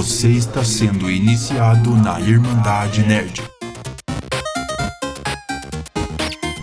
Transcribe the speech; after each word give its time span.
Você 0.00 0.28
está 0.28 0.64
sendo 0.64 1.10
iniciado 1.10 1.90
na 1.90 2.18
Irmandade 2.18 3.02
Nerd. 3.02 3.42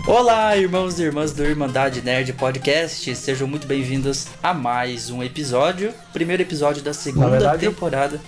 Olá, 0.08 0.56
irmãos 0.56 0.98
e 0.98 1.04
irmãs 1.04 1.32
do 1.32 1.44
Irmandade 1.44 2.02
Nerd 2.02 2.32
Podcast, 2.32 3.14
sejam 3.14 3.46
muito 3.46 3.64
bem-vindos 3.64 4.26
a 4.42 4.52
mais 4.52 5.08
um 5.08 5.22
episódio, 5.22 5.94
primeiro 6.12 6.42
episódio 6.42 6.82
da 6.82 6.92
segunda 6.92 7.30
verdade, 7.30 7.64
temporada. 7.64 8.20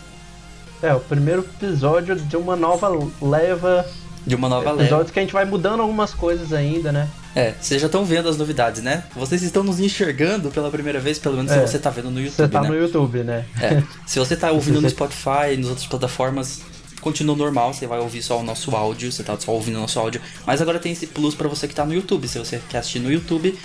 É, 0.81 0.95
o 0.95 1.01
primeiro 1.01 1.41
episódio 1.41 2.15
de 2.15 2.37
uma 2.37 2.55
nova 2.55 2.89
leva. 3.21 3.85
De 4.25 4.37
uma 4.37 4.49
nova 4.49 4.69
episódios 4.69 4.91
leva. 4.91 5.13
que 5.13 5.19
a 5.19 5.23
gente 5.23 5.33
vai 5.33 5.45
mudando 5.45 5.81
algumas 5.81 6.15
coisas 6.15 6.53
ainda, 6.53 6.93
né? 6.93 7.09
É, 7.35 7.55
vocês 7.61 7.81
já 7.81 7.87
estão 7.87 8.05
vendo 8.05 8.29
as 8.29 8.37
novidades, 8.37 8.83
né? 8.83 9.05
Vocês 9.15 9.43
estão 9.43 9.63
nos 9.63 9.79
enxergando 9.79 10.51
pela 10.51 10.71
primeira 10.71 10.99
vez, 10.99 11.19
pelo 11.19 11.37
menos 11.37 11.53
É. 11.53 11.65
se 11.67 11.73
você 11.73 11.79
tá 11.79 11.89
vendo 11.91 12.11
no 12.11 12.21
YouTube, 12.21 12.37
Você 12.37 12.49
tá 12.49 12.61
né? 12.63 12.69
no 12.69 12.75
YouTube, 12.77 13.23
né? 13.23 13.45
É. 13.61 13.83
Se 14.07 14.19
você 14.19 14.37
tá 14.37 14.51
ouvindo 14.51 14.81
no 14.81 14.89
Spotify, 14.91 15.57
nas 15.57 15.67
outras 15.69 15.87
plataformas, 15.87 16.61
continua 17.01 17.37
normal, 17.37 17.73
você 17.73 17.87
vai 17.87 18.01
ouvir 18.01 18.21
só 18.23 18.41
o 18.41 18.43
nosso 18.43 18.75
áudio, 18.75 19.13
você 19.13 19.23
tá 19.23 19.37
só 19.39 19.53
ouvindo 19.53 19.77
o 19.77 19.81
nosso 19.81 19.99
áudio. 20.01 20.21
Mas 20.45 20.61
agora 20.61 20.79
tem 20.81 20.91
esse 20.93 21.07
plus 21.07 21.35
pra 21.35 21.49
você 21.49 21.69
que 21.69 21.75
tá 21.75 21.85
no 21.85 21.95
YouTube. 21.95 22.27
Se 22.27 22.39
você 22.39 22.61
quer 22.69 22.79
assistir 22.79 22.99
no 22.99 23.11
YouTube, 23.13 23.57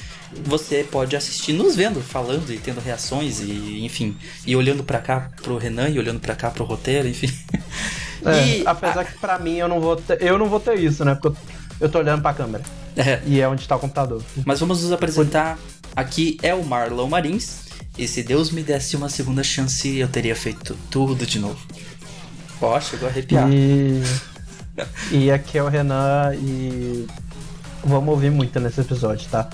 você 0.44 0.84
pode 0.90 1.16
assistir 1.16 1.54
nos 1.54 1.76
vendo, 1.76 2.02
falando 2.02 2.52
e 2.54 2.58
tendo 2.58 2.80
reações 2.80 3.40
e, 3.40 3.84
enfim, 3.84 4.16
e 4.45 4.56
olhando 4.56 4.84
pra 4.84 5.00
cá 5.00 5.32
pro 5.42 5.58
Renan 5.58 5.90
e 5.90 5.98
olhando 5.98 6.20
pra 6.20 6.36
cá 6.36 6.52
pro 6.52 6.64
roteiro, 6.66 7.08
enfim. 7.08 7.32
É, 8.26 8.58
E- 8.62 8.64
apesar 8.66 9.04
que 9.06 9.18
pra 9.20 9.38
mim 9.40 9.56
eu 9.58 9.68
não 9.68 9.80
vou 9.80 9.95
ter, 9.95 10.22
eu 10.22 10.38
não 10.38 10.48
vou 10.48 10.59
ter 10.59 10.80
isso, 10.80 11.04
né? 11.04 11.16
Porque 11.16 11.28
eu, 11.30 11.55
eu 11.80 11.90
tô 11.90 12.00
olhando 12.00 12.22
pra 12.22 12.34
câmera. 12.34 12.64
É, 12.96 13.22
E 13.26 13.40
é 13.42 13.48
onde 13.48 13.68
tá 13.68 13.76
o 13.76 13.80
computador. 13.80 14.22
mas 14.46 14.60
vamos 14.60 14.82
nos 14.84 14.92
apresentar. 14.92 15.58
Aqui 15.96 16.38
é 16.42 16.54
o 16.54 16.64
Marlon 16.64 17.08
Marins. 17.08 17.66
E 17.98 18.08
se 18.08 18.24
Deus 18.24 18.52
me 18.52 18.62
desse 18.62 18.96
uma 18.98 19.08
segunda 19.10 19.44
chance, 19.44 19.98
eu 19.98 20.08
teria 20.08 20.36
feito 20.36 20.78
tudo 20.90 21.26
de 21.26 21.40
novo. 21.40 21.58
Ó, 22.62 22.80
chegou 22.80 23.08
a 23.08 23.12
arrepiar. 23.12 23.50
E. 23.52 24.02
E 25.12 25.32
aqui 25.32 25.58
é 25.58 25.64
o 25.64 25.70
Renan 25.70 26.34
e. 26.36 27.08
Vamos 27.84 28.10
ouvir 28.10 28.32
muito 28.32 28.60
nesse 28.60 28.82
episódio, 28.82 29.28
tá? 29.30 29.50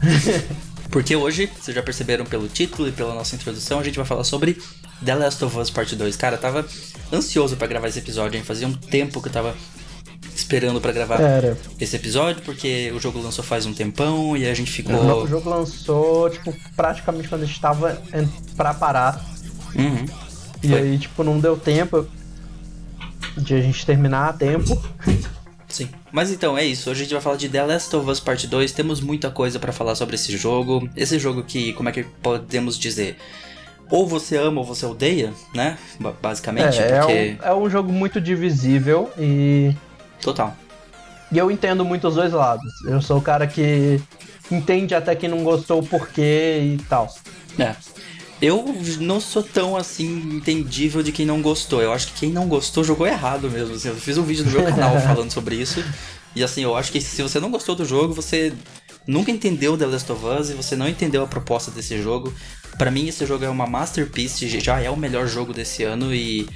Porque 0.90 1.14
hoje, 1.14 1.50
vocês 1.58 1.74
já 1.74 1.82
perceberam 1.82 2.24
pelo 2.24 2.48
título 2.48 2.88
e 2.88 2.92
pela 2.92 3.14
nossa 3.14 3.34
introdução, 3.36 3.78
a 3.78 3.84
gente 3.84 3.96
vai 3.96 4.06
falar 4.06 4.24
sobre 4.24 4.58
The 5.04 5.14
Last 5.14 5.44
of 5.44 5.58
Us 5.58 5.70
Part 5.70 5.94
2. 5.94 6.16
Cara, 6.16 6.36
eu 6.36 6.40
tava 6.40 6.66
ansioso 7.12 7.56
pra 7.56 7.66
gravar 7.66 7.88
esse 7.88 7.98
episódio, 7.98 8.36
hein? 8.38 8.44
Fazia 8.44 8.66
um 8.66 8.72
tempo 8.72 9.20
que 9.22 9.28
eu 9.28 9.32
tava 9.32 9.54
esperando 10.34 10.80
pra 10.80 10.92
gravar 10.92 11.20
Era. 11.20 11.56
esse 11.80 11.94
episódio, 11.96 12.42
porque 12.42 12.92
o 12.94 13.00
jogo 13.00 13.20
lançou 13.20 13.44
faz 13.44 13.66
um 13.66 13.72
tempão 13.74 14.36
e 14.36 14.46
a 14.48 14.54
gente 14.54 14.70
O 14.70 14.72
ficou. 14.72 15.26
jogo 15.26 15.48
lançou, 15.50 16.30
tipo, 16.30 16.54
praticamente 16.76 17.28
quando 17.28 17.42
a 17.42 17.46
gente 17.46 17.60
tava 17.60 18.00
pra 18.56 18.72
parar. 18.74 19.24
Uhum. 19.76 20.06
E 20.62 20.68
Foi. 20.68 20.78
aí, 20.78 20.98
tipo, 20.98 21.22
não 21.22 21.38
deu 21.38 21.56
tempo 21.56 22.06
de 23.36 23.54
a 23.54 23.60
gente 23.60 23.84
terminar 23.86 24.28
a 24.30 24.32
tempo. 24.32 24.80
Sim. 25.68 25.88
Mas 26.10 26.30
então, 26.32 26.56
é 26.56 26.64
isso. 26.64 26.90
Hoje 26.90 27.00
a 27.00 27.04
gente 27.04 27.12
vai 27.12 27.20
falar 27.22 27.36
de 27.36 27.48
The 27.48 27.62
Last 27.62 27.94
of 27.94 28.08
Us 28.10 28.18
Part 28.20 28.46
2. 28.46 28.72
Temos 28.72 29.00
muita 29.00 29.30
coisa 29.30 29.58
pra 29.58 29.70
falar 29.72 29.94
sobre 29.94 30.14
esse 30.14 30.34
jogo. 30.36 30.88
Esse 30.96 31.18
jogo 31.18 31.42
que, 31.42 31.74
como 31.74 31.88
é 31.90 31.92
que 31.92 32.04
podemos 32.22 32.78
dizer? 32.78 33.16
Ou 33.90 34.06
você 34.06 34.36
ama 34.36 34.60
ou 34.60 34.66
você 34.66 34.84
odeia, 34.86 35.32
né? 35.54 35.76
Ba- 36.00 36.14
Basicamente, 36.20 36.78
É, 36.78 36.98
porque. 36.98 37.12
é, 37.42 37.52
um, 37.54 37.62
é 37.62 37.66
um 37.66 37.70
jogo 37.70 37.92
muito 37.92 38.20
divisível 38.20 39.10
e, 39.18 39.74
Total. 40.20 40.56
e 41.30 41.38
eu 41.38 41.50
entendo 41.50 41.84
muito 41.84 42.08
os 42.08 42.14
dois 42.14 42.32
lados. 42.32 42.72
Eu 42.86 43.00
sou 43.00 43.18
o 43.18 43.22
cara 43.22 43.46
que 43.46 44.00
entende 44.50 44.94
até 44.94 45.14
quem 45.14 45.28
não 45.28 45.44
gostou 45.44 45.80
o 45.80 45.86
porquê 45.86 46.74
e 46.74 46.82
tal. 46.88 47.12
É. 47.58 47.74
Eu 48.40 48.64
não 49.00 49.20
sou 49.20 49.42
tão 49.42 49.76
assim 49.76 50.06
entendível 50.36 51.02
de 51.02 51.10
quem 51.10 51.26
não 51.26 51.42
gostou. 51.42 51.82
Eu 51.82 51.92
acho 51.92 52.08
que 52.08 52.20
quem 52.20 52.30
não 52.30 52.46
gostou 52.46 52.84
jogou 52.84 53.06
errado 53.06 53.50
mesmo. 53.50 53.74
assim. 53.74 53.88
eu 53.88 53.96
fiz 53.96 54.16
um 54.16 54.22
vídeo 54.22 54.44
no 54.44 54.50
meu 54.50 54.64
canal 54.64 54.98
falando 55.02 55.30
sobre 55.30 55.56
isso. 55.56 55.84
E 56.36 56.42
assim, 56.42 56.62
eu 56.62 56.76
acho 56.76 56.92
que 56.92 57.00
se 57.00 57.20
você 57.20 57.40
não 57.40 57.50
gostou 57.50 57.74
do 57.74 57.84
jogo, 57.84 58.14
você 58.14 58.52
nunca 59.06 59.30
entendeu 59.30 59.76
The 59.76 59.86
Last 59.86 60.12
of 60.12 60.24
Us 60.24 60.50
e 60.50 60.54
você 60.54 60.76
não 60.76 60.88
entendeu 60.88 61.24
a 61.24 61.26
proposta 61.26 61.70
desse 61.70 62.00
jogo. 62.00 62.32
Pra 62.76 62.92
mim, 62.92 63.08
esse 63.08 63.26
jogo 63.26 63.44
é 63.44 63.48
uma 63.48 63.66
masterpiece, 63.66 64.48
já 64.60 64.80
é 64.80 64.88
o 64.88 64.96
melhor 64.96 65.26
jogo 65.26 65.52
desse 65.52 65.82
ano 65.82 66.14
e 66.14 66.48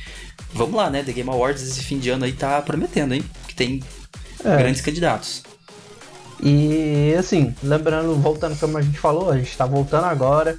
vamos 0.52 0.74
lá, 0.74 0.90
né? 0.90 1.02
The 1.02 1.12
Game 1.12 1.30
Awards 1.30 1.62
esse 1.62 1.82
fim 1.82 1.98
de 1.98 2.10
ano 2.10 2.24
aí 2.24 2.32
tá 2.32 2.60
prometendo, 2.62 3.14
hein? 3.14 3.24
Que 3.46 3.54
tem 3.54 3.82
É. 4.44 4.56
grandes 4.56 4.80
candidatos. 4.80 5.42
E 6.42 7.14
assim, 7.18 7.54
lembrando, 7.62 8.14
voltando 8.16 8.58
como 8.58 8.76
a 8.76 8.82
gente 8.82 8.98
falou, 8.98 9.30
a 9.30 9.38
gente 9.38 9.56
tá 9.56 9.64
voltando 9.64 10.04
agora. 10.06 10.58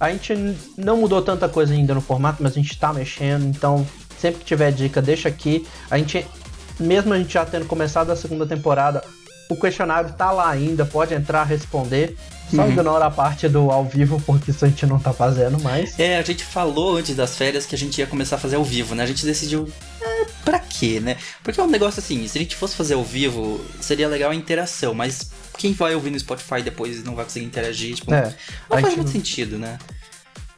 A 0.00 0.10
gente 0.10 0.34
não 0.76 0.96
mudou 0.96 1.22
tanta 1.22 1.48
coisa 1.48 1.72
ainda 1.72 1.94
no 1.94 2.00
formato, 2.00 2.42
mas 2.42 2.52
a 2.52 2.54
gente 2.56 2.76
tá 2.78 2.92
mexendo, 2.92 3.44
então 3.46 3.86
sempre 4.20 4.40
que 4.40 4.44
tiver 4.46 4.72
dica, 4.72 5.00
deixa 5.00 5.28
aqui. 5.28 5.66
A 5.88 5.96
gente, 5.98 6.26
mesmo 6.80 7.14
a 7.14 7.18
gente 7.18 7.32
já 7.32 7.46
tendo 7.46 7.66
começado 7.66 8.10
a 8.10 8.16
segunda 8.16 8.44
temporada, 8.44 9.04
o 9.48 9.54
questionário 9.56 10.12
tá 10.14 10.32
lá 10.32 10.50
ainda, 10.50 10.84
pode 10.84 11.14
entrar, 11.14 11.44
responder. 11.44 12.16
Só 12.54 12.62
Uhum. 12.62 12.70
ignora 12.72 13.06
a 13.06 13.10
parte 13.10 13.48
do 13.48 13.70
ao 13.70 13.84
vivo, 13.84 14.20
porque 14.24 14.50
isso 14.50 14.64
a 14.64 14.68
gente 14.68 14.86
não 14.86 14.98
tá 14.98 15.12
fazendo 15.12 15.60
mais. 15.62 15.98
É, 15.98 16.18
a 16.18 16.22
gente 16.22 16.44
falou 16.44 16.96
antes 16.96 17.16
das 17.16 17.36
férias 17.36 17.66
que 17.66 17.74
a 17.74 17.78
gente 17.78 17.98
ia 17.98 18.06
começar 18.06 18.36
a 18.36 18.38
fazer 18.38 18.56
ao 18.56 18.64
vivo, 18.64 18.94
né? 18.94 19.02
A 19.02 19.06
gente 19.06 19.24
decidiu, 19.26 19.68
é, 20.00 20.24
pra 20.44 20.58
quê, 20.58 21.00
né? 21.00 21.16
Porque 21.42 21.60
é 21.60 21.62
um 21.62 21.68
negócio 21.70 22.00
assim, 22.00 22.26
se 22.28 22.38
a 22.38 22.40
gente 22.40 22.54
fosse 22.56 22.76
fazer 22.76 22.94
ao 22.94 23.02
vivo, 23.04 23.60
seria 23.80 24.08
legal 24.08 24.30
a 24.30 24.34
interação, 24.34 24.94
mas 24.94 25.30
quem 25.58 25.72
vai 25.72 25.94
ouvir 25.94 26.10
no 26.10 26.18
Spotify 26.18 26.62
depois 26.62 27.02
não 27.04 27.14
vai 27.14 27.24
conseguir 27.24 27.46
interagir, 27.46 27.94
tipo, 27.96 28.12
É, 28.14 28.22
não 28.24 28.32
faz 28.68 28.84
gente- 28.86 28.96
muito 28.96 29.10
sentido, 29.10 29.58
né? 29.58 29.78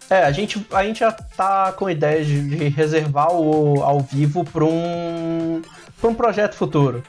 É, 0.08 0.18
a 0.22 0.30
gente, 0.30 0.64
a 0.70 0.84
gente 0.84 1.00
já 1.00 1.10
tá 1.10 1.72
com 1.72 1.86
a 1.86 1.92
ideia 1.92 2.24
de, 2.24 2.40
de 2.56 2.68
reservar 2.68 3.32
o 3.32 3.82
ao 3.82 3.98
vivo 4.00 4.44
pra 4.44 4.64
um, 4.64 5.60
pra 6.00 6.08
um 6.10 6.14
projeto 6.14 6.54
futuro. 6.54 7.02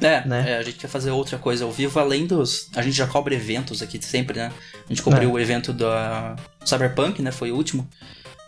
É, 0.00 0.26
Né? 0.26 0.52
é, 0.52 0.56
a 0.58 0.62
gente 0.62 0.76
quer 0.78 0.88
fazer 0.88 1.10
outra 1.10 1.36
coisa 1.38 1.64
ao 1.64 1.70
vivo, 1.70 1.98
além 2.00 2.26
dos. 2.26 2.68
A 2.74 2.82
gente 2.82 2.96
já 2.96 3.06
cobre 3.06 3.34
eventos 3.34 3.82
aqui 3.82 3.98
sempre, 4.04 4.38
né? 4.38 4.50
A 4.84 4.88
gente 4.88 5.02
cobriu 5.02 5.30
É. 5.30 5.32
o 5.32 5.38
evento 5.38 5.72
da 5.72 6.36
Cyberpunk, 6.64 7.20
né? 7.22 7.30
Foi 7.30 7.50
o 7.52 7.56
último. 7.56 7.86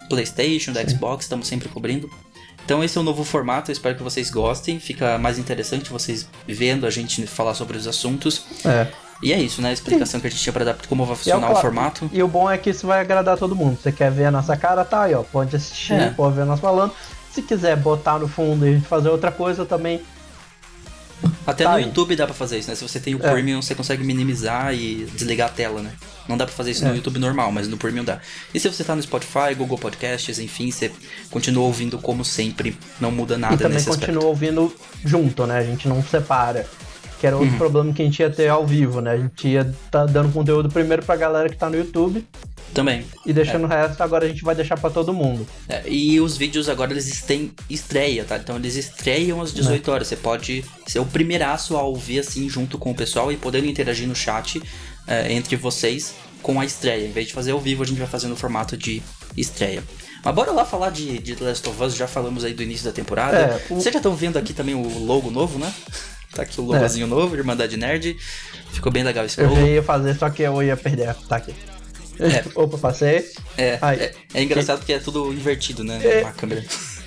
PlayStation, 0.08 0.72
da 0.72 0.86
Xbox, 0.86 1.24
estamos 1.24 1.46
sempre 1.46 1.68
cobrindo. 1.68 2.10
Então 2.64 2.82
esse 2.82 2.96
é 2.96 3.00
o 3.00 3.04
novo 3.04 3.24
formato, 3.24 3.70
eu 3.70 3.72
espero 3.72 3.96
que 3.96 4.02
vocês 4.02 4.30
gostem. 4.30 4.78
Fica 4.78 5.18
mais 5.18 5.38
interessante 5.38 5.90
vocês 5.90 6.28
vendo 6.46 6.86
a 6.86 6.90
gente 6.90 7.26
falar 7.26 7.54
sobre 7.54 7.76
os 7.76 7.86
assuntos. 7.86 8.44
É. 8.64 8.86
E 9.22 9.32
é 9.32 9.38
isso, 9.40 9.62
né? 9.62 9.70
A 9.70 9.72
explicação 9.72 10.20
que 10.20 10.26
a 10.26 10.30
gente 10.30 10.42
tinha 10.42 10.52
pra 10.52 10.64
dar 10.64 10.76
como 10.88 11.04
vai 11.06 11.16
funcionar 11.16 11.48
é 11.48 11.50
o 11.50 11.56
o- 11.56 11.60
formato. 11.60 12.10
E 12.12 12.22
o 12.22 12.28
bom 12.28 12.50
é 12.50 12.58
que 12.58 12.70
isso 12.70 12.86
vai 12.86 13.00
agradar 13.00 13.36
todo 13.36 13.54
mundo. 13.54 13.78
Você 13.80 13.90
quer 13.92 14.10
ver 14.10 14.26
a 14.26 14.30
nossa 14.30 14.56
cara, 14.56 14.84
tá 14.84 15.02
aí, 15.02 15.14
ó. 15.14 15.22
Pode 15.22 15.54
assistir, 15.56 15.92
É. 15.94 16.10
pode 16.10 16.34
ver 16.36 16.44
nós 16.44 16.60
falando. 16.60 16.92
Se 17.32 17.40
quiser 17.42 17.76
botar 17.76 18.19
no 18.19 18.28
fundo 18.28 18.66
e 18.66 18.80
fazer 18.80 19.08
outra 19.08 19.30
coisa 19.32 19.64
também. 19.64 20.00
Até 21.47 21.64
tá 21.64 21.70
no 21.70 21.76
aí. 21.76 21.84
YouTube 21.84 22.14
dá 22.14 22.25
pra 22.26 22.34
fazer 22.34 22.58
isso, 22.58 22.69
né? 22.70 22.75
Se 22.76 22.82
você 22.82 23.00
tem 23.00 23.14
o 23.14 23.19
É. 23.25 23.30
Premium, 23.30 23.60
você 23.60 23.75
consegue 23.75 24.04
minimizar 24.04 24.72
e 24.75 25.06
desligar 25.14 25.48
a 25.48 25.50
tela, 25.53 25.82
né? 25.82 25.92
Não 26.28 26.36
dá 26.36 26.47
pra 26.47 26.54
fazer 26.54 26.70
isso 26.70 26.84
no 26.84 26.92
É. 26.92 26.97
YouTube 26.97 27.19
normal, 27.19 27.50
mas 27.50 27.66
no 27.66 27.76
Premium 27.76 28.04
dá. 28.04 28.20
E 28.54 28.60
se 28.60 28.69
você 28.69 28.84
tá 28.84 28.94
no 28.94 29.03
Spotify, 29.03 29.54
Google 29.56 29.76
Podcasts, 29.78 30.38
enfim, 30.38 30.70
você 30.70 30.92
continua 31.31 31.64
ouvindo 31.64 31.98
como 31.98 32.25
sempre, 32.25 32.76
não 33.00 33.10
muda 33.10 33.34
e 33.34 33.38
nada 33.38 33.56
também 33.56 33.75
nesse 33.75 33.86
continua 33.88 34.08
aspecto. 34.10 34.26
ouvindo 34.26 34.76
junto, 35.04 35.47
né? 35.47 35.58
A 35.58 35.64
gente 35.64 35.88
não 35.88 36.02
separa. 36.02 36.66
Que 37.22 37.26
era 37.28 37.36
outro 37.36 37.52
Uhum. 37.52 37.56
problema 37.58 37.92
que 37.92 38.02
a 38.02 38.04
gente 38.04 38.18
ia 38.18 38.28
ter 38.28 38.48
ao 38.48 38.66
vivo, 38.66 39.00
né? 39.00 39.12
A 39.12 39.16
gente 39.16 39.46
ia 39.46 39.72
tá 39.92 40.04
dando 40.06 40.32
conteúdo 40.32 40.68
primeiro 40.68 41.04
pra 41.04 41.14
galera 41.14 41.48
que 41.48 41.56
tá 41.56 41.70
no 41.70 41.76
YouTube 41.76 42.26
Também. 42.74 43.04
e 43.24 43.32
deixando 43.32 43.62
o 43.62 43.68
resto, 43.68 44.02
agora 44.02 44.24
a 44.24 44.28
gente 44.28 44.42
vai 44.42 44.56
deixar 44.56 44.76
pra 44.76 44.90
todo 44.90 45.12
mundo. 45.14 45.46
É, 45.68 45.84
e 45.88 46.20
os 46.20 46.36
vídeos 46.36 46.68
agora 46.68 46.90
eles 46.90 47.22
têm 47.22 47.52
estreia, 47.70 48.24
tá? 48.24 48.36
Então 48.38 48.56
eles 48.56 48.74
estreiam 48.74 49.40
às 49.40 49.54
18 49.54 49.86
Né. 49.86 49.94
horas. 49.94 50.08
Você 50.08 50.16
pode 50.16 50.64
ser 50.84 50.98
o 50.98 51.04
primeiraço 51.06 51.76
a 51.76 51.82
ouvir 51.82 52.18
assim 52.18 52.48
junto 52.48 52.76
com 52.76 52.90
o 52.90 52.94
pessoal 52.94 53.30
e 53.30 53.36
podendo 53.36 53.66
interagir 53.68 54.08
no 54.08 54.16
chat 54.16 54.60
é, 55.06 55.32
entre 55.32 55.54
vocês 55.54 56.14
com 56.42 56.58
a 56.60 56.64
estreia. 56.64 57.06
Em 57.06 57.12
vez 57.12 57.28
de 57.28 57.32
fazer 57.34 57.52
ao 57.52 57.60
vivo, 57.60 57.84
a 57.84 57.86
gente 57.86 57.98
vai 57.98 58.08
fazer 58.08 58.26
no 58.26 58.34
formato 58.34 58.76
de 58.76 59.00
estreia. 59.36 59.84
Mas 60.24 60.34
bora 60.34 60.50
lá 60.50 60.64
falar 60.64 60.90
de, 60.90 61.18
de 61.20 61.36
The 61.36 61.44
Last 61.44 61.68
of 61.68 61.82
Us, 61.84 61.94
já 61.94 62.08
falamos 62.08 62.44
aí 62.44 62.52
do 62.52 62.64
início 62.64 62.84
da 62.84 62.92
temporada. 62.92 63.36
É, 63.36 63.62
o- 63.70 63.76
Vocês 63.76 63.92
já 63.92 63.98
estão 64.00 64.14
vendo 64.16 64.36
aqui 64.38 64.52
também 64.52 64.75
o 64.75 65.04
logo 65.04 65.30
novo, 65.30 65.56
né? 65.58 65.72
Tá 66.34 66.43
aqui 66.43 66.61
o 66.61 66.64
logozinho 66.64 67.06
novo, 67.06 67.37
Irmandade 67.37 67.76
Nerd. 67.76 68.17
Ficou 68.73 68.90
bem 68.90 69.02
legal 69.02 69.25
esse 69.25 69.40
É. 69.40 69.44
Eu 69.44 69.49
logo. 69.50 69.61
já 69.61 69.67
ia 69.69 69.82
fazer, 69.82 70.14
só 70.17 70.31
que 70.31 70.43
eu 70.43 70.62
ia 70.62 70.76
perder. 70.76 71.14
Tá 71.29 71.37
aqui. 71.37 71.55
É. 72.19 72.44
Opa, 72.58 72.79
passei. 72.79 73.31
É, 73.56 73.79
é, 73.82 74.14
é 74.34 74.43
engraçado 74.43 74.79
porque 74.79 74.93
é 74.94 74.99
tudo 74.99 75.32
invertido, 75.32 75.84
né? 75.84 76.00
É. 76.02 76.23
A 76.25 76.32
câmera. 76.32 76.64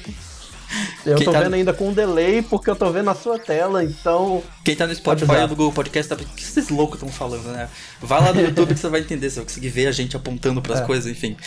Eu 1.06 1.16
Quem 1.16 1.26
tô 1.26 1.32
tá- 1.32 1.40
vendo 1.42 1.54
ainda 1.54 1.72
com 1.72 1.88
um 1.90 1.94
delay 1.94 2.42
porque 2.42 2.70
eu 2.70 2.76
tô 2.76 2.92
vendo 2.92 3.10
a 3.10 3.16
sua 3.16 3.40
tela, 3.40 3.82
então. 3.84 4.44
Quem 4.64 4.76
tá 4.76 4.86
no 4.86 4.94
Spotify 4.94 5.24
Avisar. 5.32 5.44
ou 5.44 5.50
no 5.50 5.56
Google 5.56 5.72
Podcast, 5.72 6.10
tá... 6.10 6.16
o 6.16 6.18
que 6.28 6.44
esses 6.44 6.68
loucos 6.70 6.96
estão 6.96 7.08
falando, 7.08 7.46
né? 7.54 7.70
Vai 8.02 8.20
lá 8.20 8.34
no 8.34 8.42
YouTube 8.42 8.74
que 8.74 8.80
você 8.80 8.90
vai 8.90 9.00
entender, 9.00 9.30
você 9.30 9.36
vai 9.38 9.46
conseguir 9.46 9.70
ver 9.70 9.88
a 9.88 9.92
gente 9.94 10.18
apontando 10.18 10.62
pras 10.62 10.82
É. 10.82 10.84
coisas, 10.84 11.10
enfim. 11.10 11.38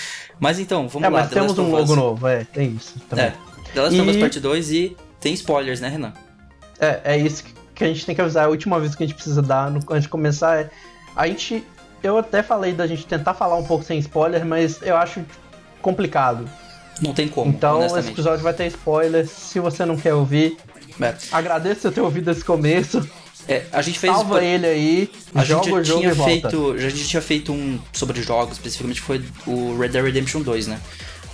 Mas 0.41 0.59
então, 0.59 0.89
vamos 0.89 1.07
é, 1.07 1.11
lá. 1.11 1.19
mas 1.21 1.29
The 1.29 1.35
temos 1.35 1.49
Last 1.51 1.61
um 1.61 1.71
logo 1.71 1.97
novo, 1.97 2.27
é, 2.27 2.45
tem 2.45 2.71
isso 2.77 2.95
também. 3.11 3.27
É, 3.27 3.35
The 3.75 3.81
Last 3.83 4.01
of 4.01 4.09
Us 4.11 4.17
E- 4.17 4.21
Part 4.21 4.41
2 4.41 4.71
e 4.71 4.97
tem 5.21 5.35
spoilers, 5.35 5.81
né, 5.81 5.89
Renan? 5.89 6.15
É, 6.81 7.01
é 7.05 7.19
isso 7.19 7.43
que 7.45 7.53
que 7.79 7.85
a 7.85 7.87
gente 7.89 8.05
tem 8.05 8.15
que 8.15 8.21
avisar. 8.21 8.45
A 8.45 8.49
última 8.49 8.79
vez 8.81 8.95
que 8.95 9.03
a 9.05 9.07
gente 9.07 9.15
precisa 9.15 9.41
dar 9.41 9.71
no- 9.71 9.81
antes 9.91 10.03
de 10.03 10.09
começar 10.09 10.59
é. 10.61 10.71
A 11.17 11.27
gente. 11.27 11.65
Eu 12.03 12.17
até 12.19 12.43
falei 12.43 12.73
da 12.73 12.87
gente 12.87 13.07
tentar 13.07 13.35
falar 13.35 13.57
um 13.57 13.65
pouco 13.65 13.85
sem 13.85 13.99
spoiler, 13.99 14.45
mas 14.45 14.81
eu 14.83 14.97
acho 14.97 15.21
complicado. 15.81 16.49
Não 17.01 17.13
tem 17.15 17.29
como, 17.29 17.51
Então 17.51 17.85
esse 17.85 18.11
episódio 18.11 18.43
vai 18.43 18.53
ter 18.53 18.67
spoilers. 18.67 19.31
Se 19.31 19.61
você 19.61 19.85
não 19.85 19.97
quer 19.97 20.15
ouvir, 20.15 20.57
É. 21.01 21.15
agradeço 21.31 21.83
você 21.83 21.91
ter 21.93 22.01
ouvido 22.01 22.31
esse 22.31 22.45
começo. 22.45 23.09
É, 23.47 23.65
a 23.73 23.81
gente 23.81 23.99
fez. 23.99 24.13
Salva 24.13 24.45
ele 24.45 24.67
aí, 24.67 25.11
A 25.35 25.43
joga 25.45 25.65
gente 25.65 25.75
o 25.75 25.85
jogo 25.85 26.01
tinha 26.01 26.13
e 26.13 26.15
volta. 26.15 26.31
feito. 26.51 26.79
Já 26.79 26.87
a 26.87 26.91
gente 26.91 27.09
tinha 27.09 27.23
feito 27.23 27.53
um 27.53 27.79
sobre 27.93 28.21
jogos, 28.21 28.53
especificamente 28.55 29.01
foi 29.01 29.25
o 29.47 29.79
Red 29.79 29.89
Dead 29.91 30.05
Redemption 30.05 30.43
2, 30.43 30.67
né? 30.67 30.79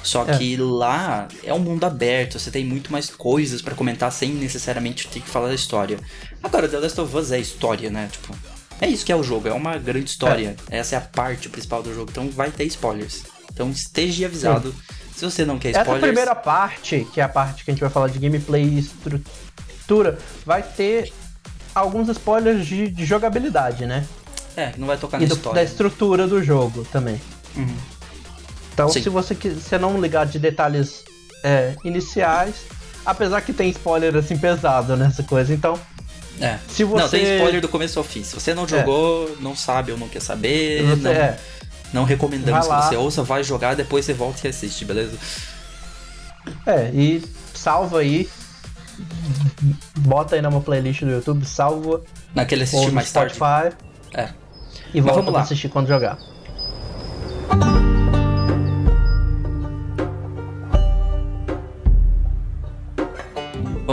Só 0.05 0.25
É. 0.29 0.37
que 0.39 0.57
lá 0.57 1.27
é 1.43 1.53
um 1.53 1.59
mundo 1.59 1.83
aberto, 1.85 2.39
você 2.39 2.51
tem 2.51 2.65
muito 2.65 2.93
mais 2.93 3.09
coisas 3.11 3.61
pra 3.63 3.75
comentar 3.75 4.13
sem 4.13 4.31
necessariamente 4.35 5.09
ter 5.09 5.21
que 5.21 5.29
falar 5.29 5.49
da 5.49 5.55
história. 5.55 5.99
Agora, 6.43 6.69
The 6.69 6.79
Last 6.79 7.01
of 7.01 7.17
Us 7.17 7.33
é 7.33 7.39
história, 7.41 7.89
né? 7.91 8.09
Tipo, 8.13 8.37
é 8.81 8.87
isso 8.87 9.05
que 9.05 9.11
é 9.11 9.17
o 9.17 9.23
jogo, 9.23 9.49
é 9.49 9.53
uma 9.53 9.79
grande 9.79 10.11
história. 10.11 10.55
Essa 10.71 10.97
é 10.97 10.99
a 10.99 11.01
parte 11.01 11.49
principal 11.49 11.83
do 11.83 11.93
jogo, 11.95 12.11
então 12.11 12.29
vai 12.31 12.51
ter 12.51 12.65
spoilers. 12.67 13.23
Então 13.53 13.71
esteja 13.71 14.27
avisado. 14.27 14.75
Se 15.17 15.25
você 15.25 15.45
não 15.45 15.59
quer 15.59 15.71
Essa 15.71 15.81
spoilers. 15.81 16.07
primeira 16.07 16.35
parte, 16.35 17.07
que 17.13 17.21
é 17.21 17.25
a 17.25 17.29
parte 17.29 17.65
que 17.65 17.71
a 17.71 17.75
gente 17.75 17.81
vai 17.81 17.89
falar 17.91 18.09
de 18.09 18.19
gameplay 18.19 18.63
e 18.65 18.79
estrutura, 18.81 20.19
vai 20.45 20.63
ter 20.63 21.13
alguns 21.75 22.09
spoilers 22.09 22.67
de, 22.67 22.89
de 22.89 23.05
jogabilidade, 23.07 23.87
né? 23.87 24.05
É, 24.57 24.73
não 24.77 24.87
vai 24.87 24.97
tocar 24.97 25.19
E 25.19 25.23
na 25.23 25.29
do- 25.29 25.35
história. 25.35 25.55
da 25.55 25.65
estrutura 25.65 26.27
do 26.27 26.43
jogo 26.43 26.85
também. 26.93 27.21
Uhum. 27.57 27.75
Então, 28.75 28.89
Sim. 28.89 29.03
se 29.03 29.09
você 29.09 29.35
quiser 29.35 29.79
não 29.79 29.99
ligar 30.01 30.27
de 30.27 30.39
detalhes 30.39 31.05
é, 31.45 31.75
iniciais, 31.85 32.57
apesar 33.07 33.41
que 33.41 33.53
tem 33.53 33.71
spoiler 33.71 34.15
assim 34.17 34.37
pesado 34.37 34.97
nessa 34.97 35.23
coisa, 35.23 35.55
então 35.55 35.79
É. 36.41 36.59
se 36.69 36.85
Não, 36.85 36.91
você 36.99 37.19
tem 37.21 37.37
spoiler 37.37 37.61
do 37.61 37.69
começo 37.69 37.99
ao 38.01 38.05
fim. 38.05 38.25
Se 38.25 38.35
você 38.35 38.53
não 38.53 38.67
jogou, 38.67 39.37
não 39.41 39.55
sabe 39.55 39.93
ou 39.93 39.99
não 39.99 40.09
quer 40.09 40.21
saber, 40.21 40.83
você 40.83 40.97
não, 41.03 41.11
é, 41.13 41.39
não 41.93 42.05
recomendamos 42.05 42.67
que 42.67 42.75
você 42.75 42.97
ouça, 42.97 43.23
vai 43.23 43.45
jogar, 43.45 43.77
depois 43.77 44.05
você 44.05 44.13
volta 44.13 44.45
e 44.47 44.51
assiste, 44.51 44.85
beleza? 44.85 45.17
é, 46.67 46.91
e 46.93 47.23
salva 47.55 48.01
aí, 48.01 48.29
bota 49.99 50.35
aí 50.35 50.43
numa 50.43 50.61
playlist 50.61 51.03
do 51.03 51.11
YouTube, 51.11 51.45
salva 51.47 52.03
Naquele 52.35 52.65
assistir 52.65 52.91
mais 52.91 53.13
tarde. 53.13 53.35
Spotify 53.35 53.77
É. 54.13 54.31
e 54.93 55.01
Mas 55.01 55.05
volta 55.05 55.11
vamos 55.13 55.25
pra 55.27 55.33
lá. 55.35 55.41
assistir 55.43 55.69
quando 55.69 55.87
jogar. 55.87 56.19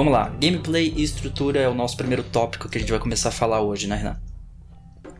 Vamos 0.02 0.14
lá. 0.14 0.32
Gameplay 0.42 0.92
e 0.98 1.04
estrutura 1.04 1.60
é 1.60 1.70
o 1.70 1.76
nosso 1.76 1.96
primeiro 1.96 2.24
tópico 2.24 2.68
que 2.68 2.76
a 2.76 2.82
gente 2.82 2.90
vai 2.90 3.00
começar 3.00 3.30
a 3.30 3.32
falar 3.32 3.62
hoje, 3.62 3.86
né, 3.86 3.96
Renan? 3.96 4.18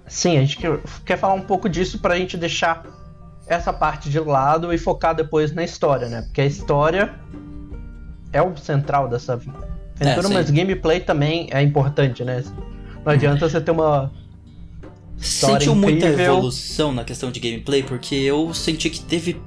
Sim, 0.08 0.40
a 0.40 0.42
gente 0.42 0.58
quer, 0.58 0.80
quer 1.06 1.20
falar 1.20 1.36
um 1.36 1.42
pouco 1.42 1.70
disso 1.70 2.00
pra 2.00 2.18
gente 2.18 2.36
deixar 2.36 2.84
essa 3.46 3.72
parte 3.72 4.10
de 4.10 4.20
lado 4.20 4.74
e 4.74 4.80
focar 4.80 5.14
depois 5.14 5.54
na 5.54 5.64
história, 5.64 6.10
né? 6.10 6.24
Porque 6.24 6.42
a 6.42 6.48
história 6.48 7.14
é 8.34 8.42
o 8.42 8.58
central 8.58 9.08
dessa 9.08 9.34
aventura, 9.34 9.68
É, 10.00 10.34
mas 10.34 10.50
gameplay 10.50 11.00
também 11.00 11.48
é 11.52 11.62
importante, 11.62 12.24
né? 12.24 12.44
Não 13.06 13.14
adianta 13.14 13.48
você 13.48 13.62
ter 13.62 13.70
uma. 13.70 14.12
Sentiu 15.16 15.76
muita 15.76 16.08
incrível. 16.08 16.34
evolução 16.38 16.92
na 16.92 17.04
questão 17.04 17.32
de 17.32 17.40
gameplay, 17.40 17.84
porque 17.84 18.16
eu 18.16 18.52
senti 18.52 18.90
que 18.90 19.00
teve 19.00 19.40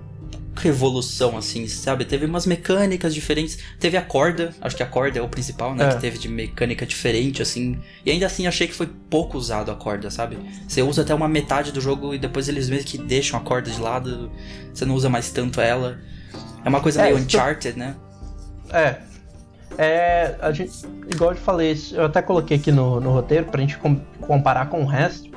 pouca 0.55 0.69
evolução, 0.69 1.37
assim, 1.37 1.67
sabe? 1.67 2.05
Teve 2.05 2.25
umas 2.27 2.47
mecânicas 2.47 3.13
diferentes. 3.13 3.59
Teve 3.81 3.97
a 3.97 4.03
corda, 4.03 4.55
acho 4.61 4.77
que 4.77 4.83
a 4.83 4.87
corda 4.87 5.19
é 5.19 5.23
o 5.23 5.29
principal, 5.29 5.75
né? 5.75 5.85
É. 5.89 5.95
Que 5.95 6.01
teve 6.01 6.17
de 6.19 6.29
mecânica 6.29 6.87
diferente, 6.87 7.43
assim. 7.43 7.79
E 8.07 8.11
ainda 8.11 8.27
assim 8.27 8.47
achei 8.47 8.67
que 8.69 8.75
foi 8.75 8.87
pouco 8.87 9.37
usado 9.37 9.71
a 9.71 9.75
corda, 9.75 10.11
sabe? 10.11 10.39
Você 10.69 10.81
usa 10.83 11.03
até 11.03 11.13
uma 11.15 11.29
metade 11.29 11.73
do 11.73 11.81
jogo 11.81 12.15
e 12.15 12.19
depois 12.19 12.49
eles 12.49 12.69
meio 12.71 12.85
que 12.85 12.97
deixam 12.97 13.39
a 13.39 13.43
corda 13.43 13.71
de 13.71 13.81
lado. 13.81 14.31
Você 14.73 14.85
não 14.85 14.95
usa 14.95 15.09
mais 15.09 15.31
tanto 15.31 15.61
ela. 15.61 15.99
É 16.65 16.69
uma 16.69 16.81
coisa 16.81 17.03
É, 17.03 17.05
meio 17.13 17.19
Uncharted, 17.19 17.79
né? 17.79 17.97
É. 18.73 18.97
É. 19.77 20.37
A 20.41 20.53
gente, 20.53 20.73
igual 21.11 21.31
eu 21.33 21.37
te 21.37 21.43
falei, 21.43 21.77
eu 21.93 22.05
até 22.05 22.23
coloquei 22.23 22.57
aqui 22.57 22.71
no, 22.71 23.01
no 23.01 23.11
roteiro 23.11 23.47
pra 23.47 23.61
gente 23.61 23.77
com- 23.79 23.97
comparar 24.21 24.67
com 24.69 24.83
o 24.83 24.87
resto. 24.87 25.31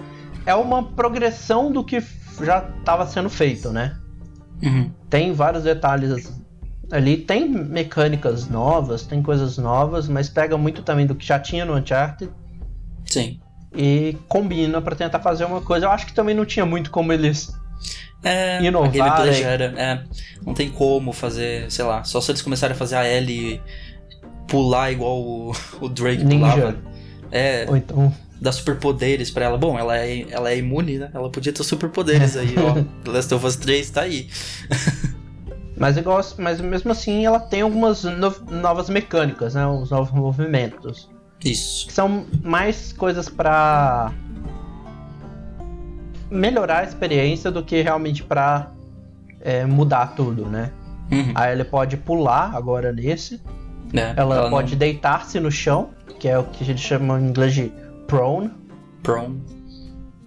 É 0.45 0.53
uma 0.55 0.83
progressão 0.83 1.71
do 1.71 1.83
que 1.83 2.01
já 2.41 2.69
estava 2.79 3.05
sendo 3.07 3.29
feito, 3.29 3.71
né? 3.71 3.97
Uhum. 4.61 4.91
tem 5.09 5.33
vários 5.33 5.63
detalhes 5.63 6.31
ali, 6.91 7.17
tem 7.17 7.47
mecânicas 7.49 8.47
novas, 8.47 9.03
tem 9.03 9.21
coisas 9.21 9.57
novas, 9.57 10.07
mas 10.07 10.29
pega 10.29 10.57
muito 10.57 10.81
também 10.81 11.05
do 11.05 11.15
que 11.15 11.25
já 11.25 11.39
tinha 11.39 11.65
no 11.65 11.75
Uncharted 11.75 12.31
Sim. 13.05 13.39
e 13.75 14.17
combina 14.27 14.81
pra 14.81 14.95
tentar 14.95 15.19
fazer 15.19 15.45
uma 15.45 15.61
coisa. 15.61 15.85
Eu 15.85 15.91
acho 15.91 16.05
que 16.05 16.13
também 16.13 16.35
não 16.35 16.45
tinha 16.45 16.65
muito 16.65 16.89
como 16.89 17.11
eles. 17.11 17.53
É, 18.23 18.59
era. 19.43 19.65
É, 19.77 20.03
não 20.45 20.53
tem 20.53 20.69
como 20.69 21.11
fazer, 21.11 21.71
sei 21.71 21.85
lá, 21.85 22.03
só 22.03 22.19
se 22.19 22.31
eles 22.31 22.41
começarem 22.41 22.73
a 22.73 22.77
fazer 22.77 22.95
a 22.95 23.07
Ellie 23.07 23.61
pular 24.47 24.91
igual 24.91 25.19
o, 25.21 25.51
o 25.81 25.89
Drake 25.89 26.23
Ninja. 26.23 26.53
pulava. 26.53 26.77
É, 27.31 27.65
Ou 27.67 27.75
então. 27.75 28.13
Dar 28.41 28.51
superpoderes 28.51 29.31
pra 29.31 29.45
ela. 29.45 29.57
Bom, 29.57 29.77
ela 29.77 29.97
é, 29.97 30.25
ela 30.29 30.49
é 30.51 30.57
imune, 30.57 30.97
né? 30.97 31.09
Ela 31.13 31.29
podia 31.29 31.51
ter 31.53 31.63
superpoderes 31.63 32.35
aí, 32.37 32.55
ó. 32.57 32.73
The 33.03 33.11
Last 33.11 33.33
of 33.33 33.45
Us 33.45 33.55
3 33.55 33.89
tá 33.89 34.01
aí. 34.01 34.29
Mas, 35.77 35.95
igual, 35.97 36.21
mas 36.39 36.59
mesmo 36.59 36.91
assim 36.91 37.25
ela 37.25 37.39
tem 37.39 37.61
algumas 37.61 38.03
no- 38.03 38.35
novas 38.49 38.89
mecânicas, 38.89 39.53
né? 39.55 39.65
Os 39.67 39.89
novos 39.91 40.11
movimentos. 40.11 41.09
Isso. 41.43 41.85
Que 41.87 41.93
são 41.93 42.25
mais 42.43 42.91
coisas 42.93 43.29
pra 43.29 44.11
melhorar 46.29 46.79
a 46.79 46.83
experiência 46.83 47.49
do 47.51 47.63
que 47.63 47.81
realmente 47.81 48.23
pra 48.23 48.71
é, 49.41 49.65
mudar 49.65 50.15
tudo, 50.15 50.45
né? 50.45 50.71
Uhum. 51.11 51.31
Aí 51.35 51.53
ele 51.53 51.63
pode 51.63 51.95
pular 51.97 52.53
agora 52.55 52.91
nesse. 52.91 53.41
É, 53.93 54.13
Ela, 54.17 54.43
não- 54.43 54.49
pode 54.49 54.75
deitar-se 54.75 55.39
no 55.39 55.49
chão, 55.51 55.91
que 56.19 56.27
é 56.27 56.37
o 56.37 56.43
que 56.43 56.63
a 56.63 56.65
gente 56.67 56.81
chama 56.81 57.19
em 57.19 57.25
inglês 57.27 57.53
de 57.53 57.71
prone. 58.07 58.49
Prone. 59.03 59.41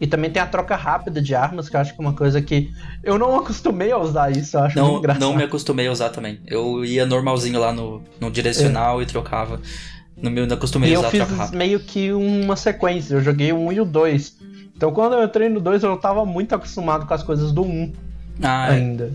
E 0.01 0.07
também 0.07 0.31
tem 0.31 0.41
a 0.41 0.47
troca 0.47 0.77
rápida 0.77 1.21
de 1.21 1.35
armas, 1.35 1.69
que 1.69 1.77
eu 1.77 1.81
acho 1.81 1.95
que 1.95 2.01
é 2.01 2.05
uma 2.05 2.15
coisa 2.15 2.41
que 2.41 2.71
eu 3.05 3.19
não 3.19 3.37
acostumei 3.39 3.93
a 3.93 3.99
usar 3.99 4.31
isso, 4.35 4.57
eu 4.57 4.63
acho 4.63 4.79
Não, 4.79 4.97
engraçado. 4.99 5.21
não 5.21 5.37
me 5.37 5.43
acostumei 5.43 5.87
a 5.89 5.93
usar 5.93 6.09
também. 6.09 6.41
Eu 6.47 6.83
ia 6.85 7.05
normalzinho 7.05 7.61
lá 7.61 7.71
no, 7.73 8.03
no 8.19 8.31
direcional 8.31 9.03
e 9.03 9.07
trocava. 9.07 9.61
No 10.17 10.31
meu, 10.31 10.47
não 10.47 10.57
acostumei 10.57 10.89
É. 10.89 10.93
E 10.93 10.95
a 10.95 10.97
eu 10.97 11.01
usar 11.01 11.11
fiz 11.11 11.19
troca 11.21 11.35
rápida. 11.35 11.59
meio 11.59 11.81
que 11.81 12.13
uma 12.13 12.57
sequência, 12.57 13.15
eu 13.15 13.21
joguei 13.23 13.53
o 13.53 13.59
1 13.59 13.73
e 13.73 13.81
o 13.81 13.85
2. 13.85 14.37
Então 14.75 14.91
quando 14.91 15.13
eu 15.15 15.25
entrei 15.25 15.51
no 15.51 15.61
2 15.61 15.83
eu 15.83 15.95
tava 15.99 16.25
muito 16.25 16.55
acostumado 16.55 17.07
com 17.07 17.13
as 17.13 17.23
coisas 17.23 17.53
do 17.53 17.63
1 17.63 17.93
Ah, 18.43 18.69
é. 18.73 18.77
ainda. 18.77 19.13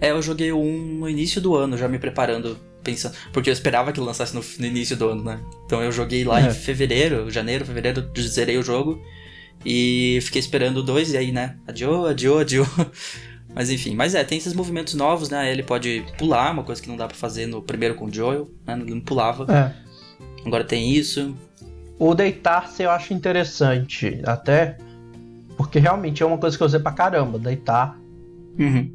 É, 0.00 0.10
eu 0.12 0.22
joguei 0.22 0.52
um 0.52 0.98
no 1.00 1.08
início 1.08 1.40
do 1.40 1.56
ano, 1.56 1.76
já 1.76 1.88
me 1.88 1.98
preparando, 1.98 2.56
pensando. 2.92 3.14
Porque 3.32 3.48
eu 3.50 3.52
esperava 3.52 3.92
que 3.92 4.00
lançasse 4.00 4.34
no, 4.34 4.42
no 4.58 4.66
início 4.66 4.96
do 4.96 5.08
ano, 5.08 5.22
né? 5.24 5.40
Então 5.66 5.82
eu 5.82 5.92
joguei 5.92 6.24
lá 6.24 6.40
É. 6.40 6.48
em 6.48 6.50
fevereiro, 6.52 7.30
janeiro, 7.30 7.64
fevereiro, 7.64 8.08
zerei 8.18 8.56
o 8.58 8.62
jogo. 8.62 9.00
E 9.64 10.18
fiquei 10.22 10.40
esperando 10.40 10.82
2, 10.82 11.12
e 11.12 11.16
aí, 11.16 11.32
né? 11.32 11.56
Adiou, 11.66 12.06
adiou, 12.06 12.38
adiou. 12.38 12.66
Mas 13.54 13.70
enfim, 13.70 13.94
mas 13.94 14.14
é, 14.14 14.22
tem 14.22 14.36
esses 14.38 14.52
movimentos 14.52 14.92
novos, 14.94 15.30
né? 15.30 15.50
Ele 15.50 15.62
pode 15.62 16.04
pular, 16.18 16.52
uma 16.52 16.62
coisa 16.62 16.80
que 16.82 16.88
não 16.88 16.98
dá 16.98 17.08
pra 17.08 17.16
fazer 17.16 17.46
no 17.46 17.62
primeiro 17.62 17.94
com 17.94 18.04
o 18.04 18.12
Joel, 18.12 18.48
né? 18.66 18.74
Ele 18.78 18.90
não 18.94 19.00
pulava. 19.00 19.46
É. 19.52 19.72
Agora 20.46 20.62
tem 20.62 20.92
isso. 20.92 21.34
O 21.98 22.14
deitar-se 22.14 22.82
eu 22.82 22.90
acho 22.90 23.14
interessante, 23.14 24.20
até 24.24 24.76
porque 25.56 25.78
realmente 25.78 26.22
é 26.22 26.26
uma 26.26 26.36
coisa 26.38 26.56
que 26.56 26.62
eu 26.62 26.66
usei 26.66 26.78
pra 26.78 26.92
caramba, 26.92 27.38
deitar. 27.38 27.98
Uhum. 28.58 28.92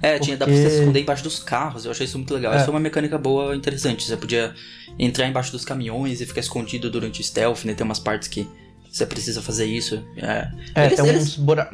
É, 0.00 0.18
tinha, 0.18 0.36
dá 0.36 0.46
pra 0.46 0.54
você 0.54 0.70
se 0.70 0.78
esconder 0.80 1.00
embaixo 1.00 1.22
dos 1.24 1.38
carros, 1.40 1.84
eu 1.84 1.90
achei 1.90 2.04
isso 2.06 2.16
muito 2.18 2.32
legal. 2.32 2.52
É. 2.52 2.56
Isso 2.56 2.64
foi 2.66 2.74
uma 2.74 2.80
mecânica 2.80 3.18
boa, 3.18 3.54
interessante. 3.56 4.04
Você 4.04 4.16
podia 4.16 4.54
entrar 4.98 5.26
embaixo 5.26 5.50
dos 5.52 5.64
caminhões 5.64 6.20
e 6.20 6.26
ficar 6.26 6.40
escondido 6.40 6.90
durante 6.90 7.20
o 7.20 7.24
stealth, 7.24 7.64
né? 7.64 7.74
Tem 7.74 7.84
umas 7.84 7.98
partes 7.98 8.28
que 8.28 8.46
você 8.90 9.04
precisa 9.04 9.42
fazer 9.42 9.66
isso. 9.66 10.02
É, 10.16 10.48
É, 10.74 10.86
Eles- 10.86 10.96
tem, 11.00 11.08
eles- 11.08 11.22
uns 11.22 11.36
bura... 11.36 11.70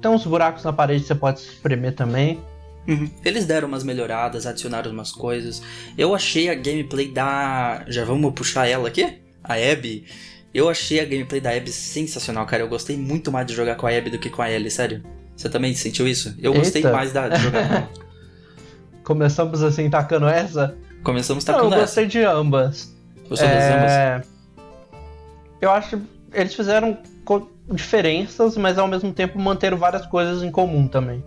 tem 0.00 0.10
uns 0.10 0.24
buracos 0.26 0.62
na 0.64 0.72
parede 0.72 1.00
que 1.02 1.06
você 1.08 1.14
pode 1.14 1.40
espremer 1.40 1.94
também. 1.94 2.38
Uhum. 2.86 3.08
Eles 3.24 3.46
deram 3.46 3.68
umas 3.68 3.84
melhoradas, 3.84 4.44
adicionaram 4.44 4.90
umas 4.90 5.12
coisas. 5.12 5.62
Eu 5.96 6.14
achei 6.14 6.48
a 6.50 6.54
gameplay 6.54 7.08
da. 7.08 7.84
Já 7.88 8.04
vamos 8.04 8.34
puxar 8.34 8.66
ela 8.66 8.88
aqui? 8.88 9.18
A 9.42 9.54
Abby. 9.54 10.04
Eu 10.52 10.68
achei 10.68 11.00
a 11.00 11.04
gameplay 11.04 11.40
da 11.40 11.50
Abby 11.56 11.70
sensacional, 11.70 12.44
cara. 12.44 12.62
Eu 12.64 12.68
gostei 12.68 12.96
muito 12.96 13.30
mais 13.32 13.46
de 13.46 13.54
jogar 13.54 13.76
com 13.76 13.86
a 13.86 13.90
Abby 13.96 14.10
do 14.10 14.18
que 14.18 14.28
com 14.28 14.42
a 14.42 14.50
Ellie, 14.50 14.70
sério. 14.70 15.02
Você 15.42 15.48
também 15.48 15.74
sentiu 15.74 16.06
isso? 16.06 16.32
Eu 16.38 16.54
gostei 16.54 16.80
Eita. 16.82 16.92
mais 16.92 17.12
da, 17.12 17.24
ela. 17.24 17.88
Começamos 19.02 19.60
assim 19.60 19.90
tacando 19.90 20.28
essa. 20.28 20.76
Começamos 21.02 21.44
Não, 21.44 21.54
eu 21.54 21.56
tacando 21.58 21.74
essa. 21.74 21.84
gostei 21.84 22.06
de 22.06 22.22
ambas. 22.22 22.94
Gostou 23.28 23.48
das 23.48 23.64
ambas? 23.74 23.90
É, 23.90 24.22
Eu 25.60 25.72
acho 25.72 25.96
que 25.96 26.02
eles 26.32 26.54
fizeram 26.54 26.96
diferenças, 27.74 28.56
mas 28.56 28.78
ao 28.78 28.86
mesmo 28.86 29.12
tempo 29.12 29.36
manteram 29.36 29.76
várias 29.76 30.06
coisas 30.06 30.44
em 30.44 30.50
comum 30.52 30.86
também. 30.86 31.24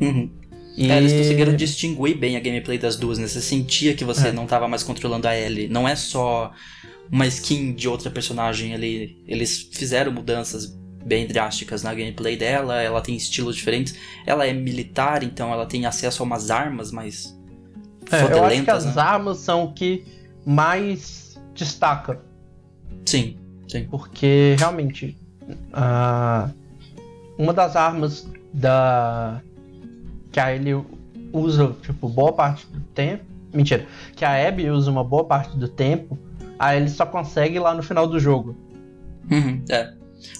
Uhum. 0.00 0.30
E... 0.74 0.90
É, 0.90 0.96
eles 0.96 1.12
conseguiram 1.12 1.54
distinguir 1.54 2.16
bem 2.16 2.38
a 2.38 2.40
gameplay 2.40 2.78
das 2.78 2.96
duas, 2.96 3.18
né? 3.18 3.26
Você 3.26 3.42
sentia 3.42 3.92
que 3.94 4.04
você 4.04 4.28
É. 4.28 4.32
não 4.32 4.46
tava 4.46 4.66
mais 4.66 4.82
controlando 4.82 5.28
a 5.28 5.36
Ellie. 5.38 5.68
Não 5.68 5.86
é 5.86 5.94
só 5.94 6.50
uma 7.12 7.26
skin 7.26 7.74
de 7.74 7.88
outra 7.88 8.10
personagem 8.10 8.72
ali. 8.72 9.22
Eles 9.28 9.68
fizeram 9.70 10.10
mudanças 10.12 10.79
bem 11.04 11.26
drásticas 11.26 11.82
na 11.82 11.94
gameplay 11.94 12.36
dela, 12.36 12.80
ela 12.80 13.00
tem 13.00 13.16
estilos 13.16 13.56
diferentes. 13.56 13.94
Ela 14.26 14.46
é 14.46 14.52
militar, 14.52 15.22
então 15.22 15.52
ela 15.52 15.66
tem 15.66 15.86
acesso 15.86 16.22
a 16.22 16.26
umas 16.26 16.50
armas 16.50 16.90
mais 16.90 17.36
É, 18.10 18.32
eu 18.32 18.44
acho 18.44 18.64
que 18.64 18.70
as 18.70 18.96
né? 18.96 19.02
armas 19.02 19.38
são 19.38 19.64
o 19.64 19.72
que 19.72 20.04
mais 20.44 21.38
destaca. 21.54 22.20
Sim, 23.06 23.36
sim. 23.68 23.86
Porque 23.90 24.56
realmente 24.58 25.16
ah, 25.72 26.50
uma 27.38 27.52
das 27.52 27.76
armas 27.76 28.28
da 28.52 29.40
que 30.30 30.38
a 30.38 30.54
Ellie 30.54 30.84
usa 31.32 31.74
tipo 31.82 32.08
boa 32.08 32.32
parte 32.32 32.66
do 32.66 32.80
tempo, 32.80 33.24
mentira, 33.52 33.86
que 34.14 34.24
a 34.24 34.48
Abby 34.48 34.70
usa 34.70 34.90
uma 34.90 35.02
boa 35.02 35.24
parte 35.24 35.56
do 35.56 35.68
tempo, 35.68 36.18
a 36.58 36.76
Ellie 36.76 36.90
só 36.90 37.06
consegue 37.06 37.58
lá 37.58 37.74
no 37.74 37.82
final 37.82 38.06
do 38.06 38.18
jogo. 38.18 38.56
Uhum, 39.30 39.62
é. 39.68 39.92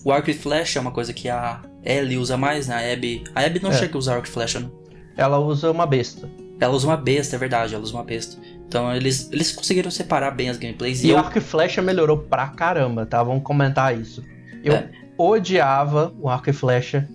O 0.05 0.13
arco 0.13 0.31
e 0.31 0.35
flecha 0.35 0.79
é 0.79 0.83
uma 0.83 0.91
coisa 0.91 1.13
que 1.13 1.29
a 1.29 1.63
Ellie 1.85 2.17
usa 2.19 2.37
mais, 2.37 2.69
né? 2.69 2.75
A 2.75 2.93
Abby, 2.93 3.25
a 3.35 3.41
Abby 3.45 3.61
não 3.63 3.71
É. 3.71 3.75
chega 3.75 3.95
a 3.95 3.99
usar 3.99 4.15
arco 4.17 4.27
e 4.27 4.31
flecha, 4.31 4.61
né? 4.61 4.69
Ela 5.17 5.39
usa 5.39 5.71
uma 5.71 5.87
besta. 5.87 6.29
Ela 6.59 6.75
usa 6.75 6.87
uma 6.87 6.97
besta, 6.97 7.37
é 7.37 7.39
verdade, 7.39 7.75
ela 7.75 7.83
usa 7.83 7.95
uma 7.95 8.05
besta. 8.05 8.37
Então 8.69 8.95
eles, 8.95 9.29
eles 9.33 9.51
conseguiram 9.53 9.91
separar 9.91 10.31
bem 10.31 10.49
as 10.51 10.57
gameplays. 10.59 11.03
E, 11.03 11.09
E 11.09 11.11
o 11.11 11.15
eu, 11.15 11.19
arco 11.19 11.39
e 11.39 11.41
flecha 11.41 11.81
melhorou 11.83 12.19
pra 12.19 12.49
caramba, 12.49 13.07
tá? 13.07 13.23
Vamos 13.23 13.43
comentar 13.43 13.99
isso. 13.99 14.23
Eu 14.63 14.75
É. 14.75 14.91
odiava 15.17 16.13
o 16.21 16.29
arco 16.29 16.51
e 16.51 16.53
flecha 16.53 17.09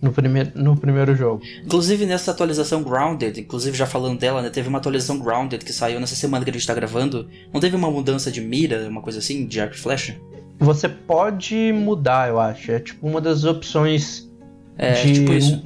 no, 0.00 0.10
primeir, 0.12 0.50
no 0.56 0.76
primeiro 0.76 1.14
jogo. 1.14 1.42
inclusive 1.64 2.04
nessa 2.06 2.32
atualização 2.32 2.82
Grounded, 2.82 3.38
inclusive 3.40 3.76
já 3.76 3.86
falando 3.86 4.18
dela, 4.18 4.42
né? 4.42 4.50
Teve 4.50 4.68
uma 4.68 4.78
atualização 4.78 5.16
Grounded 5.18 5.64
que 5.64 5.72
saiu 5.72 6.00
nessa 6.00 6.16
semana 6.16 6.44
que 6.44 6.50
a 6.50 6.52
gente 6.52 6.66
tá 6.66 6.74
gravando. 6.74 7.28
Não 7.52 7.60
teve 7.60 7.76
uma 7.76 7.88
mudança 7.90 8.30
de 8.32 8.40
mira, 8.40 8.88
uma 8.88 9.00
coisa 9.00 9.20
assim, 9.20 9.46
de 9.46 9.60
arco 9.60 9.74
e 9.76 9.78
flecha? 9.78 10.16
Você 10.64 10.88
pode 10.88 11.72
mudar, 11.72 12.28
eu 12.28 12.40
acho. 12.40 12.70
É 12.72 12.78
tipo 12.78 13.06
uma 13.06 13.20
das 13.20 13.44
opções 13.44 14.30
É, 14.78 14.92
de. 14.92 15.14
tipo 15.14 15.32
isso. 15.32 15.64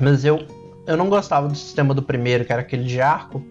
Mas 0.00 0.24
eu, 0.24 0.46
eu 0.86 0.96
não 0.96 1.08
gostava 1.08 1.46
do 1.48 1.54
sistema 1.54 1.94
do 1.94 2.02
primeiro, 2.02 2.44
que 2.44 2.52
era 2.52 2.62
aquele 2.62 2.84
de 2.84 3.00
arco, 3.00 3.44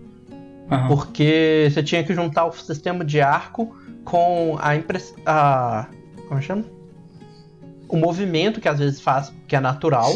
Aham. 0.69 0.87
porque 0.87 1.69
você 1.71 1.83
tinha 1.83 2.03
que 2.03 2.13
juntar 2.13 2.45
o 2.45 2.51
sistema 2.51 3.05
de 3.05 3.21
arco 3.21 3.75
com 4.03 4.57
a 4.59 4.75
impress... 4.75 5.13
a 5.25 5.87
como 6.27 6.41
chama? 6.41 6.65
O 7.87 7.97
movimento 7.97 8.59
que 8.61 8.67
às 8.67 8.79
vezes 8.79 9.01
faz, 9.01 9.33
que 9.47 9.55
é 9.55 9.59
natural. 9.59 10.11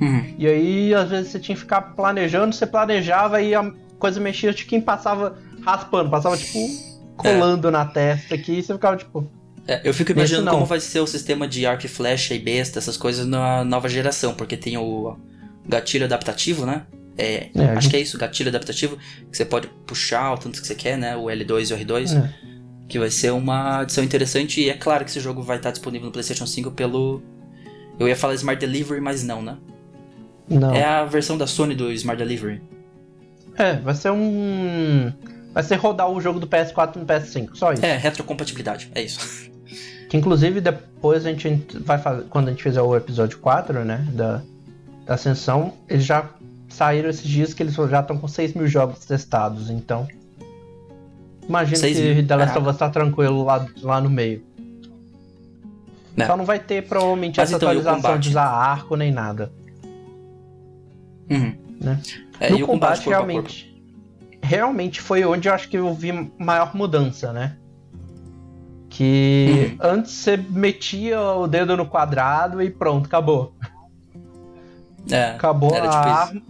Uhum. 0.00 0.34
E 0.38 0.46
aí, 0.46 0.94
às 0.94 1.10
vezes, 1.10 1.30
você 1.30 1.38
tinha 1.38 1.54
que 1.54 1.60
ficar 1.60 1.82
planejando, 1.94 2.54
você 2.54 2.66
planejava 2.66 3.40
e 3.42 3.54
a 3.54 3.70
coisa 3.98 4.18
mexia, 4.18 4.52
tipo, 4.52 4.70
quem 4.70 4.80
passava 4.80 5.36
raspando, 5.64 6.08
passava, 6.10 6.36
tipo, 6.36 6.58
colando 7.22 7.70
na 7.70 7.84
testa 7.84 8.34
aqui, 8.34 8.58
e 8.58 8.62
você 8.62 8.72
ficava, 8.72 8.96
tipo, 8.96 9.30
É, 9.66 9.80
eu 9.84 9.92
fico 9.94 10.12
imaginando 10.12 10.50
como 10.50 10.64
vai 10.64 10.80
ser 10.80 11.00
o 11.00 11.06
sistema 11.06 11.46
de 11.46 11.64
arco 11.66 11.86
e 11.86 11.88
flecha 11.88 12.34
e 12.34 12.38
besta, 12.38 12.78
essas 12.78 12.96
coisas 12.96 13.26
na 13.26 13.64
nova 13.64 13.88
geração, 13.88 14.34
porque 14.34 14.56
tem 14.56 14.76
o 14.76 15.16
gatilho 15.68 16.04
adaptativo, 16.06 16.64
né? 16.66 16.82
É, 17.18 17.50
É, 17.54 17.64
acho 17.76 17.90
que 17.90 17.96
é 17.96 18.00
isso, 18.00 18.16
gatilho 18.16 18.48
adaptativo, 18.48 18.96
que 19.30 19.36
você 19.36 19.44
pode 19.44 19.68
puxar 19.86 20.32
o 20.32 20.38
tanto 20.38 20.60
que 20.60 20.66
você 20.66 20.74
quer, 20.74 20.96
né? 20.96 21.16
O 21.16 21.24
L2 21.24 21.70
e 21.70 21.74
o 21.74 21.76
R2, 21.78 22.16
É. 22.16 22.30
que 22.88 22.98
vai 22.98 23.10
ser 23.10 23.30
uma 23.32 23.80
adição 23.80 24.02
interessante. 24.02 24.60
E 24.60 24.70
é 24.70 24.74
claro 24.74 25.04
que 25.04 25.10
esse 25.10 25.20
jogo 25.20 25.42
vai 25.42 25.58
estar 25.58 25.70
disponível 25.70 26.06
no 26.06 26.12
PlayStation 26.12 26.46
5 26.46 26.70
pelo. 26.72 27.22
Eu 27.98 28.08
ia 28.08 28.16
falar 28.16 28.34
Smart 28.34 28.58
Delivery, 28.58 29.00
mas 29.00 29.22
não, 29.22 29.42
né? 29.42 29.58
não. 30.48 30.74
É 30.74 30.82
a 30.84 31.04
versão 31.04 31.36
da 31.36 31.46
Sony 31.46 31.74
do 31.74 31.92
Smart 31.92 32.18
Delivery. 32.18 32.62
É, 33.56 33.74
vai 33.74 33.94
ser 33.94 34.10
um. 34.10 35.12
Vai 35.52 35.62
ser 35.62 35.76
rodar 35.76 36.08
o 36.08 36.20
jogo 36.20 36.38
do 36.38 36.46
PS4 36.46 36.96
no 36.96 37.04
PS5, 37.04 37.50
só 37.54 37.72
isso. 37.72 37.84
É, 37.84 37.96
retrocompatibilidade, 37.96 38.90
é 38.94 39.02
isso. 39.02 39.50
Que 40.10 40.16
inclusive 40.16 40.60
depois 40.60 41.24
a 41.24 41.30
gente 41.30 41.48
vai 41.84 41.96
fazer. 41.96 42.24
Quando 42.24 42.48
a 42.48 42.50
gente 42.50 42.64
fizer 42.64 42.82
o 42.82 42.96
episódio 42.96 43.38
4, 43.38 43.84
né? 43.84 44.04
Da, 44.10 44.42
da 45.06 45.14
Ascensão, 45.14 45.74
eles 45.88 46.04
já 46.04 46.28
saíram 46.68 47.08
esses 47.08 47.22
dias 47.22 47.54
que 47.54 47.62
eles 47.62 47.76
já 47.76 48.00
estão 48.00 48.18
com 48.18 48.26
6 48.26 48.54
mil 48.54 48.66
jogos 48.66 49.04
testados, 49.04 49.70
então. 49.70 50.08
Imagino 51.48 51.76
6 51.76 51.96
que 51.96 52.14
mil, 52.14 52.26
The 52.26 52.34
Last 52.36 52.58
of. 52.58 52.68
Us 52.68 52.76
tá 52.76 52.90
tranquilo 52.90 53.44
lá, 53.44 53.64
lá 53.82 54.00
no 54.00 54.10
meio. 54.10 54.42
É. 56.16 56.26
Só 56.26 56.36
não 56.36 56.44
vai 56.44 56.58
ter 56.58 56.88
provavelmente 56.88 57.36
Mas 57.36 57.48
essa 57.48 57.56
então, 57.56 57.68
atualização 57.68 58.02
combate? 58.02 58.22
de 58.22 58.28
usar 58.30 58.46
arco 58.46 58.96
nem 58.96 59.12
nada. 59.12 59.52
Uhum. 61.30 61.54
Né? 61.80 62.00
É, 62.40 62.50
no 62.50 62.66
combate, 62.66 63.04
corpo? 63.04 63.10
realmente. 63.10 63.69
Realmente 64.42 65.00
foi 65.00 65.24
onde 65.24 65.48
eu 65.48 65.54
acho 65.54 65.68
que 65.68 65.76
eu 65.78 65.92
vi 65.94 66.12
maior 66.38 66.74
mudança, 66.74 67.32
né? 67.32 67.56
Que 68.88 69.76
Uhum. 69.80 69.88
antes 69.90 70.12
você 70.12 70.36
metia 70.36 71.20
o 71.20 71.46
dedo 71.46 71.76
no 71.76 71.86
quadrado 71.86 72.60
e 72.60 72.70
pronto, 72.70 73.06
acabou. 73.06 73.54
É, 75.10 75.30
Acabou 75.30 75.74
era 75.74 75.88
a 75.88 75.90
tipo 75.90 76.08
arma. 76.08 76.42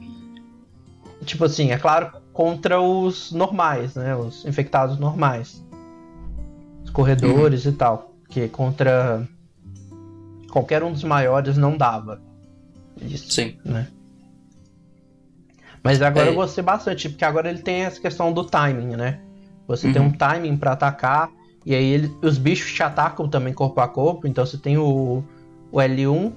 Tipo 1.25 1.44
assim, 1.44 1.70
é 1.70 1.78
claro, 1.78 2.11
contra 2.32 2.80
os 2.80 3.30
normais, 3.30 3.94
né? 3.94 4.16
Os 4.16 4.44
infectados 4.47 4.99
normais. 4.99 5.62
Os 6.82 6.90
corredores 6.90 7.66
Uhum. 7.66 7.73
e 7.73 7.75
tal. 7.75 8.14
Que 8.28 8.49
contra 8.49 9.28
qualquer 10.50 10.82
um 10.82 10.92
dos 10.92 11.04
maiores 11.04 11.56
não 11.56 11.76
dava. 11.76 12.20
Isso. 13.00 13.30
Sim. 13.30 13.56
Mas 15.82 16.00
agora 16.02 16.26
É. 16.26 16.30
eu 16.30 16.34
gostei 16.34 16.62
bastante, 16.62 17.08
porque 17.08 17.25
agora 17.25 17.49
ele 17.49 17.60
tem 17.60 17.82
essa 17.82 18.00
questão 18.00 18.32
do 18.32 18.44
timing, 18.44 18.96
né? 18.96 19.20
Você 19.66 19.90
tem 19.92 20.02
Uhum. 20.02 20.08
um 20.08 20.12
timing 20.12 20.56
pra 20.56 20.72
atacar, 20.72 21.30
e 21.64 21.75
aí 21.75 21.84
ele- 21.84 22.14
os 22.22 22.37
bichos 22.38 22.72
te 22.72 22.82
atacam 22.82 23.28
também 23.28 23.54
corpo 23.54 23.80
a 23.80 23.88
corpo, 23.88 24.26
então 24.26 24.44
você 24.44 24.58
tem 24.58 24.76
o, 24.76 25.22
o 25.72 25.80
L1 25.80 26.32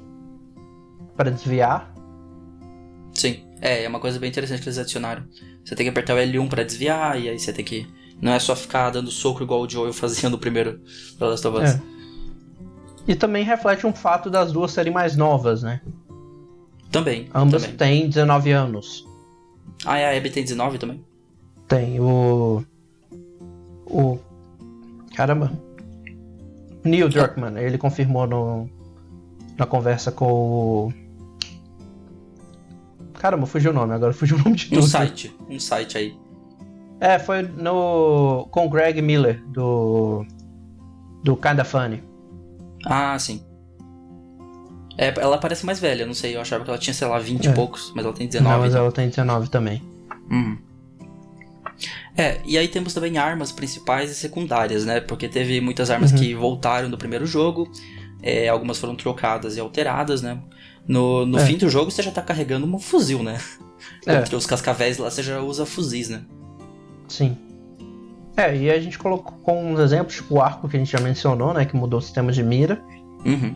pra 1.17 1.29
desviar. 1.29 1.93
Sim. 3.13 3.43
É, 3.61 3.83
é 3.83 3.87
uma 3.87 3.99
coisa 3.99 4.19
bem 4.19 4.29
interessante 4.29 4.61
que 4.61 4.67
eles 4.69 4.77
adicionaram. 4.77 5.23
Você 5.63 5.75
tem 5.75 5.85
que 5.85 5.89
apertar 5.89 6.13
o 6.15 6.17
L1 6.17 6.47
pra 6.49 6.63
desviar, 6.63 7.19
e 7.19 7.29
aí 7.29 7.39
você 7.39 7.51
tem 7.53 7.63
que. 7.65 7.87
Não 8.21 8.31
é 8.31 8.39
só 8.39 8.55
ficar 8.55 8.89
dando 8.89 9.11
soco 9.11 9.43
igual 9.43 9.61
o 9.61 9.69
Joel 9.69 9.91
fazia 9.93 10.29
no 10.29 10.37
primeiro 10.37 10.79
The 11.19 11.25
Last 11.25 11.47
of 11.47 11.57
Us. 11.57 11.69
É. 11.71 11.81
E 13.07 13.15
também 13.15 13.43
reflete 13.43 13.85
um 13.85 13.93
fato 13.93 14.29
das 14.29 14.51
duas 14.53 14.71
serem 14.71 14.93
mais 14.93 15.15
novas, 15.17 15.61
né? 15.63 15.81
Também. 16.91 17.27
Ambas 17.33 17.63
também. 17.63 17.77
têm 17.77 18.07
19 18.09 18.51
anos. 18.51 19.05
Ah, 19.85 19.99
e 19.99 20.05
a 20.05 20.17
Abby 20.17 20.29
tem 20.29 20.43
19 20.43 20.77
também? 20.77 21.03
Tem 21.67 21.99
o. 21.99 22.63
O. 23.85 24.17
Caramba. 25.15 25.51
Neil 26.83 27.07
Druckmann, 27.09 27.57
ele 27.57 27.77
confirmou 27.77 28.27
no, 28.27 28.69
na 29.57 29.65
conversa 29.65 30.11
com 30.11 30.25
o. 30.31 30.93
Caramba, 33.13 33.45
fugiu 33.45 33.71
o 33.71 33.73
nome, 33.73 33.93
agora 33.93 34.11
fugiu 34.13 34.35
o 34.37 34.39
nome 34.43 34.55
de 34.57 34.65
Um 34.67 34.79
tudo. 34.81 34.87
site. 34.89 35.33
Um 35.49 35.59
site 35.59 35.97
aí. 35.97 36.17
É, 36.99 37.17
foi 37.19 37.41
no. 37.43 38.47
com 38.51 38.65
o 38.65 38.69
Greg 38.69 39.01
Miller, 39.01 39.43
do. 39.47 40.25
Do 41.23 41.37
Kinda 41.37 41.63
Funny. 41.63 42.03
Ah, 42.85 43.17
sim. 43.17 43.41
É, 44.97 45.13
ela 45.19 45.37
parece 45.37 45.65
mais 45.65 45.79
velha, 45.79 46.05
não 46.05 46.13
sei. 46.13 46.35
Eu 46.35 46.41
achava 46.41 46.63
que 46.63 46.69
ela 46.69 46.77
tinha, 46.79 46.93
sei 46.93 47.07
lá, 47.07 47.17
20 47.19 47.47
É. 47.47 47.51
e 47.51 47.53
poucos, 47.53 47.91
mas 47.95 48.05
ela 48.05 48.13
tem 48.13 48.27
19. 48.27 48.53
Não, 48.55 48.61
mas 48.61 48.75
ela 48.75 48.91
tem 48.91 49.09
19 49.09 49.49
também. 49.49 49.81
Uhum. 50.29 50.57
É, 52.15 52.39
e 52.45 52.57
aí 52.57 52.67
temos 52.67 52.93
também 52.93 53.17
armas 53.17 53.51
principais 53.51 54.11
e 54.11 54.15
secundárias, 54.15 54.85
né? 54.85 54.99
Porque 55.01 55.27
teve 55.27 55.59
muitas 55.59 55.89
armas 55.89 56.11
Uhum. 56.11 56.17
que 56.19 56.35
voltaram 56.35 56.89
do 56.89 56.97
primeiro 56.97 57.25
jogo, 57.25 57.69
é, 58.21 58.47
algumas 58.47 58.77
foram 58.77 58.95
trocadas 58.95 59.57
e 59.57 59.59
alteradas, 59.59 60.21
né? 60.21 60.37
No, 60.87 61.25
no 61.25 61.39
É. 61.39 61.45
fim 61.45 61.57
do 61.57 61.67
jogo 61.69 61.89
você 61.89 62.03
já 62.03 62.11
tá 62.11 62.21
carregando 62.21 62.67
um 62.67 62.77
fuzil, 62.77 63.23
né? 63.23 63.39
É. 64.05 64.15
Entre 64.15 64.35
os 64.35 64.45
cascavéis 64.45 64.97
lá 64.97 65.09
você 65.09 65.23
já 65.23 65.39
usa 65.41 65.65
fuzis, 65.65 66.09
né? 66.09 66.21
Sim. 67.07 67.35
É, 68.37 68.55
e 68.55 68.69
a 68.69 68.79
gente 68.79 68.97
colocou 68.97 69.37
com 69.39 69.73
uns 69.73 69.79
exemplos, 69.79 70.15
tipo 70.15 70.35
o 70.35 70.41
arco 70.41 70.67
que 70.69 70.75
a 70.75 70.79
gente 70.79 70.91
já 70.91 70.99
mencionou, 70.99 71.53
né? 71.53 71.65
Que 71.65 71.75
mudou 71.75 71.99
o 71.99 72.01
sistema 72.01 72.31
de 72.31 72.43
mira. 72.43 72.81
Uhum. 73.25 73.55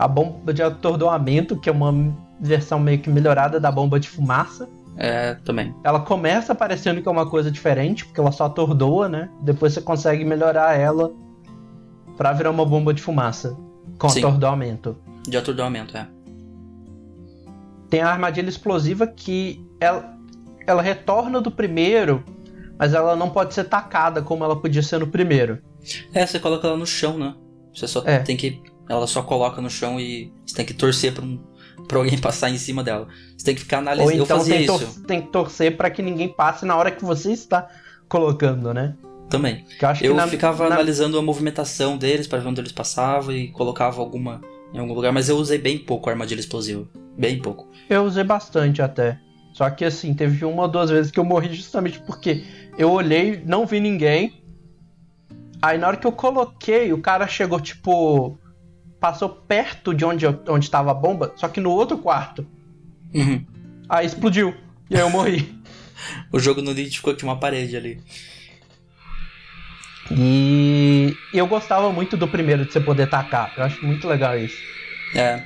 A 0.00 0.08
bomba 0.08 0.54
de 0.54 0.62
atordoamento, 0.62 1.56
que 1.60 1.68
é 1.68 1.72
uma 1.72 1.92
versão 2.40 2.80
meio 2.80 2.98
que 3.00 3.10
melhorada 3.10 3.60
da 3.60 3.70
bomba 3.70 4.00
de 4.00 4.08
fumaça. 4.08 4.66
É, 4.96 5.34
também. 5.44 5.74
Ela 5.84 6.00
começa 6.00 6.54
parecendo 6.54 7.00
que 7.02 7.08
é 7.08 7.10
uma 7.10 7.28
coisa 7.28 7.50
diferente, 7.50 8.04
porque 8.06 8.18
ela 8.20 8.32
só 8.32 8.46
atordoa, 8.46 9.08
né? 9.08 9.28
Depois 9.42 9.72
você 9.74 9.80
consegue 9.80 10.24
melhorar 10.24 10.74
ela 10.78 11.12
pra 12.16 12.32
virar 12.32 12.50
uma 12.50 12.64
bomba 12.64 12.92
de 12.94 13.00
fumaça 13.02 13.56
com 13.98 14.08
Sim. 14.08 14.20
atordoamento. 14.20 14.96
De 15.28 15.36
atordoamento, 15.36 15.96
é. 15.96 16.06
Tem 17.88 18.00
a 18.00 18.08
armadilha 18.10 18.48
explosiva 18.48 19.06
que 19.06 19.64
ela, 19.80 20.16
ela 20.66 20.80
retorna 20.82 21.40
do 21.40 21.50
primeiro, 21.50 22.22
mas 22.78 22.94
ela 22.94 23.16
não 23.16 23.30
pode 23.30 23.52
ser 23.54 23.64
tacada 23.64 24.22
como 24.22 24.44
ela 24.44 24.56
podia 24.56 24.82
ser 24.82 25.00
no 25.00 25.06
primeiro. 25.06 25.58
É, 26.12 26.24
você 26.26 26.38
coloca 26.38 26.66
ela 26.68 26.76
no 26.76 26.86
chão, 26.86 27.18
né? 27.18 27.34
Você 27.74 27.86
só 27.86 28.02
É. 28.06 28.18
tem 28.18 28.36
que. 28.36 28.62
Ela 28.90 29.06
só 29.06 29.22
coloca 29.22 29.60
no 29.62 29.70
chão 29.70 30.00
e 30.00 30.32
você 30.44 30.54
tem 30.56 30.66
que 30.66 30.74
torcer 30.74 31.14
pra, 31.14 31.24
um, 31.24 31.38
pra 31.86 31.98
alguém 31.98 32.18
passar 32.20 32.50
em 32.50 32.58
cima 32.58 32.82
dela. 32.82 33.06
Você 33.36 33.44
tem 33.44 33.54
que 33.54 33.60
ficar 33.60 33.76
Ou 33.76 33.82
analisando. 33.82 34.16
Eu 34.18 34.24
então 34.24 34.38
fazia 34.38 34.56
tem, 34.56 34.64
isso 34.64 35.02
tem 35.04 35.22
que 35.22 35.28
torcer 35.28 35.76
pra 35.76 35.88
que 35.90 36.02
ninguém 36.02 36.28
passe 36.28 36.66
na 36.66 36.76
hora 36.76 36.90
que 36.90 37.04
você 37.04 37.32
está 37.32 37.68
colocando, 38.08 38.74
né? 38.74 38.96
também. 39.28 39.64
Eu 39.80 39.88
acho 39.88 40.04
Eu 40.04 40.10
que 40.10 40.16
na- 40.16 40.26
ficava 40.26 40.68
na- 40.68 40.74
analisando 40.74 41.16
a 41.16 41.22
movimentação 41.22 41.96
deles 41.96 42.26
para 42.26 42.40
ver 42.40 42.48
onde 42.48 42.60
eles 42.60 42.72
passavam 42.72 43.32
e 43.32 43.46
colocava 43.52 44.00
alguma 44.00 44.40
em 44.74 44.78
algum 44.80 44.92
lugar, 44.92 45.12
mas 45.12 45.28
eu 45.28 45.36
usei 45.36 45.56
bem 45.56 45.78
pouco 45.78 46.08
a 46.10 46.12
armadilha 46.12 46.40
explosiva. 46.40 46.84
Bem 47.16 47.40
pouco. 47.40 47.68
Eu 47.88 48.02
usei 48.02 48.24
bastante 48.24 48.82
até. 48.82 49.20
Só 49.52 49.70
que 49.70 49.84
assim, 49.84 50.14
teve 50.14 50.44
uma 50.44 50.62
ou 50.62 50.68
duas 50.68 50.90
vezes 50.90 51.12
que 51.12 51.20
eu 51.20 51.24
morri 51.24 51.52
justamente 51.54 52.00
porque 52.00 52.42
eu 52.76 52.90
olhei, 52.90 53.40
não 53.46 53.64
vi 53.66 53.78
ninguém. 53.78 54.42
Aí 55.62 55.78
na 55.78 55.86
hora 55.86 55.96
que 55.96 56.06
eu 56.08 56.12
coloquei, 56.12 56.92
o 56.92 57.00
cara 57.00 57.28
chegou, 57.28 57.60
tipo. 57.60 58.36
Passou 59.00 59.28
perto 59.30 59.94
de 59.94 60.04
onde, 60.04 60.26
onde 60.46 60.70
tava 60.70 60.90
a 60.90 60.94
bomba, 60.94 61.32
só 61.36 61.48
que 61.48 61.60
no 61.60 61.70
outro 61.70 61.98
quarto. 61.98 62.46
Uhum. 63.14 63.44
Aí 63.88 64.06
explodiu. 64.06 64.54
E 64.88 64.94
aí 64.96 65.00
eu 65.00 65.10
morri. 65.10 65.58
O 66.32 66.38
jogo 66.38 66.62
não 66.62 66.72
identificou 66.72 67.12
que 67.12 67.18
tinha 67.20 67.30
uma 67.30 67.38
parede 67.38 67.76
ali. 67.76 68.02
E 70.10 71.14
eu 71.32 71.46
gostava 71.46 71.92
muito 71.92 72.16
do 72.16 72.26
primeiro 72.26 72.64
de 72.64 72.72
você 72.72 72.80
poder 72.80 73.02
atacar. 73.02 73.52
Eu 73.56 73.64
acho 73.64 73.84
muito 73.84 74.08
legal 74.08 74.36
isso. 74.38 74.56
É. 75.14 75.44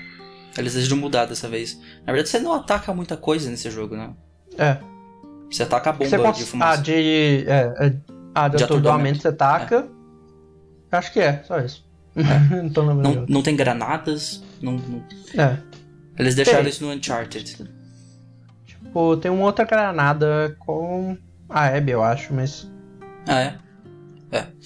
Eles 0.57 0.75
decidiram 0.75 0.97
mudar 0.99 1.27
dessa 1.27 1.49
vez. 1.49 1.79
Na 2.07 2.13
verdade, 2.13 2.29
você 2.29 2.39
não 2.39 2.53
ataca 2.55 2.95
muita 2.95 3.17
coisa 3.17 3.51
nesse 3.51 3.71
jogo, 3.71 3.97
né? 3.97 4.13
É. 4.57 4.79
Você 5.51 5.65
ataca 5.65 5.91
a 5.91 5.93
bomba 5.93 6.09
Você 6.09 6.17
de 6.17 6.23
cons... 6.23 6.43
Ah, 6.43 6.47
fumaça. 6.47 6.83
de. 6.83 7.45
É, 7.47 7.75
é, 7.79 7.97
ah, 8.35 8.49
de, 8.49 8.57
De 8.57 8.65
atordoamento 8.65 8.65
atordoamento. 8.65 9.23
você 9.23 9.33
taca. 9.33 9.89
Acho 10.93 11.13
que 11.13 11.21
é, 11.21 11.43
só 11.43 11.59
isso. 11.59 11.84
não 12.63 12.69
tô 12.71 12.83
lembrando. 12.83 13.21
Não, 13.21 13.27
não 13.29 13.43
tem 13.43 13.57
granadas. 13.57 14.43
Não, 14.63 14.73
não- 14.73 15.05
É. 15.37 15.59
Eles 16.19 16.35
deixaram 16.35 16.61
Tem. 16.63 16.71
isso 16.71 16.85
no 16.85 16.93
Uncharted. 16.93 17.57
Tipo, 18.67 19.17
tem 19.17 19.31
uma 19.31 19.45
outra 19.45 19.65
granada 19.65 20.55
com 20.61 21.17
a 21.49 21.67
Abby, 21.67 21.91
eu 21.93 22.03
acho, 22.03 22.33
mas. 22.33 22.71
Ah, 23.27 23.41
é? 23.41 23.55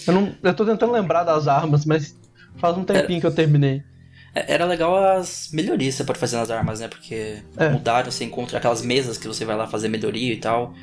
Eu, 0.06 0.14
não, 0.14 0.34
eu 0.42 0.54
tô 0.54 0.64
tentando 0.64 0.92
lembrar 0.92 1.24
das 1.24 1.46
armas, 1.48 1.84
mas 1.84 2.16
faz 2.56 2.76
um 2.76 2.84
tempinho 2.84 3.20
que 3.20 3.26
eu 3.26 3.34
terminei. 3.34 3.82
É, 4.34 4.54
Era 4.54 4.64
legal 4.64 4.96
as 5.18 5.50
melhorias 5.52 5.94
que 5.94 5.98
você 5.98 6.04
pode 6.04 6.18
fazer 6.18 6.36
nas 6.36 6.50
armas, 6.50 6.80
né? 6.80 6.88
Porque 6.88 7.42
É. 7.56 7.68
mudaram, 7.70 8.10
você 8.10 8.24
encontra 8.24 8.58
aquelas 8.58 8.82
mesas 8.82 9.16
que 9.18 9.26
você 9.26 9.44
vai 9.44 9.56
lá 9.56 9.66
fazer 9.66 9.88
melhoria 9.88 10.32
e 10.32 10.36
tal. 10.38 10.74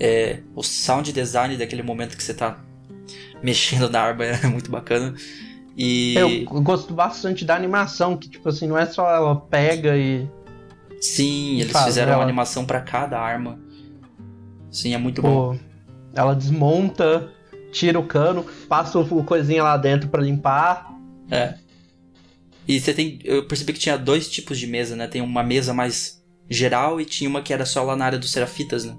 É, 0.00 0.40
o 0.54 0.62
sound 0.62 1.12
design 1.12 1.56
daquele 1.56 1.82
momento 1.82 2.16
que 2.16 2.22
você 2.22 2.34
tá 2.34 2.58
mexendo 3.42 3.88
na 3.90 4.00
arma 4.00 4.24
é 4.26 4.46
muito 4.46 4.70
bacana. 4.70 5.14
E 5.76 6.14
Eu 6.14 6.44
gosto 6.62 6.92
bastante 6.92 7.44
da 7.44 7.54
animação, 7.56 8.16
que 8.16 8.28
tipo 8.28 8.48
assim, 8.48 8.66
não 8.66 8.76
é 8.76 8.86
só 8.86 9.08
ela 9.08 9.36
pega 9.36 9.96
e. 9.96 10.28
sim, 11.00 11.60
eles 11.60 11.72
Faz, 11.72 11.86
fizeram 11.86 12.10
uma 12.12 12.14
ela- 12.16 12.24
animação 12.24 12.64
pra 12.64 12.80
cada 12.80 13.18
arma. 13.18 13.58
Sim, 14.70 14.94
é 14.94 14.98
muito 14.98 15.20
bom. 15.22 15.54
Pô, 15.56 15.58
ela 16.14 16.34
desmonta, 16.34 17.30
tira 17.70 17.98
o 17.98 18.06
cano, 18.06 18.44
passa 18.68 18.98
o 18.98 19.24
coisinha 19.24 19.62
lá 19.62 19.76
dentro 19.76 20.08
pra 20.08 20.22
limpar. 20.22 20.92
É. 21.30 21.54
E 22.68 22.78
você 22.80 22.92
tem. 22.94 23.18
Eu 23.24 23.46
percebi 23.46 23.72
que 23.72 23.78
tinha 23.80 23.96
dois 23.98 24.28
tipos 24.28 24.58
de 24.58 24.66
mesa, 24.66 24.94
né? 24.94 25.06
Tem 25.06 25.20
uma 25.22 25.42
mesa 25.42 25.72
mais 25.74 26.22
geral 26.48 27.00
e 27.00 27.04
tinha 27.04 27.28
uma 27.28 27.42
que 27.42 27.52
era 27.52 27.64
só 27.64 27.82
lá 27.82 27.96
na 27.96 28.04
área 28.04 28.18
dos 28.18 28.30
serafitas, 28.30 28.84
né? 28.84 28.96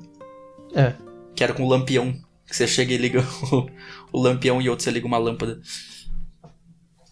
É. 0.76 0.94
Que 1.36 1.44
era 1.44 1.54
com 1.54 1.64
o 1.64 1.70
lampião. 1.70 2.14
Que 2.48 2.56
você 2.56 2.68
chega 2.68 2.94
e 2.94 2.98
liga 2.98 3.24
o, 3.52 3.68
o 4.12 4.22
lampião 4.22 4.62
e 4.62 4.70
outro 4.70 4.84
você 4.84 4.92
liga 4.92 5.08
uma 5.08 5.18
lâmpada. 5.18 5.60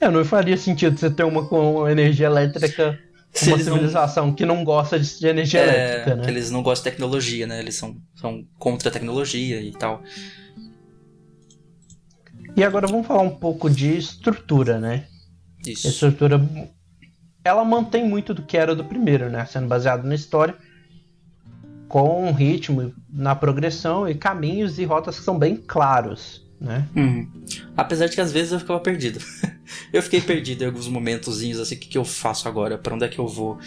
É, 0.01 0.09
não 0.09 0.25
faria 0.25 0.57
sentido 0.57 0.99
você 0.99 1.09
ter 1.11 1.23
uma 1.23 1.47
com 1.47 1.87
energia 1.87 2.25
elétrica, 2.25 2.99
Se 3.31 3.45
uma 3.49 3.55
eles 3.55 3.67
não- 3.67 3.73
civilização 3.75 4.33
que 4.33 4.45
não 4.45 4.63
gosta 4.63 4.99
de, 4.99 5.27
energia 5.27 5.59
É, 5.61 5.63
elétrica, 5.63 6.15
né? 6.15 6.27
eles 6.27 6.49
não 6.49 6.63
gostam 6.63 6.83
de 6.89 6.91
tecnologia, 6.91 7.45
né? 7.45 7.59
Eles 7.59 7.75
são, 7.75 7.95
são 8.15 8.43
contra 8.57 8.89
a 8.89 8.91
tecnologia 8.91 9.61
e 9.61 9.71
tal. 9.71 10.01
E 12.55 12.63
agora 12.63 12.87
vamos 12.87 13.07
falar 13.07 13.21
um 13.21 13.29
pouco 13.29 13.69
de 13.69 13.95
estrutura, 13.95 14.79
né? 14.79 15.05
A 15.65 15.69
Isso. 15.69 15.87
estrutura. 15.87 16.41
Ela 17.43 17.63
mantém 17.63 18.03
muito 18.07 18.33
do 18.33 18.41
que 18.43 18.57
era 18.57 18.75
do 18.75 18.83
primeiro, 18.83 19.29
né? 19.29 19.45
Sendo 19.45 19.67
baseado 19.67 20.03
na 20.03 20.15
história, 20.15 20.55
com 21.87 22.27
um 22.27 22.33
ritmo 22.33 22.93
na 23.09 23.35
progressão 23.35 24.07
e 24.09 24.15
caminhos 24.15 24.79
e 24.79 24.83
rotas 24.85 25.17
que 25.19 25.23
são 25.25 25.37
bem 25.37 25.55
claros, 25.55 26.40
né? 26.61 26.87
Uhum. 26.95 27.27
Apesar 27.75 28.05
de 28.05 28.13
que 28.13 28.21
às 28.21 28.31
vezes 28.31 28.51
eu 28.51 28.59
ficava 28.59 28.79
perdido. 28.79 29.19
eu 29.91 30.01
fiquei 30.03 30.21
perdido 30.21 30.63
em 30.63 30.67
alguns 30.67 30.87
momentozinhos, 30.87 31.59
assim, 31.59 31.75
o 31.75 31.79
que, 31.79 31.87
que 31.89 31.97
eu 31.97 32.05
faço 32.05 32.47
agora? 32.47 32.77
Pra 32.77 32.93
onde 32.93 33.03
é 33.03 33.07
que 33.07 33.17
eu 33.17 33.27
vou? 33.27 33.57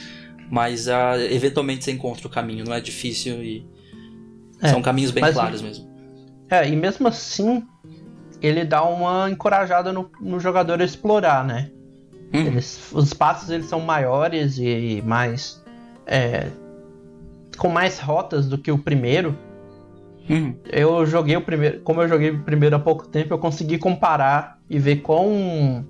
Mas 0.49 0.88
ah, 0.88 1.19
eventualmente 1.19 1.85
você 1.85 1.90
encontra 1.90 2.27
o 2.29 2.31
caminho, 2.31 2.64
não 2.64 2.73
é 2.73 2.81
difícil 2.81 3.42
e. 3.42 3.66
É, 4.62 4.69
são 4.69 4.81
caminhos 4.81 5.11
bem 5.11 5.25
claros 5.33 5.61
mesmo. 5.61 5.92
É, 6.49 6.69
e 6.69 6.77
mesmo 6.77 7.09
assim, 7.09 7.66
ele 8.40 8.64
dá 8.64 8.85
uma 8.85 9.29
encorajada 9.29 9.92
no, 9.92 10.09
no 10.21 10.38
jogador 10.38 10.81
a 10.81 10.85
explorar, 10.85 11.45
né? 11.45 11.71
Uhum. 12.33 12.47
Eles, 12.47 12.90
os 12.92 13.09
espaços 13.09 13.51
eles 13.51 13.66
são 13.66 13.81
maiores 13.81 14.57
e 14.59 15.03
mais. 15.05 15.61
é, 16.07 16.49
com 17.57 17.69
mais 17.69 17.99
rotas 17.99 18.47
do 18.47 18.57
que 18.57 18.71
o 18.71 18.79
primeiro. 18.79 19.37
Uhum. 20.29 20.55
Eu 20.71 21.05
joguei 21.07 21.37
o 21.37 21.43
primeiro. 21.43 21.81
Como 21.81 22.03
eu 22.03 22.09
joguei 22.09 22.31
o 22.31 22.43
primeiro 22.43 22.77
há 22.77 22.79
pouco 22.79 23.07
tempo, 23.07 23.35
eu 23.35 23.39
consegui 23.39 23.79
comparar 23.79 24.59
e 24.69 24.79
ver 24.79 24.97
quão 24.97 25.87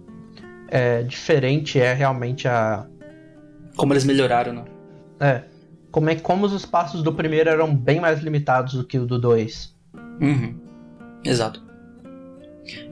é, 0.68 1.02
diferente 1.02 1.78
é 1.78 1.92
realmente 1.92 2.48
a. 2.48 2.86
Como 3.76 3.92
eles 3.92 4.04
melhoraram, 4.04 4.52
né? 4.52 4.64
É. 5.20 5.42
Como 5.90 6.10
é 6.10 6.16
como 6.16 6.44
os 6.46 6.52
espaços 6.52 7.02
do 7.02 7.12
primeiro 7.12 7.48
eram 7.48 7.74
bem 7.74 8.00
mais 8.00 8.20
limitados 8.20 8.74
do 8.74 8.84
que 8.84 8.98
o 8.98 9.06
do 9.06 9.18
2. 9.18 9.74
Uhum. 10.20 10.54
Exato. 11.24 11.62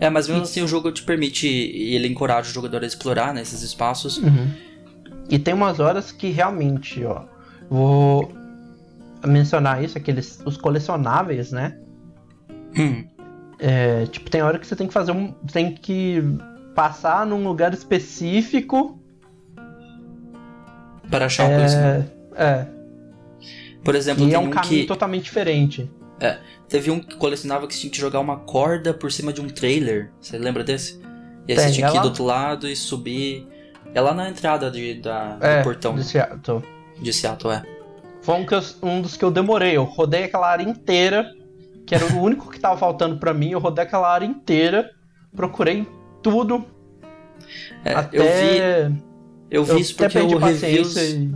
É, 0.01 0.09
mas 0.09 0.29
mesmo 0.29 0.43
assim 0.43 0.63
o 0.63 0.69
jogo 0.69 0.93
te 0.93 1.03
permite 1.03 1.49
e 1.49 1.95
ele 1.95 2.07
encoraja 2.07 2.51
o 2.51 2.53
jogador 2.53 2.85
a 2.85 2.87
explorar 2.87 3.35
né, 3.35 3.43
esses 3.43 3.63
espaços. 3.63 4.21
E 5.29 5.39
tem 5.39 5.55
umas 5.55 5.81
horas 5.81 6.13
que 6.13 6.29
realmente, 6.29 7.05
ó. 7.05 7.25
Vou 7.71 8.33
mencionar 9.27 9.83
isso, 9.83 9.97
aqueles 9.99 10.41
os 10.45 10.57
colecionáveis, 10.57 11.53
né? 11.53 11.79
Uhum. 12.77 13.09
É, 13.59 14.07
tipo, 14.07 14.29
tem 14.31 14.43
hora 14.43 14.59
que 14.59 14.67
você 14.67 14.75
tem 14.77 14.87
que 14.89 14.93
fazer 14.93 15.13
um. 15.13 15.33
Tem 15.53 15.73
que 15.75 16.23
passar 16.75 17.25
num 17.27 17.45
lugar 17.45 17.73
específico. 17.73 18.99
Para 21.11 21.27
achar 21.27 21.45
um 21.45 21.55
colecionável. 21.55 22.05
É, 22.37 22.45
é. 22.45 22.69
Por 23.85 23.95
exemplo, 23.95 24.23
E 24.25 24.27
tem 24.27 24.35
é 24.35 24.39
um 24.39 24.45
um 24.47 24.51
caminho 24.51 24.83
que. 24.83 24.87
totalmente 24.87 25.25
diferente. 25.25 25.91
Teve 26.69 26.91
um 26.91 27.01
que 27.01 27.17
colecionável 27.17 27.69
que 27.69 27.75
você 27.75 27.81
tinha 27.83 27.91
que 27.91 27.99
jogar 28.01 28.21
uma 28.21 28.39
corda 28.39 28.95
por 28.95 29.13
cima 29.13 29.31
de 29.33 29.41
um 29.43 29.49
trailer. 29.49 30.11
Você 30.21 30.39
lembra 30.39 30.65
desse? 30.65 30.99
E 31.47 31.53
aí 31.53 31.57
Tem, 31.57 31.69
você 31.69 31.73
tinha 31.73 31.87
é 31.89 31.91
que 31.91 31.97
ir 31.97 31.99
lá- 31.99 32.03
do 32.03 32.09
outro 32.09 32.25
lado 32.25 32.69
e 32.69 32.75
subir. 32.75 33.47
É 33.93 34.01
lá 34.01 34.15
na 34.15 34.31
entrada 34.31 34.71
de, 34.71 34.95
da, 34.95 35.37
É, 35.41 35.59
do 35.59 35.65
portão 35.65 35.95
de 35.95 36.03
Seattle. 36.05 36.63
de 37.03 37.13
Seattle, 37.13 37.53
é. 37.53 37.63
Foi 38.23 38.35
um, 38.37 38.47
eu- 38.51 38.89
um 38.89 39.01
dos 39.03 39.17
que 39.17 39.25
eu 39.25 39.31
demorei. 39.31 39.77
Eu 39.77 39.85
rodei 39.85 40.25
aquela 40.25 40.49
área 40.49 40.63
inteira, 40.65 41.31
que 41.87 41.95
era 41.95 42.05
o 42.15 42.21
único 42.23 42.51
que 42.51 42.59
tava 42.61 42.77
faltando 42.79 43.19
pra 43.19 43.35
mim. 43.35 43.51
Eu 43.51 43.59
rodei 43.59 43.85
aquela 43.85 44.09
área 44.13 44.25
inteira, 44.25 44.89
procurei 45.35 45.87
tudo. 46.23 46.65
É, 47.85 47.95
até. 47.95 48.17
Eu 48.19 48.23
vi, 48.23 49.03
eu 49.51 49.65
vi 49.65 49.71
eu 49.73 49.79
isso 49.79 49.97
porque 49.97 50.19
o 50.19 50.39
reviews. 50.39 50.97
e- 50.97 51.31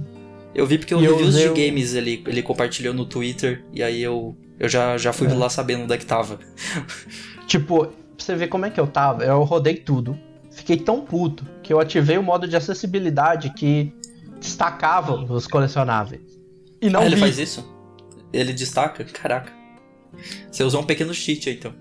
Eu 0.55 0.66
vi 0.66 0.79
porque 0.79 0.94
o 0.94 1.01
eu 1.05 1.16
reviews 1.16 1.35
de 1.37 1.49
games 1.49 1.92
ele, 1.94 2.25
ele 2.27 2.42
compartilhou 2.42 2.94
no 2.94 3.05
Twitter 3.05 3.62
e 3.72 3.83
aí 3.83 4.01
eu, 4.03 4.35
eu 4.59 4.68
já, 4.68 4.96
já 4.96 5.12
fui 5.12 5.27
É. 5.29 5.35
lá 5.35 5.51
sabendo 5.51 5.83
onde 5.85 5.92
é 5.92 5.99
que 5.99 6.07
tava. 6.07 6.38
Tipo, 7.46 7.87
pra 7.87 7.94
você 8.16 8.35
ver 8.35 8.46
como 8.49 8.64
é 8.64 8.70
que 8.70 8.81
eu 8.81 8.87
tava, 8.87 9.22
eu 9.25 9.42
rodei 9.44 9.75
tudo. 9.77 10.18
Fiquei 10.51 10.77
tão 10.79 11.03
puto 11.03 11.44
que 11.62 11.72
eu 11.72 11.79
ativei 11.79 12.16
o 12.16 12.22
modo 12.22 12.49
de 12.49 12.57
acessibilidade 12.57 13.51
que 13.51 13.92
destacava 14.40 15.14
os 15.14 15.46
colecionáveis. 15.46 16.36
E 16.87 16.90
não 16.90 17.01
ah, 17.01 17.07
ele 17.07 17.14
vi. 17.16 17.20
faz 17.20 17.38
isso? 17.38 17.68
Ele 18.33 18.53
destaca? 18.53 19.05
Caraca. 19.05 19.53
Você 20.51 20.62
usou 20.62 20.81
um 20.83 20.85
pequeno 20.85 21.12
cheat 21.12 21.49
aí, 21.49 21.57
então. 21.57 21.75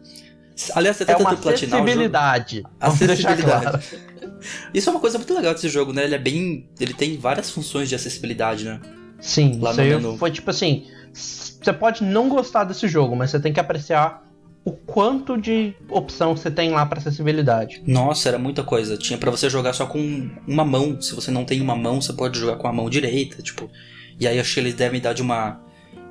Aliás, 0.73 0.97
você 0.97 1.03
É 1.03 1.05
tá 1.07 1.17
uma 1.17 1.29
tentando 1.29 1.43
platinar 1.43 1.83
o 1.83 1.87
jogo? 1.87 1.89
acessibilidade. 1.89 2.63
Claro. 2.79 3.79
Isso 4.73 4.89
é 4.89 4.91
uma 4.91 4.99
coisa 4.99 5.17
muito 5.17 5.33
legal 5.33 5.53
desse 5.53 5.69
jogo, 5.69 5.91
né? 5.93 6.03
Ele 6.05 6.15
é 6.15 6.19
bem. 6.19 6.69
Ele 6.79 6.93
tem 6.93 7.17
várias 7.17 7.49
funções 7.49 7.89
de 7.89 7.95
acessibilidade, 7.95 8.65
né? 8.65 8.79
Sim, 9.19 9.59
Lá 9.59 9.71
isso 9.71 9.99
no 9.99 10.17
foi 10.17 10.31
tipo 10.31 10.49
assim. 10.49 10.85
Você 11.13 11.73
pode 11.73 12.03
não 12.03 12.29
gostar 12.29 12.63
desse 12.65 12.87
jogo, 12.87 13.15
mas 13.15 13.31
você 13.31 13.39
tem 13.39 13.51
que 13.51 13.59
apreciar 13.59 14.23
o 14.63 14.71
quanto 14.71 15.37
de 15.37 15.73
opção 15.89 16.35
você 16.35 16.51
tem 16.51 16.71
lá 16.71 16.85
pra 16.85 16.99
acessibilidade. 16.99 17.81
Nossa, 17.87 18.29
era 18.29 18.37
muita 18.37 18.63
coisa. 18.63 18.97
Tinha 18.97 19.17
pra 19.17 19.31
você 19.31 19.49
jogar 19.49 19.73
só 19.73 19.85
com 19.85 20.29
uma 20.47 20.65
mão. 20.65 21.01
Se 21.01 21.15
você 21.15 21.31
não 21.31 21.45
tem 21.45 21.61
uma 21.61 21.75
mão, 21.75 22.01
você 22.01 22.13
pode 22.13 22.37
jogar 22.39 22.57
com 22.57 22.67
a 22.67 22.73
mão 22.73 22.89
direita, 22.89 23.41
tipo. 23.41 23.69
E 24.19 24.27
aí 24.27 24.39
acho 24.39 24.53
que 24.53 24.59
eles 24.59 24.73
devem 24.73 24.99
dar 25.01 25.13
de 25.13 25.21
uma, 25.21 25.59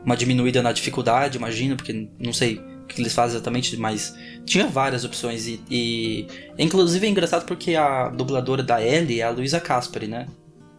uma 0.05 0.17
diminuída 0.17 0.63
na 0.63 0.73
dificuldade, 0.73 1.39
imagino, 1.39 1.77
porque 1.77 2.09
não 2.19 2.33
sei 2.33 2.57
o 2.59 2.87
que 2.87 3.01
eles 3.01 3.15
fazem 3.15 3.37
exatamente, 3.37 3.77
mas 3.79 4.15
tinha 4.45 4.67
várias 4.67 5.05
opções. 5.05 5.47
E, 5.47 5.61
e- 5.71 6.27
inclusive 6.59 7.07
é 7.07 7.11
engraçado 7.11 7.47
porque 7.47 7.75
a 7.75 8.09
dubladora 8.09 8.63
da 8.63 8.83
Ellie 8.83 9.21
é 9.21 9.25
a 9.25 9.31
Luisa 9.31 9.59
Caspari, 9.61 10.07
né? 10.07 10.27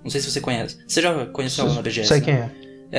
Não 0.03 0.11
sei 0.11 0.21
se 0.21 0.29
você 0.29 0.39
conhece. 0.39 0.77
Você 0.88 1.01
já 1.01 1.25
conheceu 1.27 1.65
ela 1.65 1.73
na 1.73 1.81
BGS? 1.81 2.07
Sei 2.07 2.19
né? 2.19 2.25
quem 2.25 2.33
é. 2.35 2.51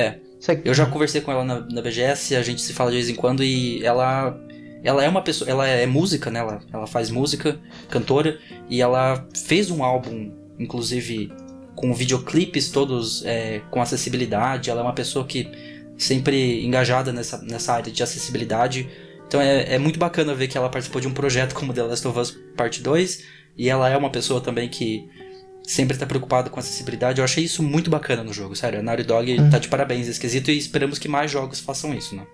É. 0.07 0.19
Sei- 0.41 0.61
Eu 0.65 0.73
já 0.73 0.85
conversei 0.85 1.21
com 1.21 1.31
ela 1.31 1.43
na, 1.43 1.61
na 1.61 1.81
BGS, 1.81 2.35
a 2.35 2.41
gente 2.43 2.61
se 2.61 2.73
fala 2.73 2.91
de 2.91 2.97
vez 2.97 3.09
em 3.09 3.15
quando 3.15 3.43
e 3.43 3.83
ela 3.85 4.37
ela 4.83 5.03
é 5.03 5.09
uma 5.09 5.21
pessoa, 5.23 5.49
ela 5.49 5.65
é 5.67 5.85
música, 5.87 6.29
né? 6.29 6.39
Ela, 6.39 6.59
ela 6.71 6.85
faz 6.85 7.09
música, 7.09 7.57
cantora 7.89 8.37
e 8.69 8.81
ela 8.81 9.25
fez 9.45 9.71
um 9.71 9.83
álbum, 9.83 10.31
inclusive 10.59 11.31
com 11.77 11.93
videoclipes 11.93 12.71
todos 12.71 13.23
é, 13.23 13.61
com 13.69 13.79
acessibilidade. 13.79 14.69
Ela 14.71 14.81
é 14.81 14.83
uma 14.83 14.93
pessoa 14.93 15.23
que 15.25 15.47
sempre 15.95 16.65
engajada 16.65 17.13
nessa, 17.13 17.37
nessa 17.43 17.73
área 17.73 17.91
de 17.91 18.01
acessibilidade. 18.01 18.89
Então 19.27 19.39
é, 19.39 19.75
é 19.75 19.77
muito 19.77 19.99
bacana 19.99 20.33
ver 20.33 20.47
que 20.47 20.57
ela 20.57 20.69
participou 20.69 20.99
de 20.99 21.07
um 21.07 21.13
projeto 21.13 21.53
como 21.53 21.71
The 21.71 21.83
Last 21.83 22.07
of 22.07 22.19
Us 22.19 22.37
Part 22.57 22.81
2 22.81 23.23
e 23.55 23.69
ela 23.69 23.87
é 23.87 23.95
uma 23.95 24.09
pessoa 24.09 24.41
também 24.41 24.67
que 24.67 25.07
sempre 25.63 25.93
está 25.95 26.05
preocupada 26.07 26.49
com 26.49 26.59
acessibilidade. 26.59 27.19
Eu 27.19 27.25
achei 27.25 27.43
isso 27.43 27.61
muito 27.61 27.91
bacana 27.91 28.23
no 28.23 28.33
jogo, 28.33 28.55
sério. 28.55 28.79
A 28.79 28.81
Naughty 28.81 29.03
Dog 29.03 29.31
Uhum. 29.39 29.49
tá 29.51 29.59
de 29.59 29.67
parabéns 29.67 30.07
esquisito 30.07 30.49
e 30.49 30.57
esperamos 30.57 30.97
que 30.97 31.07
mais 31.07 31.29
jogos 31.29 31.59
façam 31.59 31.93
isso, 31.93 32.15
né? 32.15 32.25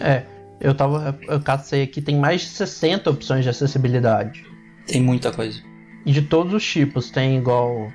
É, 0.00 0.24
eu 0.60 0.74
tava. 0.74 1.16
Eu 1.28 1.40
cacei 1.40 1.82
aqui, 1.84 2.02
tem 2.02 2.16
mais 2.16 2.40
de 2.40 2.48
60 2.48 3.08
opções 3.08 3.44
de 3.44 3.50
acessibilidade. 3.50 4.44
Tem 4.86 5.00
muita 5.00 5.30
coisa. 5.30 5.62
E 6.04 6.10
de 6.12 6.22
todos 6.22 6.52
os 6.52 6.64
tipos, 6.64 7.10
tem 7.10 7.36
igual. 7.36 7.92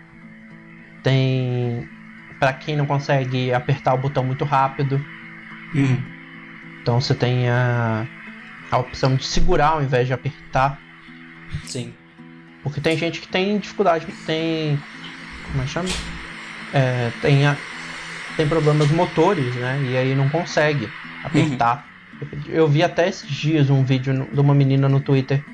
Tem. 1.05 1.87
Pra 2.39 2.51
quem 2.51 2.75
não 2.75 2.87
consegue 2.87 3.53
apertar 3.53 3.93
o 3.93 3.97
botão 3.99 4.23
muito 4.23 4.43
rápido. 4.43 4.95
Uhum. 5.75 6.01
Então 6.81 6.99
você 6.99 7.13
tem 7.13 7.47
a, 7.47 8.07
a 8.71 8.77
opção 8.79 9.15
de 9.15 9.23
segurar 9.23 9.67
ao 9.67 9.83
invés 9.83 10.07
de 10.07 10.13
apertar. 10.13 10.79
Sim. 11.65 11.93
Porque 12.63 12.81
tem 12.81 12.97
gente 12.97 13.21
que 13.21 13.27
tem 13.27 13.59
dificuldade, 13.59 14.07
tem. 14.25 14.79
Como 15.51 15.61
é 15.61 15.65
que 15.67 15.71
chama? 15.71 15.89
É, 16.73 17.11
tem, 17.21 17.45
a, 17.45 17.55
tem 18.35 18.47
problemas 18.47 18.89
motores, 18.89 19.53
né? 19.55 19.79
E 19.87 19.95
aí 19.95 20.15
não 20.15 20.27
consegue 20.27 20.89
apertar. 21.23 21.85
Eu 22.47 22.67
vi 22.67 22.81
até 22.81 23.07
esses 23.07 23.29
dias 23.29 23.69
um 23.69 23.83
vídeo 23.83 24.27
de 24.33 24.39
uma 24.39 24.55
menina 24.55 24.89
no 24.89 24.99
Twitter 24.99 25.45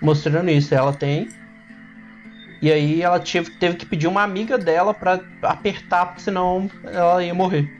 mostrando 0.00 0.48
isso. 0.48 0.74
Ela 0.74 0.94
tem. 0.94 1.28
E 2.64 2.72
aí 2.72 3.02
ela 3.02 3.20
tive, 3.20 3.50
teve 3.50 3.76
que 3.76 3.84
pedir 3.84 4.06
uma 4.06 4.22
amiga 4.22 4.56
dela 4.56 4.94
pra 4.94 5.20
apertar, 5.42 6.06
porque 6.06 6.22
senão 6.22 6.70
ela 6.82 7.22
ia 7.22 7.34
morrer. 7.34 7.70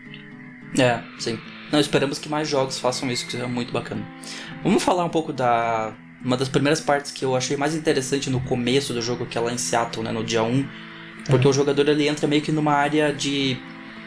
É, 0.78 1.00
sim. 1.18 1.38
Não, 1.72 1.80
esperamos 1.80 2.18
que 2.18 2.28
mais 2.28 2.46
jogos 2.46 2.78
façam 2.78 3.10
isso, 3.10 3.24
que 3.24 3.32
seja 3.32 3.48
muito 3.48 3.72
bacana. 3.72 4.02
Vamos 4.62 4.82
falar 4.82 5.06
um 5.06 5.08
pouco 5.08 5.32
da. 5.32 5.94
Uma 6.22 6.36
das 6.36 6.50
primeiras 6.50 6.82
partes 6.82 7.12
que 7.12 7.24
eu 7.24 7.34
achei 7.34 7.56
mais 7.56 7.74
interessante 7.74 8.28
no 8.28 8.40
começo 8.40 8.92
do 8.92 9.00
jogo, 9.00 9.24
que 9.24 9.38
é 9.38 9.40
lá 9.40 9.50
em 9.50 9.56
Seattle, 9.56 10.04
né, 10.04 10.12
no 10.12 10.22
dia 10.22 10.42
1. 10.42 10.68
Porque 11.30 11.48
o 11.48 11.52
jogador 11.54 11.88
ele 11.88 12.06
entra 12.06 12.28
meio 12.28 12.42
que 12.42 12.52
numa 12.52 12.74
área 12.74 13.10
de. 13.10 13.56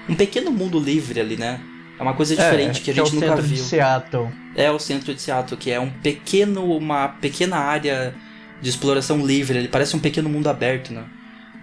um 0.08 0.14
pequeno 0.14 0.52
mundo 0.52 0.80
livre 0.80 1.20
ali, 1.20 1.38
né? 1.38 1.60
É 1.98 2.04
uma 2.04 2.14
coisa 2.14 2.36
diferente 2.36 2.82
que 2.82 2.92
a 2.92 2.94
é 2.94 2.98
gente 2.98 3.14
o 3.14 3.16
nunca 3.16 3.30
centro 3.30 3.42
de 3.42 3.56
viu. 3.56 3.64
Seattle. 3.64 4.30
É 4.56 4.70
o 4.70 4.78
centro 4.78 5.12
de 5.16 5.20
Seattle, 5.24 5.58
que 5.58 5.72
é 5.72 5.80
um 5.80 5.90
pequeno. 5.90 6.78
uma 6.78 7.08
pequena 7.08 7.58
área 7.58 8.14
de 8.62 8.70
exploração 8.70 9.26
livre. 9.26 9.58
Ele 9.58 9.68
parece 9.68 9.96
um 9.96 10.00
pequeno 10.00 10.30
mundo 10.30 10.48
aberto, 10.50 10.94
né? 10.94 11.04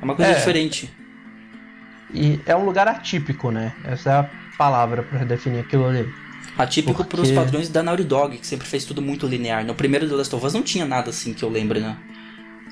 É 0.00 0.04
uma 0.04 0.14
coisa 0.14 0.30
É. 0.32 0.34
diferente. 0.34 0.92
E 2.12 2.40
é 2.46 2.54
um 2.54 2.64
lugar 2.64 2.86
atípico, 2.86 3.50
né? 3.50 3.72
Essa 3.84 4.10
é 4.10 4.12
a 4.14 4.30
palavra 4.56 5.02
pra 5.02 5.24
definir 5.24 5.60
aquilo 5.60 5.86
ali. 5.86 6.08
Atípico 6.56 6.98
Porque- 7.04 7.16
pros 7.16 7.30
padrões 7.32 7.68
da 7.68 7.82
Naughty 7.82 8.04
Dog, 8.04 8.38
que 8.38 8.46
sempre 8.46 8.66
fez 8.66 8.84
tudo 8.84 9.02
muito 9.02 9.26
linear. 9.26 9.64
No 9.64 9.74
primeiro 9.74 10.08
The 10.08 10.14
Last 10.14 10.34
of 10.36 10.46
Us 10.46 10.54
não 10.54 10.62
tinha 10.62 10.84
nada 10.84 11.10
assim 11.10 11.34
que 11.34 11.42
eu 11.42 11.48
lembro, 11.48 11.80
né? 11.80 11.96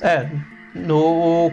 É, 0.01 0.29
no. 0.75 1.51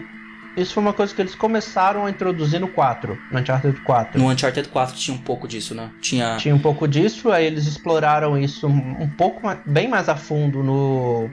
Isso 0.57 0.73
foi 0.73 0.83
uma 0.83 0.93
coisa 0.93 1.13
que 1.15 1.21
eles 1.21 1.35
começaram 1.35 2.05
a 2.05 2.09
introduzir 2.09 2.59
no 2.59 2.67
4, 2.67 3.17
no 3.31 3.39
Uncharted 3.39 3.79
4. 3.81 4.19
No 4.19 4.27
Uncharted 4.29 4.67
4 4.67 4.95
tinha 4.95 5.15
um 5.15 5.19
pouco 5.19 5.47
disso, 5.47 5.73
né? 5.73 5.89
Tinha. 6.01 6.35
Tinha 6.37 6.53
um 6.53 6.59
pouco 6.59 6.87
disso, 6.87 7.31
aí 7.31 7.45
eles 7.45 7.65
exploraram 7.65 8.37
isso 8.37 8.67
um 8.67 9.03
um 9.03 9.09
pouco 9.09 9.45
mais, 9.45 9.59
bem 9.65 9.87
mais 9.87 10.09
a 10.09 10.15
fundo 10.15 10.61
no, 10.61 11.29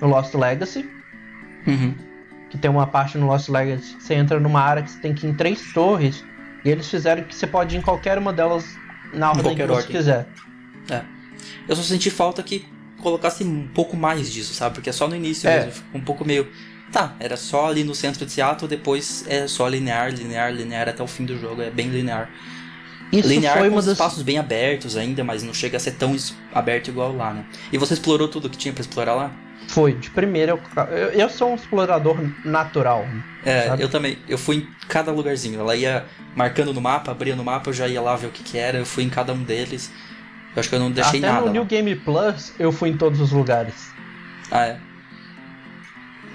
no 0.00 0.08
Lost 0.08 0.34
Legacy. 0.34 0.88
Uhum. 1.66 1.94
Que 2.50 2.58
tem 2.58 2.70
uma 2.70 2.86
parte 2.86 3.18
no 3.18 3.26
Lost 3.26 3.48
Legacy 3.48 3.94
que 3.96 4.02
você 4.02 4.14
entra 4.14 4.38
numa 4.38 4.60
área 4.60 4.82
que 4.82 4.90
você 4.90 4.98
tem 5.00 5.14
que 5.14 5.26
ir 5.26 5.30
em 5.30 5.34
três 5.34 5.72
torres. 5.72 6.24
E 6.64 6.70
eles 6.70 6.88
fizeram 6.88 7.22
que 7.24 7.34
você 7.34 7.46
pode 7.46 7.74
ir 7.74 7.78
em 7.78 7.82
qualquer 7.82 8.16
uma 8.18 8.32
delas 8.32 8.64
na 9.12 9.30
ordem 9.30 9.54
que 9.54 9.66
você 9.66 9.72
ordem. 9.72 9.90
quiser. 9.96 10.26
Eu 11.68 11.76
só 11.76 11.82
senti 11.82 12.10
falta 12.10 12.42
que 12.42 12.66
colocasse 13.00 13.44
um 13.44 13.66
pouco 13.68 13.96
mais 13.96 14.32
disso, 14.32 14.54
sabe? 14.54 14.74
Porque 14.76 14.88
é 14.90 14.92
só 14.92 15.06
no 15.08 15.14
início 15.16 15.48
É. 15.48 15.56
mesmo. 15.66 15.72
Ficou 15.72 16.00
um 16.00 16.04
pouco 16.04 16.24
meio. 16.24 16.48
Tá, 16.92 17.14
era 17.18 17.36
só 17.36 17.66
ali 17.68 17.82
no 17.82 17.94
centro 17.94 18.24
de 18.24 18.30
Seattle, 18.32 18.68
depois 18.68 19.24
é 19.28 19.48
só 19.48 19.66
linear, 19.68 20.12
linear, 20.12 20.52
linear 20.52 20.88
até 20.88 21.02
o 21.02 21.06
fim 21.06 21.24
do 21.24 21.36
jogo. 21.38 21.60
É 21.60 21.70
bem 21.70 21.88
linear. 21.88 22.30
Isso 23.12 23.28
linear 23.28 23.58
foi 23.58 23.68
com 23.68 23.74
uma 23.74 23.80
os 23.80 23.86
das. 23.86 23.92
espaços 23.94 24.22
bem 24.22 24.38
abertos 24.38 24.96
ainda, 24.96 25.22
mas 25.24 25.42
não 25.42 25.52
chega 25.52 25.76
a 25.76 25.80
ser 25.80 25.92
tão 25.92 26.14
aberto 26.52 26.88
igual 26.88 27.14
lá, 27.14 27.32
né? 27.32 27.44
E 27.72 27.78
você 27.78 27.94
explorou 27.94 28.28
tudo 28.28 28.48
que 28.48 28.56
tinha 28.56 28.72
pra 28.72 28.80
explorar 28.80 29.14
lá? 29.14 29.32
Foi, 29.68 29.94
de 29.94 30.10
primeira. 30.10 30.52
Eu, 30.52 30.60
eu, 30.90 31.08
eu 31.10 31.28
sou 31.30 31.50
um 31.50 31.54
explorador 31.54 32.16
natural. 32.44 33.06
É, 33.44 33.68
Sabe? 33.68 33.82
eu 33.82 33.88
também. 33.88 34.18
Eu 34.28 34.38
fui 34.38 34.56
em 34.56 34.68
cada 34.88 35.10
lugarzinho. 35.10 35.58
Ela 35.60 35.74
ia 35.76 36.04
marcando 36.36 36.72
no 36.72 36.80
mapa, 36.80 37.10
abria 37.10 37.34
no 37.34 37.44
mapa, 37.44 37.70
eu 37.70 37.74
já 37.74 37.88
ia 37.88 38.00
lá 38.00 38.16
ver 38.16 38.26
o 38.26 38.30
que 38.30 38.42
que 38.42 38.58
era. 38.58 38.78
Eu 38.78 38.86
fui 38.86 39.04
em 39.04 39.10
cada 39.10 39.32
um 39.32 39.42
deles. 39.42 39.90
Eu 40.54 40.60
acho 40.60 40.68
que 40.68 40.74
eu 40.74 40.80
não 40.80 40.90
deixei 40.90 41.18
Até 41.18 41.28
nada. 41.28 41.40
no 41.40 41.46
lá. 41.46 41.52
New 41.52 41.64
Game 41.64 41.94
Plus 41.96 42.52
eu 42.58 42.70
fui 42.70 42.90
em 42.90 42.96
todos 42.96 43.20
os 43.20 43.32
lugares. 43.32 43.90
Ah, 44.50 44.66
é. 44.66 44.78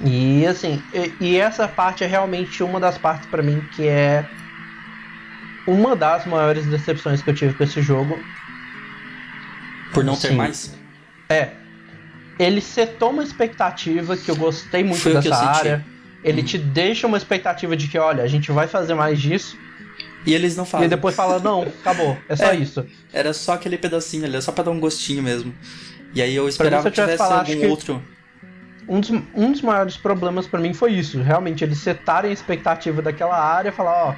E 0.04 0.46
assim, 0.46 0.82
e, 0.94 1.14
e 1.20 1.38
essa 1.38 1.68
parte 1.68 2.04
é 2.04 2.08
realmente 2.08 2.64
uma 2.64 2.80
das 2.80 2.98
partes 2.98 3.28
pra 3.28 3.44
mim 3.44 3.62
que 3.76 3.88
é 3.88 4.26
uma 5.68 5.96
das 5.96 6.26
maiores 6.26 6.66
decepções 6.66 7.22
que 7.22 7.30
eu 7.30 7.36
tive 7.36 7.54
com 7.54 7.64
esse 7.64 7.82
jogo. 7.82 8.18
Por 9.94 10.04
não 10.04 10.16
ter 10.16 10.30
Sim. 10.30 10.36
mais. 10.36 10.76
É, 11.30 11.52
ele 12.40 12.62
setou 12.62 13.12
uma 13.12 13.22
expectativa 13.24 14.16
que 14.18 14.32
eu 14.32 14.36
gostei 14.36 14.84
muito 14.84 15.02
Foi 15.02 15.14
dessa 15.14 15.36
área. 15.36 15.86
Ele 16.24 16.42
Uhum. 16.42 16.48
te 16.48 16.58
deixa 16.58 17.06
uma 17.08 17.18
expectativa 17.18 17.76
de 17.78 17.88
que, 17.88 17.98
olha, 18.00 18.24
a 18.24 18.28
gente 18.28 18.52
vai 18.52 18.68
fazer 18.68 18.94
mais 18.94 19.20
disso. 19.22 19.58
E 20.26 20.34
eles 20.34 20.56
não 20.58 20.64
E 20.66 20.68
fazem. 20.68 20.90
depois 20.90 21.16
fala, 21.16 21.40
não, 21.40 21.62
acabou, 21.64 22.18
é 22.28 22.36
só 22.36 22.46
É. 22.52 22.56
isso. 22.56 22.86
Era 23.14 23.34
só 23.34 23.54
aquele 23.54 23.78
pedacinho 23.78 24.24
ali, 24.26 24.34
era 24.34 24.42
só 24.42 24.52
pra 24.52 24.64
dar 24.64 24.72
um 24.72 24.80
gostinho 24.80 25.22
mesmo. 25.24 25.54
E 26.14 26.22
aí 26.22 26.36
eu 26.36 26.44
mim, 26.44 26.50
esperava 26.50 26.82
se 26.82 26.88
eu 26.88 26.92
que 26.92 27.02
tivesse 27.02 27.22
algum 27.24 27.70
outro. 27.70 28.02
Um 28.88 29.00
dos, 29.00 29.10
um 29.36 29.52
dos 29.52 29.62
maiores 29.62 29.96
problemas 29.98 30.48
pra 30.48 30.60
mim 30.60 30.74
foi 30.74 30.94
isso. 30.94 31.22
Realmente, 31.22 31.64
eles 31.64 31.78
setarem 31.78 32.32
a 32.32 32.34
expectativa 32.34 33.02
daquela 33.02 33.38
área 33.38 33.70
e 33.70 33.72
falar, 33.72 34.08
ó, 34.10 34.16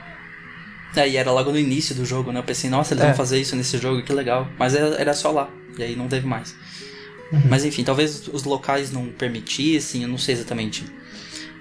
É, 0.99 1.07
e 1.07 1.17
era 1.17 1.31
logo 1.31 1.51
no 1.51 1.57
início 1.59 1.93
do 1.95 2.03
jogo, 2.05 2.31
né? 2.31 2.39
Eu 2.39 2.43
pensei, 2.43 2.69
nossa, 2.69 2.93
eles 2.93 3.03
É. 3.03 3.07
vão 3.07 3.15
fazer 3.15 3.39
isso 3.39 3.55
nesse 3.55 3.77
jogo, 3.77 4.01
que 4.01 4.11
legal. 4.11 4.47
Mas 4.57 4.73
era, 4.75 4.95
era 4.95 5.13
só 5.13 5.29
lá. 5.31 5.49
E 5.77 5.83
aí 5.83 5.95
não 5.95 6.07
teve 6.07 6.25
mais. 6.27 6.55
Uhum. 7.31 7.41
Mas 7.49 7.63
enfim, 7.65 7.83
talvez 7.83 8.27
os 8.27 8.43
locais 8.43 8.91
não 8.91 9.07
permitissem, 9.07 10.03
eu 10.03 10.07
não 10.09 10.17
sei 10.17 10.35
exatamente. 10.35 10.83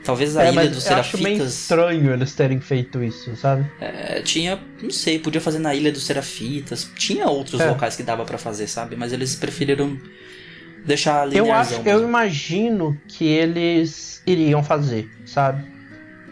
Talvez 0.03 0.37
a 0.37 0.45
é, 0.45 0.51
ilha 0.53 0.69
dos 0.69 0.87
eu 0.87 0.97
acho 0.97 1.17
meio 1.19 1.37
Serafitas. 1.37 1.61
estranho 1.61 2.13
eles 2.13 2.35
terem 2.35 2.59
feito 2.61 3.05
isso, 3.05 3.37
sabe? 3.37 3.71
é, 3.81 4.23
tinha, 4.23 4.59
não 4.83 4.91
sei, 4.91 5.19
podia 5.19 5.41
fazer 5.41 5.59
na 5.59 5.75
ilha 5.75 5.93
dos 5.93 6.05
Serafitas. 6.05 6.91
Tinha 6.97 7.27
outros 7.29 7.61
É. 7.61 7.69
locais 7.69 7.95
que 7.97 8.03
dava 8.03 8.25
pra 8.25 8.39
fazer, 8.39 8.67
sabe? 8.67 8.97
Mas 8.97 9.13
eles 9.13 9.37
preferiram 9.37 9.97
deixar 10.87 11.27
Eu 11.33 11.45
linearzão 11.45 11.81
acho, 11.81 11.89
eu 11.89 11.95
mesmo. 11.97 12.09
imagino 12.09 13.01
que 13.07 13.25
eles 13.27 14.23
iriam 14.27 14.65
fazer, 14.65 15.09
sabe? 15.27 15.63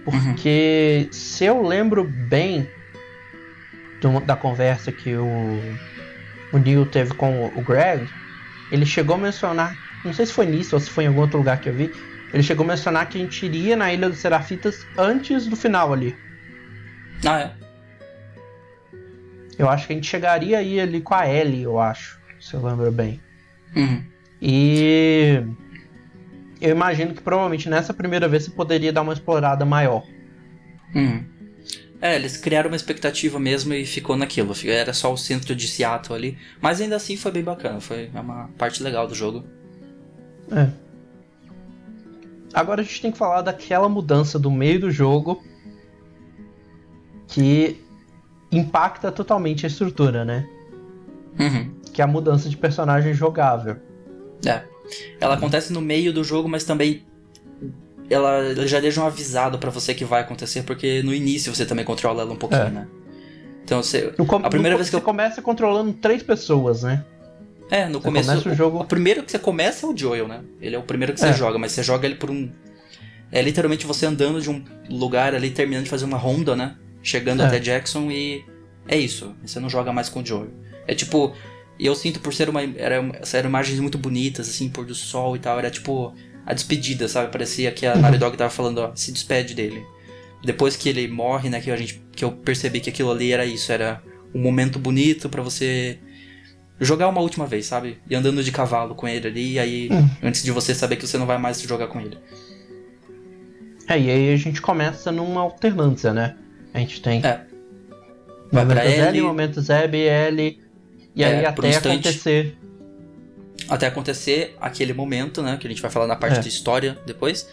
Porque 0.04 1.06
se 1.10 1.44
eu 1.44 1.62
lembro 1.62 2.02
bem 2.04 2.66
do- 4.00 4.20
da 4.20 4.34
conversa 4.34 4.90
que 4.90 5.14
o, 5.14 5.60
o 6.52 6.58
Neil 6.58 6.86
teve 6.86 7.12
com 7.14 7.46
o 7.54 7.62
Greg, 7.62 8.08
ele 8.70 8.86
chegou 8.86 9.16
a 9.16 9.18
mencionar, 9.18 9.76
não 10.04 10.12
sei 10.12 10.26
se 10.26 10.32
foi 10.32 10.46
nisso 10.46 10.76
ou 10.76 10.80
se 10.80 10.90
foi 10.90 11.04
em 11.04 11.06
algum 11.08 11.20
outro 11.20 11.38
lugar 11.38 11.60
que 11.60 11.68
eu 11.68 11.74
vi, 11.74 11.92
ele 12.32 12.42
chegou 12.42 12.64
a 12.64 12.68
mencionar 12.68 13.08
que 13.08 13.18
a 13.18 13.20
gente 13.20 13.46
iria 13.46 13.76
na 13.76 13.92
Ilha 13.92 14.08
dos 14.08 14.18
Serafitas 14.18 14.86
antes 14.96 15.46
do 15.46 15.56
final 15.56 15.92
ali. 15.92 16.14
Ah, 17.26 17.40
é. 17.40 17.52
Eu 19.58 19.68
acho 19.68 19.86
que 19.86 19.92
a 19.92 19.96
gente 19.96 20.08
chegaria 20.08 20.58
aí 20.58 20.80
ali 20.80 21.00
com 21.00 21.14
a 21.14 21.28
Ellie, 21.28 21.62
eu 21.62 21.80
acho, 21.80 22.20
se 22.40 22.54
eu 22.54 22.64
lembro 22.64 22.92
bem. 22.92 23.20
Uhum. 23.74 24.04
E 24.40 25.42
eu 26.60 26.70
imagino 26.70 27.12
que 27.14 27.22
provavelmente 27.22 27.68
nessa 27.68 27.92
primeira 27.92 28.28
vez 28.28 28.44
você 28.44 28.50
poderia 28.50 28.92
dar 28.92 29.02
uma 29.02 29.12
explorada 29.12 29.64
maior. 29.64 30.04
Uhum. 30.94 31.24
É, 32.00 32.14
eles 32.14 32.36
criaram 32.36 32.70
uma 32.70 32.76
expectativa 32.76 33.38
mesmo 33.40 33.74
e 33.74 33.84
ficou 33.84 34.16
naquilo. 34.16 34.54
Era 34.64 34.92
só 34.92 35.12
o 35.12 35.16
centro 35.16 35.54
de 35.54 35.66
Seattle 35.66 36.16
ali. 36.16 36.38
Mas 36.60 36.80
ainda 36.80 36.96
assim 36.96 37.16
foi 37.16 37.32
bem 37.32 37.42
bacana. 37.42 37.80
Foi 37.80 38.08
uma 38.14 38.48
parte 38.56 38.82
legal 38.82 39.08
do 39.08 39.14
jogo. 39.14 39.44
É. 40.52 40.68
Agora 42.54 42.80
a 42.80 42.84
gente 42.84 43.02
tem 43.02 43.12
que 43.12 43.18
falar 43.18 43.42
daquela 43.42 43.88
mudança 43.88 44.38
do 44.38 44.50
meio 44.50 44.80
do 44.80 44.90
jogo 44.90 45.42
que 47.26 47.84
impacta 48.50 49.12
totalmente 49.12 49.66
a 49.66 49.68
estrutura, 49.68 50.24
né? 50.24 50.48
Uhum. 51.38 51.74
Que 51.92 52.00
é 52.00 52.04
a 52.04 52.08
mudança 52.08 52.48
de 52.48 52.56
personagem 52.56 53.12
jogável. 53.12 53.76
É. 54.46 54.62
Ela 55.20 55.34
acontece 55.34 55.72
no 55.72 55.80
meio 55.80 56.12
do 56.12 56.24
jogo, 56.24 56.48
mas 56.48 56.64
também 56.64 57.06
ela 58.10 58.38
eles 58.44 58.70
já 58.70 58.80
deixam 58.80 59.06
avisado 59.06 59.58
pra 59.58 59.70
você 59.70 59.94
que 59.94 60.04
vai 60.04 60.20
acontecer, 60.22 60.62
porque 60.62 61.02
no 61.02 61.12
início 61.14 61.54
você 61.54 61.66
também 61.66 61.84
controla 61.84 62.22
ela 62.22 62.32
um 62.32 62.36
pouquinho, 62.36 62.62
É. 62.62 62.70
né? 62.70 62.88
Então 63.64 63.82
você. 63.82 64.12
Com- 64.26 64.36
A 64.36 64.48
primeira 64.48 64.74
no 64.74 64.78
vez 64.78 64.88
que 64.88 64.92
você 64.92 64.96
eu- 64.96 65.00
começa 65.04 65.42
controlando 65.42 65.92
três 65.92 66.22
pessoas, 66.22 66.82
né? 66.82 67.04
É, 67.70 67.86
no 67.86 67.98
Você 67.98 68.04
começo. 68.04 68.28
começa 68.30 68.48
o 68.48 68.54
jogo- 68.54 68.80
O 68.80 68.84
primeiro 68.86 69.22
que 69.22 69.30
você 69.30 69.38
começa 69.38 69.84
é 69.84 69.88
o 69.90 69.94
Joel, 69.96 70.26
né? 70.26 70.40
Ele 70.60 70.74
é 70.74 70.78
o 70.78 70.82
primeiro 70.82 71.12
que 71.12 71.20
você 71.20 71.26
É. 71.28 71.32
joga, 71.34 71.58
mas 71.58 71.72
você 71.72 71.82
joga 71.82 72.06
ele 72.06 72.14
por 72.14 72.30
um. 72.30 72.50
É 73.30 73.42
literalmente 73.42 73.84
você 73.86 74.06
andando 74.06 74.40
de 74.40 74.48
um 74.48 74.64
lugar 74.88 75.34
ali, 75.34 75.50
terminando 75.50 75.84
de 75.84 75.90
fazer 75.90 76.06
uma 76.06 76.16
ronda, 76.16 76.56
né? 76.56 76.76
Chegando 77.02 77.42
É. 77.42 77.46
até 77.46 77.58
Jackson 77.58 78.10
e. 78.10 78.42
É 78.86 78.96
isso. 78.96 79.36
Você 79.44 79.60
não 79.60 79.68
joga 79.68 79.92
mais 79.92 80.08
com 80.08 80.20
o 80.22 80.26
Joel. 80.26 80.48
É 80.86 80.94
tipo. 80.94 81.34
E 81.78 81.84
eu 81.86 81.94
sinto 81.94 82.20
por 82.20 82.32
ser 82.32 82.48
uma. 82.48 82.62
Era, 82.62 83.04
eram 83.34 83.48
imagens 83.50 83.78
muito 83.80 83.98
bonitas, 83.98 84.48
assim, 84.48 84.68
pôr 84.70 84.86
do 84.86 84.94
sol 84.94 85.36
e 85.36 85.38
tal. 85.38 85.58
Era 85.58 85.70
tipo. 85.70 86.14
A 86.48 86.54
despedida, 86.54 87.06
sabe? 87.08 87.30
Parecia 87.30 87.70
que 87.70 87.84
a 87.84 87.94
Naughty 87.94 88.16
Dog 88.16 88.34
tava 88.34 88.48
falando, 88.48 88.78
ó, 88.78 88.92
se 88.94 89.12
despede 89.12 89.52
dele. 89.52 89.84
Depois 90.42 90.76
que 90.76 90.88
ele 90.88 91.06
morre, 91.06 91.50
né? 91.50 91.60
Que, 91.60 91.70
a 91.70 91.76
gente, 91.76 92.02
que 92.16 92.24
eu 92.24 92.32
percebi 92.32 92.80
que 92.80 92.88
aquilo 92.88 93.10
ali 93.10 93.32
era 93.32 93.44
isso. 93.44 93.70
Era 93.70 94.02
um 94.34 94.40
momento 94.40 94.78
bonito 94.78 95.28
para 95.28 95.42
você 95.42 95.98
jogar 96.80 97.06
uma 97.08 97.20
última 97.20 97.46
vez, 97.46 97.66
sabe? 97.66 97.98
E 98.08 98.14
andando 98.14 98.42
de 98.42 98.50
cavalo 98.50 98.94
com 98.94 99.06
ele 99.06 99.28
ali, 99.28 99.52
e 99.52 99.58
aí, 99.58 99.88
hum. 99.92 100.08
antes 100.22 100.42
de 100.42 100.50
você 100.50 100.74
saber 100.74 100.96
que 100.96 101.06
você 101.06 101.18
não 101.18 101.26
vai 101.26 101.36
mais 101.36 101.60
jogar 101.60 101.88
com 101.88 102.00
ele. 102.00 102.16
É, 103.86 103.98
e 103.98 104.10
aí 104.10 104.32
a 104.32 104.36
gente 104.38 104.62
começa 104.62 105.12
numa 105.12 105.42
alternância, 105.42 106.14
né? 106.14 106.34
A 106.72 106.78
gente 106.78 107.02
tem 107.02 107.20
é. 107.22 107.42
Vai 108.50 108.64
momentos 108.64 108.82
pra 108.82 108.84
L, 108.90 109.18
L, 109.18 109.20
momentos 109.20 109.64
Zeb, 109.66 109.94
L, 109.94 110.60
e 111.14 111.22
é, 111.22 111.26
aí 111.26 111.44
até 111.44 111.68
um 111.68 111.76
acontecer. 111.76 112.56
Até 113.68 113.86
acontecer 113.86 114.56
aquele 114.60 114.92
momento, 114.92 115.42
né? 115.42 115.56
Que 115.58 115.66
a 115.66 115.70
gente 115.70 115.82
vai 115.82 115.90
falar 115.90 116.06
na 116.06 116.16
parte 116.16 116.38
É. 116.38 116.40
de 116.40 116.48
história 116.48 116.98
depois. 117.06 117.46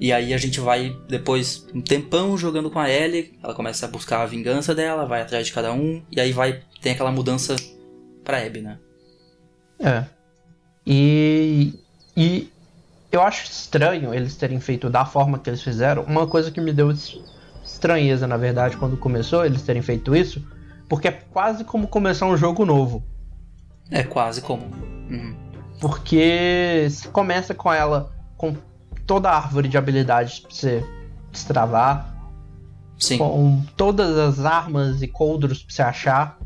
E 0.00 0.12
aí 0.12 0.34
a 0.34 0.38
gente 0.38 0.58
vai, 0.58 0.96
depois, 1.08 1.66
um 1.74 1.80
tempão 1.80 2.36
jogando 2.36 2.70
com 2.70 2.78
a 2.80 2.90
Ellie, 2.90 3.38
ela 3.42 3.54
começa 3.54 3.86
a 3.86 3.88
buscar 3.88 4.22
a 4.22 4.26
vingança 4.26 4.74
dela, 4.74 5.06
vai 5.06 5.22
atrás 5.22 5.46
de 5.46 5.52
cada 5.52 5.72
um, 5.72 6.02
e 6.10 6.20
aí 6.20 6.32
vai, 6.32 6.62
tem 6.82 6.92
aquela 6.92 7.12
mudança 7.12 7.54
pra 8.24 8.44
Abby, 8.44 8.60
né? 8.60 8.78
É. 9.78 10.04
E, 10.86 11.74
e 12.16 12.48
eu 13.12 13.22
acho 13.22 13.44
estranho 13.50 14.12
eles 14.12 14.34
terem 14.36 14.58
feito 14.60 14.90
da 14.90 15.04
forma 15.04 15.38
que 15.38 15.48
eles 15.48 15.62
fizeram. 15.62 16.02
Uma 16.02 16.26
coisa 16.26 16.50
que 16.50 16.60
me 16.60 16.72
deu 16.72 16.90
es- 16.90 17.16
estranheza, 17.64 18.26
na 18.26 18.36
verdade, 18.36 18.76
quando 18.76 18.96
começou 18.96 19.44
eles 19.46 19.62
terem 19.62 19.80
feito 19.82 20.14
isso, 20.14 20.44
porque 20.88 21.06
é 21.08 21.12
quase 21.12 21.64
como 21.64 21.86
começar 21.86 22.26
um 22.26 22.36
jogo 22.36 22.64
novo. 22.66 23.02
É 23.90 24.02
quase 24.02 24.40
como. 24.40 24.64
Uhum. 25.10 25.34
Porque 25.80 26.86
se 26.90 27.08
começa 27.08 27.54
com 27.54 27.72
ela 27.72 28.12
com 28.36 28.56
toda 29.06 29.28
a 29.28 29.36
árvore 29.36 29.68
de 29.68 29.76
habilidades 29.76 30.40
pra 30.40 30.50
você 30.50 30.84
destravar, 31.30 32.14
Sim. 32.98 33.18
com 33.18 33.62
todas 33.76 34.16
as 34.16 34.44
armas 34.44 35.02
e 35.02 35.08
coldros 35.08 35.62
pra 35.62 35.74
você 35.74 35.82
achar. 35.82 36.38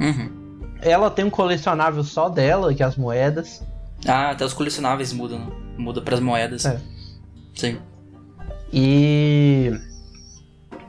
Uhum. 0.00 0.44
Ela 0.80 1.10
tem 1.10 1.24
um 1.24 1.30
colecionável 1.30 2.04
só 2.04 2.28
dela, 2.28 2.72
que 2.74 2.82
é 2.82 2.86
as 2.86 2.96
moedas. 2.96 3.62
Ah, 4.06 4.30
até 4.30 4.44
os 4.44 4.52
colecionáveis 4.52 5.12
mudam, 5.12 5.38
né? 5.38 5.46
Muda 5.78 6.02
pras 6.02 6.20
moedas. 6.20 6.64
É. 6.66 6.78
Sim. 7.54 7.78
E. 8.72 9.72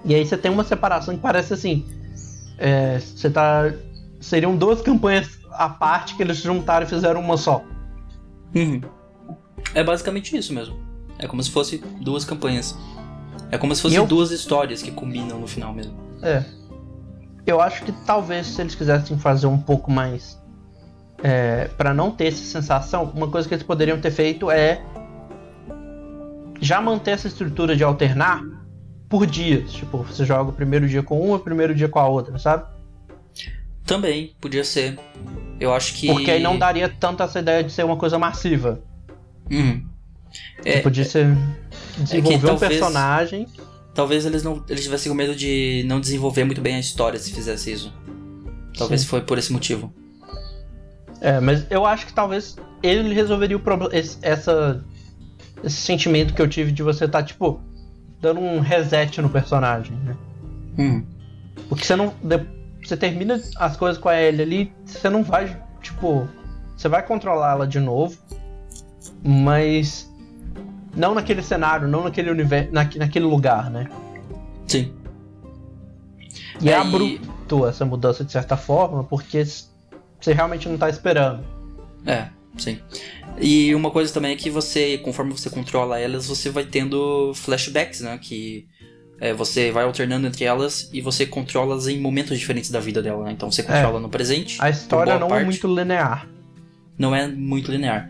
E 0.03 0.13
aí 0.13 0.25
você 0.25 0.37
tem 0.37 0.51
uma 0.51 0.63
separação 0.63 1.15
que 1.15 1.21
parece 1.21 1.53
assim. 1.53 1.85
é, 2.57 2.99
você 2.99 3.29
tá. 3.29 3.73
Seriam 4.19 4.55
duas 4.55 4.81
campanhas 4.83 5.39
à 5.57 5.69
parte 5.69 6.15
que 6.15 6.23
eles 6.23 6.37
juntaram 6.37 6.85
e 6.85 6.89
fizeram 6.89 7.19
uma 7.21 7.37
só. 7.37 7.63
Uhum. 8.53 8.81
É 9.73 9.83
basicamente 9.83 10.35
isso 10.37 10.53
mesmo. 10.53 10.77
É 11.17 11.27
como 11.27 11.41
se 11.41 11.51
fosse 11.51 11.77
duas 12.01 12.23
campanhas. 12.25 12.77
É 13.51 13.57
como 13.57 13.73
se 13.75 13.81
fossem 13.81 13.97
eu- 13.97 14.07
duas 14.07 14.31
histórias 14.31 14.81
que 14.81 14.91
combinam 14.91 15.39
no 15.39 15.47
final 15.47 15.73
mesmo. 15.73 15.93
É. 16.21 16.43
Eu 17.45 17.61
acho 17.61 17.83
que 17.83 17.91
talvez 18.05 18.47
se 18.47 18.61
eles 18.61 18.75
quisessem 18.75 19.17
fazer 19.17 19.47
um 19.47 19.57
pouco 19.57 19.91
mais. 19.91 20.41
É, 21.23 21.69
para 21.77 21.93
não 21.93 22.11
ter 22.11 22.27
essa 22.27 22.43
sensação, 22.43 23.11
uma 23.15 23.27
coisa 23.27 23.47
que 23.47 23.53
eles 23.53 23.63
poderiam 23.65 23.99
ter 23.99 24.11
feito 24.11 24.49
é. 24.51 24.81
Já 26.59 26.81
manter 26.81 27.11
essa 27.11 27.27
estrutura 27.27 27.75
de 27.75 27.83
alternar 27.83 28.41
por 29.09 29.25
dias. 29.25 29.71
Tipo, 29.73 29.99
você 29.99 30.25
joga 30.25 30.49
o 30.49 30.53
primeiro 30.53 30.87
dia 30.87 31.03
com 31.03 31.19
uma, 31.19 31.35
o 31.35 31.39
primeiro 31.39 31.75
dia 31.75 31.87
com 31.87 31.99
a 31.99 32.07
outra, 32.07 32.37
sabe? 32.39 32.65
Também, 33.85 34.35
podia 34.41 34.63
ser. 34.63 34.97
Eu 35.59 35.73
acho 35.73 35.93
que. 35.93 36.07
Porque 36.07 36.31
aí 36.31 36.41
não 36.41 36.57
daria 36.57 36.89
tanto 36.89 37.21
essa 37.23 37.39
ideia 37.39 37.63
de 37.63 37.71
ser 37.71 37.83
uma 37.85 37.95
coisa 37.97 38.17
massiva. 38.17 38.81
Você 39.49 39.81
É, 40.69 40.81
podia 40.81 41.05
ser. 41.05 41.27
Desenvolver 41.97 42.37
um 42.37 42.41
talvez- 42.49 42.71
personagem. 42.71 43.47
talvez 43.93 44.25
eles 44.25 44.43
não. 44.43 44.63
Eles 44.67 44.83
tivessem 44.83 45.09
com 45.11 45.15
medo 45.15 45.35
de 45.35 45.83
não 45.87 45.99
desenvolver 45.99 46.43
muito 46.43 46.61
bem 46.61 46.75
a 46.75 46.79
história 46.79 47.17
se 47.19 47.31
fizesse 47.31 47.71
isso. 47.71 47.93
Talvez 48.77 49.01
Sim. 49.01 49.07
foi 49.07 49.21
por 49.21 49.37
esse 49.37 49.53
motivo. 49.53 49.93
É, 51.21 51.39
mas 51.39 51.65
eu 51.69 51.85
acho 51.85 52.05
que 52.05 52.13
talvez 52.13 52.57
ele 52.83 53.13
resolveria 53.13 53.55
o 53.55 53.59
problema. 53.59 53.95
Esse, 53.95 54.17
essa, 54.21 54.83
esse 55.63 55.77
sentimento 55.77 56.33
que 56.33 56.41
eu 56.41 56.47
tive 56.49 56.71
de 56.73 56.83
você 56.83 57.05
estar, 57.05 57.23
tipo, 57.23 57.61
dando 58.19 58.41
um 58.41 58.59
reset 58.59 59.21
no 59.21 59.29
personagem, 59.29 59.95
né? 60.03 60.15
Uhum. 60.77 61.05
Porque 61.69 61.85
você 61.85 61.95
não. 61.95 62.13
de- 62.21 62.45
Você 62.85 62.95
termina 62.95 63.41
as 63.57 63.75
coisas 63.75 63.97
com 63.97 64.09
a 64.09 64.21
Ellie 64.21 64.41
ali, 64.41 64.73
você 64.85 65.09
não 65.09 65.23
vai, 65.23 65.61
tipo. 65.81 66.27
Você 66.77 66.87
vai 66.87 67.03
controlar 67.03 67.51
ela 67.51 67.67
de 67.67 67.79
novo, 67.79 68.17
mas. 69.23 70.11
Não 70.95 71.13
naquele 71.13 71.41
cenário, 71.41 71.87
não 71.87 72.03
naquele 72.03 72.29
universo, 72.29 72.71
naquele 72.71 73.25
lugar, 73.25 73.69
né? 73.69 73.89
Sim. 74.67 74.93
E 76.61 76.69
é, 76.69 76.73
É, 76.73 76.75
abrupto 76.77 77.67
essa 77.67 77.83
mudança 77.85 78.23
de 78.23 78.31
certa 78.31 78.55
forma, 78.55 79.03
porque 79.03 79.43
você 79.43 80.33
realmente 80.33 80.69
não 80.69 80.77
tá 80.77 80.89
esperando. 80.89 81.43
É, 82.05 82.29
sim. 82.57 82.79
E 83.37 83.75
uma 83.75 83.91
coisa 83.91 84.13
também 84.13 84.31
é 84.31 84.35
que 84.35 84.49
você, 84.49 84.97
conforme 84.99 85.31
você 85.33 85.49
controla 85.49 85.99
elas, 85.99 86.27
você 86.27 86.49
vai 86.49 86.63
tendo 86.63 87.33
flashbacks, 87.35 88.01
né? 88.01 88.17
Que 88.17 88.67
é, 89.19 89.33
você 89.33 89.71
vai 89.71 89.83
alternando 89.83 90.27
entre 90.27 90.43
elas 90.43 90.89
e 90.91 91.01
você 91.01 91.25
controla-as 91.25 91.87
em 91.87 91.99
momentos 91.99 92.37
diferentes 92.37 92.69
da 92.69 92.79
vida 92.79 93.01
dela, 93.01 93.23
né? 93.25 93.31
Então 93.31 93.49
você 93.51 93.63
controla 93.63 93.99
no 93.99 94.09
presente. 94.09 94.57
A 94.59 94.69
história 94.69 95.17
não 95.17 95.27
é 95.27 95.29
parte. 95.29 95.45
muito 95.45 95.67
linear. 95.75 96.27
não 96.97 97.15
é 97.15 97.27
muito 97.27 97.71
linear. 97.71 98.09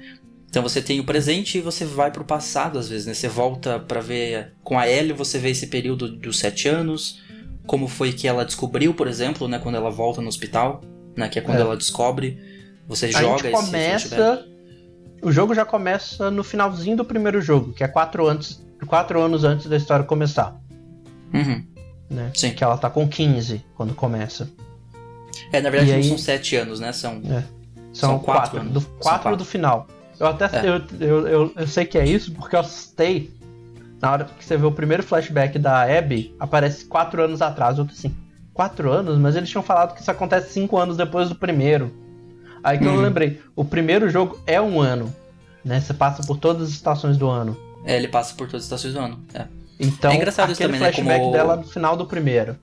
Então 0.50 0.64
você 0.64 0.82
tem 0.82 1.00
o 1.00 1.04
presente 1.04 1.58
e 1.58 1.62
você 1.62 1.84
vai 1.86 2.12
pro 2.12 2.24
passado 2.24 2.80
às 2.80 2.88
vezes, 2.88 3.06
né? 3.06 3.14
Você 3.14 3.28
volta 3.28 3.78
pra 3.80 4.00
ver 4.00 4.54
com 4.64 4.80
a 4.80 4.88
Ellie, 4.90 5.12
você 5.14 5.38
vê 5.38 5.50
esse 5.50 5.68
período 5.68 6.08
dos 6.10 6.40
sete 6.40 6.68
anos, 6.70 7.22
como 7.68 7.88
foi 7.88 8.14
que 8.14 8.28
ela 8.28 8.46
descobriu, 8.46 8.94
por 8.94 9.08
exemplo, 9.08 9.48
né? 9.48 9.60
Quando 9.60 9.76
ela 9.76 9.90
volta 9.92 10.22
no 10.22 10.28
hospital, 10.30 10.82
né? 11.16 11.28
Que 11.28 11.40
é 11.40 11.42
quando 11.42 11.58
É. 11.58 11.62
ela 11.62 11.76
descobre. 11.76 12.40
Você 12.88 13.08
a 13.08 13.12
joga 13.12 13.44
gente 13.50 13.52
começa. 13.52 14.46
O 15.22 15.32
jogo 15.32 15.54
já 15.56 15.66
começa 15.66 16.30
no 16.32 16.44
finalzinho 16.44 16.96
do 16.98 17.04
primeiro 17.06 17.42
jogo, 17.42 17.74
que 17.74 17.84
é 17.84 17.88
quatro, 17.88 18.28
antes, 18.28 18.64
quatro 18.88 19.20
anos 19.20 19.44
antes 19.44 19.66
da 19.66 19.76
história 19.76 20.06
começar. 20.06 20.56
Uhum. 21.34 21.64
Né? 22.10 22.32
Sim. 22.34 22.52
Que 22.54 22.64
ela 22.64 22.78
tá 22.78 22.90
com 22.90 23.08
15 23.08 23.64
quando 23.76 23.94
começa. 23.96 24.50
É, 25.52 25.60
na 25.62 25.70
verdade 25.70 25.90
E 25.92 25.94
não 25.94 26.00
aí- 26.02 26.08
são 26.10 26.18
sete 26.18 26.56
anos, 26.56 26.80
né? 26.80 26.92
São. 26.92 27.22
São, 27.24 27.44
São 27.94 28.20
quatro 28.20 28.42
quatro. 28.42 28.60
anos. 28.60 28.74
Do, 28.74 28.82
São 28.82 28.90
quatro 29.00 29.22
quatro. 29.24 29.38
do 29.38 29.46
final. 29.46 29.88
Eu 30.20 30.28
até 30.28 30.46
É. 30.46 30.70
eu, 30.70 30.82
eu, 31.00 31.28
eu, 31.28 31.54
eu 31.56 31.68
sei 31.68 31.86
que 31.86 31.98
é 31.98 32.06
isso 32.06 32.32
porque 32.34 32.56
eu 32.56 32.60
assustei. 32.60 33.34
Na 34.02 34.12
hora 34.12 34.26
que 34.26 34.44
você 34.46 34.56
vê 34.58 34.66
o 34.66 34.72
primeiro 34.72 35.02
flashback 35.04 35.58
da 35.58 35.84
Abby, 35.84 36.34
aparece 36.40 36.86
quatro 36.86 37.24
anos 37.24 37.42
atrás. 37.42 37.78
Eu 37.78 37.86
tô 37.86 37.92
assim, 37.92 38.14
quatro 38.54 38.92
anos? 38.92 39.18
Mas 39.18 39.36
eles 39.36 39.50
tinham 39.50 39.64
falado 39.64 39.94
que 39.96 40.02
isso 40.02 40.12
acontece 40.12 40.52
cinco 40.54 40.78
anos 40.78 40.96
depois 40.98 41.30
do 41.30 41.36
primeiro. 41.36 41.92
Aí 42.64 42.78
que 42.78 42.86
eu 42.86 42.92
Uhum. 42.92 43.02
lembrei, 43.02 43.42
o 43.56 43.64
primeiro 43.66 44.10
jogo 44.10 44.40
é 44.46 44.60
um 44.62 44.80
ano. 44.80 45.14
Né? 45.64 45.80
Você 45.82 45.94
passa 45.94 46.24
por 46.24 46.38
todas 46.38 46.64
as 46.64 46.70
estações 46.70 47.18
do 47.18 47.28
ano. 47.30 47.58
É, 47.86 47.96
ele 47.96 48.08
passa 48.08 48.34
por 48.36 48.46
todas 48.48 48.62
as 48.62 48.64
estações 48.66 48.94
do 48.94 49.00
ano. 49.00 49.20
É. 49.34 49.46
Então, 49.80 50.12
É 50.12 50.16
engraçado 50.16 50.52
aquele 50.52 50.68
também, 50.70 50.80
né? 50.80 50.92
flashback 50.92 51.20
Como- 51.20 51.32
dela 51.34 51.56
no 51.58 51.64
final 51.64 51.96
do 51.98 52.06
primeiro. 52.06 52.58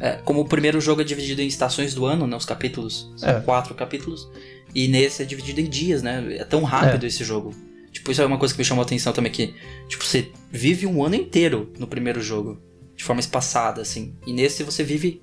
É, 0.00 0.12
como 0.24 0.40
o 0.40 0.44
primeiro 0.44 0.80
jogo 0.80 1.00
é 1.00 1.04
dividido 1.04 1.40
em 1.40 1.46
estações 1.46 1.94
do 1.94 2.04
ano, 2.04 2.26
né? 2.26 2.36
Os 2.36 2.44
capítulos. 2.44 3.10
São 3.16 3.28
É. 3.28 3.40
quatro 3.40 3.74
capítulos. 3.74 4.28
E 4.74 4.88
nesse 4.88 5.22
é 5.22 5.24
dividido 5.24 5.60
em 5.60 5.68
dias, 5.68 6.02
né? 6.02 6.36
É 6.36 6.44
tão 6.44 6.62
rápido 6.64 7.06
esse 7.06 7.24
jogo. 7.24 7.54
Tipo, 7.92 8.10
isso 8.12 8.20
é 8.20 8.26
uma 8.26 8.38
coisa 8.38 8.52
que 8.52 8.58
me 8.58 8.64
chamou 8.64 8.82
a 8.82 8.86
atenção 8.86 9.12
também, 9.12 9.32
que, 9.32 9.54
tipo, 9.88 10.04
você 10.04 10.30
vive 10.50 10.86
um 10.86 11.02
ano 11.04 11.14
inteiro 11.14 11.72
no 11.78 11.86
primeiro 11.86 12.20
jogo. 12.20 12.60
De 12.96 13.04
forma 13.04 13.20
espaçada, 13.20 13.80
assim. 13.80 14.14
E 14.26 14.32
nesse 14.32 14.62
você 14.64 14.82
vive 14.82 15.22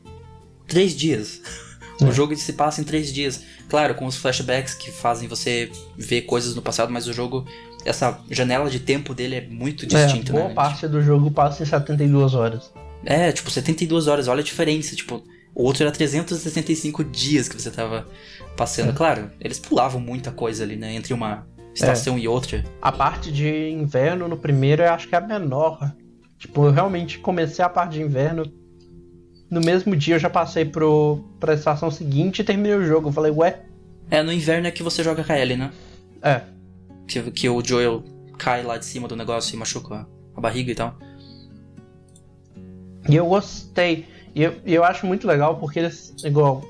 três 0.67 0.95
dias. 0.95 1.41
É. 2.01 2.03
O 2.03 2.11
jogo 2.11 2.35
se 2.35 2.51
passa 2.51 2.81
em 2.81 2.83
três 2.83 3.09
dias. 3.13 3.41
Claro, 3.69 3.95
com 3.95 4.05
os 4.05 4.17
flashbacks 4.17 4.73
que 4.73 4.91
fazem 4.91 5.29
você 5.29 5.71
ver 5.97 6.23
coisas 6.23 6.53
no 6.53 6.61
passado, 6.61 6.91
mas 6.91 7.07
o 7.07 7.13
jogo, 7.13 7.45
essa 7.85 8.19
janela 8.29 8.69
de 8.69 8.79
tempo 8.79 9.13
dele 9.13 9.35
é 9.35 9.41
muito 9.41 9.85
distinta, 9.85 10.31
é, 10.31 10.33
boa 10.33 10.47
né? 10.49 10.53
parte 10.53 10.87
do 10.87 11.01
jogo 11.01 11.29
passa 11.29 11.63
em 11.63 11.65
72 11.65 12.33
horas. 12.33 12.73
É, 13.05 13.31
tipo, 13.31 13.51
72 13.51 14.07
horas, 14.07 14.27
olha 14.27 14.41
a 14.41 14.43
diferença. 14.43 14.95
Tipo, 14.95 15.23
o 15.53 15.63
outro 15.63 15.83
era 15.83 15.91
365 15.91 17.03
dias 17.03 17.47
que 17.47 17.61
você 17.61 17.69
tava 17.69 18.07
passando. 18.57 18.89
É. 18.89 18.93
Claro, 18.93 19.29
eles 19.39 19.59
pulavam 19.59 20.01
muita 20.01 20.31
coisa 20.31 20.63
ali, 20.63 20.75
né? 20.75 20.95
Entre 20.95 21.13
uma 21.13 21.45
estação 21.73 22.17
e 22.17 22.27
outra. 22.27 22.63
A 22.81 22.91
parte 22.91 23.31
de 23.31 23.69
inverno 23.69 24.27
no 24.27 24.37
primeiro 24.37 24.81
eu 24.81 24.91
acho 24.91 25.07
que 25.07 25.13
é 25.13 25.19
a 25.19 25.21
menor. 25.21 25.93
Tipo, 26.39 26.65
eu 26.65 26.71
realmente 26.71 27.19
comecei 27.19 27.63
a 27.63 27.69
parte 27.69 27.93
de 27.93 28.01
inverno. 28.01 28.51
No 29.51 29.61
mesmo 29.61 29.95
dia 29.95 30.15
eu 30.15 30.19
já 30.19 30.29
passei 30.29 30.65
pro, 30.65 31.23
pra 31.39 31.53
estação 31.53 31.91
seguinte 31.91 32.39
e 32.39 32.43
terminei 32.43 32.73
o 32.73 32.83
jogo. 32.83 33.09
Eu 33.09 33.13
falei, 33.13 33.31
ué? 33.31 33.61
É, 34.09 34.23
no 34.23 34.31
inverno 34.31 34.67
é 34.67 34.71
que 34.71 34.81
você 34.81 35.03
joga 35.03 35.23
com 35.23 35.31
a 35.31 35.39
Ellie, 35.39 35.57
né? 35.57 35.71
É. 36.21 36.41
Que, 37.07 37.21
que 37.31 37.49
o 37.49 37.63
Joel 37.63 38.03
cai 38.37 38.63
lá 38.63 38.77
de 38.77 38.85
cima 38.85 39.07
do 39.07 39.15
negócio 39.15 39.55
e 39.55 39.57
machuca 39.57 40.07
a- 40.35 40.41
barriga 40.41 40.71
e 40.71 40.75
tal. 40.75 40.95
E 43.07 43.15
eu 43.15 43.25
gostei. 43.27 44.07
E 44.33 44.41
eu, 44.43 44.55
eu 44.65 44.83
acho 44.83 45.05
muito 45.05 45.27
legal 45.27 45.57
porque 45.57 45.87
igual. 46.23 46.63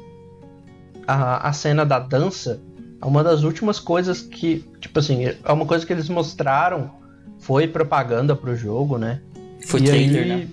a, 1.08 1.48
a 1.50 1.54
cena 1.54 1.86
da 1.86 2.00
dança 2.00 2.62
é 3.02 3.06
uma 3.06 3.24
das 3.24 3.44
últimas 3.44 3.80
coisas 3.80 4.22
que, 4.22 4.66
tipo 4.80 5.00
assim, 5.00 5.26
é 5.26 5.52
uma 5.52 5.66
coisa 5.66 5.86
que 5.86 5.94
eles 5.94 6.10
mostraram, 6.10 6.92
foi 7.40 7.68
propaganda 7.68 8.36
pro 8.36 8.56
jogo, 8.56 8.98
né? 8.98 9.22
Foi 9.66 9.80
e 9.82 9.86
trailer, 9.86 10.24
aí, 10.24 10.46
né? 10.46 10.48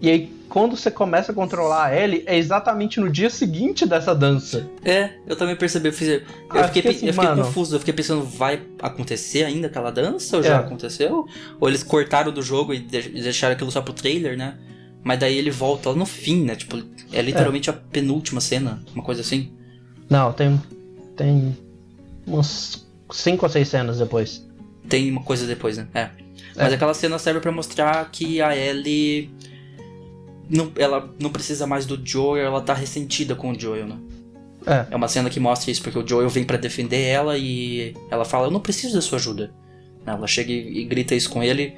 E 0.00 0.10
aí, 0.10 0.30
quando 0.48 0.76
você 0.76 0.90
começa 0.90 1.32
a 1.32 1.34
controlar 1.34 1.86
a 1.86 1.96
Ellie, 1.98 2.22
é 2.26 2.36
exatamente 2.36 3.00
no 3.00 3.08
dia 3.10 3.30
seguinte 3.30 3.86
dessa 3.86 4.14
dança. 4.14 4.68
É, 4.84 5.10
eu 5.26 5.34
também 5.36 5.56
percebi. 5.56 5.88
Eu, 5.88 5.92
fiz, 5.92 6.08
eu 6.08 6.22
Ah, 6.50 6.68
fiquei, 6.68 6.90
assim, 6.90 7.06
eu 7.06 7.12
fiquei 7.14 7.28
confuso. 7.34 7.74
Eu 7.76 7.78
fiquei 7.80 7.94
pensando, 7.94 8.22
vai 8.24 8.60
acontecer 8.80 9.44
ainda 9.44 9.68
aquela 9.68 9.90
dança? 9.90 10.36
Ou 10.36 10.42
É. 10.42 10.46
já 10.46 10.58
aconteceu? 10.58 11.26
Ou 11.58 11.68
eles 11.68 11.82
cortaram 11.82 12.30
do 12.30 12.42
jogo 12.42 12.74
e 12.74 12.78
de- 12.78 13.08
deixaram 13.08 13.54
aquilo 13.54 13.70
só 13.70 13.80
pro 13.80 13.94
trailer, 13.94 14.36
né? 14.36 14.56
Mas 15.02 15.18
daí 15.18 15.36
ele 15.38 15.50
volta 15.50 15.88
lá 15.90 15.96
no 15.96 16.04
fim, 16.06 16.44
né? 16.44 16.54
Tipo, 16.56 16.82
é 17.12 17.22
literalmente 17.22 17.70
a 17.70 17.72
penúltima 17.72 18.40
cena, 18.40 18.82
uma 18.94 19.02
coisa 19.04 19.20
assim. 19.22 19.50
Não, 20.10 20.32
tem. 20.32 20.60
Tem. 21.16 21.56
Uns 22.26 22.86
5 23.10 23.46
ou 23.46 23.50
6 23.50 23.68
cenas 23.68 23.98
depois. 23.98 24.44
Tem 24.88 25.10
uma 25.10 25.22
coisa 25.22 25.46
depois, 25.46 25.76
né? 25.78 25.86
É. 25.94 26.10
Mas 26.54 26.72
É. 26.72 26.74
aquela 26.74 26.92
cena 26.92 27.18
serve 27.18 27.40
pra 27.40 27.50
mostrar 27.52 28.08
que 28.10 28.42
a 28.42 28.54
Ellie. 28.56 29.30
Não, 30.48 30.70
ela 30.76 31.08
não 31.20 31.30
precisa 31.30 31.66
mais 31.66 31.86
do 31.86 32.00
Joel, 32.04 32.46
ela 32.46 32.60
tá 32.60 32.72
ressentida 32.74 33.34
com 33.34 33.50
o 33.50 33.58
Joel, 33.58 33.86
né? 33.86 33.96
É. 34.66 34.86
É 34.90 34.96
uma 34.96 35.08
cena 35.08 35.30
que 35.30 35.38
mostra 35.40 35.70
isso, 35.70 35.82
porque 35.82 35.98
o 35.98 36.06
Joel 36.06 36.28
vem 36.28 36.44
pra 36.44 36.56
defender 36.56 37.02
ela 37.02 37.36
e 37.38 37.94
ela 38.10 38.24
fala: 38.24 38.46
Eu 38.46 38.50
não 38.50 38.60
preciso 38.60 38.94
da 38.94 39.00
sua 39.00 39.18
ajuda. 39.18 39.52
Ela 40.04 40.26
chega 40.26 40.52
e, 40.52 40.78
e 40.80 40.84
grita 40.84 41.14
isso 41.14 41.30
com 41.30 41.42
ele, 41.42 41.74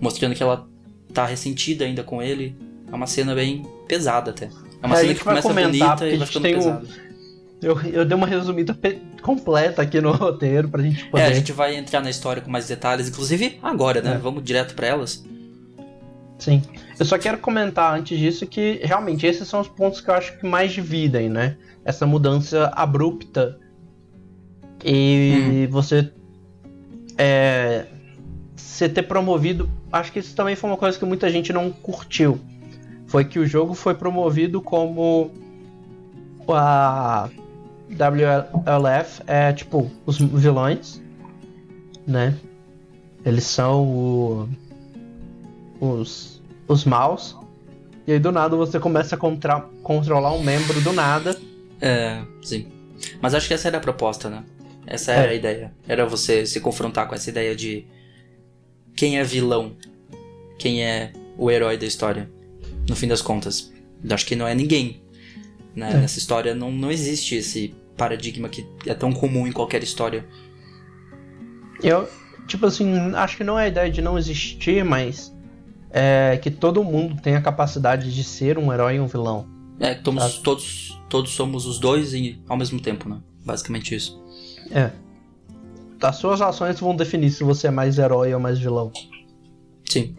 mostrando 0.00 0.34
que 0.34 0.42
ela 0.42 0.68
tá 1.12 1.26
ressentida 1.26 1.84
ainda 1.84 2.02
com 2.02 2.22
ele. 2.22 2.56
É 2.90 2.94
uma 2.94 3.06
cena 3.06 3.34
bem 3.34 3.64
pesada 3.88 4.30
até. 4.30 4.48
É 4.82 4.86
uma 4.86 4.96
É, 4.96 5.00
cena 5.00 5.14
que 5.14 5.24
começa 5.24 5.48
comentar, 5.48 5.96
bonita 5.96 6.04
e 6.04 6.14
a 6.14 6.16
vai 6.16 6.18
gente 6.18 6.26
ficando 6.26 6.42
pesada. 6.42 6.86
Eu, 7.62 7.80
eu 7.82 8.04
dei 8.04 8.16
uma 8.16 8.26
resumida 8.26 8.76
completa 9.22 9.82
aqui 9.82 10.00
no 10.00 10.10
roteiro 10.12 10.68
pra 10.68 10.82
gente 10.82 11.04
poder. 11.06 11.22
É, 11.22 11.26
a 11.26 11.32
gente 11.32 11.52
vai 11.52 11.76
entrar 11.76 12.00
na 12.00 12.10
história 12.10 12.42
com 12.42 12.50
mais 12.50 12.66
detalhes, 12.66 13.08
inclusive 13.08 13.58
agora, 13.62 14.02
né? 14.02 14.14
É. 14.14 14.18
Vamos 14.18 14.42
direto 14.42 14.74
pra 14.74 14.88
elas. 14.88 15.24
Sim. 16.42 16.60
Eu 16.98 17.06
só 17.06 17.16
quero 17.18 17.38
comentar 17.38 17.96
antes 17.96 18.18
disso 18.18 18.48
que 18.48 18.80
realmente 18.82 19.24
esses 19.24 19.46
são 19.46 19.60
os 19.60 19.68
pontos 19.68 20.00
que 20.00 20.10
eu 20.10 20.14
acho 20.14 20.36
que 20.38 20.44
mais 20.44 20.72
dividem, 20.72 21.28
né? 21.28 21.56
Essa 21.84 22.04
mudança 22.04 22.68
abrupta 22.74 23.60
e 24.84 25.68
você 25.70 26.12
é, 27.16 27.86
você 28.56 28.88
ter 28.88 29.04
promovido, 29.04 29.70
acho 29.92 30.10
que 30.10 30.18
isso 30.18 30.34
também 30.34 30.56
foi 30.56 30.68
uma 30.68 30.76
coisa 30.76 30.98
que 30.98 31.04
muita 31.04 31.30
gente 31.30 31.52
não 31.52 31.70
curtiu. 31.70 32.40
Foi 33.06 33.24
que 33.24 33.38
o 33.38 33.46
jogo 33.46 33.72
foi 33.72 33.94
promovido 33.94 34.60
como 34.60 35.30
a 36.48 37.30
WLF 37.88 39.22
é 39.28 39.52
tipo 39.52 39.88
os 40.04 40.18
vilões, 40.18 41.00
né? 42.04 42.36
Eles 43.24 43.44
são 43.44 43.86
o 43.86 44.48
os, 45.82 46.31
os 46.72 46.84
maus. 46.84 47.36
E 48.06 48.12
aí 48.12 48.18
do 48.18 48.32
nada 48.32 48.56
você 48.56 48.80
começa 48.80 49.14
a 49.14 49.18
contra- 49.18 49.60
controlar 49.82 50.32
um 50.32 50.42
membro 50.42 50.80
do 50.80 50.92
nada. 50.92 51.38
É, 51.80 52.22
sim. 52.42 52.66
Mas 53.20 53.34
acho 53.34 53.46
que 53.48 53.54
essa 53.54 53.68
era 53.68 53.78
a 53.78 53.80
proposta, 53.80 54.28
né? 54.28 54.44
Essa 54.86 55.12
era 55.12 55.28
É. 55.28 55.30
a 55.30 55.34
ideia. 55.34 55.72
Era 55.86 56.04
você 56.06 56.44
se 56.46 56.60
confrontar 56.60 57.06
com 57.08 57.14
essa 57.14 57.30
ideia 57.30 57.54
de 57.54 57.86
quem 58.96 59.18
é 59.18 59.24
vilão, 59.24 59.76
quem 60.58 60.82
é 60.84 61.12
o 61.38 61.50
herói 61.50 61.76
da 61.76 61.86
história. 61.86 62.28
No 62.88 62.96
fim 62.96 63.06
das 63.06 63.22
contas, 63.22 63.72
acho 64.10 64.26
que 64.26 64.34
não 64.36 64.46
é 64.46 64.54
ninguém. 64.54 65.00
Né? 65.74 65.90
É. 65.92 65.96
Nessa 65.98 66.18
história 66.18 66.54
não, 66.54 66.70
não 66.72 66.90
existe 66.90 67.36
esse 67.36 67.74
paradigma 67.96 68.48
que 68.48 68.66
é 68.86 68.94
tão 68.94 69.12
comum 69.12 69.46
em 69.46 69.52
qualquer 69.52 69.82
história. 69.82 70.24
Eu, 71.82 72.08
tipo 72.46 72.66
assim, 72.66 72.94
acho 73.14 73.36
que 73.36 73.44
não 73.44 73.58
é 73.58 73.64
a 73.64 73.68
ideia 73.68 73.90
de 73.90 74.02
não 74.02 74.18
existir, 74.18 74.84
mas 74.84 75.32
é 75.92 76.38
que 76.42 76.50
todo 76.50 76.82
mundo 76.82 77.20
tem 77.20 77.36
a 77.36 77.40
capacidade 77.42 78.12
de 78.14 78.24
ser 78.24 78.58
um 78.58 78.72
herói 78.72 78.96
e 78.96 79.00
um 79.00 79.06
vilão. 79.06 79.46
É, 79.78 79.94
Tá. 79.94 80.12
todos, 80.42 80.98
todos 81.08 81.32
somos 81.32 81.66
os 81.66 81.78
dois 81.78 82.14
e 82.14 82.40
ao 82.48 82.56
mesmo 82.56 82.80
tempo, 82.80 83.08
né? 83.08 83.18
Basicamente 83.44 83.94
isso. 83.94 84.22
É. 84.70 84.90
As 86.00 86.16
suas 86.16 86.40
ações 86.40 86.80
vão 86.80 86.96
definir 86.96 87.30
se 87.30 87.44
você 87.44 87.68
é 87.68 87.70
mais 87.70 87.98
herói 87.98 88.32
ou 88.34 88.40
mais 88.40 88.58
vilão. 88.58 88.90
Sim. 89.88 90.16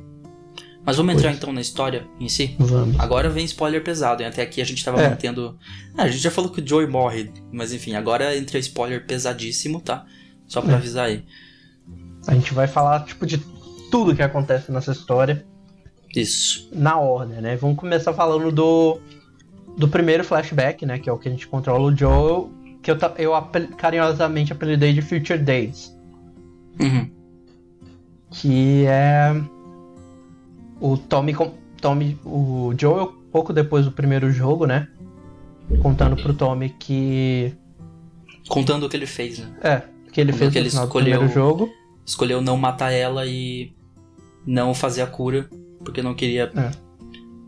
Mas 0.85 0.97
vamos 0.97 1.13
entrar 1.15 1.29
Pois. 1.29 1.37
então 1.37 1.53
na 1.53 1.61
história 1.61 2.05
em 2.19 2.27
si? 2.29 2.55
Vamos. 2.59 2.99
Agora 2.99 3.29
vem 3.29 3.45
spoiler 3.45 3.81
pesado, 3.83 4.21
e 4.21 4.25
até 4.25 4.41
aqui 4.41 4.61
a 4.61 4.65
gente 4.65 4.83
tava 4.83 5.01
É. 5.01 5.09
mantendo. 5.09 5.57
Ah, 5.97 6.03
a 6.03 6.07
gente 6.07 6.21
já 6.21 6.29
falou 6.31 6.49
que 6.51 6.61
o 6.61 6.67
Joey 6.67 6.87
morre, 6.87 7.31
mas 7.51 7.71
enfim, 7.73 7.95
agora 7.95 8.35
entra 8.37 8.59
spoiler 8.59 9.05
pesadíssimo, 9.05 9.79
tá? 9.81 10.05
Só 10.45 10.61
pra 10.61 10.73
É. 10.73 10.75
avisar 10.75 11.05
aí. 11.05 11.23
A 12.27 12.33
gente 12.33 12.53
vai 12.53 12.67
falar, 12.67 13.05
tipo, 13.05 13.25
de 13.25 13.37
tudo 13.89 14.15
que 14.15 14.21
acontece 14.21 14.71
nessa 14.71 14.91
história 14.91 15.45
Isso. 16.15 16.69
na 16.71 16.97
ordem, 16.99 17.41
né? 17.41 17.55
Vamos 17.55 17.77
começar 17.77 18.13
falando 18.13 18.51
do, 18.51 18.99
do 19.77 19.87
primeiro 19.87 20.23
flashback, 20.23 20.85
né? 20.85 20.99
Que 20.99 21.09
é 21.09 21.13
o 21.13 21.17
que 21.17 21.27
a 21.27 21.31
gente 21.31 21.47
controla 21.47 21.91
o 21.91 21.95
Joel, 21.95 22.49
que 22.81 22.91
eu, 22.91 22.97
eu 23.17 23.33
apel- 23.35 23.69
carinhosamente 23.77 24.51
apelidei 24.53 24.93
de 24.93 25.01
Future 25.01 25.39
Days. 25.39 25.95
Uhum. 26.79 27.09
Que 28.31 28.85
é 28.87 29.33
o 30.79 30.97
Tommy, 30.97 31.35
Tommy, 31.79 32.19
o 32.25 32.73
Joel, 32.77 33.07
pouco 33.31 33.53
depois 33.53 33.85
do 33.85 33.91
primeiro 33.91 34.31
jogo, 34.31 34.65
né? 34.65 34.87
Contando 35.81 36.15
pro 36.15 36.33
Tommy 36.33 36.69
que. 36.69 37.53
Contando 38.47 38.85
o 38.85 38.89
que 38.89 38.97
ele 38.97 39.05
fez, 39.05 39.39
né? 39.39 39.47
É, 39.61 39.81
que 40.11 40.19
ele 40.19 40.31
Quando 40.33 40.39
fez 40.39 40.53
que 40.53 40.59
no 40.59 40.61
ele 40.61 40.67
escolheu- 40.67 40.89
primeiro 41.19 41.33
jogo. 41.33 41.69
Escolheu 42.05 42.41
não 42.41 42.57
matar 42.57 42.91
ela 42.91 43.25
e 43.25 43.71
não 44.45 44.73
fazer 44.73 45.01
a 45.01 45.07
cura, 45.07 45.49
porque 45.83 46.01
não 46.01 46.13
queria 46.13 46.51
É. 46.55 46.71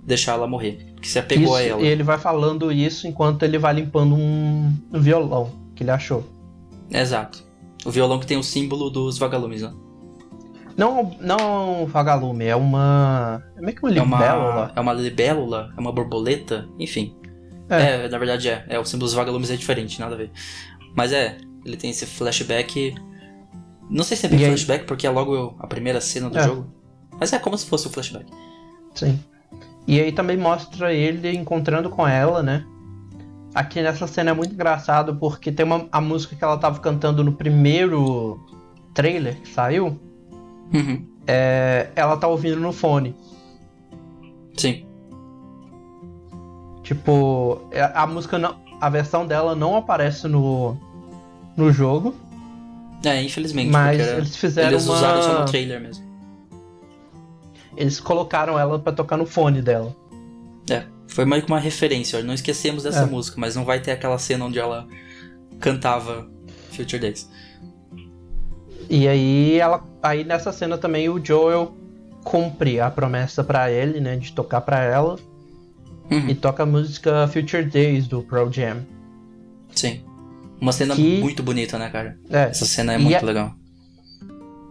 deixar 0.04 0.34
ela 0.34 0.48
morrer. 0.48 0.94
Que 1.02 1.08
se 1.08 1.20
apegou 1.20 1.46
Isso, 1.46 1.56
a 1.56 1.62
ela. 1.64 1.82
E 1.82 1.86
ele 1.88 2.04
vai 2.04 2.18
falando 2.18 2.72
isso 2.72 3.08
enquanto 3.08 3.44
ele 3.44 3.58
vai 3.58 3.74
limpando 3.74 4.16
um, 4.16 4.74
violão 4.94 5.52
que 5.76 5.84
ele 5.84 5.92
achou. 5.92 6.24
Exato. 6.90 7.44
O 7.86 7.92
violão 7.92 8.20
que 8.20 8.26
tem 8.26 8.38
o 8.38 8.44
símbolo 8.44 8.90
dos 8.90 9.18
vagalumes, 9.18 9.62
né? 9.62 9.72
Não, 10.78 11.16
não 11.22 11.84
um 11.84 11.86
vagalume, 11.86 12.46
é 12.46 12.56
uma. 12.56 13.42
É 13.56 13.62
meio 13.62 13.76
que 13.78 13.86
uma 13.86 13.96
É 13.96 14.02
uma, 14.02 14.18
libélula. 14.18 14.72
é 14.76 14.80
uma 14.82 14.94
libélula, 14.94 15.74
é 15.78 15.80
uma 15.80 15.92
borboleta, 15.92 16.68
enfim. 16.78 17.16
É. 17.70 18.06
É. 18.06 18.10
na 18.10 18.18
verdade 18.18 18.50
é. 18.50 18.66
É, 18.68 18.80
o 18.80 18.86
símbolo 18.86 19.06
dos 19.08 19.14
vagalumes 19.14 19.50
é 19.50 19.56
diferente, 19.56 20.00
nada 20.00 20.16
a 20.16 20.18
ver. 20.18 20.32
Mas 20.96 21.14
é, 21.14 21.38
ele 21.66 21.78
tem 21.78 21.90
esse 21.92 22.06
flashback. 22.06 22.94
Não 23.90 24.04
sei 24.04 24.18
se 24.18 24.26
é 24.26 24.30
bem 24.30 24.40
E 24.40 24.44
aí- 24.44 24.50
flashback, 24.50 24.86
porque 24.86 25.06
é 25.08 25.10
logo 25.10 25.56
a 25.60 25.68
primeira 25.68 26.02
cena 26.02 26.30
do 26.30 26.38
É. 26.38 26.44
jogo. 26.44 26.68
Mas 27.20 27.32
é 27.34 27.40
como 27.40 27.58
se 27.58 27.66
fosse 27.66 27.88
o 27.88 27.90
flashback. 27.90 28.26
Sim. 28.94 29.20
E 29.88 30.00
aí 30.00 30.12
também 30.12 30.36
mostra 30.38 30.94
ele 30.94 31.36
encontrando 31.36 31.90
com 31.90 32.08
ela, 32.08 32.42
né? 32.42 32.66
Aqui 33.54 33.82
nessa 33.82 34.06
cena 34.08 34.32
é 34.32 34.34
muito 34.34 34.54
engraçado 34.54 35.16
porque 35.16 35.52
tem 35.52 35.66
uma, 35.66 35.88
a 35.92 36.02
música 36.02 36.36
que 36.36 36.44
ela 36.44 36.58
tava 36.58 36.80
cantando 36.80 37.24
no 37.24 37.32
primeiro 37.34 38.40
trailer 38.94 39.40
que 39.42 39.48
saiu, 39.48 40.00
Uhum. 40.74 41.06
é, 41.28 41.90
ela 41.96 42.18
tá 42.18 42.28
ouvindo 42.28 42.60
no 42.60 42.74
fone. 42.74 43.16
Sim. 44.58 44.86
Tipo, 46.84 47.68
é- 47.72 47.92
a 47.94 48.06
música 48.06 48.38
não. 48.38 48.56
A 48.80 48.90
versão 48.90 49.26
dela 49.26 49.56
não 49.56 49.76
aparece 49.76 50.28
no, 50.28 50.78
no 51.56 51.72
jogo, 51.72 52.14
É, 53.04 53.24
infelizmente. 53.24 53.72
mas 53.72 54.00
eles 54.00 54.36
fizeram 54.36 54.72
eles 54.72 54.86
uma. 54.86 54.96
usaram 54.98 55.22
só 55.24 55.40
no 55.40 55.46
trailer 55.46 55.80
mesmo. 55.82 56.05
Eles 57.78 58.00
colocaram 58.00 58.58
ela 58.58 58.80
pra 58.80 58.92
tocar 58.94 59.18
no 59.18 59.26
fone 59.26 59.62
dela. 59.62 59.96
É, 60.70 60.84
foi 61.08 61.26
meio 61.26 61.42
que 61.44 61.52
uma 61.52 61.60
referência. 61.60 62.20
ó, 62.20 62.24
Não 62.24 62.34
esquecemos 62.34 62.84
dessa 62.84 63.02
É. 63.02 63.06
música, 63.06 63.40
mas 63.40 63.56
não 63.56 63.66
vai 63.66 63.80
ter 63.80 63.92
aquela 63.92 64.18
cena 64.18 64.46
onde 64.46 64.58
ela 64.60 64.88
cantava 65.60 66.28
Future 66.72 67.00
Days. 67.00 67.30
E 68.90 69.08
aí 69.08 69.58
ela. 69.60 69.84
Aí 70.02 70.24
nessa 70.24 70.52
cena 70.52 70.78
também 70.78 71.10
o 71.10 71.24
Joel 71.24 71.76
cumpre 72.24 72.80
a 72.80 72.90
promessa 72.90 73.44
pra 73.44 73.72
ele, 73.72 74.00
né? 74.00 74.16
De 74.16 74.32
tocar 74.32 74.62
pra 74.62 74.82
ela. 74.84 75.18
Uhum, 76.12 76.30
E 76.30 76.36
toca 76.36 76.64
a 76.64 76.66
música 76.66 77.28
Future 77.28 77.64
Days 77.66 78.08
do 78.08 78.22
Pro 78.22 78.52
Jam. 78.52 78.86
Sim. 79.74 80.04
Uma 80.62 80.72
cena 80.72 80.96
Que- 80.96 81.20
muito 81.20 81.42
bonita, 81.42 81.78
né, 81.80 81.90
cara? 81.90 82.18
É. 82.30 82.44
Essa 82.44 82.66
cena 82.66 82.94
é 82.94 82.98
muito 82.98 83.18
a- 83.18 83.22
legal. 83.26 83.54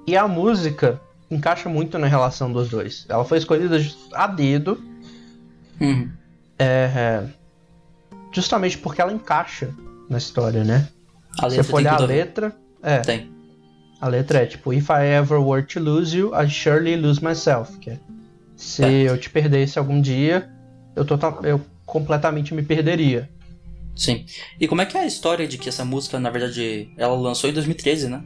E 0.07 0.17
a 0.17 0.29
música 0.29 1.01
encaixa 1.35 1.69
muito 1.69 1.99
na 1.99 2.07
relação 2.07 2.53
dos 2.53 2.69
dois. 2.69 3.05
Ela 3.09 3.25
foi 3.25 3.39
escolhida 3.39 3.77
a 4.13 4.27
dedo, 4.27 4.83
Uhum. 5.81 6.11
é, 6.59 7.25
justamente 8.33 8.79
porque 8.79 9.01
ela 9.01 9.13
encaixa 9.13 9.71
na 10.09 10.19
história, 10.19 10.65
né? 10.65 10.89
A 11.39 11.49
Se 11.51 11.57
letra 11.57 11.63
você 11.63 11.63
for 11.65 11.77
olhar 11.77 11.95
a 12.01 12.05
letra, 12.05 12.57
é, 12.83 12.99
Tem. 12.99 13.31
a 14.01 14.09
letra 14.09 14.43
é 14.43 14.47
tipo 14.47 14.73
If 14.73 14.89
I 14.91 15.05
ever 15.19 15.39
were 15.41 15.63
to 15.67 15.81
lose 15.81 16.17
you, 16.17 16.33
I 16.35 16.49
surely 16.49 16.97
lose 16.97 17.23
myself. 17.23 17.77
Que 17.79 17.91
é, 17.91 17.99
se 18.57 18.85
É. 18.85 19.11
eu 19.11 19.19
te 19.19 19.29
perdesse 19.31 19.79
algum 19.79 20.01
dia, 20.01 20.49
eu, 20.95 21.05
tota- 21.05 21.41
eu 21.47 21.61
completamente 21.85 22.55
me 22.55 22.63
perderia. 22.63 23.29
Sim. 23.97 24.25
E 24.61 24.67
como 24.67 24.81
é 24.83 24.87
que 24.87 24.97
é 24.97 25.01
a 25.03 25.07
história 25.07 25.47
de 25.47 25.57
que 25.59 25.69
essa 25.69 25.85
música, 25.85 26.19
na 26.19 26.29
verdade, 26.31 26.89
ela 26.97 27.15
lançou 27.15 27.49
em 27.49 27.53
2013, 27.53 28.09
né? 28.09 28.23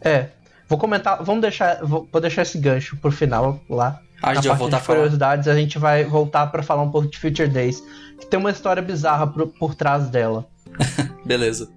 É. 0.00 0.28
Vou 0.68 0.78
comentar, 0.78 1.22
vamos 1.22 1.42
deixar, 1.42 1.84
vou, 1.84 2.08
vou 2.10 2.20
deixar 2.20 2.42
esse 2.42 2.58
gancho 2.58 2.96
pro 2.96 3.10
final 3.12 3.60
lá. 3.68 4.00
Ah, 4.22 4.30
a 4.30 4.34
gente 4.34 4.44
Na 4.44 4.50
vai 4.54 4.58
parte 4.58 4.58
voltar 4.60 4.80
de 4.80 4.86
curiosidades, 4.86 5.48
a 5.48 5.54
gente 5.54 5.78
vai 5.78 6.04
voltar 6.04 6.46
pra 6.46 6.62
falar 6.62 6.82
um 6.82 6.90
pouco 6.90 7.08
de 7.08 7.18
Future 7.18 7.48
Days, 7.48 7.82
que 8.18 8.26
tem 8.26 8.38
uma 8.40 8.50
história 8.50 8.82
bizarra 8.82 9.26
por, 9.26 9.46
por 9.48 9.74
trás 9.74 10.08
dela. 10.08 10.46
Beleza. 11.24 11.68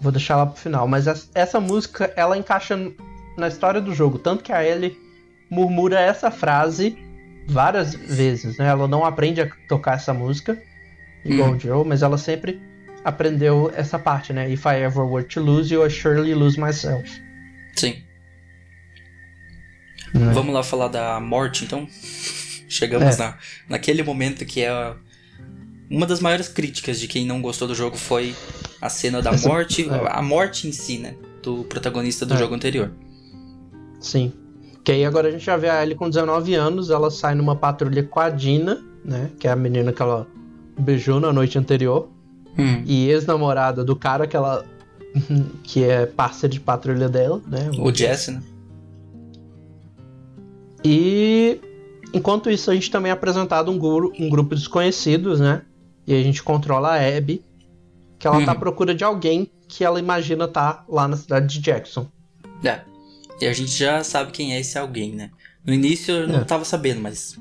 Vou 0.00 0.10
deixar 0.10 0.36
lá 0.36 0.46
pro 0.46 0.58
final, 0.60 0.88
mas 0.88 1.06
essa, 1.06 1.28
essa 1.34 1.60
música, 1.60 2.12
ela 2.16 2.36
encaixa 2.36 2.76
na 3.36 3.48
história 3.48 3.80
do 3.80 3.94
jogo, 3.94 4.18
tanto 4.18 4.42
que 4.42 4.52
a 4.52 4.64
Ellie 4.64 4.96
murmura 5.50 6.00
essa 6.00 6.30
frase 6.30 6.96
várias 7.46 7.94
vezes, 7.94 8.56
né? 8.56 8.66
Ela 8.68 8.88
não 8.88 9.04
aprende 9.04 9.40
a 9.42 9.48
tocar 9.68 9.94
essa 9.96 10.14
música, 10.14 10.58
igual 11.24 11.50
Uhum. 11.50 11.56
o 11.56 11.60
Joe, 11.60 11.84
mas 11.86 12.02
ela 12.02 12.16
sempre 12.18 12.60
aprendeu 13.04 13.70
essa 13.76 13.98
parte, 13.98 14.32
né? 14.32 14.50
If 14.50 14.64
I 14.64 14.76
ever 14.82 15.04
were 15.04 15.24
to 15.28 15.40
lose 15.40 15.72
you, 15.72 15.84
I 15.86 15.90
surely 15.90 16.34
lose 16.34 16.58
myself. 16.58 17.04
Sim. 17.74 17.96
né? 20.14 20.32
Vamos 20.32 20.54
lá 20.54 20.62
falar 20.62 20.88
da 20.88 21.18
morte, 21.20 21.64
então? 21.64 21.86
Chegamos 22.68 23.18
É. 23.18 23.18
na, 23.18 23.38
naquele 23.68 24.02
momento 24.02 24.44
que 24.44 24.60
é 24.62 24.94
uma 25.90 26.06
das 26.06 26.20
maiores 26.20 26.48
críticas 26.48 26.98
de 26.98 27.06
quem 27.06 27.26
não 27.26 27.40
gostou 27.42 27.68
do 27.68 27.74
jogo 27.74 27.96
foi 27.96 28.34
a 28.80 28.88
cena 28.88 29.20
da 29.22 29.30
Essa- 29.30 29.48
morte, 29.48 29.88
é. 29.88 30.08
a 30.10 30.22
morte 30.22 30.66
em 30.68 30.72
si, 30.72 30.98
né? 30.98 31.14
Do 31.42 31.64
protagonista 31.64 32.24
do 32.24 32.34
É. 32.34 32.36
jogo 32.38 32.54
anterior. 32.54 32.92
Sim. 34.00 34.32
Que 34.84 34.92
aí 34.92 35.04
agora 35.04 35.28
a 35.28 35.30
gente 35.30 35.44
já 35.44 35.56
vê 35.56 35.68
a 35.68 35.82
Ellie 35.82 35.94
com 35.94 36.08
19 36.08 36.54
anos, 36.54 36.90
ela 36.90 37.10
sai 37.10 37.34
numa 37.34 37.54
patrulha 37.54 38.02
com 38.02 38.18
a 38.20 38.28
Dina, 38.30 38.82
né? 39.04 39.30
Que 39.38 39.46
é 39.46 39.50
a 39.50 39.56
menina 39.56 39.92
que 39.92 40.02
ela 40.02 40.26
beijou 40.78 41.20
na 41.20 41.32
noite 41.32 41.58
anterior. 41.58 42.10
Hum. 42.58 42.82
E 42.86 43.08
ex-namorada 43.08 43.84
do 43.84 43.94
cara 43.96 44.26
que 44.26 44.36
ela. 44.36 44.64
que 45.62 45.84
é 45.84 46.06
parceiro 46.06 46.52
de 46.54 46.60
patrulha 46.60 47.08
dela, 47.08 47.40
né? 47.46 47.70
O 47.78 47.92
Jesse, 47.94 48.30
né? 48.32 48.42
E 50.84 51.60
enquanto 52.12 52.50
isso, 52.50 52.70
a 52.70 52.74
gente 52.74 52.90
também 52.90 53.10
é 53.10 53.12
apresentado 53.12 53.70
um, 53.70 53.78
guru- 53.78 54.12
um 54.18 54.28
grupo 54.28 54.54
de 54.54 54.60
desconhecidos, 54.62 55.40
né? 55.40 55.62
E 56.06 56.14
a 56.14 56.22
gente 56.22 56.42
controla 56.42 56.90
a 56.96 57.16
Abby, 57.16 57.42
que 58.18 58.26
ela 58.26 58.44
tá 58.44 58.52
à 58.52 58.54
Uhum. 58.54 58.60
procura 58.60 58.94
de 58.94 59.04
alguém 59.04 59.50
que 59.68 59.84
ela 59.84 59.98
imagina 59.98 60.46
tá 60.48 60.84
lá 60.88 61.06
na 61.06 61.16
cidade 61.16 61.46
de 61.46 61.60
Jackson. 61.60 62.06
É. 62.64 62.80
E 63.40 63.46
a 63.46 63.52
gente 63.52 63.70
já 63.70 64.02
sabe 64.04 64.32
quem 64.32 64.54
é 64.54 64.60
esse 64.60 64.76
alguém, 64.78 65.12
né? 65.12 65.30
No 65.64 65.72
início 65.72 66.12
eu 66.14 66.28
não 66.28 66.40
É. 66.40 66.44
tava 66.44 66.64
sabendo, 66.64 67.00
mas 67.00 67.38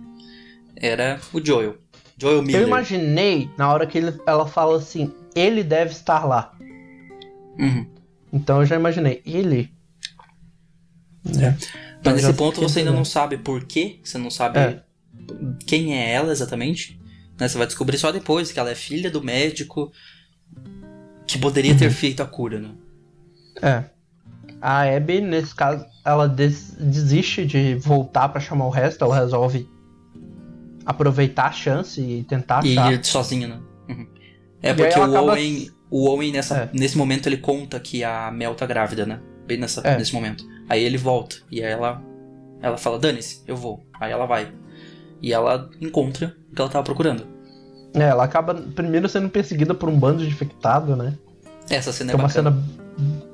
era 0.75 1.19
o 1.33 1.43
Joel. 1.43 1.75
Joel 2.17 2.41
Miller. 2.43 2.61
Eu 2.61 2.67
imaginei, 2.67 3.49
na 3.57 3.71
hora 3.73 3.85
que 3.87 3.97
ele- 3.97 4.19
ela 4.27 4.45
fala 4.45 4.77
assim, 4.77 5.11
ele 5.35 5.63
deve 5.63 5.91
estar 5.91 6.23
lá. 6.25 6.50
Uhum. 7.59 7.85
Então 8.33 8.59
eu 8.61 8.65
já 8.65 8.75
imaginei, 8.75 9.21
ele. 9.25 9.71
É. 11.39 11.55
Mas 12.03 12.13
nesse 12.15 12.27
já 12.27 12.33
ponto 12.33 12.59
você 12.61 12.79
ainda 12.79 12.91
não 12.91 13.05
sabe 13.05 13.37
por 13.37 13.63
quê, 13.65 13.99
você 14.03 14.17
não 14.17 14.31
sabe 14.31 14.57
É. 14.59 14.83
quem 15.67 15.95
é 15.97 16.11
ela 16.13 16.31
exatamente. 16.31 16.99
Né? 17.39 17.47
Você 17.47 17.57
vai 17.57 17.67
descobrir 17.67 17.97
só 17.97 18.11
depois 18.11 18.51
que 18.51 18.59
ela 18.59 18.71
é 18.71 18.75
filha 18.75 19.11
do 19.11 19.23
médico 19.23 19.91
que 21.27 21.37
poderia 21.37 21.71
Uhum. 21.73 21.77
ter 21.77 21.91
feito 21.91 22.21
a 22.23 22.25
cura, 22.25 22.59
né? 22.59 22.71
É. 23.61 23.83
A 24.61 24.81
Abby, 24.95 25.21
nesse 25.21 25.53
caso, 25.55 25.85
ela 26.05 26.27
des- 26.27 26.71
desiste 26.79 27.45
de 27.45 27.75
voltar 27.75 28.29
pra 28.29 28.39
chamar 28.41 28.65
o 28.65 28.69
resto, 28.69 29.03
ela 29.03 29.15
resolve 29.15 29.67
aproveitar 30.85 31.45
a 31.47 31.51
chance 31.51 32.01
e 32.01 32.23
tentar 32.23 32.65
E 32.65 32.77
achar. 32.77 32.93
ir 32.93 33.05
sozinha, 33.05 33.47
né? 33.47 33.59
Uhum. 33.89 34.07
É 34.61 34.71
E 34.71 34.73
porque 34.73 34.93
ela 34.93 35.07
o 35.07 35.11
acaba- 35.11 35.31
Owen, 35.33 35.69
o 35.91 36.07
Owen 36.09 36.31
nessa, 36.31 36.57
É. 36.57 36.69
nesse 36.73 36.97
momento 36.97 37.27
ele 37.27 37.37
conta 37.37 37.79
que 37.79 38.03
a 38.03 38.31
Mel 38.31 38.55
tá 38.55 38.65
grávida, 38.65 39.05
né? 39.05 39.19
Bem 39.45 39.57
nessa, 39.59 39.81
É. 39.81 39.97
nesse 39.97 40.13
momento. 40.13 40.43
Aí 40.69 40.83
ele 40.83 40.97
volta 40.97 41.35
e 41.51 41.61
aí 41.63 41.71
ela 41.71 42.01
ela 42.61 42.77
fala: 42.77 42.97
"Dane-se, 42.97 43.43
eu 43.47 43.55
vou". 43.55 43.83
Aí 43.99 44.11
ela 44.11 44.25
vai. 44.25 44.51
E 45.21 45.33
ela 45.33 45.69
encontra 45.79 46.35
o 46.51 46.55
que 46.55 46.61
ela 46.61 46.69
tava 46.71 46.83
procurando. 46.83 47.27
É, 47.93 48.03
ela 48.03 48.23
acaba 48.23 48.53
primeiro 48.55 49.09
sendo 49.09 49.27
perseguida 49.29 49.73
por 49.75 49.89
um 49.89 49.99
bando 49.99 50.23
de 50.23 50.29
infectado, 50.29 50.95
né? 50.95 51.13
Essa 51.69 51.91
cena 51.91 52.11
é 52.11 52.13
é 52.13 52.15
uma 52.15 52.27
bacana. 52.27 52.51
cena 52.51 52.63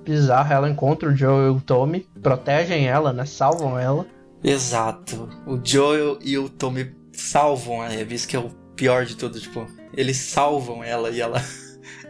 bizarra. 0.04 0.56
Ela 0.56 0.70
encontra 0.70 1.08
o 1.10 1.16
Joe 1.16 1.48
e 1.48 1.50
o 1.50 1.62
Tommy, 1.62 2.08
protegem 2.22 2.88
ela, 2.88 3.14
né? 3.14 3.26
Salvam 3.26 3.78
ela. 3.78 4.06
Exato. 4.44 5.30
O 5.46 5.60
Joel 5.64 6.18
e 6.22 6.38
o 6.38 6.50
Tommy 6.50 6.92
salvam 7.12 7.82
a 7.82 7.94
isso 7.94 8.28
que 8.28 8.36
é 8.36 8.40
o 8.40 8.50
pior 8.76 9.06
de 9.06 9.16
tudo, 9.16 9.40
tipo, 9.40 9.66
eles 9.94 10.18
salvam 10.18 10.84
ela 10.84 11.10
e 11.10 11.20
ela 11.20 11.42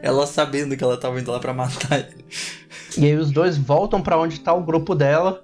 ela 0.01 0.25
sabendo 0.27 0.75
que 0.77 0.83
ela 0.83 0.97
tava 0.97 1.19
indo 1.19 1.31
lá 1.31 1.39
pra 1.39 1.53
matar 1.53 1.99
ele. 1.99 2.25
E 2.97 3.05
aí 3.05 3.15
os 3.15 3.31
dois 3.31 3.57
voltam 3.57 4.01
pra 4.01 4.17
onde 4.17 4.39
tá 4.39 4.53
o 4.53 4.63
grupo 4.63 4.95
dela. 4.95 5.43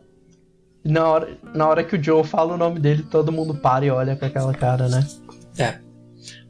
E 0.83 0.89
na 0.91 1.07
hora, 1.07 1.37
na 1.53 1.67
hora 1.67 1.83
que 1.83 1.95
o 1.95 2.03
Joe 2.03 2.23
fala 2.23 2.53
o 2.53 2.57
nome 2.57 2.79
dele, 2.79 3.03
todo 3.09 3.31
mundo 3.31 3.55
para 3.55 3.85
e 3.85 3.89
olha 3.89 4.15
com 4.15 4.25
aquela 4.25 4.53
cara, 4.53 4.87
né? 4.89 5.07
É. 5.57 5.75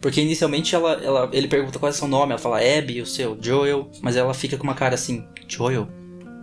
Porque 0.01 0.21
inicialmente 0.21 0.73
ela, 0.75 0.93
ela, 1.03 1.29
ele 1.31 1.47
pergunta 1.47 1.79
qual 1.79 1.89
é 1.89 1.93
o 1.93 1.95
seu 1.95 2.07
nome, 2.07 2.31
ela 2.31 2.39
fala 2.41 2.57
Abby, 2.59 3.01
o 3.01 3.05
seu, 3.05 3.37
Joel, 3.39 3.89
mas 4.01 4.15
ela 4.15 4.33
fica 4.33 4.57
com 4.57 4.63
uma 4.63 4.73
cara 4.73 4.95
assim, 4.95 5.25
Joel? 5.47 5.87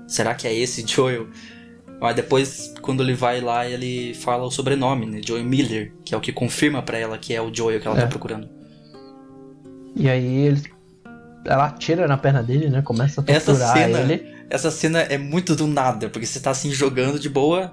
Será 0.06 0.34
que 0.34 0.46
é 0.46 0.54
esse 0.54 0.86
Joel? 0.86 1.26
Mas 2.00 2.16
depois, 2.16 2.72
quando 2.80 3.02
ele 3.02 3.12
vai 3.14 3.40
lá, 3.40 3.66
ele 3.68 4.14
fala 4.14 4.44
o 4.44 4.50
sobrenome, 4.50 5.04
né? 5.06 5.20
Joel 5.24 5.44
Miller, 5.44 5.92
que 6.04 6.14
é 6.14 6.16
o 6.18 6.20
que 6.20 6.32
confirma 6.32 6.82
pra 6.82 6.96
ela 6.98 7.18
que 7.18 7.34
é 7.34 7.42
o 7.42 7.52
Joel 7.54 7.80
que 7.80 7.86
ela 7.86 7.98
É. 7.98 8.00
tá 8.02 8.06
procurando. 8.06 8.48
E 9.94 10.08
aí 10.08 10.46
ele, 10.46 10.62
ela 11.44 11.66
atira 11.66 12.06
na 12.06 12.16
perna 12.16 12.42
dele, 12.42 12.68
né? 12.68 12.82
Começa 12.82 13.20
a 13.20 13.24
Essa 13.32 13.52
torturar 13.52 13.76
cena- 13.76 14.00
ele. 14.00 14.34
Essa 14.50 14.70
cena 14.70 15.00
é 15.00 15.16
muito 15.16 15.54
do 15.54 15.66
nada, 15.66 16.08
porque 16.08 16.26
você 16.26 16.40
tá 16.40 16.50
assim 16.50 16.70
jogando 16.72 17.18
de 17.18 17.28
boa, 17.28 17.72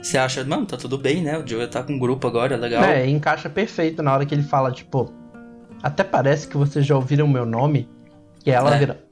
você 0.00 0.18
acha, 0.18 0.44
mano, 0.44 0.66
tá 0.66 0.76
tudo 0.76 0.98
bem, 0.98 1.22
né? 1.22 1.38
O 1.38 1.46
Joel 1.46 1.68
tá 1.68 1.82
com 1.82 1.94
um 1.94 1.98
grupo 1.98 2.26
agora, 2.26 2.56
legal. 2.56 2.84
É, 2.84 3.06
encaixa 3.08 3.48
perfeito 3.48 4.02
na 4.02 4.12
hora 4.12 4.26
que 4.26 4.34
ele 4.34 4.42
fala, 4.42 4.70
tipo, 4.70 5.12
até 5.82 6.04
parece 6.04 6.46
que 6.46 6.56
vocês 6.56 6.84
já 6.84 6.94
ouviram 6.96 7.24
o 7.26 7.28
meu 7.28 7.46
nome. 7.46 7.88
E 8.44 8.50
ela 8.50 8.74
É. 8.74 8.78
vira. 8.78 9.04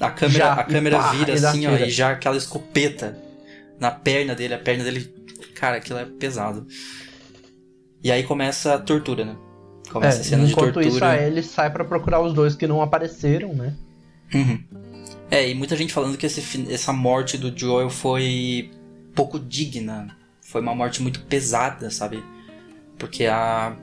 A 0.00 0.10
câmera, 0.10 0.38
Já, 0.38 0.52
a 0.54 0.64
câmera 0.64 0.98
pá, 0.98 1.12
vira 1.12 1.32
assim, 1.34 1.66
ó, 1.66 1.70
e 1.76 1.88
já 1.88 2.10
aquela 2.10 2.36
escopeta 2.36 3.16
na 3.80 3.90
perna 3.90 4.34
dele, 4.34 4.52
a 4.54 4.58
perna 4.58 4.84
dele, 4.84 5.12
cara, 5.54 5.76
aquilo 5.78 5.98
é 5.98 6.04
pesado. 6.04 6.66
E 8.02 8.12
aí 8.12 8.22
começa 8.22 8.74
a 8.74 8.78
tortura, 8.78 9.24
né? 9.24 9.36
Começa 9.94 10.18
a 10.18 10.20
É, 10.20 10.24
cena 10.24 10.44
de 10.44 10.50
enquanto 10.52 10.74
tortura. 10.74 10.88
isso, 10.88 11.04
a 11.04 11.16
Ellie 11.16 11.42
sai 11.42 11.70
pra 11.72 11.84
procurar 11.84 12.20
os 12.20 12.34
dois 12.34 12.56
que 12.56 12.66
não 12.66 12.82
apareceram, 12.82 13.54
né? 13.54 13.74
Uhum. 14.34 14.58
É, 15.30 15.48
e 15.48 15.54
muita 15.54 15.76
gente 15.76 15.92
falando 15.92 16.18
que 16.18 16.26
esse, 16.26 16.66
essa 16.72 16.92
morte 16.92 17.38
do 17.38 17.56
Joel 17.56 17.88
foi 17.88 18.70
pouco 19.14 19.38
digna. 19.38 20.16
Foi 20.42 20.60
uma 20.60 20.74
morte 20.74 21.00
muito 21.00 21.20
pesada, 21.22 21.90
sabe? 21.90 22.22
Porque 22.98 23.24
a. 23.26 23.76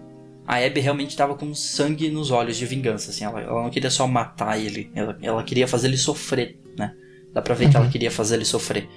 A 0.46 0.58
Abby 0.58 0.82
realmente 0.82 1.16
tava 1.16 1.36
com 1.36 1.54
sangue 1.56 2.10
nos 2.10 2.30
olhos 2.30 2.58
de 2.58 2.66
vingança, 2.66 3.12
assim. 3.12 3.24
Ela, 3.24 3.40
ela 3.40 3.64
não 3.64 3.70
queria 3.70 3.90
só 3.90 4.06
matar 4.06 4.60
ele, 4.60 4.92
ela, 4.94 5.18
ela 5.22 5.44
queria 5.44 5.66
fazer 5.68 5.88
ele 5.88 5.98
sofrer, 5.98 6.60
né? 6.78 6.94
Dá 7.34 7.42
pra 7.42 7.56
ver 7.56 7.70
que 7.70 7.76
ela 7.78 7.86
Uhum. 7.86 7.92
queria 7.92 8.12
fazer 8.12 8.36
ele 8.36 8.44
sofrer. 8.44 8.90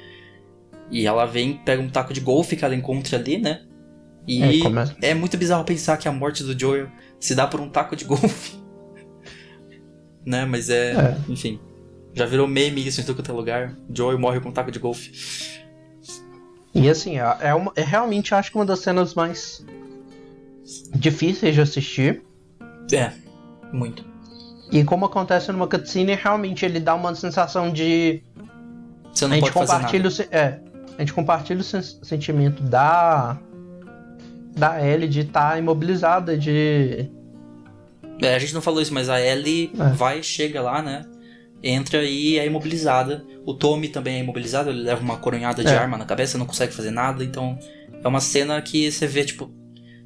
E 0.91 1.07
ela 1.07 1.27
vem, 1.27 1.59
pega 1.65 1.81
um 1.81 1.89
taco 1.89 2.13
de 2.13 2.21
golfe 2.21 2.57
que 2.57 2.65
ela 2.65 2.75
encontra 2.75 3.17
ali, 3.19 3.39
né? 3.39 3.63
E 4.27 4.63
É, 5.03 5.11
é 5.11 5.15
muito 5.15 5.37
bizarro 5.37 5.65
pensar 5.65 5.97
que 5.97 6.09
a 6.09 6.13
morte 6.13 6.43
do 6.43 6.59
Joel 6.59 6.89
se 7.21 7.35
dá 7.35 7.47
por 7.47 7.61
um 7.61 7.69
taco 7.69 7.95
de 7.95 8.05
golfe. 8.05 8.57
né? 10.27 10.45
Mas 10.45 10.71
é, 10.71 10.93
É. 10.93 11.17
Enfim. 11.29 11.61
Já 12.17 12.27
virou 12.27 12.47
meme 12.47 12.87
isso 12.87 13.01
em 13.01 13.05
todo 13.05 13.23
é 13.29 13.33
lugar. 13.33 13.77
Joel 13.93 14.19
morre 14.19 14.41
com 14.41 14.49
um 14.49 14.53
taco 14.53 14.71
de 14.71 14.79
golfe. 14.79 15.11
E 16.73 16.89
assim, 16.89 17.19
é, 17.19 17.37
é, 17.41 17.55
uma, 17.55 17.73
é 17.77 17.83
realmente 17.83 18.35
acho 18.35 18.51
que 18.51 18.57
uma 18.57 18.65
das 18.65 18.81
cenas 18.81 19.15
mais 19.15 19.65
difíceis 20.95 21.55
de 21.55 21.61
assistir. 21.61 22.23
É, 22.93 23.13
muito. 23.73 24.05
E 24.73 24.83
como 24.85 25.05
acontece 25.05 25.53
numa 25.53 25.67
cutscene, 25.69 26.15
realmente 26.15 26.65
ele 26.65 26.81
dá 26.81 26.95
uma 26.95 27.15
sensação 27.15 27.73
de. 27.73 28.23
Você 29.13 29.25
A 29.25 29.29
não 29.29 29.35
gente 29.37 29.53
pode 29.53 29.55
fazer 29.69 29.73
compartilha 29.73 30.11
nada. 30.11 30.29
o, 30.31 30.35
é, 30.35 30.61
a 30.97 31.01
gente 31.01 31.13
compartilha 31.13 31.61
o 31.61 31.65
sen- 31.65 31.83
sentimento 32.03 32.63
da. 32.63 33.39
Da 34.57 34.81
Ellie 34.85 35.09
de 35.09 35.21
estar 35.21 35.59
imobilizada, 35.59 36.37
de. 36.39 37.11
É, 38.23 38.35
a 38.35 38.39
gente 38.39 38.55
não 38.55 38.63
falou 38.63 38.81
isso, 38.81 38.95
mas 38.95 39.09
a 39.09 39.21
Ellie 39.21 39.73
É. 39.79 39.89
vai, 39.95 40.23
chega 40.23 40.61
lá, 40.63 40.81
né? 40.81 41.05
Entra 41.63 42.05
e 42.05 42.39
é 42.39 42.47
imobilizada. 42.47 43.25
O 43.45 43.55
Tommy 43.55 43.89
também 43.89 44.17
é 44.17 44.21
imobilizado, 44.21 44.71
ele 44.71 44.83
leva 44.83 45.01
uma 45.03 45.17
coronhada 45.17 45.65
de 45.65 45.73
É. 45.73 45.77
arma 45.77 45.97
na 45.99 46.05
cabeça, 46.05 46.39
não 46.39 46.47
consegue 46.47 46.73
fazer 46.73 46.91
nada. 46.91 47.25
Então, 47.25 47.59
é 48.03 48.07
uma 48.07 48.21
cena 48.21 48.61
que 48.63 48.91
você 48.91 49.07
vê, 49.07 49.25
tipo... 49.25 49.51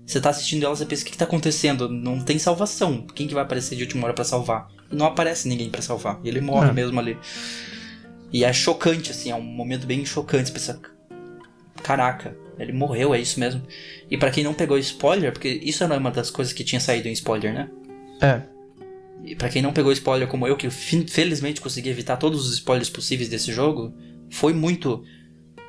Você 0.06 0.20
tá 0.22 0.30
assistindo 0.30 0.64
ela, 0.64 0.74
você 0.74 0.86
pensa, 0.86 1.02
o 1.02 1.04
que, 1.04 1.12
que 1.12 1.18
tá 1.18 1.26
acontecendo? 1.26 1.86
Não 1.86 2.18
tem 2.20 2.38
salvação. 2.38 3.06
Quem 3.14 3.26
que 3.28 3.34
vai 3.34 3.42
aparecer 3.42 3.76
de 3.76 3.82
última 3.82 4.04
hora 4.04 4.14
pra 4.14 4.24
salvar? 4.24 4.68
E 4.90 4.96
não 4.96 5.04
aparece 5.04 5.46
ninguém 5.46 5.68
pra 5.68 5.82
salvar. 5.82 6.18
Ele 6.24 6.40
morre 6.40 6.70
É. 6.70 6.72
mesmo 6.72 6.98
ali. 6.98 7.18
E 8.32 8.42
é 8.42 8.50
chocante, 8.52 9.10
assim, 9.10 9.30
é 9.30 9.34
um 9.34 9.42
momento 9.42 9.86
bem 9.86 10.06
chocante. 10.06 10.46
Você 10.46 10.52
pensa, 10.52 10.80
caraca, 11.82 12.34
ele 12.58 12.72
morreu, 12.72 13.14
é 13.14 13.20
isso 13.20 13.38
mesmo. 13.40 13.62
E 14.10 14.16
pra 14.16 14.30
quem 14.30 14.42
não 14.44 14.54
pegou 14.54 14.76
spoiler, 14.78 15.32
porque 15.32 15.48
isso 15.62 15.82
era 15.84 15.96
uma 15.96 16.10
das 16.10 16.30
coisas 16.30 16.52
que 16.52 16.64
tinha 16.64 16.80
saído 16.80 17.08
em 17.08 17.12
spoiler, 17.12 17.52
né? 17.54 17.68
É. 18.20 18.42
e 19.24 19.34
pra 19.36 19.48
quem 19.48 19.60
não 19.62 19.72
pegou 19.72 19.92
spoiler 19.92 20.26
como 20.28 20.46
eu, 20.46 20.56
que 20.56 20.68
felizmente 20.70 21.60
consegui 21.60 21.88
evitar 21.88 22.16
todos 22.16 22.46
os 22.48 22.54
spoilers 22.54 22.88
possíveis 22.90 23.28
desse 23.28 23.52
jogo, 23.52 23.92
foi 24.30 24.52
muito. 24.52 25.02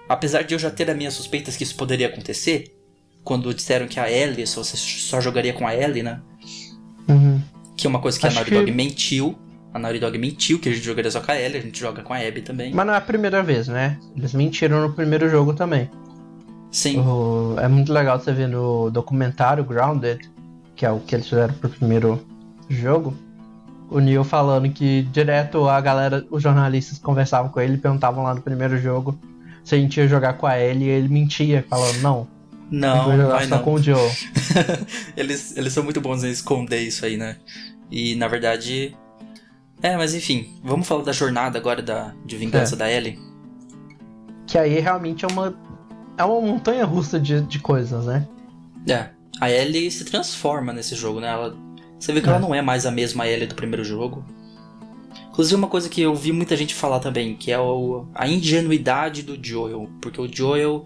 Apesar 0.07 0.43
de 0.43 0.53
eu 0.55 0.59
já 0.59 0.71
ter 0.71 0.89
as 0.89 0.95
minhas 0.97 1.13
suspeitas 1.13 1.55
que 1.57 1.63
isso 1.63 1.75
poderia 1.75 2.07
acontecer, 2.07 2.75
quando 3.23 3.53
disseram 3.53 3.87
que 3.87 3.99
a 3.99 4.09
Ellie, 4.11 4.47
só, 4.47 4.63
você 4.63 4.77
só 4.77 5.19
jogaria 5.21 5.53
com 5.53 5.67
a 5.67 5.75
Ellie, 5.75 6.01
né? 6.03 6.21
Uhum. 7.07 7.41
Que 7.77 7.85
é 7.87 7.89
uma 7.89 7.99
coisa 7.99 8.19
que 8.19 8.25
Acho 8.25 8.37
a 8.37 8.39
Naughty 8.39 8.51
que- 8.51 8.57
Dog 8.57 8.71
mentiu. 8.71 9.37
A 9.73 9.77
Naughty 9.77 9.99
Dog 9.99 10.17
mentiu 10.17 10.57
que 10.59 10.67
a 10.69 10.71
gente 10.71 10.83
jogaria 10.83 11.11
só 11.11 11.21
com 11.21 11.31
a 11.31 11.39
Ellie, 11.39 11.57
a 11.59 11.61
gente 11.61 11.79
joga 11.79 12.01
com 12.01 12.11
a 12.13 12.17
Abby 12.17 12.41
também. 12.41 12.73
Mas 12.73 12.87
não 12.87 12.93
é 12.93 12.97
a 12.97 13.01
primeira 13.01 13.43
vez, 13.43 13.67
né? 13.67 13.99
Eles 14.17 14.33
mentiram 14.33 14.81
no 14.81 14.93
primeiro 14.93 15.29
jogo 15.29 15.53
também. 15.53 15.89
Sim. 16.71 16.99
O- 16.99 17.55
é 17.59 17.67
muito 17.67 17.91
legal 17.91 18.19
você 18.19 18.31
ver 18.31 18.47
no 18.47 18.89
documentário 18.91 19.63
Grounded, 19.63 20.29
que 20.75 20.85
é 20.85 20.91
o 20.91 20.99
que 20.99 21.15
eles 21.15 21.27
fizeram 21.27 21.53
pro 21.55 21.69
primeiro 21.69 22.19
jogo, 22.69 23.15
o 23.89 23.99
Neil 23.99 24.23
falando 24.23 24.69
que 24.69 25.01
direto 25.11 25.67
a 25.67 25.81
galera, 25.81 26.23
os 26.29 26.43
jornalistas 26.43 26.99
conversavam 26.99 27.51
com 27.51 27.59
ele 27.59 27.73
e 27.73 27.77
perguntavam 27.77 28.23
lá 28.23 28.35
no 28.35 28.41
primeiro 28.41 28.77
jogo 28.77 29.17
se 29.63 29.73
a 29.75 29.77
gente 29.79 29.97
ia 29.99 30.07
jogar 30.07 30.33
com 30.33 30.45
a 30.45 30.59
Ellie 30.59 30.85
e 30.87 30.89
ele 30.91 31.07
mentia, 31.09 31.65
falando, 31.67 31.99
não, 32.01 32.27
Não, 32.71 33.09
não 33.09 33.17
jogar 33.17 33.41
só 33.47 33.55
não. 33.57 33.63
com 33.63 33.73
o 33.73 33.81
Joe. 33.81 34.11
eles, 35.17 35.57
eles 35.57 35.73
são 35.73 35.83
muito 35.83 35.99
bons 35.99 36.23
em 36.23 36.29
esconder 36.29 36.81
isso 36.81 37.03
aí, 37.05 37.17
né? 37.17 37.37
E 37.91 38.15
na 38.15 38.27
verdade. 38.27 38.95
É, 39.81 39.97
mas 39.97 40.13
enfim, 40.13 40.53
vamos 40.63 40.87
falar 40.87 41.03
da 41.03 41.11
jornada 41.11 41.57
agora 41.57 41.81
da, 41.81 42.13
de 42.25 42.35
vingança 42.37 42.75
É. 42.75 42.77
da 42.77 42.91
Ellie. 42.91 43.17
Que 44.45 44.57
aí 44.57 44.79
realmente 44.79 45.25
é 45.25 45.27
uma, 45.27 45.53
é 46.19 46.23
uma 46.23 46.41
montanha 46.41 46.85
russa 46.85 47.19
de, 47.19 47.41
de 47.41 47.59
coisas, 47.59 48.05
né? 48.05 48.27
É, 48.87 49.09
a 49.39 49.49
Ellie 49.49 49.89
se 49.89 50.05
transforma 50.05 50.71
nesse 50.73 50.95
jogo, 50.95 51.19
né? 51.19 51.27
Ela, 51.29 51.55
você 51.99 52.13
vê 52.13 52.21
que 52.21 52.27
É. 52.27 52.29
ela 52.31 52.39
não 52.39 52.53
é 52.53 52.61
mais 52.61 52.85
a 52.85 52.91
mesma 52.91 53.27
Ellie 53.27 53.47
do 53.47 53.55
primeiro 53.55 53.83
jogo. 53.83 54.23
Inclusive, 55.29 55.55
uma 55.55 55.67
coisa 55.67 55.87
que 55.89 56.01
eu 56.01 56.13
vi 56.13 56.31
muita 56.31 56.55
gente 56.57 56.75
falar 56.75 56.99
também, 56.99 57.35
que 57.35 57.51
é 57.51 57.59
o, 57.59 58.05
a 58.13 58.27
ingenuidade 58.27 59.23
do 59.23 59.37
Joel. 59.41 59.89
Porque 60.01 60.19
o 60.19 60.27
Joel 60.31 60.85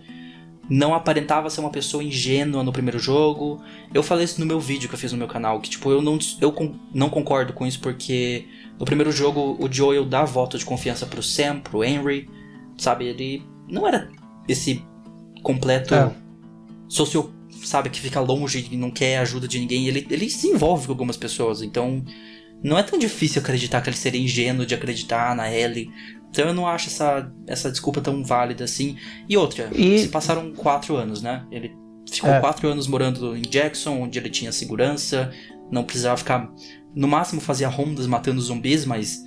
não 0.69 0.93
aparentava 0.93 1.49
ser 1.49 1.59
uma 1.59 1.69
pessoa 1.71 2.03
ingênua 2.03 2.63
no 2.63 2.71
primeiro 2.71 2.99
jogo. 2.99 3.61
Eu 3.93 4.03
falei 4.03 4.25
isso 4.25 4.39
no 4.39 4.45
meu 4.45 4.59
vídeo 4.59 4.87
que 4.87 4.95
eu 4.95 4.99
fiz 4.99 5.11
no 5.11 5.17
meu 5.17 5.27
canal, 5.27 5.59
que 5.59 5.69
tipo, 5.69 5.89
eu 5.91 6.01
não, 6.01 6.17
eu 6.39 6.51
con- 6.51 6.75
não 6.93 7.09
concordo 7.09 7.51
com 7.53 7.65
isso 7.65 7.79
porque 7.79 8.47
no 8.79 8.85
primeiro 8.85 9.11
jogo 9.11 9.57
o 9.59 9.71
Joel 9.71 10.05
dá 10.05 10.23
voto 10.23 10.57
de 10.57 10.63
confiança 10.65 11.05
pro 11.05 11.21
Sam, 11.23 11.59
pro 11.59 11.83
Henry, 11.83 12.29
sabe? 12.77 13.05
Ele 13.05 13.43
não 13.67 13.87
era 13.87 14.09
esse 14.47 14.83
completo 15.43 15.93
É. 15.93 16.11
socio, 16.87 17.31
sabe, 17.63 17.89
que 17.89 17.99
fica 18.01 18.19
longe 18.19 18.67
e 18.71 18.75
não 18.77 18.89
quer 18.89 19.17
ajuda 19.19 19.47
de 19.47 19.59
ninguém. 19.59 19.87
Ele, 19.87 20.07
ele 20.09 20.29
se 20.29 20.47
envolve 20.47 20.87
com 20.87 20.93
algumas 20.93 21.17
pessoas, 21.17 21.61
então 21.61 22.03
não 22.63 22.77
é 22.77 22.83
tão 22.83 22.97
difícil 22.97 23.41
acreditar 23.41 23.81
que 23.81 23.89
ele 23.89 23.97
seria 23.97 24.21
ingênuo 24.21 24.65
de 24.65 24.73
acreditar 24.73 25.35
na 25.35 25.51
Ellie. 25.53 25.91
Então 26.29 26.47
eu 26.47 26.53
não 26.53 26.67
acho 26.67 26.87
essa, 26.87 27.31
essa 27.45 27.69
desculpa 27.69 28.01
tão 28.01 28.23
válida 28.23 28.63
assim. 28.63 28.97
E 29.29 29.37
outra, 29.37 29.69
E- 29.75 29.99
se 29.99 30.07
passaram 30.07 30.51
quatro 30.53 30.95
anos, 30.95 31.21
né? 31.21 31.45
Ele 31.51 31.71
ficou 32.11 32.29
É. 32.31 32.39
quatro 32.39 32.67
anos 32.67 32.87
morando 32.87 33.35
em 33.37 33.41
Jackson, 33.41 34.01
onde 34.01 34.17
ele 34.17 34.29
tinha 34.29 34.51
segurança, 34.51 35.31
não 35.71 35.83
precisava 35.83 36.17
ficar. 36.17 36.49
No 36.95 37.07
máximo 37.07 37.39
fazia 37.41 37.67
rondas 37.67 38.07
matando 38.07 38.41
zumbis, 38.41 38.85
mas 38.85 39.19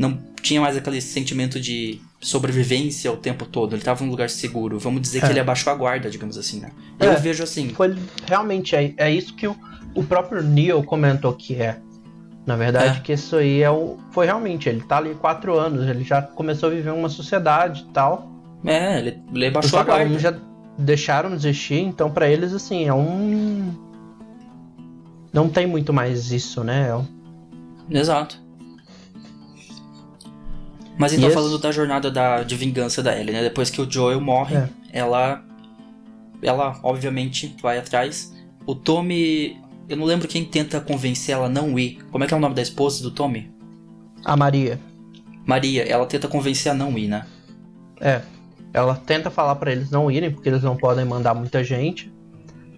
não 0.00 0.18
tinha 0.42 0.60
mais 0.60 0.76
aquele 0.76 1.00
sentimento 1.00 1.60
de 1.60 2.00
sobrevivência 2.20 3.12
o 3.12 3.16
tempo 3.16 3.44
todo. 3.44 3.74
Ele 3.74 3.82
tava 3.82 4.02
num 4.04 4.10
lugar 4.10 4.30
seguro. 4.30 4.78
Vamos 4.78 5.02
dizer 5.02 5.18
É. 5.18 5.20
que 5.26 5.32
ele 5.32 5.40
abaixou 5.40 5.72
a 5.72 5.76
guarda, 5.76 6.10
digamos 6.10 6.36
assim, 6.38 6.60
né? 6.60 6.70
É. 6.98 7.06
Eu 7.06 7.18
vejo 7.18 7.42
assim. 7.42 7.68
Foi 7.70 7.94
realmente 8.26 8.74
é, 8.74 8.94
é 8.96 9.10
isso 9.10 9.34
que 9.34 9.46
o, 9.46 9.54
o 9.94 10.02
próprio 10.02 10.42
Neil 10.42 10.82
comentou 10.82 11.32
que 11.34 11.54
é. 11.56 11.78
Na 12.46 12.56
verdade, 12.56 12.98
É. 12.98 13.00
que 13.02 13.12
isso 13.12 13.36
aí 13.36 13.62
é 13.62 13.70
o. 13.70 13.98
Foi 14.12 14.24
realmente, 14.26 14.68
ele 14.68 14.80
tá 14.80 14.96
ali 14.96 15.14
quatro 15.14 15.58
anos, 15.58 15.86
ele 15.86 16.02
já 16.02 16.22
começou 16.22 16.70
a 16.70 16.72
viver 16.72 16.90
uma 16.92 17.08
sociedade 17.10 17.84
e 17.88 17.92
tal. 17.92 18.30
É, 18.64 18.98
ele, 18.98 19.22
ele 19.34 19.44
Os 19.44 19.50
abaixou 19.50 19.78
a 19.78 19.84
guarda. 19.84 20.18
já 20.18 20.34
deixaram 20.78 21.30
de 21.30 21.36
existir, 21.36 21.80
então 21.80 22.10
pra 22.10 22.28
eles, 22.28 22.52
assim, 22.54 22.86
é 22.86 22.94
um. 22.94 23.72
Não 25.32 25.48
tem 25.48 25.66
muito 25.66 25.92
mais 25.92 26.32
isso, 26.32 26.64
né? 26.64 26.88
É 26.88 26.96
um- 26.96 27.06
Exato. 27.90 28.40
Mas 31.00 31.12
então 31.14 31.26
esse- 31.28 31.34
falando 31.34 31.58
da 31.58 31.72
jornada 31.72 32.10
da, 32.10 32.42
de 32.42 32.54
vingança 32.56 33.02
da 33.02 33.18
Ellie, 33.18 33.32
né? 33.32 33.42
Depois 33.42 33.70
que 33.70 33.80
o 33.80 33.90
Joel 33.90 34.20
morre, 34.20 34.56
É. 34.56 34.68
ela. 34.92 35.42
Ela, 36.42 36.78
obviamente, 36.82 37.54
vai 37.62 37.78
atrás. 37.78 38.34
O 38.66 38.74
Tommy. 38.74 39.58
Eu 39.88 39.96
não 39.96 40.04
lembro 40.06 40.28
quem 40.28 40.44
tenta 40.44 40.80
convencer 40.80 41.34
ela 41.34 41.46
a 41.46 41.48
não 41.48 41.78
ir. 41.78 41.98
Como 42.10 42.22
é 42.22 42.26
que 42.26 42.32
é 42.32 42.36
o 42.36 42.40
nome 42.40 42.54
da 42.54 42.62
esposa 42.62 43.02
do 43.02 43.10
Tommy? 43.10 43.50
A 44.24 44.36
Maria. 44.36 44.78
Maria, 45.44 45.82
ela 45.84 46.06
tenta 46.06 46.28
convencer 46.28 46.70
a 46.70 46.74
não 46.74 46.96
ir, 46.96 47.08
né? 47.08 47.26
É. 48.00 48.20
Ela 48.72 48.94
tenta 48.94 49.30
falar 49.30 49.56
pra 49.56 49.72
eles 49.72 49.90
não 49.90 50.08
irem, 50.10 50.30
porque 50.30 50.48
eles 50.48 50.62
não 50.62 50.76
podem 50.76 51.04
mandar 51.04 51.34
muita 51.34 51.64
gente. 51.64 52.12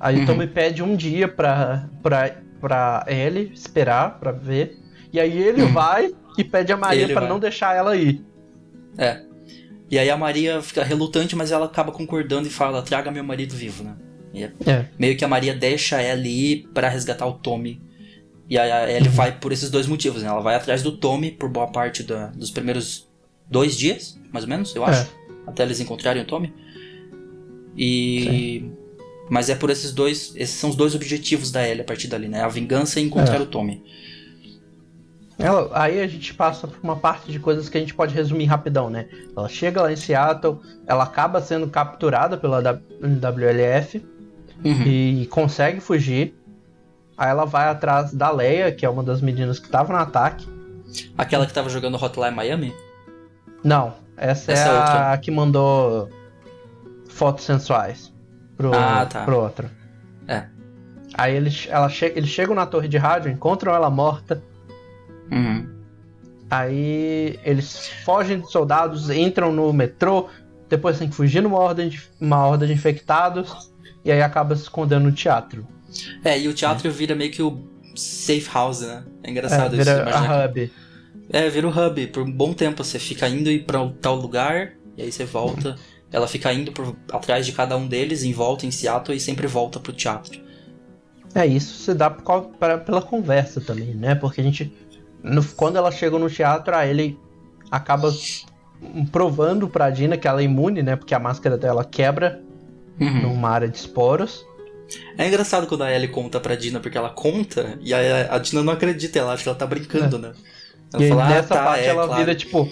Aí 0.01 0.17
Uhum. 0.17 0.23
o 0.23 0.27
Tommy 0.27 0.47
pede 0.47 0.83
um 0.83 0.97
dia 0.97 1.29
pra, 1.29 1.89
pra, 2.03 2.35
pra 2.61 3.05
Ellie 3.07 3.53
esperar 3.53 4.19
pra 4.19 4.33
ver. 4.33 4.79
E 5.13 5.21
aí 5.21 5.37
ele 5.37 5.63
Uhum. 5.63 5.73
vai 5.73 6.13
e 6.39 6.45
pede 6.45 6.73
a 6.73 6.77
Maria 6.77 7.13
vai. 7.15 7.29
não 7.29 7.39
deixar 7.39 7.75
ela 7.77 7.97
ir. 7.97 8.23
É. 8.97 9.23
E 9.91 9.99
aí 9.99 10.09
a 10.09 10.17
Maria 10.17 10.63
fica 10.63 10.83
relutante, 10.83 11.37
mas 11.37 11.53
ela 11.53 11.67
acaba 11.67 11.93
concordando 11.93 12.47
e 12.49 12.51
fala: 12.51 12.83
traga 12.83 13.11
meu 13.11 13.23
marido 13.25 13.55
vivo, 13.55 13.85
né? 13.85 13.97
E 14.33 14.45
é 14.45 14.53
É. 14.67 14.87
meio 14.99 15.17
que 15.17 15.25
a 15.25 15.29
Maria 15.29 15.55
deixa 15.55 16.01
ela 16.01 16.27
ir 16.27 16.69
pra 16.73 16.89
resgatar 16.89 17.27
o 17.27 17.35
Tommy. 17.35 17.81
E 18.49 18.59
aí 18.59 18.71
a 18.73 18.91
Ellie 18.91 19.09
vai 19.09 19.33
por 19.39 19.53
esses 19.53 19.71
dois 19.71 19.87
motivos, 19.87 20.23
né? 20.23 20.29
Ela 20.29 20.41
vai 20.41 20.55
atrás 20.55 20.83
do 20.83 20.93
Tommy 20.97 21.31
por 21.31 21.49
boa 21.49 21.67
parte 21.71 22.03
da- 22.03 22.27
dos 22.29 22.51
primeiros 22.51 23.09
dois 23.51 23.77
dias, 23.77 24.19
mais 24.33 24.45
ou 24.45 24.49
menos, 24.51 24.75
eu 24.75 24.85
acho. 24.85 25.11
Até 25.47 25.63
eles 25.63 25.81
encontrarem 25.81 26.23
o 26.23 26.27
Tommy. 26.27 26.53
E. 27.77 28.65
Mas 29.31 29.49
é 29.49 29.55
por 29.55 29.71
esses 29.71 29.93
dois. 29.93 30.33
Esses 30.37 30.57
são 30.57 30.71
os 30.71 30.77
dois 30.77 30.95
objetivos 30.95 31.51
da 31.51 31.67
Ellie 31.67 31.81
a 31.81 31.85
partir 31.85 32.09
dali, 32.09 32.29
né? 32.29 32.43
A 32.43 32.49
vingança 32.49 33.01
e 33.01 33.05
encontrar 33.05 33.37
É. 33.37 33.41
o 33.41 33.47
Tommy. 33.47 33.83
Ela- 35.43 35.69
aí 35.73 36.01
a 36.01 36.07
gente 36.07 36.33
passa 36.35 36.67
por 36.69 36.79
uma 36.83 36.97
parte 36.97 37.31
de 37.33 37.39
coisas 37.39 37.69
que 37.69 37.77
a 37.77 37.81
gente 37.81 37.95
pode 37.95 38.15
resumir 38.15 38.45
rapidão, 38.47 38.89
né? 38.89 39.09
Ela 39.37 39.49
chega 39.49 39.83
lá 39.83 39.93
em 39.93 39.97
Seattle, 39.97 40.61
ela 40.87 41.05
acaba 41.05 41.41
sendo 41.43 41.67
capturada 41.69 42.37
pela 42.37 42.61
WLF 42.61 44.05
Uhum. 44.65 44.83
e 44.87 45.27
consegue 45.31 45.81
fugir. 45.81 46.35
Aí 47.19 47.29
ela 47.31 47.45
vai 47.45 47.69
atrás 47.69 48.13
da 48.15 48.31
Leia, 48.31 48.73
que 48.73 48.87
é 48.87 48.89
uma 48.89 49.03
das 49.03 49.21
meninas 49.21 49.59
que 49.59 49.67
estava 49.67 49.93
no 49.93 49.99
ataque. 49.99 50.47
Aquela 51.19 51.47
que 51.47 51.53
tava 51.53 51.69
jogando 51.69 51.97
Hotline 52.03 52.31
Miami? 52.35 52.75
Não, 53.65 53.95
essa, 54.17 54.53
Essa 54.53 54.69
é 54.69 54.73
é 54.73 54.77
a 54.77 54.81
outra. 54.81 55.19
que 55.19 55.31
mandou 55.31 56.09
fotos 57.09 57.45
sensuais 57.45 58.13
pro, 58.57 58.73
Ah, 58.75 59.07
tá. 59.07 59.25
pro 59.25 59.39
outro. 59.39 59.69
É. 60.27 60.45
Aí 61.15 61.35
eles, 61.37 61.67
ela 61.71 61.89
che 61.89 62.07
eles 62.17 62.31
chegam 62.31 62.55
na 62.55 62.65
torre 62.67 62.89
de 62.89 62.97
rádio, 62.97 63.31
encontram 63.31 63.75
ela 63.75 63.91
morta. 63.91 64.43
Uhum. 65.33 65.67
Aí 66.51 67.39
eles 67.45 67.89
fogem 68.05 68.41
de 68.41 68.51
soldados, 68.51 69.09
entram 69.11 69.51
no 69.53 69.73
metrô, 69.73 70.29
depois 70.69 70.99
tem 70.99 71.09
que 71.09 71.15
fugir 71.15 71.43
numa 71.43 71.59
horda 71.59 71.89
de, 71.89 72.03
uma 72.21 72.47
horda 72.47 72.67
de 72.67 72.73
infectados, 72.73 73.73
e 74.05 74.13
aí 74.13 74.21
acaba 74.21 74.55
se 74.55 74.63
escondendo 74.63 75.05
no 75.05 75.13
teatro. 75.13 75.67
É, 76.25 76.39
e 76.39 76.49
o 76.49 76.53
teatro 76.55 76.91
vira 76.91 77.15
meio 77.15 77.31
que 77.31 77.43
o 77.43 77.59
safe 77.97 78.49
house, 78.53 78.81
né? 78.83 79.05
É 79.23 79.29
É, 79.29 79.31
engraçado 79.31 79.75
isso. 79.77 79.85
vira 79.85 80.03
imaginar 80.03 80.27
que- 80.27 80.33
a 80.33 80.47
hub. 80.47 80.73
É, 81.31 81.49
vira 81.49 81.69
o 81.69 81.71
hub. 81.71 82.07
Por 82.09 82.23
um 82.23 82.31
bom 82.31 82.53
tempo 82.53 82.85
você 82.85 82.99
fica 82.99 83.29
indo 83.29 83.51
e 83.51 83.59
pra 83.59 83.87
tal 84.01 84.17
lugar, 84.17 84.73
e 84.97 85.03
aí 85.03 85.13
você 85.13 85.25
volta. 85.25 85.77
Ela 86.11 86.29
fica 86.29 86.53
indo 86.53 86.73
por, 86.73 86.95
atrás 87.11 87.47
de 87.47 87.53
cada 87.53 87.75
um 87.77 87.87
deles, 87.89 88.23
em 88.23 88.33
volta 88.35 88.67
em 88.67 88.71
Seattle, 88.71 89.17
e 89.17 89.21
sempre 89.21 89.47
volta 89.47 89.81
pro 89.81 89.93
teatro. 89.95 90.39
É, 91.35 91.47
isso 91.47 91.75
se 91.83 91.95
dá 91.95 92.11
por 92.11 92.51
pra- 92.59 92.77
pela 92.77 93.01
conversa 93.01 93.59
também, 93.63 93.95
né? 93.95 94.15
Porque 94.15 94.43
a 94.43 94.45
gente. 94.45 94.71
No- 95.23 95.45
quando 95.57 95.77
ela 95.77 95.91
chega 95.91 96.19
no 96.19 96.29
teatro, 96.31 96.75
aí 96.75 96.91
ele 96.91 97.19
acaba 97.71 98.13
provando 99.11 99.69
pra 99.69 99.91
Dina 99.91 100.17
que 100.17 100.27
ela 100.27 100.41
é 100.41 100.45
imune, 100.45 100.83
né? 100.83 100.97
Porque 100.97 101.15
a 101.15 101.19
máscara 101.19 101.57
dela 101.57 101.85
quebra 101.85 102.41
Uhum. 103.01 103.23
numa 103.23 103.49
área 103.51 103.69
de 103.69 103.77
esporos. 103.79 104.45
É 105.17 105.27
engraçado 105.27 105.67
quando 105.67 105.83
a 105.85 105.93
Ellie 105.95 106.09
conta 106.09 106.39
pra 106.39 106.55
Dina, 106.55 106.79
porque 106.81 106.99
ela 106.99 107.09
conta, 107.11 107.79
e 107.81 107.95
a, 107.95 108.35
a 108.35 108.39
Dina 108.39 108.63
não 108.63 108.73
acredita, 108.73 109.19
ela 109.19 109.33
acha 109.33 109.43
que 109.43 109.49
ela 109.49 109.57
tá 109.59 109.67
brincando, 109.67 110.19
né? 110.19 110.33
Ela 110.93 111.05
e 111.05 111.09
fala, 111.09 111.25
"Ah, 111.25 111.29
nessa 111.31 111.49
tá, 111.55 111.65
parte 111.65 111.85
é, 111.85 111.87
ela 111.87 112.05
claro." 112.07 112.21
vira 112.21 112.35
tipo. 112.35 112.71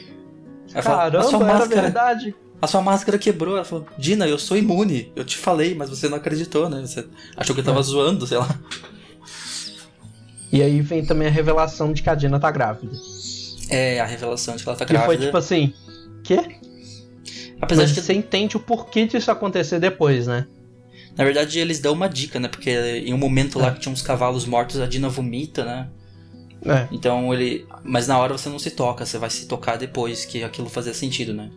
Ela 0.74 0.82
fala, 0.82 1.06
"A 1.06 1.10
Caramba, 1.10 1.36
era 1.36 1.44
máscara- 1.54 1.82
verdade. 1.82 2.34
A 2.60 2.66
sua 2.66 2.82
máscara 2.82 3.16
quebrou. 3.18 3.56
Ela 3.56 3.64
falou, 3.64 3.86
Dina, 3.96 4.28
eu 4.28 4.38
sou 4.38 4.54
imune. 4.54 5.10
Eu 5.16 5.24
te 5.24 5.38
falei, 5.38 5.74
mas 5.74 5.88
você 5.88 6.10
não 6.10 6.18
acreditou, 6.18 6.68
né? 6.68 6.82
Você 6.82 7.06
achou 7.34 7.54
que 7.54 7.60
eu 7.60 7.64
É. 7.64 7.66
tava 7.66 7.80
zoando, 7.82 8.26
sei 8.26 8.36
lá. 8.36 8.48
E 10.52 10.62
aí 10.62 10.80
vem 10.80 11.04
também 11.04 11.28
a 11.28 11.30
revelação 11.30 11.92
de 11.92 12.02
que 12.02 12.10
a 12.10 12.14
Dina 12.14 12.40
tá 12.40 12.50
grávida. 12.50 12.96
É, 13.68 14.00
a 14.00 14.06
revelação 14.06 14.56
de 14.56 14.62
que 14.62 14.68
ela 14.68 14.76
tá 14.78 14.84
grávida. 14.84 15.06
foi 15.06 15.26
tipo 15.26 15.36
assim. 15.36 15.72
Quê? 16.24 16.56
Apesar 17.60 17.82
Mas 17.82 17.90
de 17.90 18.00
que, 18.00 18.06
você 18.06 18.14
entende 18.14 18.56
o 18.56 18.60
porquê 18.60 19.06
disso 19.06 19.30
acontecer 19.30 19.78
depois, 19.78 20.26
né? 20.26 20.46
na 21.16 21.24
verdade, 21.24 21.58
eles 21.58 21.80
dão 21.80 21.92
uma 21.92 22.08
dica, 22.08 22.40
né? 22.40 22.48
Porque 22.48 22.70
em 22.70 23.12
um 23.12 23.18
momento 23.18 23.58
É. 23.58 23.62
lá 23.62 23.70
que 23.72 23.80
tinha 23.80 23.92
uns 23.92 24.00
cavalos 24.00 24.46
mortos, 24.46 24.80
a 24.80 24.86
Dina 24.86 25.08
vomita, 25.08 25.64
né? 25.64 25.88
É. 26.64 26.88
Então 26.90 27.32
ele. 27.34 27.66
Mas 27.82 28.06
na 28.06 28.18
hora 28.18 28.36
você 28.36 28.48
não 28.48 28.58
se 28.58 28.70
toca, 28.70 29.04
você 29.04 29.18
vai 29.18 29.28
se 29.30 29.46
tocar 29.46 29.76
depois 29.76 30.24
que 30.24 30.42
aquilo 30.42 30.68
fazia 30.68 30.94
sentido, 30.94 31.34
né? 31.34 31.50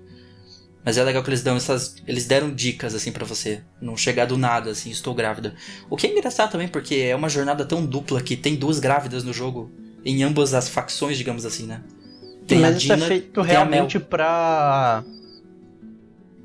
Mas 0.85 0.97
é 0.97 1.03
legal 1.03 1.23
que 1.23 1.29
eles 1.29 1.41
dão 1.41 1.55
essas. 1.55 1.95
Eles 2.05 2.25
deram 2.25 2.53
dicas 2.53 2.93
assim 2.93 3.11
para 3.11 3.25
você. 3.25 3.61
Não 3.81 3.95
chegar 3.95 4.25
do 4.25 4.37
nada, 4.37 4.71
assim, 4.71 4.89
estou 4.89 5.13
grávida. 5.13 5.55
O 5.89 5.95
que 5.95 6.07
é 6.07 6.11
engraçado 6.11 6.51
também, 6.51 6.67
porque 6.67 6.95
é 6.95 7.15
uma 7.15 7.29
jornada 7.29 7.65
tão 7.65 7.85
dupla 7.85 8.21
que 8.21 8.35
tem 8.35 8.55
duas 8.55 8.79
grávidas 8.79 9.23
no 9.23 9.31
jogo. 9.31 9.71
Em 10.05 10.23
ambas 10.23 10.53
as 10.53 10.67
facções, 10.67 11.17
digamos 11.17 11.45
assim, 11.45 11.65
né? 11.65 11.81
Tem 12.45 12.59
Mas 12.59 12.75
a 12.75 12.77
isso 12.77 12.91
é 12.91 12.95
Dina, 12.95 13.07
feito 13.07 13.41
realmente 13.41 13.99
pra 13.99 15.03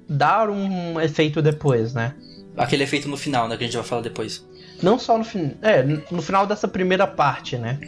dar 0.09 0.49
um 0.49 1.01
efeito 1.01 1.43
depois, 1.43 1.93
né? 1.93 2.14
Aquele 2.57 2.84
efeito 2.84 3.09
no 3.09 3.16
final, 3.16 3.49
né? 3.49 3.57
Que 3.57 3.64
a 3.64 3.66
gente 3.66 3.76
vai 3.76 3.86
falar 3.86 4.03
depois. 4.03 4.47
Não 4.80 4.99
só 4.99 5.18
no 5.18 5.24
final. 5.24 5.51
É, 5.62 5.82
no 5.82 6.22
final 6.22 6.47
dessa 6.47 6.68
primeira 6.68 7.07
parte, 7.07 7.57
né? 7.57 7.80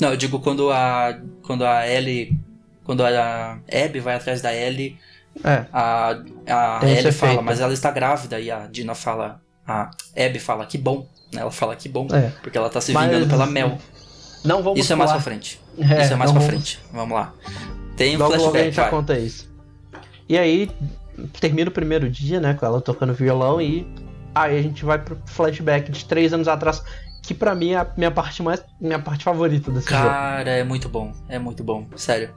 Não, 0.00 0.10
eu 0.10 0.16
digo 0.16 0.40
quando 0.40 0.70
a. 0.70 1.20
Quando 1.42 1.64
a 1.64 1.88
Ellie. 1.88 2.36
Quando 2.82 3.04
a 3.04 3.60
Abby 3.72 4.00
vai 4.00 4.16
atrás 4.16 4.42
da 4.42 4.52
Ellie, 4.52 4.98
É. 5.44 5.64
a, 5.72 6.10
a 6.46 6.80
Ellie 6.82 7.10
fala, 7.12 7.32
efeito. 7.32 7.42
mas 7.42 7.60
ela 7.60 7.72
está 7.72 7.90
grávida, 7.90 8.38
e 8.40 8.50
a 8.50 8.66
Dina 8.66 8.94
fala. 8.94 9.40
A 9.66 9.90
Abby 10.16 10.38
fala, 10.40 10.66
que 10.66 10.76
bom. 10.76 11.06
né? 11.32 11.40
Ela 11.40 11.50
fala 11.50 11.74
que 11.76 11.88
bom, 11.88 12.06
É. 12.12 12.30
porque 12.42 12.58
ela 12.58 12.68
tá 12.68 12.80
se 12.80 12.92
Mas- 12.92 13.06
vingando 13.10 13.28
pela 13.28 13.46
Mel. 13.46 13.78
Não 14.44 14.62
vamos 14.62 14.80
Isso 14.80 14.92
é 14.92 14.96
mais 14.96 15.10
pra 15.12 15.20
frente. 15.20 15.60
É, 15.78 16.02
Isso 16.02 16.12
é 16.12 16.16
mais 16.16 16.30
pra 16.32 16.40
vamos- 16.40 16.46
frente. 16.46 16.80
Vamos 16.92 17.14
lá. 17.16 17.32
Tem 17.96 18.16
um 18.16 18.18
Logo, 18.18 18.32
logo 18.32 18.34
a 18.34 18.50
flashback, 18.50 18.64
gente 18.66 18.74
vai. 18.76 18.90
conta 18.90 19.18
isso. 19.18 19.48
E 20.28 20.36
aí, 20.36 20.68
termina 21.40 21.70
o 21.70 21.72
primeiro 21.72 22.10
dia, 22.10 22.40
né? 22.40 22.54
Com 22.54 22.66
ela 22.66 22.80
tocando 22.80 23.14
violão 23.14 23.60
e 23.60 23.86
aí 24.34 24.58
a 24.58 24.62
gente 24.62 24.84
vai 24.84 24.98
pro 24.98 25.16
flashback 25.26 25.90
de 25.92 26.04
três 26.06 26.32
anos 26.32 26.48
atrás, 26.48 26.82
que 27.22 27.32
pra 27.32 27.54
mim 27.54 27.70
é 27.70 27.76
a 27.78 27.86
minha 27.96 28.10
parte 28.10 28.42
mais. 28.42 28.62
minha 28.80 28.98
parte 28.98 29.22
favorita 29.22 29.70
desse 29.70 29.88
jogo. 29.88 30.02
Cara, 30.02 30.50
é 30.50 30.64
muito 30.64 30.88
bom. 30.88 31.12
É 31.28 31.38
muito 31.38 31.62
bom. 31.62 31.86
Sério. 31.96 32.34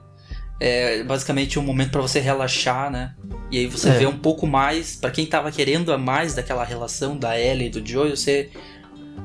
É 0.58 1.02
basicamente 1.04 1.58
um 1.58 1.62
momento 1.62 1.90
pra 1.90 2.00
você 2.00 2.18
relaxar, 2.18 2.90
né? 2.90 3.14
E 3.50 3.58
aí 3.58 3.66
você 3.66 3.90
É. 3.90 3.92
vê 3.92 4.06
um 4.06 4.16
pouco 4.18 4.46
mais, 4.46 4.96
pra 4.96 5.10
quem 5.10 5.26
tava 5.26 5.52
querendo 5.52 5.92
a 5.92 5.98
mais 5.98 6.34
daquela 6.34 6.64
relação 6.64 7.16
da 7.16 7.38
Ellie 7.38 7.66
e 7.66 7.70
do 7.70 7.86
Joel, 7.86 8.16
você 8.16 8.50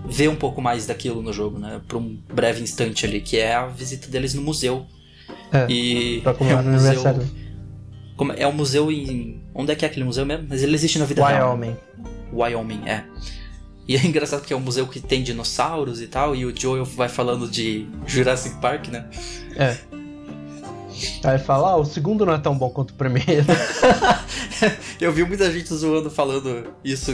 vê 0.06 0.28
um 0.28 0.36
pouco 0.36 0.62
mais 0.62 0.86
daquilo 0.86 1.22
no 1.22 1.32
jogo, 1.32 1.58
né? 1.58 1.80
Por 1.88 1.98
um 1.98 2.20
breve 2.34 2.62
instante 2.62 3.06
ali, 3.06 3.22
que 3.22 3.38
é 3.38 3.56
a 3.56 3.68
visita 3.68 4.08
deles 4.10 4.34
no 4.34 4.42
museu. 4.42 4.86
É, 5.54 5.66
E 5.72 6.20
Pra 6.22 6.36
é 6.40 6.56
um 6.58 6.64
museu. 6.72 7.04
como- 8.18 8.34
É 8.34 8.46
um 8.48 8.52
museu 8.54 8.92
em. 8.92 9.42
Onde 9.56 9.72
é 9.72 9.76
que 9.76 9.86
é 9.86 9.88
aquele 9.88 10.06
museu 10.06 10.26
mesmo? 10.26 10.46
Mas 10.50 10.62
ele 10.64 10.76
existe 10.76 11.00
na 11.00 11.06
vida 11.06 11.26
real. 11.26 11.50
Wyoming. 11.58 11.76
Wyoming, 12.34 12.82
é. 12.88 13.04
E 13.88 13.96
é 13.96 14.00
engraçado 14.06 14.40
porque 14.42 14.54
é 14.54 14.58
um 14.58 14.62
museu 14.62 14.86
que 14.88 15.00
tem 15.00 15.24
dinossauros 15.24 16.02
e 16.02 16.08
tal, 16.08 16.36
e 16.36 16.46
o 16.46 16.54
Joel 16.56 16.84
vai 16.86 17.10
falando 17.10 17.50
de 17.50 17.88
Jurassic 18.06 18.60
Park, 18.62 18.88
né? 18.90 19.10
É. 19.56 19.78
Aí 21.24 21.40
fala, 21.40 21.72
ah, 21.72 21.76
o 21.78 21.86
segundo 21.86 22.26
não 22.26 22.34
é 22.34 22.38
tão 22.38 22.58
bom 22.58 22.70
quanto 22.70 22.92
o 22.92 22.94
primeiro. 22.94 23.46
Eu 25.00 25.12
vi 25.12 25.24
muita 25.24 25.52
gente 25.52 25.74
zoando 25.74 26.10
falando 26.12 26.74
isso. 26.84 27.14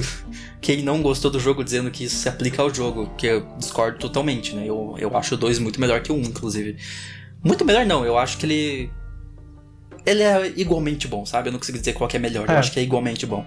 Quem 0.62 0.82
não 0.84 1.02
gostou 1.02 1.32
do 1.32 1.40
jogo 1.40 1.64
dizendo 1.64 1.90
que 1.90 2.04
isso 2.04 2.18
se 2.18 2.28
aplica 2.30 2.62
ao 2.62 2.74
jogo, 2.74 3.10
que 3.18 3.26
eu 3.28 3.48
discordo 3.58 3.98
totalmente, 4.00 4.56
né? 4.56 4.64
Eu, 4.66 4.96
eu 5.00 5.16
acho 5.16 5.36
o 5.36 5.38
2 5.38 5.60
muito 5.60 5.80
melhor 5.80 6.02
que 6.02 6.12
o 6.12 6.16
1, 6.16 6.18
um, 6.18 6.22
inclusive. 6.24 6.78
Muito 7.44 7.64
melhor 7.64 7.86
não, 7.86 8.06
eu 8.06 8.18
acho 8.18 8.38
que 8.38 8.46
ele. 8.46 8.92
Ele 10.06 10.24
é 10.24 10.48
igualmente 10.56 11.08
bom, 11.08 11.26
sabe? 11.26 11.50
Eu 11.50 11.52
não 11.54 11.60
consigo 11.60 11.78
dizer 11.78 11.94
qual 11.94 12.10
que 12.10 12.18
é 12.18 12.20
melhor, 12.20 12.48
eu 12.48 12.56
É. 12.56 12.58
acho 12.58 12.72
que 12.72 12.80
é 12.80 12.84
igualmente 12.84 13.26
bom. 13.26 13.46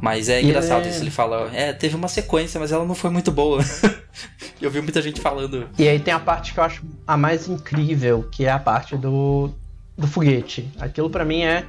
Mas 0.00 0.28
é 0.28 0.40
engraçado 0.40 0.86
é- 0.86 0.90
isso, 0.90 1.00
ele 1.02 1.10
fala, 1.10 1.50
é, 1.52 1.72
teve 1.72 1.96
uma 1.96 2.06
sequência, 2.08 2.60
mas 2.60 2.70
ela 2.70 2.84
não 2.84 2.94
foi 2.94 3.10
muito 3.10 3.30
boa. 3.32 3.60
eu 4.60 4.70
vi 4.70 4.80
muita 4.80 5.00
gente 5.02 5.20
falando. 5.20 5.68
E 5.78 5.88
aí 5.88 5.98
tem 6.00 6.12
a 6.12 6.18
parte 6.20 6.52
que 6.52 6.60
eu 6.60 6.64
acho 6.64 6.82
a 7.06 7.16
mais 7.16 7.48
incrível, 7.48 8.24
que 8.30 8.44
é 8.44 8.50
a 8.50 8.58
parte 8.58 8.96
do, 8.96 9.50
do 9.96 10.06
foguete. 10.06 10.68
Aquilo 10.78 11.08
pra 11.10 11.24
mim 11.24 11.42
é. 11.42 11.64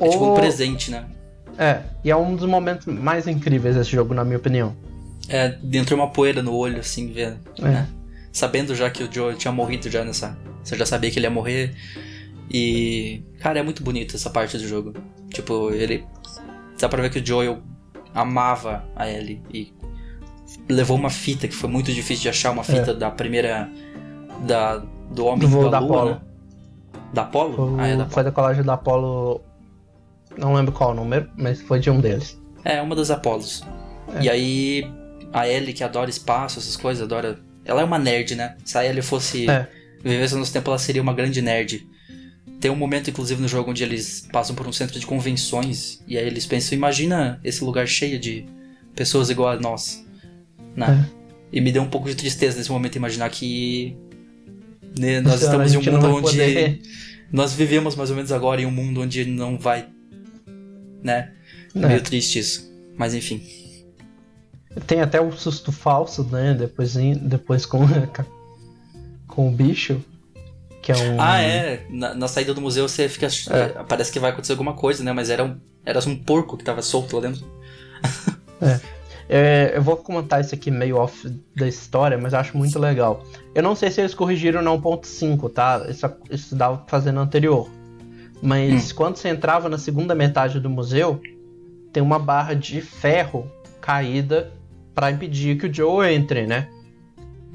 É 0.00 0.08
tipo 0.08 0.24
um 0.24 0.32
o- 0.32 0.34
presente, 0.34 0.90
né? 0.90 1.06
É, 1.56 1.82
e 2.02 2.10
é 2.10 2.16
um 2.16 2.34
dos 2.34 2.48
momentos 2.48 2.86
mais 2.86 3.28
incríveis 3.28 3.76
desse 3.76 3.90
jogo, 3.90 4.12
na 4.12 4.24
minha 4.24 4.38
opinião. 4.38 4.74
É, 5.28 5.56
entrou 5.72 5.98
uma 6.00 6.10
poeira 6.10 6.42
no 6.42 6.52
olho, 6.54 6.80
assim, 6.80 7.12
vendo. 7.12 7.38
É. 7.58 7.62
né? 7.62 7.88
Sabendo 8.32 8.74
já 8.74 8.90
que 8.90 9.04
o 9.04 9.12
Joe 9.12 9.36
tinha 9.36 9.52
morrido 9.52 9.88
já 9.88 10.04
nessa. 10.04 10.36
Você 10.64 10.76
já 10.76 10.84
sabia 10.84 11.10
que 11.10 11.18
ele 11.18 11.26
ia 11.26 11.30
morrer. 11.30 11.72
E. 12.50 13.22
Cara, 13.38 13.60
é 13.60 13.62
muito 13.62 13.82
bonito 13.84 14.16
essa 14.16 14.28
parte 14.28 14.58
do 14.58 14.66
jogo. 14.66 14.92
Tipo, 15.30 15.70
ele. 15.70 16.04
Dá 16.80 16.88
pra 16.88 17.00
ver 17.00 17.10
que 17.10 17.20
o 17.20 17.24
Joel 17.26 17.62
amava 18.12 18.84
a 18.96 19.08
Ellie. 19.08 19.40
E 19.52 19.72
levou 20.68 20.96
uma 20.96 21.10
fita 21.10 21.46
que 21.48 21.54
foi 21.54 21.68
muito 21.68 21.92
difícil 21.92 22.22
de 22.22 22.28
achar 22.28 22.50
uma 22.50 22.64
fita 22.64 22.94
da 22.94 23.10
primeira. 23.10 23.70
Da, 24.46 24.82
do 25.10 25.26
Homem 25.26 25.46
É. 25.46 25.50
Do 25.50 25.64
da 25.64 25.70
da 25.70 25.78
Lua, 25.78 25.96
Apollo. 25.96 26.10
né? 26.10 26.20
Da 27.12 27.22
Apollo? 27.22 27.74
O- 27.76 27.80
Ah, 27.80 27.86
é 27.86 27.90
da 27.90 27.94
Apollo. 28.02 28.10
Foi 28.10 28.24
da 28.24 28.32
colagem 28.32 28.62
da 28.64 28.74
Apollo. 28.74 29.40
Não 30.36 30.52
lembro 30.54 30.72
qual 30.72 30.90
o 30.90 30.94
número, 30.94 31.30
mas 31.36 31.60
foi 31.62 31.78
de 31.78 31.90
um 31.90 32.00
deles. 32.00 32.40
É, 32.64 32.80
uma 32.82 32.96
das 32.96 33.10
Apolos. 33.10 33.62
É. 34.16 34.22
E 34.22 34.28
aí, 34.30 34.90
a 35.32 35.46
Ellie 35.48 35.72
que 35.72 35.84
adora 35.84 36.10
espaço, 36.10 36.58
essas 36.58 36.76
coisas, 36.76 37.02
adora. 37.04 37.38
Ela 37.64 37.80
é 37.82 37.84
uma 37.84 37.98
nerd, 37.98 38.34
né? 38.34 38.56
Se 38.64 38.76
a 38.76 38.84
Ellie 38.84 39.02
fosse. 39.02 39.48
É. 39.48 39.68
Vivesse 40.02 40.34
no 40.34 40.40
nosso 40.40 40.52
tempo, 40.52 40.68
ela 40.70 40.78
seria 40.78 41.00
uma 41.00 41.14
grande 41.14 41.40
nerd. 41.40 41.86
Tem 42.60 42.70
um 42.70 42.76
momento, 42.76 43.08
inclusive, 43.10 43.40
no 43.40 43.48
jogo 43.48 43.70
onde 43.70 43.82
eles 43.82 44.26
passam 44.32 44.54
por 44.56 44.66
um 44.66 44.72
centro 44.72 44.98
de 44.98 45.06
convenções. 45.06 46.02
E 46.06 46.18
aí 46.18 46.26
eles 46.26 46.44
pensam: 46.46 46.76
imagina 46.76 47.38
esse 47.44 47.62
lugar 47.64 47.86
cheio 47.86 48.18
de 48.18 48.44
pessoas 48.94 49.30
igual 49.30 49.50
a 49.50 49.56
nós. 49.56 50.03
Né? 50.76 51.08
É. 51.10 51.24
E 51.52 51.60
me 51.60 51.70
deu 51.70 51.82
um 51.82 51.88
pouco 51.88 52.08
de 52.08 52.14
tristeza 52.16 52.56
nesse 52.58 52.70
momento 52.70 52.96
imaginar 52.96 53.28
que. 53.30 53.96
né, 54.98 55.20
nós 55.20 55.40
Senhora, 55.40 55.64
estamos 55.66 55.74
em 55.74 55.88
um 55.90 55.92
mundo 55.92 56.06
onde. 56.16 56.22
poder- 56.30 56.80
Nós 57.32 57.52
vivemos 57.52 57.96
mais 57.96 58.10
ou 58.10 58.16
menos 58.16 58.30
agora 58.32 58.60
em 58.60 58.66
um 58.66 58.70
mundo 58.70 59.00
onde 59.00 59.24
não 59.24 59.58
vai. 59.58 59.86
Né? 61.02 61.32
É 61.74 61.78
É. 61.78 61.86
meio 61.88 62.00
triste 62.02 62.38
isso. 62.38 62.72
Mas 62.96 63.14
enfim. 63.14 63.42
Tem 64.86 65.00
até 65.00 65.20
o 65.20 65.30
susto 65.32 65.70
falso, 65.72 66.24
né? 66.24 66.54
Depois, 66.54 66.94
depois 67.22 67.64
com, 67.66 67.80
com 69.28 69.48
o 69.48 69.50
bicho. 69.52 70.02
Que 70.82 70.92
é 70.92 70.96
um. 70.96 71.20
Ah, 71.20 71.40
é. 71.40 71.86
Na, 71.90 72.14
na 72.14 72.28
saída 72.28 72.52
do 72.52 72.60
museu 72.60 72.86
você 72.88 73.08
fica. 73.08 73.26
É. 73.50 73.82
Parece 73.84 74.12
que 74.12 74.18
vai 74.20 74.30
acontecer 74.30 74.52
alguma 74.52 74.74
coisa, 74.74 75.02
né? 75.04 75.12
Mas 75.12 75.30
era 75.30 75.44
um, 75.44 75.56
era 75.84 75.98
um 76.08 76.16
porco 76.16 76.56
que 76.56 76.64
tava 76.64 76.82
solto 76.82 77.16
lá 77.16 77.22
dentro. 77.22 77.44
É, 78.60 78.80
eu 79.74 79.82
vou 79.82 79.96
comentar 79.96 80.40
isso 80.40 80.54
aqui 80.54 80.70
meio 80.70 80.96
off 80.96 81.28
da 81.56 81.66
história, 81.66 82.18
mas 82.18 82.34
acho 82.34 82.56
muito 82.56 82.78
legal. 82.78 83.24
Eu 83.54 83.62
não 83.62 83.74
sei 83.74 83.90
se 83.90 84.00
eles 84.00 84.14
corrigiram 84.14 84.60
na 84.62 84.70
1.5, 84.70 85.50
tá? 85.52 85.86
Isso, 85.88 86.06
isso 86.30 86.54
dava 86.56 86.78
pra 86.78 86.86
fazer 86.86 87.12
no 87.12 87.20
anterior. 87.20 87.68
Mas 88.42 88.92
quando 88.92 89.16
você 89.16 89.28
entrava 89.28 89.68
na 89.68 89.78
segunda 89.78 90.14
metade 90.14 90.60
do 90.60 90.68
museu, 90.68 91.20
tem 91.92 92.02
uma 92.02 92.18
barra 92.18 92.54
de 92.54 92.82
ferro 92.82 93.50
caída 93.80 94.50
pra 94.94 95.10
impedir 95.10 95.56
que 95.58 95.66
o 95.66 95.72
Joe 95.72 96.12
entre, 96.12 96.46
né? 96.46 96.68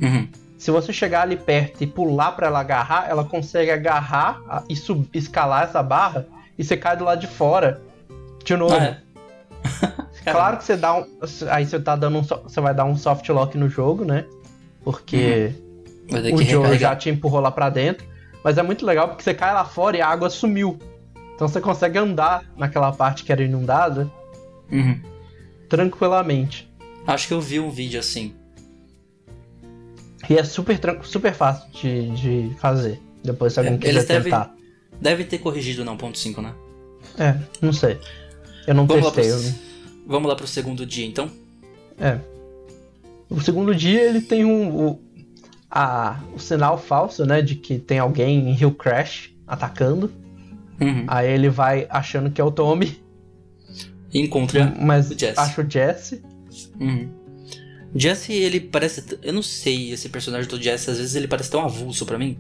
Uhum. 0.02 0.28
Se 0.58 0.72
você 0.72 0.92
chegar 0.92 1.22
ali 1.22 1.36
perto 1.38 1.84
e 1.84 1.88
pular 1.88 2.32
pra 2.32 2.48
ela 2.48 2.60
agarrar, 2.60 3.08
ela 3.10 3.24
consegue 3.24 3.70
agarrar 3.72 4.64
e 4.68 4.76
sub- 4.76 5.08
escalar 5.14 5.64
essa 5.64 5.82
barra 5.84 6.26
e 6.58 6.64
você 6.64 6.76
cai 6.76 6.98
do 6.98 7.06
lado 7.06 7.22
de 7.22 7.28
fora. 7.28 7.82
De 8.44 8.58
novo. 8.58 8.74
Ah, 8.76 8.84
é. 8.84 8.98
Claro 10.32 10.58
que 10.58 10.64
você 10.64 10.76
dá 10.78 10.96
um. 10.96 11.06
Aí 11.50 11.66
você 11.66 11.80
tá 11.80 11.96
dando 11.96 12.18
um. 12.20 12.24
Você 12.24 12.60
vai 12.62 12.74
dar 12.74 12.86
um 12.86 12.96
soft 12.96 13.28
lock 13.30 13.58
no 13.58 13.70
jogo, 13.70 14.04
né? 14.06 14.26
Porque 14.84 15.54
ter 16.10 16.34
o 16.34 16.42
Joe 16.44 16.78
já 16.78 16.96
te 16.96 17.10
empurrou 17.10 17.40
lá 17.42 17.52
pra 17.52 17.70
dentro. 17.70 18.08
Mas 18.44 18.58
é 18.58 18.64
muito 18.64 18.86
legal 18.86 19.08
porque 19.10 19.24
você 19.24 19.34
cai 19.34 19.54
lá 19.54 19.66
fora 19.66 19.98
e 19.98 20.02
a 20.02 20.08
água 20.08 20.30
sumiu. 20.30 20.80
Então 21.36 21.48
você 21.48 21.60
consegue 21.62 21.98
andar 21.98 22.44
naquela 22.58 22.92
parte 22.92 23.24
que 23.24 23.32
era 23.32 23.44
inundada 23.44 24.10
Uhum. 24.72 25.00
tranquilamente. 25.70 26.70
Acho 27.06 27.28
que 27.28 27.34
eu 27.34 27.42
vi 27.42 27.60
um 27.60 27.70
vídeo 27.70 28.00
assim. 28.00 28.34
E 30.30 30.38
é 30.38 30.44
super, 30.44 30.80
super 31.04 31.34
fácil 31.34 31.70
de, 31.72 32.10
de 32.50 32.56
fazer. 32.60 33.00
Depois 33.24 33.54
se 33.54 33.60
alguém 33.60 33.76
É, 33.76 33.78
quiser 33.78 34.06
devem- 34.06 34.24
tentar. 34.32 34.54
Deve 35.02 35.24
ter 35.24 35.38
corrigido 35.40 35.84
na 35.86 35.92
1.5, 35.96 36.42
né? 36.42 36.54
É, 37.18 37.36
não 37.62 37.72
sei. 37.74 37.98
Eu 38.68 38.76
não 38.76 38.86
Vamos 38.86 39.12
testei. 39.12 39.24
pro, 39.32 39.34
eu 39.34 39.44
não- 39.44 39.69
vamos 40.10 40.28
lá 40.28 40.36
pro 40.36 40.48
segundo 40.48 40.86
dia, 40.86 41.06
então? 41.06 41.30
É. 41.98 42.18
O 43.30 43.40
segundo 43.40 43.74
dia 43.76 44.02
ele 44.02 44.22
tem 44.22 44.44
um. 44.44 44.76
O, 44.76 45.00
a, 45.70 46.20
o 46.34 46.40
sinal 46.40 46.78
falso, 46.78 47.26
né? 47.26 47.42
De 47.42 47.56
que 47.56 47.78
tem 47.78 48.00
alguém 48.00 48.50
em 48.50 48.60
Hill 48.60 48.74
Crash 48.74 49.30
atacando. 49.48 50.12
Uhum. 50.82 51.06
Aí 51.08 51.32
ele 51.32 51.50
vai 51.50 51.86
achando 51.90 52.32
que 52.32 52.42
é 52.42 52.44
o 52.44 52.52
Tommy, 52.52 53.00
E 54.12 54.20
encontra 54.20 54.74
mas 54.80 55.12
o 55.12 55.20
Jesse. 55.20 55.40
acha 55.40 55.62
o 55.62 55.70
Jesse. 55.70 56.24
Uhum. 56.80 57.10
Jesse, 57.94 58.34
ele 58.34 58.60
parece. 58.60 59.18
Eu 59.22 59.34
não 59.34 59.44
sei, 59.44 59.92
esse 59.92 60.10
personagem 60.10 60.50
do 60.50 60.62
Jesse, 60.62 60.90
às 60.90 60.98
vezes 60.98 61.16
ele 61.16 61.28
parece 61.28 61.52
tão 61.52 61.62
avulso 61.62 62.06
pra 62.06 62.18
mim. 62.18 62.38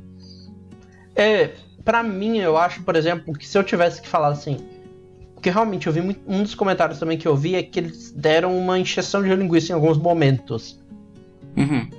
É, 1.15 1.51
pra 1.83 2.01
mim, 2.01 2.37
eu 2.37 2.57
acho, 2.57 2.81
por 2.83 2.95
exemplo, 2.95 3.33
que 3.33 3.47
se 3.47 3.57
eu 3.57 3.63
tivesse 3.63 4.01
que 4.01 4.07
falar 4.07 4.29
assim. 4.29 4.57
Porque 5.39 5.49
realmente 5.49 5.87
eu 5.87 5.93
vi 5.93 6.01
muito, 6.01 6.19
um 6.27 6.43
dos 6.43 6.53
comentários 6.53 6.99
também 6.99 7.17
que 7.17 7.25
eu 7.25 7.33
vi 7.33 7.55
é 7.55 7.63
que 7.63 7.79
eles 7.79 8.11
deram 8.11 8.57
uma 8.57 8.77
encheção 8.77 9.23
de 9.23 9.33
linguiça 9.33 9.71
em 9.71 9.75
alguns 9.75 9.97
momentos. 9.97 10.77
Uhum. 11.55 11.89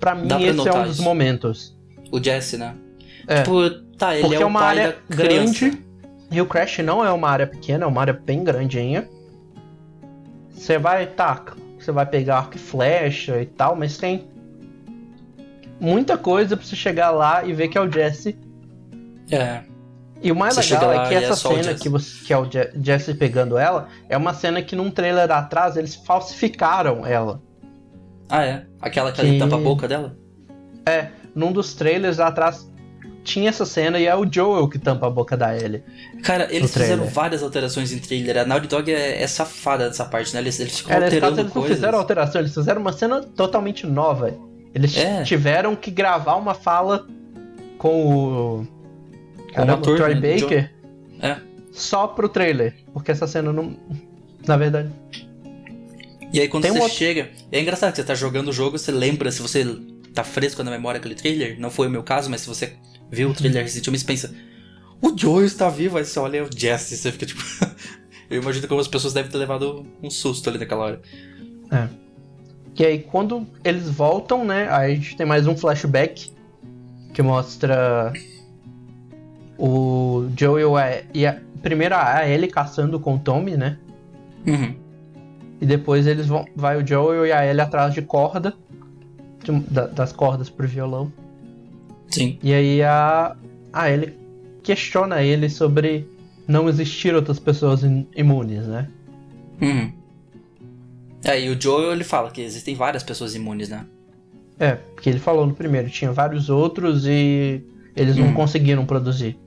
pra 0.00 0.14
mim 0.14 0.28
pra 0.28 0.40
esse 0.40 0.68
é 0.68 0.72
um 0.72 0.82
dos 0.84 0.94
isso. 0.94 1.02
momentos. 1.02 1.78
O 2.10 2.22
Jesse, 2.22 2.56
né? 2.56 2.74
É. 3.28 3.42
Tipo, 3.42 3.68
tá, 3.98 4.14
ele 4.14 4.22
Porque 4.22 4.38
é 4.38 4.42
é 4.42 4.46
uma 4.46 4.62
área 4.62 4.96
grande 5.10 5.78
e 6.30 6.40
o 6.40 6.46
Crash 6.46 6.78
não 6.78 7.04
é 7.04 7.12
uma 7.12 7.28
área 7.28 7.46
pequena, 7.46 7.84
é 7.84 7.86
uma 7.86 8.00
área 8.00 8.14
bem 8.14 8.42
grandinha. 8.42 9.06
Você 10.48 10.78
vai, 10.78 11.06
tá, 11.06 11.44
você 11.78 11.92
vai 11.92 12.06
pegar 12.06 12.38
arco 12.38 12.56
e 12.56 12.58
flecha 12.58 13.42
e 13.42 13.46
tal, 13.46 13.76
mas 13.76 13.98
tem 13.98 14.26
muita 15.78 16.16
coisa 16.16 16.56
pra 16.56 16.64
você 16.64 16.74
chegar 16.74 17.10
lá 17.10 17.44
e 17.44 17.52
ver 17.52 17.68
que 17.68 17.76
é 17.76 17.80
o 17.80 17.92
Jesse. 17.92 18.38
É. 19.30 19.64
E 20.22 20.30
o 20.30 20.36
mais 20.36 20.54
Você 20.54 20.74
legal 20.74 20.92
é 20.92 21.08
que 21.08 21.14
é 21.14 21.22
essa 21.24 21.36
cena 21.36 21.74
que, 21.74 21.88
você, 21.88 22.24
que 22.26 22.32
é 22.32 22.36
o 22.38 22.44
Je- 22.50 22.70
Jesse 22.82 23.14
pegando 23.14 23.56
ela 23.56 23.88
é 24.08 24.16
uma 24.16 24.34
cena 24.34 24.60
que 24.60 24.76
num 24.76 24.90
trailer 24.90 25.30
atrás 25.30 25.76
eles 25.76 25.94
falsificaram 25.94 27.06
ela. 27.06 27.40
Ah, 28.28 28.44
é? 28.44 28.66
Aquela 28.80 29.12
que 29.12 29.22
Que- 29.22 29.38
tampa 29.38 29.56
a 29.56 29.58
boca 29.60 29.88
dela? 29.88 30.14
É, 30.86 31.08
num 31.34 31.50
dos 31.52 31.72
trailers 31.74 32.20
atrás 32.20 32.68
tinha 33.24 33.48
essa 33.48 33.64
cena 33.64 33.98
e 33.98 34.06
é 34.06 34.14
o 34.14 34.30
Joel 34.30 34.68
que 34.68 34.78
tampa 34.78 35.06
a 35.06 35.10
boca 35.10 35.36
da 35.36 35.56
Ellie. 35.56 35.82
Cara, 36.22 36.46
eles 36.54 36.72
fizeram 36.72 37.04
várias 37.06 37.42
alterações 37.42 37.92
em 37.92 37.98
trailer. 37.98 38.38
A 38.38 38.44
Naughty 38.44 38.66
Dog 38.66 38.92
é, 38.92 39.22
é 39.22 39.26
safada 39.26 39.86
nessa 39.88 40.04
parte, 40.04 40.34
né? 40.34 40.40
Eles, 40.40 40.58
eles 40.60 40.78
ficam 40.78 40.92
É, 40.92 41.04
alterando 41.04 41.20
caso 41.20 41.40
eles 41.40 41.44
não 41.54 41.60
coisas. 41.62 41.76
fizeram 41.78 41.98
alteração, 41.98 42.40
eles 42.40 42.52
fizeram 42.54 42.80
uma 42.80 42.92
cena 42.92 43.20
totalmente 43.22 43.86
nova. 43.86 44.34
Eles 44.74 44.96
É. 44.96 45.22
tiveram 45.22 45.74
que 45.76 45.90
gravar 45.90 46.36
uma 46.36 46.54
fala 46.54 47.06
com 47.78 48.06
o. 48.06 48.79
Caramba, 49.52 49.78
o 49.78 49.96
Troy 49.96 50.14
né, 50.14 50.34
Baker 50.40 50.70
É. 51.20 51.36
só 51.72 52.06
pro 52.06 52.28
trailer. 52.28 52.74
Porque 52.92 53.10
essa 53.10 53.26
cena 53.26 53.52
não. 53.52 53.76
Na 54.46 54.56
verdade. 54.56 54.90
E 56.32 56.40
aí 56.40 56.48
quando 56.48 56.62
Tem 56.62 56.70
um 56.72 56.74
você 56.76 56.82
outro- 56.82 56.96
chega. 56.96 57.30
É 57.50 57.60
engraçado 57.60 57.90
que 57.90 57.96
você 57.96 58.04
tá 58.04 58.14
jogando 58.14 58.48
o 58.48 58.52
jogo, 58.52 58.78
você 58.78 58.92
lembra, 58.92 59.30
se 59.32 59.42
você 59.42 59.64
tá 60.14 60.22
fresco 60.24 60.62
na 60.62 60.70
memória 60.70 60.98
aquele 60.98 61.14
trailer, 61.14 61.58
não 61.58 61.70
foi 61.70 61.86
o 61.88 61.90
meu 61.90 62.02
caso, 62.02 62.30
mas 62.30 62.42
se 62.42 62.48
você 62.48 62.74
viu 63.10 63.30
o 63.30 63.34
trailer 63.34 63.62
recentemente, 63.64 64.02
você 64.02 64.06
pensa. 64.06 64.34
O 65.02 65.16
Joe 65.16 65.44
está 65.44 65.68
vivo, 65.68 65.98
aí 65.98 66.04
você 66.04 66.18
olha 66.20 66.38
é 66.38 66.42
o 66.42 66.48
Jesse, 66.54 66.96
você 66.96 67.10
fica 67.10 67.26
tipo. 67.26 67.42
Eu 68.30 68.40
imagino 68.40 68.68
como 68.68 68.80
as 68.80 68.86
pessoas 68.86 69.12
devem 69.12 69.28
ter 69.30 69.38
levado 69.38 69.84
um 70.00 70.08
susto 70.08 70.48
ali 70.48 70.58
naquela 70.58 70.84
hora. 70.84 71.00
E 72.78 72.84
aí 72.84 73.00
quando 73.00 73.44
eles 73.64 73.88
voltam, 73.90 74.44
né? 74.44 74.68
Aí 74.70 74.92
a 74.92 74.94
gente 74.94 75.16
tem 75.16 75.26
mais 75.26 75.46
um 75.48 75.56
flashback 75.56 76.30
que 77.12 77.22
mostra 77.22 78.12
o 79.60 80.28
Joel 80.36 80.78
é- 80.78 81.04
e 81.12 81.26
a, 81.26 81.38
primeiro 81.62 81.94
a 81.94 82.26
Ellie 82.28 82.48
caçando 82.50 82.98
com 82.98 83.14
o 83.16 83.18
Tommy, 83.18 83.56
né? 83.56 83.76
Uhum. 84.46 84.74
E 85.60 85.66
depois 85.66 86.06
eles 86.06 86.26
vão. 86.26 86.44
Vai 86.56 86.82
o 86.82 86.86
Joel 86.86 87.26
e 87.26 87.32
a 87.32 87.44
Ellie 87.46 87.60
atrás 87.60 87.92
de 87.94 88.02
corda. 88.02 88.54
de- 89.42 89.60
da- 89.70 89.86
das 89.86 90.12
cordas 90.12 90.50
pro 90.50 90.68
violão. 90.68 91.10
Sim. 92.08 92.38
E 92.42 92.52
aí 92.52 92.82
a, 92.82 93.34
a 93.72 93.90
Ellie 93.90 94.12
questiona 94.62 95.22
ele 95.22 95.48
sobre 95.48 96.06
não 96.46 96.68
existir 96.68 97.14
outras 97.14 97.38
pessoas 97.38 97.82
imunes, 98.14 98.66
né? 98.66 98.86
Uhum. 99.62 99.92
É, 101.24 101.40
e 101.40 101.48
o 101.50 101.60
Joel 101.60 101.92
ele 101.92 102.04
fala 102.04 102.30
que 102.30 102.40
existem 102.42 102.74
várias 102.74 103.02
pessoas 103.02 103.34
imunes, 103.34 103.68
né? 103.70 103.86
É, 104.58 104.72
porque 104.72 105.08
ele 105.08 105.18
falou 105.18 105.46
no 105.46 105.54
primeiro, 105.54 105.88
tinha 105.88 106.12
vários 106.12 106.50
outros 106.50 107.06
e 107.06 107.62
eles 107.96 108.16
não 108.16 108.28
Hum. 108.28 108.34
conseguiram 108.34 108.84
produzir. 108.84 109.38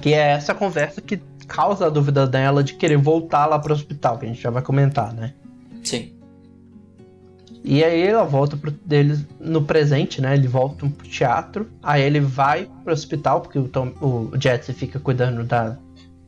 Que 0.00 0.14
é 0.14 0.30
essa 0.32 0.54
conversa 0.54 1.00
que 1.00 1.20
causa 1.46 1.86
a 1.86 1.90
dúvida 1.90 2.26
dela 2.26 2.62
de 2.62 2.74
querer 2.74 2.98
voltar 2.98 3.46
lá 3.46 3.58
pro 3.58 3.72
hospital, 3.72 4.18
que 4.18 4.26
a 4.26 4.28
gente 4.28 4.40
já 4.40 4.50
vai 4.50 4.62
comentar, 4.62 5.12
né? 5.12 5.34
Sim. 5.82 6.12
E 7.64 7.82
aí 7.82 8.02
ela 8.02 8.24
volta 8.24 8.56
pro 8.56 8.70
deles 8.70 9.24
no 9.40 9.62
presente, 9.62 10.20
né? 10.20 10.34
Ele 10.34 10.46
volta 10.48 10.86
pro 10.88 11.08
teatro. 11.08 11.68
Aí 11.82 12.02
ele 12.02 12.20
vai 12.20 12.68
pro 12.84 12.92
hospital, 12.92 13.40
porque 13.40 13.58
o, 13.58 13.68
Tom, 13.68 13.88
o 14.00 14.30
Jesse 14.40 14.72
fica 14.72 14.98
cuidando 15.00 15.42
da, 15.44 15.76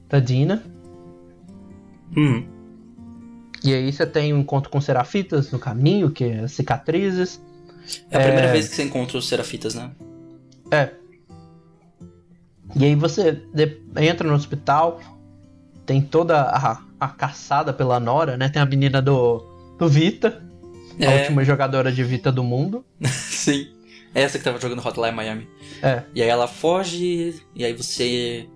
da 0.08 0.18
Dina. 0.18 0.62
Uhum. 2.16 2.44
E 3.62 3.72
aí 3.74 3.92
você 3.92 4.06
tem 4.06 4.32
um 4.34 4.40
encontro 4.40 4.70
com 4.70 4.80
Serafitas 4.80 5.50
no 5.50 5.58
caminho, 5.58 6.10
que 6.10 6.24
é 6.24 6.48
cicatrizes. 6.48 7.40
É 8.10 8.16
a 8.16 8.20
primeira 8.20 8.48
É. 8.48 8.52
vez 8.52 8.68
que 8.68 8.76
você 8.76 8.82
encontra 8.82 9.16
os 9.18 9.28
Serafitas, 9.28 9.74
né? 9.74 9.90
É. 10.70 10.90
E 12.76 12.84
aí 12.84 12.94
você 12.94 13.42
entra 13.98 14.28
no 14.28 14.34
hospital, 14.34 15.00
tem 15.86 16.00
toda 16.00 16.40
a, 16.42 16.80
a 17.00 17.08
caçada 17.08 17.72
pela 17.72 17.98
Nora, 17.98 18.36
né? 18.36 18.48
Tem 18.48 18.60
a 18.62 18.66
menina 18.66 19.02
do, 19.02 19.44
do 19.78 19.88
Vita, 19.88 20.42
a 21.00 21.04
É. 21.04 21.20
última 21.22 21.44
jogadora 21.44 21.90
de 21.90 22.02
Vita 22.04 22.30
do 22.30 22.44
mundo. 22.44 22.84
Sim. 23.04 23.66
Essa 24.14 24.38
que 24.38 24.44
tava 24.44 24.60
jogando 24.60 24.84
Hotline 24.86 25.12
Miami. 25.12 25.48
É. 25.82 26.02
E 26.14 26.22
aí 26.22 26.28
ela 26.28 26.46
foge, 26.48 27.34
e 27.54 27.64
aí 27.64 27.72
você. 27.72 28.48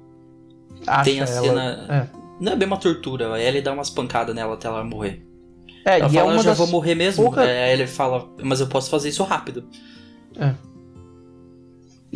Acha 0.87 1.05
Tem 1.05 1.21
a 1.21 1.25
ela- 1.25 1.43
cena- 1.43 2.11
Não 2.41 2.53
é 2.53 2.57
bem 2.57 2.67
uma 2.67 2.77
tortura, 2.77 3.33
a 3.33 3.41
Ellie 3.41 3.63
dá 3.63 3.73
umas 3.73 3.89
pancadas 3.89 4.35
nela 4.35 4.55
até 4.55 4.67
ela 4.69 4.83
morrer. 4.85 5.25
É, 5.87 6.01
ela 6.01 6.09
e 6.09 6.13
fala, 6.13 6.21
é 6.21 6.25
uma 6.25 6.41
eu 6.41 6.43
já 6.43 6.51
das 6.51 6.59
vou 6.59 6.67
morrer 6.67 6.95
mesmo. 6.97 7.23
poucas- 7.25 7.45
Aí 7.47 7.51
a 7.57 7.73
Ellie 7.73 7.87
fala, 7.87 8.29
mas 8.43 8.59
eu 8.61 8.67
posso 8.67 8.91
fazer 8.91 9.09
isso 9.11 9.23
rápido. 9.23 9.65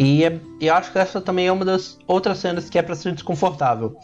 E, 0.01 0.23
é- 0.23 0.39
e 0.61 0.67
eu 0.69 0.75
acho 0.75 0.93
que 0.93 0.99
essa 0.99 1.21
também 1.21 1.49
é 1.49 1.53
uma 1.53 1.65
das 1.65 1.99
outras 2.07 2.39
cenas 2.39 2.71
que 2.71 2.79
é 2.79 2.83
pra 2.83 2.95
ser 2.95 3.13
desconfortável. 3.13 3.97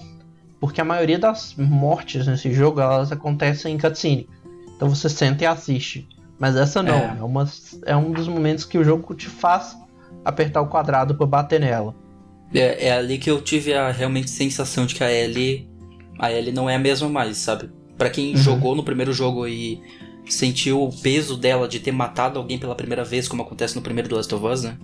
Porque 0.60 0.80
a 0.80 0.84
maioria 0.84 1.18
das 1.18 1.54
mortes 1.56 2.26
nesse 2.26 2.52
jogo, 2.52 2.80
elas 2.80 3.12
acontecem 3.12 3.74
em 3.74 3.78
cutscene. 3.78 4.28
Então 4.74 4.88
você 4.88 5.08
senta 5.08 5.44
e 5.44 5.46
assiste. 5.46 6.08
Mas 6.36 6.56
essa 6.56 6.82
não, 6.82 6.98
É. 6.98 7.18
é, 7.18 7.22
uma, 7.22 7.48
é 7.86 7.94
um 7.96 8.10
dos 8.10 8.26
momentos 8.26 8.64
que 8.64 8.76
o 8.76 8.82
jogo 8.82 9.14
te 9.14 9.28
faz 9.28 9.76
apertar 10.24 10.62
o 10.62 10.66
quadrado 10.66 11.14
pra 11.14 11.26
bater 11.26 11.60
nela. 11.60 11.94
É, 12.52 12.88
é 12.88 12.92
ali 12.92 13.16
que 13.18 13.30
eu 13.30 13.40
tive 13.40 13.72
a 13.72 13.90
realmente 13.92 14.30
sensação 14.30 14.86
de 14.86 14.94
que 14.96 15.04
a 15.04 15.12
Ellie. 15.12 15.68
A 16.18 16.32
Ellie 16.32 16.52
não 16.52 16.68
é 16.68 16.74
a 16.74 16.78
mesma 16.78 17.08
mais, 17.08 17.36
sabe? 17.38 17.70
Pra 17.96 18.10
quem 18.10 18.30
Uhum. 18.30 18.36
jogou 18.36 18.74
no 18.74 18.82
primeiro 18.82 19.12
jogo 19.12 19.46
e 19.46 19.80
sentiu 20.28 20.82
o 20.82 20.92
peso 21.02 21.36
dela 21.36 21.68
de 21.68 21.78
ter 21.78 21.92
matado 21.92 22.38
alguém 22.38 22.58
pela 22.58 22.74
primeira 22.74 23.04
vez, 23.04 23.28
como 23.28 23.42
acontece 23.42 23.76
no 23.76 23.82
primeiro 23.82 24.08
The 24.08 24.14
Last 24.16 24.34
of 24.34 24.44
Us, 24.46 24.62
né? 24.64 24.76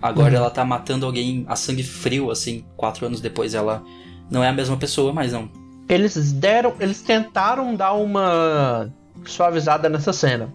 Agora 0.00 0.30
Uhum. 0.30 0.36
ela 0.36 0.50
tá 0.50 0.64
matando 0.64 1.04
alguém 1.06 1.44
a 1.48 1.56
sangue 1.56 1.82
frio, 1.82 2.30
assim, 2.30 2.64
quatro 2.76 3.04
anos 3.06 3.20
depois. 3.20 3.54
Ela 3.54 3.82
não 4.30 4.42
é 4.44 4.48
a 4.48 4.52
mesma 4.52 4.76
pessoa, 4.76 5.12
mas 5.12 5.32
não. 5.32 5.48
Eles 5.88 6.32
deram. 6.32 6.74
Eles 6.78 7.02
tentaram 7.02 7.74
dar 7.74 7.94
uma 7.94 8.92
suavizada 9.24 9.88
nessa 9.88 10.12
cena. 10.12 10.52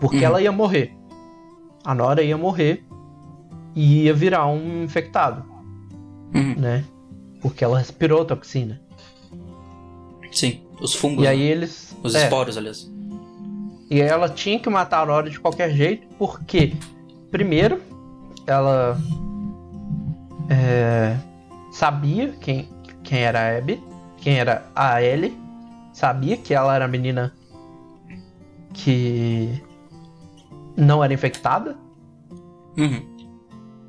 Porque 0.00 0.16
Uhum. 0.18 0.22
ela 0.24 0.42
ia 0.42 0.50
morrer. 0.50 0.92
A 1.84 1.94
Nora 1.94 2.22
ia 2.22 2.36
morrer 2.36 2.84
e 3.76 4.04
ia 4.04 4.14
virar 4.14 4.46
um 4.46 4.82
infectado, 4.84 5.44
Uhum. 6.34 6.54
né? 6.56 6.84
Porque 7.40 7.62
ela 7.62 7.78
respirou 7.78 8.24
toxina. 8.24 8.80
Sim, 10.32 10.60
os 10.80 10.94
fungos. 10.94 11.22
E 11.24 11.26
aí 11.28 11.38
né? 11.38 11.44
eles. 11.44 11.96
Os 12.02 12.14
é, 12.14 12.24
esporos, 12.24 12.56
aliás. 12.56 12.90
e 13.90 14.02
aí 14.02 14.08
ela 14.08 14.28
tinha 14.28 14.58
que 14.58 14.68
matar 14.68 15.02
a 15.02 15.06
Nora 15.06 15.30
de 15.30 15.38
qualquer 15.38 15.70
jeito, 15.70 16.06
porque 16.18 16.72
primeiro 17.30 17.80
ela 18.46 18.96
é, 20.48 21.16
sabia 21.72 22.28
quem, 22.40 22.68
quem 23.02 23.20
era 23.20 23.40
a 23.40 23.58
Abby, 23.58 23.82
quem 24.18 24.38
era 24.38 24.66
a 24.74 25.02
Ellie, 25.02 25.36
sabia 25.92 26.36
que 26.36 26.52
ela 26.54 26.74
era 26.74 26.84
a 26.84 26.88
menina 26.88 27.32
que 28.72 29.62
não 30.76 31.02
era 31.02 31.12
infectada, 31.14 31.76
Uhum. 32.76 33.06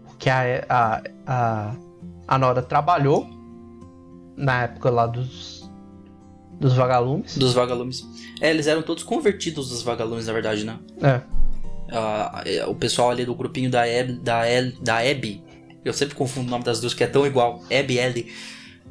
porque 0.06 0.30
a, 0.30 0.64
a, 0.70 1.02
a, 1.26 1.76
a 2.28 2.38
Nora 2.38 2.62
trabalhou 2.62 3.28
na 4.38 4.64
época 4.64 4.92
lá 4.92 5.08
dos, 5.08 5.68
dos 6.60 6.74
vagalumes. 6.76 7.36
Dos 7.36 7.54
vagalumes. 7.56 8.08
É, 8.40 8.52
eles 8.52 8.68
eram 8.68 8.84
todos 8.84 9.02
convertidos 9.04 9.70
dos 9.70 9.82
vagalumes, 9.82 10.28
na 10.28 10.34
verdade, 10.34 10.64
né? 10.64 10.78
É. 11.02 11.22
É, 11.88 12.66
o 12.66 12.76
pessoal 12.76 13.12
ali 13.12 13.26
do 13.26 13.36
grupinho 13.36 13.70
da 13.70 13.88
Eb, 13.88 14.14
da 14.20 14.48
El, 14.48 14.72
da 14.82 14.98
Abby. 15.00 15.44
Eu 15.84 15.94
sempre 15.94 16.16
confundo 16.16 16.48
o 16.48 16.50
nome 16.52 16.64
das 16.64 16.80
duas, 16.80 16.94
que 16.94 17.04
é 17.04 17.08
tão 17.08 17.26
igual. 17.28 17.62
Abby 17.66 17.94
e 17.96 18.00
Ellie. 18.00 18.34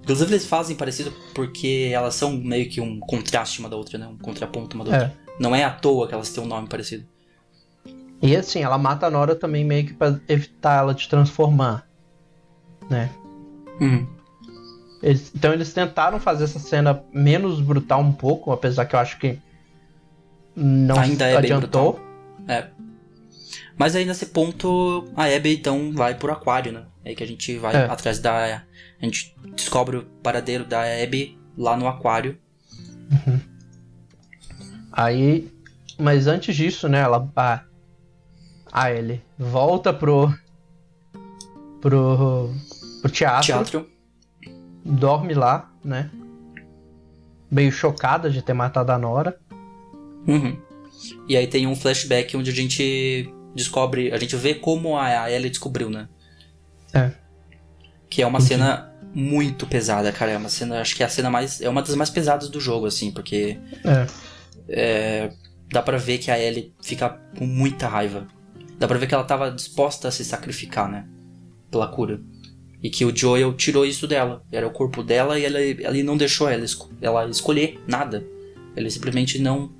Inclusive 0.02 0.30
eles 0.32 0.46
fazem 0.46 0.76
parecido 0.76 1.12
porque 1.34 1.90
elas 1.92 2.14
são 2.14 2.32
meio 2.32 2.68
que 2.68 2.80
um 2.80 3.00
contraste 3.00 3.58
uma 3.60 3.68
da 3.68 3.76
outra, 3.76 3.98
né? 3.98 4.06
Um 4.06 4.18
contraponto 4.18 4.76
uma 4.76 4.84
da 4.84 4.90
outra. 4.92 5.16
Não 5.40 5.54
é 5.56 5.64
à 5.64 5.70
toa 5.70 6.06
que 6.06 6.14
elas 6.14 6.30
têm 6.30 6.44
um 6.44 6.46
nome 6.46 6.68
parecido. 6.68 7.04
E 8.22 8.36
assim, 8.36 8.62
ela 8.62 8.78
mata 8.78 9.06
a 9.06 9.10
Nora 9.10 9.34
também 9.34 9.64
meio 9.64 9.86
que 9.86 9.92
pra 9.94 10.18
evitar 10.28 10.78
ela 10.78 10.94
de 10.94 11.08
transformar, 11.08 11.86
né? 12.88 13.10
Uhum. 13.80 14.06
Eles- 15.02 15.32
então 15.34 15.52
eles 15.52 15.72
tentaram 15.72 16.20
fazer 16.20 16.44
essa 16.44 16.58
cena 16.58 17.02
menos 17.12 17.60
brutal 17.60 18.00
um 18.00 18.12
pouco, 18.12 18.52
apesar 18.52 18.84
que 18.86 18.94
eu 18.94 19.00
acho 19.00 19.18
que 19.18 19.38
não 20.54 20.98
Ainda 20.98 21.24
é 21.24 21.40
bem 21.40 21.52
adiantou. 21.52 22.00
É. 22.46 22.66
Mas 23.76 23.96
aí 23.96 24.04
nesse 24.04 24.26
ponto, 24.26 25.04
a 25.16 25.24
Abby 25.24 25.56
então 25.56 25.92
vai 25.92 26.14
pro 26.14 26.32
aquário, 26.32 26.72
né? 26.72 26.84
É 27.04 27.10
aí 27.10 27.16
que 27.16 27.24
a 27.24 27.26
gente 27.26 27.56
vai 27.58 27.74
É. 27.74 27.84
atrás 27.86 28.18
da. 28.18 28.62
A 29.00 29.04
gente 29.04 29.34
descobre 29.54 29.96
o 29.98 30.04
paradeiro 30.22 30.64
da 30.64 30.82
Abby 30.82 31.38
lá 31.56 31.76
no 31.76 31.86
aquário. 31.88 32.38
Aí, 34.92 35.50
mas 35.98 36.26
antes 36.26 36.54
disso, 36.54 36.88
né, 36.88 37.00
ela, 37.00 37.30
a 37.36 37.64
a 38.72 38.90
Ellie 38.92 39.20
volta 39.38 39.92
pro. 39.92 40.32
pro. 41.80 42.50
pro 43.02 43.10
teatro, 43.10 43.46
Teatro. 43.46 43.86
dorme 44.84 45.34
lá, 45.34 45.70
né? 45.84 46.10
Meio 47.50 47.70
chocada 47.70 48.30
de 48.30 48.42
ter 48.42 48.52
matado 48.52 48.90
a 48.92 48.98
Nora. 48.98 49.38
Uhum. 50.26 50.56
E 51.28 51.36
aí 51.36 51.46
tem 51.46 51.66
um 51.66 51.76
flashback 51.76 52.36
onde 52.36 52.50
a 52.50 52.54
gente 52.54 53.32
descobre, 53.54 54.12
a 54.12 54.16
gente 54.18 54.36
vê 54.36 54.54
como 54.54 54.96
a 54.98 55.30
Ellie 55.30 55.50
descobriu, 55.50 55.90
né? 55.90 56.08
É. 56.92 57.10
Que 58.08 58.22
é 58.22 58.26
uma 58.26 58.40
cena 58.40 58.92
muito 59.14 59.66
pesada, 59.66 60.10
cara. 60.12 60.32
É 60.32 60.36
uma 60.36 60.48
cena, 60.48 60.80
acho 60.80 60.94
que 60.94 61.02
é 61.02 61.06
a 61.06 61.08
cena 61.08 61.30
mais, 61.30 61.60
é 61.60 61.68
uma 61.68 61.82
das 61.82 61.94
mais 61.94 62.10
pesadas 62.10 62.48
do 62.48 62.60
jogo, 62.60 62.86
assim, 62.86 63.10
porque 63.10 63.58
É. 63.84 64.06
é, 64.68 65.32
dá 65.70 65.82
pra 65.82 65.96
ver 65.96 66.18
que 66.18 66.30
a 66.30 66.38
Ellie 66.38 66.72
fica 66.82 67.08
com 67.38 67.46
muita 67.46 67.88
raiva. 67.88 68.26
Dá 68.78 68.86
pra 68.88 68.98
ver 68.98 69.06
que 69.06 69.14
ela 69.14 69.24
tava 69.24 69.50
disposta 69.50 70.08
a 70.08 70.10
se 70.10 70.24
sacrificar, 70.24 70.90
né? 70.90 71.06
Pela 71.70 71.88
cura. 71.88 72.20
E 72.82 72.90
que 72.90 73.04
o 73.04 73.16
Joel 73.16 73.54
tirou 73.54 73.86
isso 73.86 74.06
dela. 74.06 74.44
Era 74.52 74.66
o 74.66 74.70
corpo 74.70 75.02
dela 75.02 75.38
e 75.38 75.44
ela, 75.44 75.60
ele 75.60 76.02
não 76.02 76.16
deixou 76.16 76.48
ela, 76.48 76.64
ela 77.00 77.28
escolher 77.30 77.80
nada. 77.86 78.24
Ele 78.76 78.90
simplesmente 78.90 79.38
não. 79.38 79.72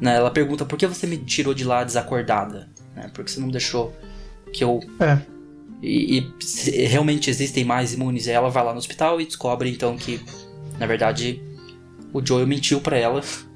Né? 0.00 0.16
Ela 0.16 0.30
pergunta 0.30 0.64
por 0.64 0.78
que 0.78 0.86
você 0.86 1.06
me 1.06 1.18
tirou 1.18 1.54
de 1.54 1.64
lá 1.64 1.84
desacordada? 1.84 2.68
Né? 3.00 3.10
Por 3.12 3.24
que 3.24 3.30
você 3.30 3.40
não 3.40 3.48
deixou 3.48 3.94
que 4.52 4.62
eu. 4.64 4.80
É. 5.00 5.18
E, 5.82 6.18
e 6.18 6.86
realmente 6.86 7.30
existem 7.30 7.64
mais 7.64 7.94
imunes. 7.94 8.28
Aí 8.28 8.34
ela 8.34 8.50
vai 8.50 8.62
lá 8.64 8.72
no 8.72 8.78
hospital 8.78 9.20
e 9.20 9.24
descobre 9.26 9.70
então 9.70 9.96
que, 9.96 10.20
na 10.78 10.86
verdade, 10.86 11.42
o 12.12 12.24
Joel 12.24 12.46
mentiu 12.46 12.80
pra 12.80 12.96
ela. 12.96 13.20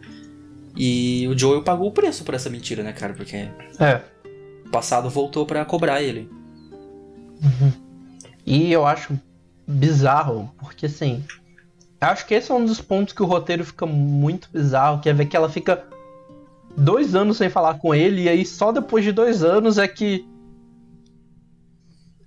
E 0.77 1.29
o 1.29 1.39
Joel 1.39 1.63
pagou 1.63 1.87
o 1.87 1.93
preço 1.93 2.25
por 2.25 2.35
essa 2.35 2.51
mentira, 2.51 2.83
né, 2.83 2.93
cara? 2.93 3.15
Porque 3.15 3.37
É. 3.79 4.01
o 4.67 4.71
passado 4.71 5.09
voltou 5.09 5.47
pra 5.47 5.65
cobrar 5.65 6.03
ele. 6.03 6.29
E 8.45 8.73
eu 8.73 8.85
acho 8.85 9.17
bizarro, 9.67 10.53
porque 10.59 10.87
assim. 10.87 11.25
Acho 12.01 12.27
que 12.27 12.35
esse 12.35 12.51
é 12.51 12.55
um 12.57 12.65
dos 12.65 12.81
pontos 12.81 13.15
que 13.15 13.23
o 13.23 13.27
roteiro 13.27 13.65
fica 13.65 13.87
muito 13.87 14.49
bizarro, 14.53 15.01
que 15.01 15.09
é 15.09 15.13
ver 15.13 15.27
que 15.27 15.37
ela 15.37 15.49
fica 15.49 15.85
dois 16.77 17.15
anos 17.15 17.37
sem 17.37 17.49
falar 17.49 17.79
com 17.79 17.95
ele, 17.95 18.23
e 18.23 18.29
aí 18.29 18.45
só 18.45 18.73
depois 18.73 19.05
de 19.05 19.13
dois 19.13 19.43
anos 19.43 19.79
é 19.79 19.87
que 19.87 20.27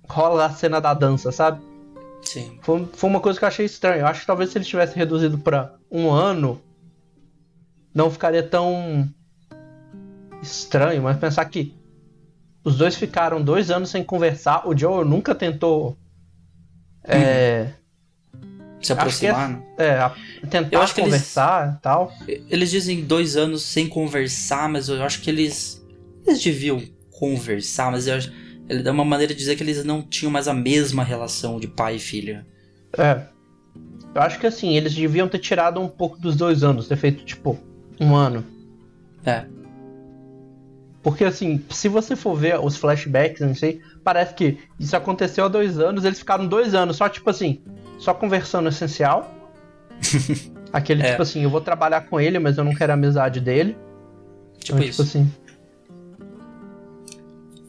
rola 0.08 0.46
a 0.46 0.50
cena 0.50 0.80
da 0.80 0.94
dança, 0.94 1.30
sabe? 1.30 1.60
Sim. 2.22 2.58
Foi, 2.62 2.86
foi 2.92 3.10
uma 3.10 3.20
coisa 3.20 3.38
que 3.38 3.44
eu 3.44 3.48
achei 3.48 3.66
estranha. 3.66 4.00
Eu 4.00 4.06
acho 4.06 4.20
que 4.20 4.26
talvez 4.26 4.50
se 4.50 4.58
eles 4.58 4.68
tivessem 4.68 4.96
reduzido 4.96 5.38
pra 5.38 5.74
um 5.90 6.10
ano, 6.10 6.60
não 7.94 8.10
ficaria 8.10 8.42
tão 8.42 9.08
estranho, 10.42 11.02
mas 11.02 11.18
pensar 11.18 11.44
que 11.46 11.74
os 12.64 12.76
dois 12.76 12.96
ficaram 12.96 13.42
dois 13.42 13.70
anos 13.70 13.90
sem 13.90 14.02
conversar, 14.02 14.68
o 14.68 14.76
Joel 14.76 15.04
nunca 15.04 15.34
tentou. 15.34 15.96
É, 17.04 17.72
Se 18.80 18.92
é, 18.92 18.94
aproximar. 18.94 19.48
né? 19.50 19.62
é, 19.76 20.46
tentar 20.46 20.68
Eu 20.70 20.80
acho 20.80 20.94
que 20.94 21.00
eles- 21.00 21.12
conversar 21.12 21.76
e 21.78 21.82
tal. 21.82 22.12
Eles 22.48 22.70
dizem 22.70 23.04
dois 23.04 23.36
anos 23.36 23.62
sem 23.62 23.88
conversar, 23.88 24.68
mas 24.68 24.88
eu 24.88 25.02
acho 25.02 25.20
que 25.20 25.30
eles. 25.30 25.84
Eles 26.26 26.42
deviam 26.42 26.80
conversar, 27.10 27.90
mas 27.90 28.06
eu 28.06 28.14
acho. 28.14 28.32
Ele 28.68 28.82
dá 28.82 28.92
uma 28.92 29.04
maneira 29.04 29.32
de 29.32 29.38
dizer 29.38 29.56
que 29.56 29.62
eles 29.62 29.84
não 29.84 30.02
tinham 30.02 30.30
mais 30.30 30.46
a 30.46 30.54
mesma 30.54 31.02
relação 31.02 31.58
de 31.58 31.66
pai 31.66 31.96
e 31.96 31.98
filha. 31.98 32.46
É. 32.96 33.22
Eu 34.14 34.22
acho 34.22 34.38
que 34.38 34.46
assim, 34.46 34.76
eles 34.76 34.94
deviam 34.94 35.28
ter 35.28 35.38
tirado 35.38 35.80
um 35.80 35.88
pouco 35.88 36.18
dos 36.18 36.36
dois 36.36 36.62
anos, 36.62 36.86
ter 36.88 36.96
feito 36.96 37.24
tipo 37.24 37.58
um 38.00 38.14
ano. 38.14 38.44
É. 39.24 39.44
Porque 41.02 41.24
assim, 41.24 41.64
se 41.70 41.88
você 41.88 42.14
for 42.16 42.34
ver 42.36 42.58
os 42.60 42.76
flashbacks, 42.76 43.40
não 43.40 43.54
sei, 43.54 43.80
parece 44.04 44.34
que 44.34 44.58
isso 44.78 44.96
aconteceu 44.96 45.44
há 45.44 45.48
dois 45.48 45.78
anos, 45.78 46.04
eles 46.04 46.18
ficaram 46.18 46.46
dois 46.46 46.74
anos 46.74 46.96
só 46.96 47.08
tipo 47.08 47.30
assim, 47.30 47.60
só 47.98 48.14
conversando 48.14 48.68
essencial. 48.68 49.34
Aquele 50.72 51.02
É. 51.02 51.10
tipo 51.10 51.22
assim, 51.22 51.42
eu 51.42 51.50
vou 51.50 51.60
trabalhar 51.60 52.02
com 52.02 52.20
ele, 52.20 52.38
mas 52.38 52.58
eu 52.58 52.64
não 52.64 52.74
quero 52.74 52.92
a 52.92 52.94
amizade 52.94 53.40
dele. 53.40 53.76
Tipo 54.58 54.78
Então, 54.78 54.88
isso. 54.88 55.02
assim. 55.02 55.30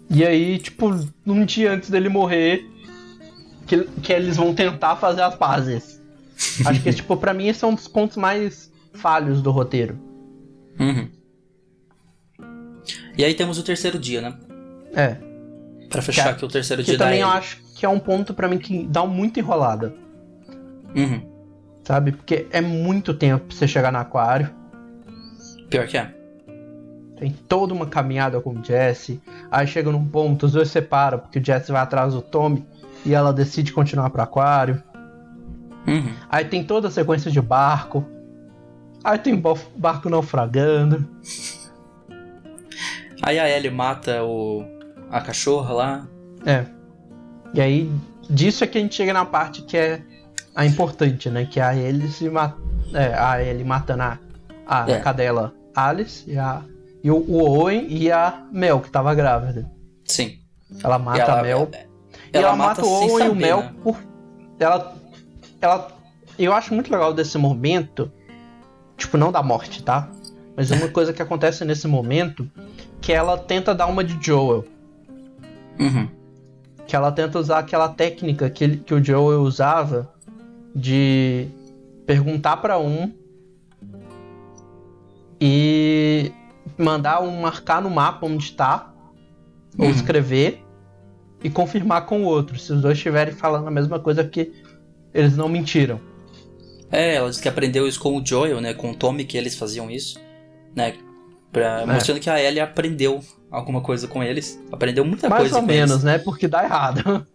E 0.09 0.25
aí, 0.25 0.57
tipo, 0.57 0.89
um 1.25 1.45
dia 1.45 1.71
antes 1.71 1.89
dele 1.89 2.09
morrer, 2.09 2.65
que, 3.67 3.83
que 4.01 4.11
eles 4.11 4.35
vão 4.37 4.53
tentar 4.55 4.95
fazer 4.95 5.21
as 5.21 5.35
pazes. 5.35 6.01
Acho 6.65 6.81
que, 6.81 6.91
tipo, 6.93 7.15
pra 7.15 7.33
mim 7.33 7.47
esse 7.47 7.63
é 7.63 7.67
um 7.67 7.75
dos 7.75 7.87
pontos 7.87 8.17
mais 8.17 8.71
falhos 8.93 9.41
do 9.41 9.51
roteiro. 9.51 9.97
Uhum. 10.79 11.07
E 13.17 13.23
aí 13.23 13.33
temos 13.35 13.57
o 13.59 13.63
terceiro 13.63 13.99
dia, 13.99 14.21
né? 14.21 14.33
É. 14.93 15.17
Pra 15.89 16.01
fechar 16.01 16.23
Que- 16.23 16.29
aqui 16.29 16.45
o 16.45 16.47
terceiro 16.47 16.81
Que 16.83 16.89
dia 16.91 16.97
da 16.97 17.05
também 17.05 17.21
eu 17.21 17.27
acho 17.27 17.61
que 17.75 17.85
é 17.85 17.89
um 17.89 17.99
ponto 17.99 18.33
pra 18.33 18.47
mim 18.47 18.57
que 18.57 18.85
dá 18.87 19.05
muito 19.05 19.39
enrolada, 19.39 19.93
Uhum. 20.95 21.21
sabe? 21.83 22.11
Porque 22.11 22.47
é 22.51 22.61
muito 22.61 23.13
tempo 23.13 23.45
pra 23.45 23.55
você 23.55 23.67
chegar 23.67 23.91
no 23.91 23.99
aquário. 23.99 24.49
Pior 25.69 25.87
que 25.87 25.97
é. 25.97 26.13
Tem 27.17 27.31
toda 27.47 27.73
uma 27.73 27.85
caminhada 27.85 28.39
com 28.39 28.51
o 28.51 28.63
Jesse. 28.63 29.21
Aí 29.51 29.67
chega 29.67 29.91
num 29.91 30.05
ponto, 30.05 30.45
os 30.45 30.53
dois 30.53 30.69
separam, 30.69 31.19
porque 31.19 31.39
o 31.39 31.45
Jesse 31.45 31.71
vai 31.71 31.81
atrás 31.81 32.13
do 32.13 32.21
Tommy 32.21 32.65
e 33.05 33.13
ela 33.13 33.33
decide 33.33 33.73
continuar 33.73 34.09
pro 34.09 34.21
aquário. 34.21 34.81
Uhum. 35.87 36.13
Aí 36.29 36.45
tem 36.45 36.63
toda 36.63 36.87
a 36.87 36.91
sequência 36.91 37.29
de 37.29 37.41
barco. 37.41 38.05
Aí 39.03 39.17
tem 39.17 39.41
barco 39.75 40.09
naufragando. 40.09 41.07
Aí 43.21 43.39
a 43.39 43.49
Ellie 43.49 43.71
mata 43.71 44.23
o. 44.23 44.63
a 45.09 45.21
cachorra 45.21 45.73
lá. 45.73 46.07
É. 46.45 46.65
E 47.53 47.59
aí, 47.59 47.91
disso 48.29 48.63
é 48.63 48.67
que 48.67 48.77
a 48.77 48.81
gente 48.81 48.95
chega 48.95 49.11
na 49.11 49.25
parte 49.25 49.61
que 49.63 49.75
é 49.75 50.01
a 50.55 50.65
importante, 50.65 51.29
né? 51.29 51.45
Que 51.45 51.59
é 51.59 51.63
a 51.63 52.31
ma 52.31 52.55
é, 52.93 53.13
a 53.13 53.41
Ellie 53.43 53.63
matando 53.63 54.03
a, 54.03 54.17
a 54.65 54.89
É. 54.89 54.99
cadela 54.99 55.53
Alice 55.75 56.29
e, 56.29 56.37
a, 56.37 56.61
e 57.03 57.09
o, 57.11 57.17
o 57.17 57.41
Owen 57.43 57.85
e 57.89 58.11
a 58.11 58.43
Mel, 58.51 58.79
que 58.81 58.89
tava 58.89 59.13
grávida. 59.15 59.69
Sim. 60.05 60.39
Ela 60.83 60.97
mata 60.99 61.19
ela, 61.21 61.39
a 61.39 61.43
Mel. 61.43 61.69
ela, 61.71 61.85
e 62.33 62.37
ela 62.37 62.55
mata 62.55 62.81
o 62.81 62.99
sem 62.99 63.11
Owen 63.11 63.25
e 63.25 63.29
o 63.29 63.35
Mel 63.35 63.57
né? 63.61 63.73
por. 63.83 63.97
Ela. 64.59 64.95
Ela. 65.61 65.87
Eu 66.37 66.53
acho 66.53 66.73
muito 66.73 66.91
legal 66.91 67.13
desse 67.13 67.37
momento. 67.37 68.11
Tipo, 68.97 69.17
não 69.17 69.31
da 69.31 69.41
morte, 69.43 69.81
tá? 69.83 70.09
Mas 70.57 70.71
uma 70.71 70.87
coisa 70.89 71.13
que 71.13 71.21
acontece 71.21 71.63
nesse 71.63 71.87
momento. 71.87 72.49
Que 73.01 73.13
ela 73.13 73.37
tenta 73.37 73.73
dar 73.73 73.85
uma 73.87 74.03
de 74.03 74.17
Joel. 74.25 74.65
Uhum. 75.79 76.09
Que 76.85 76.95
ela 76.95 77.11
tenta 77.11 77.39
usar 77.39 77.59
aquela 77.59 77.87
técnica 77.89 78.49
que, 78.49 78.63
ele- 78.63 78.77
que 78.77 78.93
o 78.93 79.03
Joel 79.03 79.41
usava. 79.41 80.11
De 80.79 81.47
perguntar 82.05 82.57
pra 82.57 82.77
um. 82.79 83.11
E 85.41 86.31
mandar 86.77 87.21
um 87.21 87.41
marcar 87.41 87.81
no 87.81 87.89
mapa 87.89 88.25
onde 88.25 88.51
tá. 88.53 88.93
Ou 89.77 89.85
Uhum. 89.85 89.91
escrever. 89.91 90.63
E 91.43 91.49
confirmar 91.49 92.05
com 92.05 92.23
o 92.23 92.25
outro. 92.25 92.59
Se 92.59 92.73
os 92.73 92.81
dois 92.81 92.97
estiverem 92.97 93.33
falando 93.33 93.67
a 93.67 93.71
mesma 93.71 93.99
coisa 93.99 94.23
que 94.23 94.51
eles 95.13 95.37
não 95.37 95.47
mentiram. 95.47 95.99
É, 96.91 97.15
ela 97.15 97.29
disse 97.29 97.41
que 97.41 97.47
aprendeu 97.47 97.87
isso 97.87 97.99
com 97.99 98.17
o 98.17 98.25
Joel, 98.25 98.59
né? 98.59 98.73
Com 98.73 98.91
o 98.91 98.95
Tommy, 98.95 99.23
que 99.23 99.37
eles 99.37 99.55
faziam 99.55 99.89
isso, 99.89 100.19
né? 100.75 100.95
Pra, 101.51 101.81
É. 101.81 101.85
Mostrando 101.85 102.19
que 102.19 102.29
a 102.29 102.41
Ellie 102.41 102.59
aprendeu 102.59 103.21
alguma 103.49 103.79
coisa 103.81 104.07
com 104.07 104.23
eles. 104.23 104.59
Aprendeu 104.71 105.05
muita 105.05 105.29
Mais 105.29 105.41
coisa 105.43 105.55
ou 105.57 105.61
com 105.61 105.67
menos, 105.67 105.91
eles. 105.91 106.03
né? 106.03 106.17
Porque 106.17 106.47
dá 106.47 106.63
errado. 106.63 107.25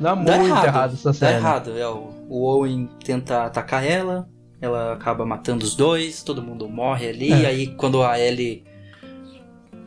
Dá, 0.00 0.14
Dá 0.14 0.16
muito 0.16 0.30
errado, 0.30 0.64
errado, 0.66 0.94
essa 0.94 1.08
Dá 1.10 1.12
cena. 1.12 1.32
errado, 1.32 1.76
é. 1.78 1.86
O, 1.86 2.08
o 2.30 2.44
Owen 2.44 2.88
tenta 3.04 3.44
atacar 3.44 3.84
ela, 3.84 4.28
ela 4.60 4.92
acaba 4.94 5.26
matando 5.26 5.64
os 5.64 5.74
dois, 5.74 6.22
todo 6.22 6.40
mundo 6.42 6.68
morre 6.68 7.08
ali, 7.08 7.32
É. 7.32 7.46
aí 7.46 7.66
quando 7.74 8.02
a 8.02 8.18
Ellie. 8.18 8.64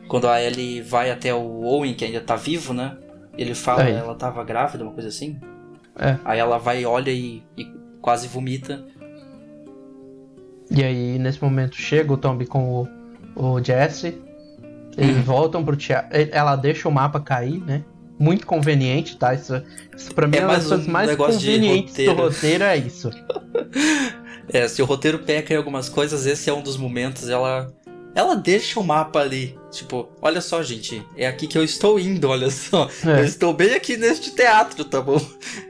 Quando 0.06 0.28
a 0.28 0.40
Ellie 0.42 0.82
vai 0.82 1.10
até 1.10 1.32
o 1.34 1.62
Owen, 1.62 1.94
que 1.94 2.04
ainda 2.04 2.20
tá 2.20 2.36
vivo, 2.36 2.74
né? 2.74 2.96
Ele 3.38 3.54
fala, 3.54 3.84
Aí. 3.84 3.92
ela 3.94 4.14
tava 4.14 4.44
grávida, 4.44 4.84
uma 4.84 4.92
coisa 4.92 5.08
assim. 5.08 5.40
É. 5.98 6.16
Aí 6.24 6.38
ela 6.38 6.58
vai, 6.58 6.84
olha 6.84 7.10
e, 7.10 7.42
e 7.56 7.64
quase 8.02 8.28
vomita. 8.28 8.84
E 10.70 10.82
aí, 10.84 11.18
nesse 11.18 11.42
momento, 11.42 11.76
chega 11.76 12.12
o 12.12 12.16
Tommy 12.16 12.46
com 12.46 12.82
o, 12.82 12.88
o 13.56 13.62
Jesse. 13.62 14.20
Eles 14.96 15.16
Uhum. 15.16 15.22
voltam 15.22 15.64
pro 15.64 15.76
teatro. 15.76 16.10
Ela 16.30 16.54
deixa 16.56 16.88
o 16.88 16.92
mapa 16.92 17.18
cair, 17.20 17.60
né? 17.64 17.82
Muito 18.18 18.46
conveniente, 18.46 19.16
tá? 19.16 19.34
Isso, 19.34 19.60
isso 19.96 20.14
pra 20.14 20.26
mim 20.28 20.36
É 20.36 20.40
é 20.40 20.44
uma 20.46 20.54
das 20.56 20.66
coisas 20.66 20.86
um 20.86 20.90
mais 20.90 21.16
convenientes 21.16 21.94
do 21.94 22.12
roteiro. 22.12 22.22
roteiro, 22.22 22.64
é 22.64 22.76
isso. 22.76 23.10
É, 24.52 24.68
se 24.68 24.82
o 24.82 24.84
roteiro 24.84 25.20
peca 25.20 25.54
em 25.54 25.56
algumas 25.56 25.88
coisas, 25.88 26.26
esse 26.26 26.50
é 26.50 26.52
um 26.52 26.60
dos 26.62 26.76
momentos. 26.76 27.28
Ela. 27.30 27.72
Ela 28.14 28.36
deixa 28.36 28.78
o 28.78 28.84
mapa 28.84 29.20
ali. 29.20 29.58
Tipo, 29.70 30.08
olha 30.20 30.40
só, 30.42 30.62
gente. 30.62 31.02
É 31.16 31.26
aqui 31.26 31.46
que 31.46 31.56
eu 31.56 31.64
estou 31.64 31.98
indo, 31.98 32.28
olha 32.28 32.50
só. 32.50 32.88
É. 33.06 33.20
Eu 33.20 33.24
estou 33.24 33.54
bem 33.54 33.72
aqui 33.72 33.96
neste 33.96 34.32
teatro, 34.32 34.84
tá 34.84 35.00
bom? 35.00 35.18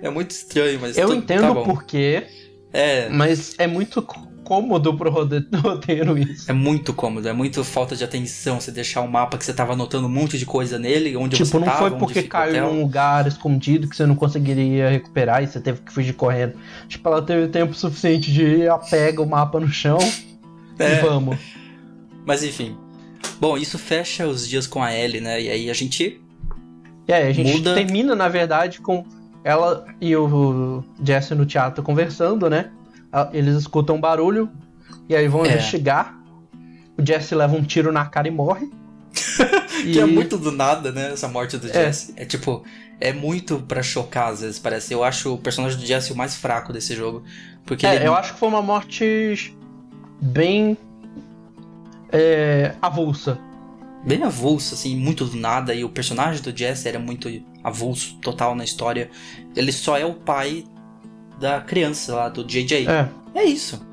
É 0.02 0.10
muito 0.10 0.32
estranho, 0.32 0.78
mas. 0.80 0.98
Eu 0.98 1.06
tu- 1.08 1.14
entendo 1.14 1.42
tá 1.42 1.52
o 1.52 1.64
porquê, 1.64 2.24
É, 2.72 3.08
mas 3.08 3.54
é 3.58 3.66
muito 3.68 4.02
cômodo 4.44 4.94
pro 4.96 5.10
roteiro 5.10 6.16
isso. 6.18 6.50
É 6.50 6.54
muito 6.54 6.92
cômodo, 6.92 7.26
é 7.28 7.32
muito 7.32 7.64
falta 7.64 7.96
de 7.96 8.04
atenção 8.04 8.60
você 8.60 8.70
deixar 8.70 9.00
um 9.00 9.08
mapa 9.08 9.36
que 9.38 9.44
você 9.44 9.52
tava 9.52 9.72
anotando 9.72 10.06
um 10.06 10.10
monte 10.10 10.38
de 10.38 10.46
coisa 10.46 10.78
nele, 10.78 11.16
onde 11.16 11.36
Tipo, 11.36 11.48
você 11.48 11.58
não 11.58 11.64
tava, 11.64 11.78
foi 11.90 11.98
porque 11.98 12.22
caiu 12.22 12.64
hotel. 12.64 12.72
num 12.74 12.82
lugar 12.82 13.26
escondido 13.26 13.88
que 13.88 13.96
você 13.96 14.06
não 14.06 14.14
conseguiria 14.14 14.90
recuperar 14.90 15.42
e 15.42 15.46
você 15.46 15.58
teve 15.60 15.80
que 15.80 15.92
fugir 15.92 16.12
correndo. 16.12 16.52
Tipo, 16.86 17.08
ela 17.08 17.22
teve 17.22 17.48
tempo 17.48 17.74
suficiente 17.74 18.30
de 18.32 18.42
ir, 18.44 18.60
ela 18.62 18.78
pega 18.78 19.20
o 19.22 19.26
mapa 19.28 19.58
no 19.58 19.68
chão 19.68 19.98
É. 20.78 20.98
e 20.98 21.00
vamos. 21.02 21.38
Mas 22.26 22.42
enfim. 22.42 22.76
Bom, 23.40 23.56
isso 23.56 23.78
fecha 23.78 24.26
os 24.26 24.48
dias 24.48 24.66
com 24.66 24.82
a 24.82 24.94
Ellie, 24.94 25.20
né? 25.20 25.40
E 25.40 25.48
aí 25.50 25.70
a 25.70 25.74
gente. 25.74 26.20
Aí, 27.08 27.28
a 27.28 27.32
gente 27.32 27.52
Muda. 27.52 27.74
termina, 27.74 28.14
na 28.14 28.28
verdade, 28.28 28.80
com 28.80 29.04
ela 29.44 29.84
e 30.00 30.16
o 30.16 30.82
Jesse 31.04 31.34
no 31.34 31.44
teatro 31.44 31.82
conversando, 31.82 32.48
né? 32.48 32.70
Eles 33.32 33.56
escutam 33.56 33.96
um 33.96 34.00
barulho 34.00 34.50
e 35.08 35.14
aí 35.14 35.28
vão 35.28 35.44
É. 35.44 35.48
investigar. 35.52 36.18
O 36.98 37.04
Jesse 37.04 37.34
leva 37.34 37.54
um 37.56 37.62
tiro 37.62 37.90
na 37.92 38.06
cara 38.06 38.28
e 38.28 38.30
morre. 38.30 38.70
Que 39.82 40.00
é 40.00 40.06
muito 40.06 40.38
do 40.38 40.50
nada, 40.52 40.90
né? 40.92 41.12
Essa 41.12 41.28
morte 41.28 41.58
do 41.58 41.66
É. 41.68 41.72
Jesse. 41.72 42.14
É 42.16 42.24
tipo. 42.24 42.62
É 43.00 43.12
muito 43.12 43.58
pra 43.58 43.82
chocar, 43.82 44.28
às 44.32 44.40
vezes, 44.40 44.58
parece. 44.58 44.94
Eu 44.94 45.02
acho 45.04 45.34
o 45.34 45.38
personagem 45.38 45.78
do 45.78 45.84
Jesse 45.84 46.12
o 46.12 46.16
mais 46.16 46.36
fraco 46.36 46.72
desse 46.72 46.94
jogo. 46.94 47.22
Porque 47.66 47.84
É, 47.86 47.96
ele. 47.96 48.06
eu 48.06 48.14
acho 48.14 48.32
que 48.34 48.38
foi 48.38 48.48
uma 48.48 48.62
morte 48.62 49.54
bem 50.22 50.78
é, 52.12 52.74
avulsa. 52.80 53.38
bem 54.06 54.22
avulso, 54.22 54.74
assim, 54.74 54.96
muito 54.96 55.24
do 55.24 55.36
nada. 55.36 55.74
E 55.74 55.84
o 55.84 55.88
personagem 55.88 56.40
do 56.42 56.56
Jesse 56.56 56.88
era 56.88 56.98
muito 56.98 57.28
avulso, 57.62 58.16
total 58.22 58.54
na 58.54 58.62
história. 58.64 59.10
Ele 59.56 59.72
só 59.72 59.98
é 59.98 60.04
o 60.04 60.14
pai 60.14 60.64
da 61.38 61.60
criança 61.60 62.14
lá, 62.14 62.28
do 62.28 62.44
JJ. 62.44 62.86
É, 62.88 63.08
É 63.34 63.44
isso. 63.44 63.84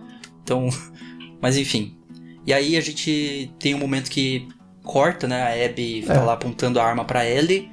Então, 0.43 0.69
mas 1.41 1.57
enfim. 1.57 1.97
E 2.45 2.53
aí 2.53 2.75
a 2.77 2.81
gente 2.81 3.51
tem 3.59 3.75
um 3.75 3.79
momento 3.79 4.09
que 4.09 4.47
corta, 4.83 5.27
né? 5.27 5.41
A 5.43 5.65
Abby 5.65 6.03
tá 6.05 6.15
É. 6.15 6.19
lá 6.19 6.33
apontando 6.33 6.79
a 6.79 6.83
arma 6.83 7.05
pra 7.05 7.25
Ellie 7.27 7.69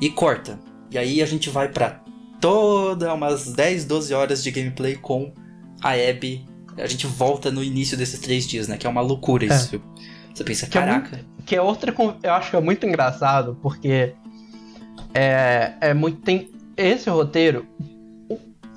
e 0.00 0.08
corta. 0.10 0.58
E 0.90 0.96
aí 0.98 1.20
a 1.22 1.26
gente 1.26 1.50
vai 1.50 1.68
pra 1.68 2.00
toda 2.40 3.12
umas 3.12 3.52
10, 3.52 3.84
12 3.84 4.14
horas 4.14 4.42
de 4.42 4.50
gameplay 4.50 4.94
com 4.94 5.32
a 5.82 5.92
Abby. 5.92 6.44
A 6.78 6.86
gente 6.86 7.06
volta 7.06 7.50
no 7.50 7.64
início 7.64 7.96
desses 7.96 8.20
três 8.20 8.46
dias, 8.46 8.68
né? 8.68 8.76
Que 8.76 8.86
é 8.86 8.90
uma 8.90 9.00
loucura 9.00 9.44
É. 9.44 9.48
isso. 9.48 9.80
Você 10.34 10.44
pensa, 10.44 10.66
Que 10.66 10.76
é 10.78 10.80
caraca. 10.82 11.20
que 11.46 11.56
é 11.56 11.60
outra. 11.62 11.94
Eu 12.22 12.32
acho 12.34 12.50
que 12.50 12.56
é 12.56 12.60
muito 12.60 12.86
engraçado, 12.86 13.58
porque 13.62 14.12
é, 15.14 15.72
é 15.80 15.94
muito. 15.94 16.20
Tem 16.20 16.50
esse 16.76 17.08
roteiro. 17.10 17.66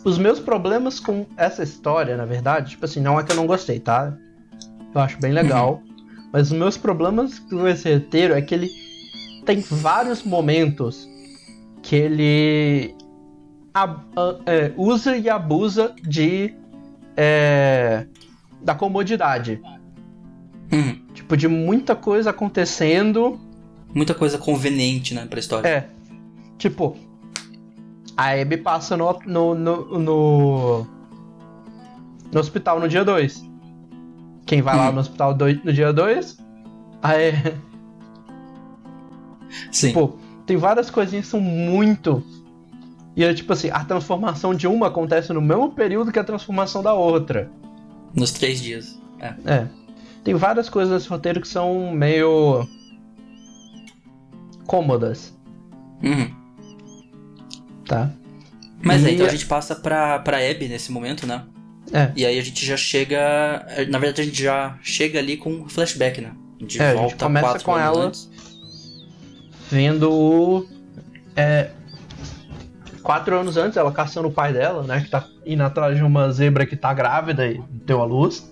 Os 0.03 0.17
meus 0.17 0.39
problemas 0.39 0.99
com 0.99 1.25
essa 1.35 1.61
história, 1.63 2.15
na 2.15 2.25
verdade, 2.25 2.71
tipo 2.71 2.85
assim, 2.85 3.01
não 3.01 3.19
é 3.19 3.23
que 3.23 3.31
eu 3.31 3.35
não 3.35 3.45
gostei, 3.45 3.79
tá? 3.79 4.15
Eu 4.93 5.01
acho 5.01 5.19
bem 5.19 5.31
legal. 5.31 5.81
Mas 6.31 6.51
os 6.51 6.57
meus 6.57 6.77
problemas 6.77 7.39
com 7.39 7.67
esse 7.67 7.93
roteiro 7.93 8.33
é 8.33 8.41
que 8.41 8.53
ele 8.55 8.69
tem 9.45 9.59
vários 9.61 10.23
momentos 10.23 11.07
que 11.81 11.95
ele 11.95 12.95
ab- 13.73 14.03
a- 14.15 14.35
é, 14.45 14.71
usa 14.77 15.17
e 15.17 15.29
abusa 15.29 15.93
de. 16.01 16.53
é, 17.17 18.05
da 18.61 18.73
comodidade. 18.75 19.61
Uhum. 20.71 20.99
Tipo, 21.13 21.35
de 21.35 21.47
muita 21.47 21.95
coisa 21.95 22.29
acontecendo. 22.29 23.39
Muita 23.93 24.13
coisa 24.13 24.37
conveniente, 24.37 25.13
né, 25.13 25.25
pra 25.25 25.39
história. 25.39 25.67
É. 25.67 25.89
Tipo, 26.57 26.95
a 28.21 28.41
Abby 28.41 28.57
passa 28.57 28.97
no, 28.97 29.17
no, 29.25 29.55
no, 29.55 29.99
no, 29.99 30.87
no 32.31 32.39
hospital 32.39 32.79
no 32.79 32.87
dia 32.89 33.05
2. 33.05 33.47
Quem 34.45 34.61
vai 34.61 34.75
lá 34.75 34.87
Uhum. 34.87 34.93
no 34.95 34.99
hospital 34.99 35.33
dois- 35.33 35.63
no 35.63 35.71
dia 35.71 35.93
2? 35.93 36.37
Aí, 37.01 37.31
Sim. 39.71 39.87
tipo, 39.87 40.17
tem 40.45 40.57
várias 40.57 40.89
coisinhas 40.89 41.25
que 41.25 41.31
são 41.31 41.39
muito. 41.39 42.21
E 43.15 43.23
é 43.23 43.33
tipo 43.33 43.53
assim, 43.53 43.69
a 43.69 43.83
transformação 43.83 44.53
de 44.53 44.67
uma 44.67 44.87
acontece 44.87 45.31
no 45.33 45.41
mesmo 45.41 45.71
período 45.71 46.11
que 46.11 46.19
a 46.19 46.23
transformação 46.23 46.81
da 46.83 46.93
outra. 46.93 47.49
Nos 48.13 48.31
três 48.31 48.61
dias. 48.61 48.99
É. 49.19 49.33
É. 49.45 49.67
Tem 50.23 50.33
várias 50.35 50.69
coisas 50.69 50.93
nesse 50.93 51.07
roteiro 51.09 51.39
que 51.41 51.47
são 51.47 51.91
meio. 51.91 52.67
cômodas, 54.65 55.33
Uhum. 56.03 56.29
Tá? 57.89 58.09
Mas 58.81 59.03
é, 59.03 59.09
E- 59.11 59.13
então 59.15 59.25
a 59.25 59.29
gente 59.29 59.45
passa 59.45 59.75
pra, 59.75 60.19
pra 60.19 60.37
Abby 60.37 60.69
nesse 60.69 60.91
momento, 60.91 61.27
né? 61.27 61.43
É. 61.91 62.11
E 62.15 62.25
aí 62.25 62.39
a 62.39 62.41
gente 62.43 62.65
já 62.65 62.77
chega. 62.77 63.65
Na 63.89 63.97
verdade, 63.99 64.21
a 64.21 64.23
gente 64.25 64.41
já 64.41 64.77
chega 64.81 65.19
ali 65.19 65.35
com 65.35 65.51
um 65.51 65.67
flashback, 65.67 66.21
né? 66.21 66.31
De 66.61 66.79
É, 66.81 66.85
a 66.85 66.91
gente 66.91 66.99
volta 67.01 67.25
começa 67.25 67.45
quatro 67.47 67.65
com 67.65 67.73
anos 67.75 67.97
ela. 67.97 68.05
antes. 68.07 68.29
vendo 69.71 70.11
o. 70.11 70.67
É, 71.35 71.71
quatro 73.03 73.37
anos 73.39 73.57
antes, 73.57 73.77
ela 73.77 73.91
caçando 73.91 74.27
o 74.27 74.31
pai 74.31 74.53
dela, 74.53 74.83
né? 74.83 75.01
Que 75.01 75.09
tá 75.09 75.25
indo 75.45 75.63
atrás 75.63 75.97
de 75.97 76.03
uma 76.03 76.31
zebra 76.31 76.65
que 76.65 76.75
tá 76.75 76.93
grávida 76.93 77.47
e 77.47 77.61
deu 77.71 78.01
a 78.01 78.05
luz. 78.05 78.47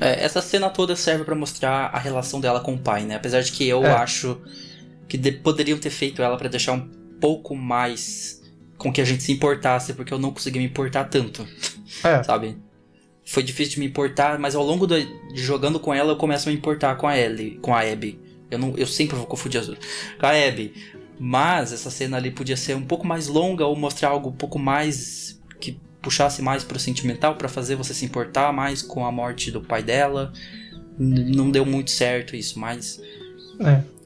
É, 0.00 0.24
essa 0.24 0.40
cena 0.40 0.70
toda 0.70 0.96
serve 0.96 1.24
pra 1.24 1.34
mostrar 1.34 1.90
a 1.92 1.98
relação 1.98 2.40
dela 2.40 2.60
com 2.60 2.74
o 2.74 2.78
pai, 2.78 3.04
né? 3.04 3.16
Apesar 3.16 3.42
de 3.42 3.52
que 3.52 3.68
eu 3.68 3.84
É. 3.84 3.92
acho 3.92 4.38
que 5.06 5.18
de- 5.18 5.32
poderiam 5.32 5.78
ter 5.78 5.90
feito 5.90 6.22
ela 6.22 6.36
pra 6.36 6.48
deixar 6.48 6.72
um 6.72 6.88
pouco 7.20 7.54
mais 7.54 8.39
com 8.80 8.92
que 8.92 9.00
a 9.00 9.04
gente 9.04 9.22
se 9.22 9.30
importasse, 9.30 9.92
porque 9.92 10.12
eu 10.12 10.18
não 10.18 10.32
consegui 10.32 10.58
me 10.58 10.64
importar 10.64 11.04
tanto, 11.04 11.46
É. 12.02 12.22
sabe? 12.24 12.56
Foi 13.26 13.42
difícil 13.42 13.74
de 13.74 13.80
me 13.80 13.86
importar, 13.86 14.38
mas 14.38 14.54
ao 14.56 14.64
longo 14.64 14.86
da- 14.86 14.98
de 14.98 15.08
jogando 15.34 15.78
com 15.78 15.92
ela 15.94 16.12
eu 16.12 16.16
começo 16.16 16.48
a 16.48 16.52
me 16.52 16.58
importar 16.58 16.96
com 16.96 17.06
a 17.06 17.16
Ellie, 17.16 17.58
com 17.60 17.74
a 17.74 17.80
Abby. 17.80 18.18
Eu, 18.50 18.58
não, 18.58 18.74
eu 18.76 18.86
sempre 18.86 19.14
vou 19.16 19.26
confundir 19.26 19.60
as 19.60 19.66
duas. 19.66 19.78
Com 20.18 20.26
a 20.26 20.30
Abby. 20.30 20.72
Mas 21.18 21.72
essa 21.72 21.90
cena 21.90 22.16
ali 22.16 22.30
podia 22.30 22.56
ser 22.56 22.74
um 22.74 22.82
pouco 22.84 23.06
mais 23.06 23.28
longa 23.28 23.66
ou 23.66 23.76
mostrar 23.76 24.08
algo 24.08 24.30
um 24.30 24.36
pouco 24.36 24.58
mais. 24.58 25.38
que 25.60 25.78
puxasse 26.02 26.40
mais 26.40 26.64
pro 26.64 26.78
sentimental 26.78 27.36
pra 27.36 27.46
fazer 27.48 27.76
você 27.76 27.92
se 27.92 28.06
importar 28.06 28.50
mais 28.54 28.80
com 28.80 29.04
a 29.04 29.12
morte 29.12 29.50
do 29.52 29.60
pai 29.60 29.82
dela. 29.82 30.32
N- 30.98 31.36
Não 31.36 31.50
deu 31.50 31.64
muito 31.66 31.90
certo 31.90 32.34
isso, 32.34 32.58
mas. 32.58 33.00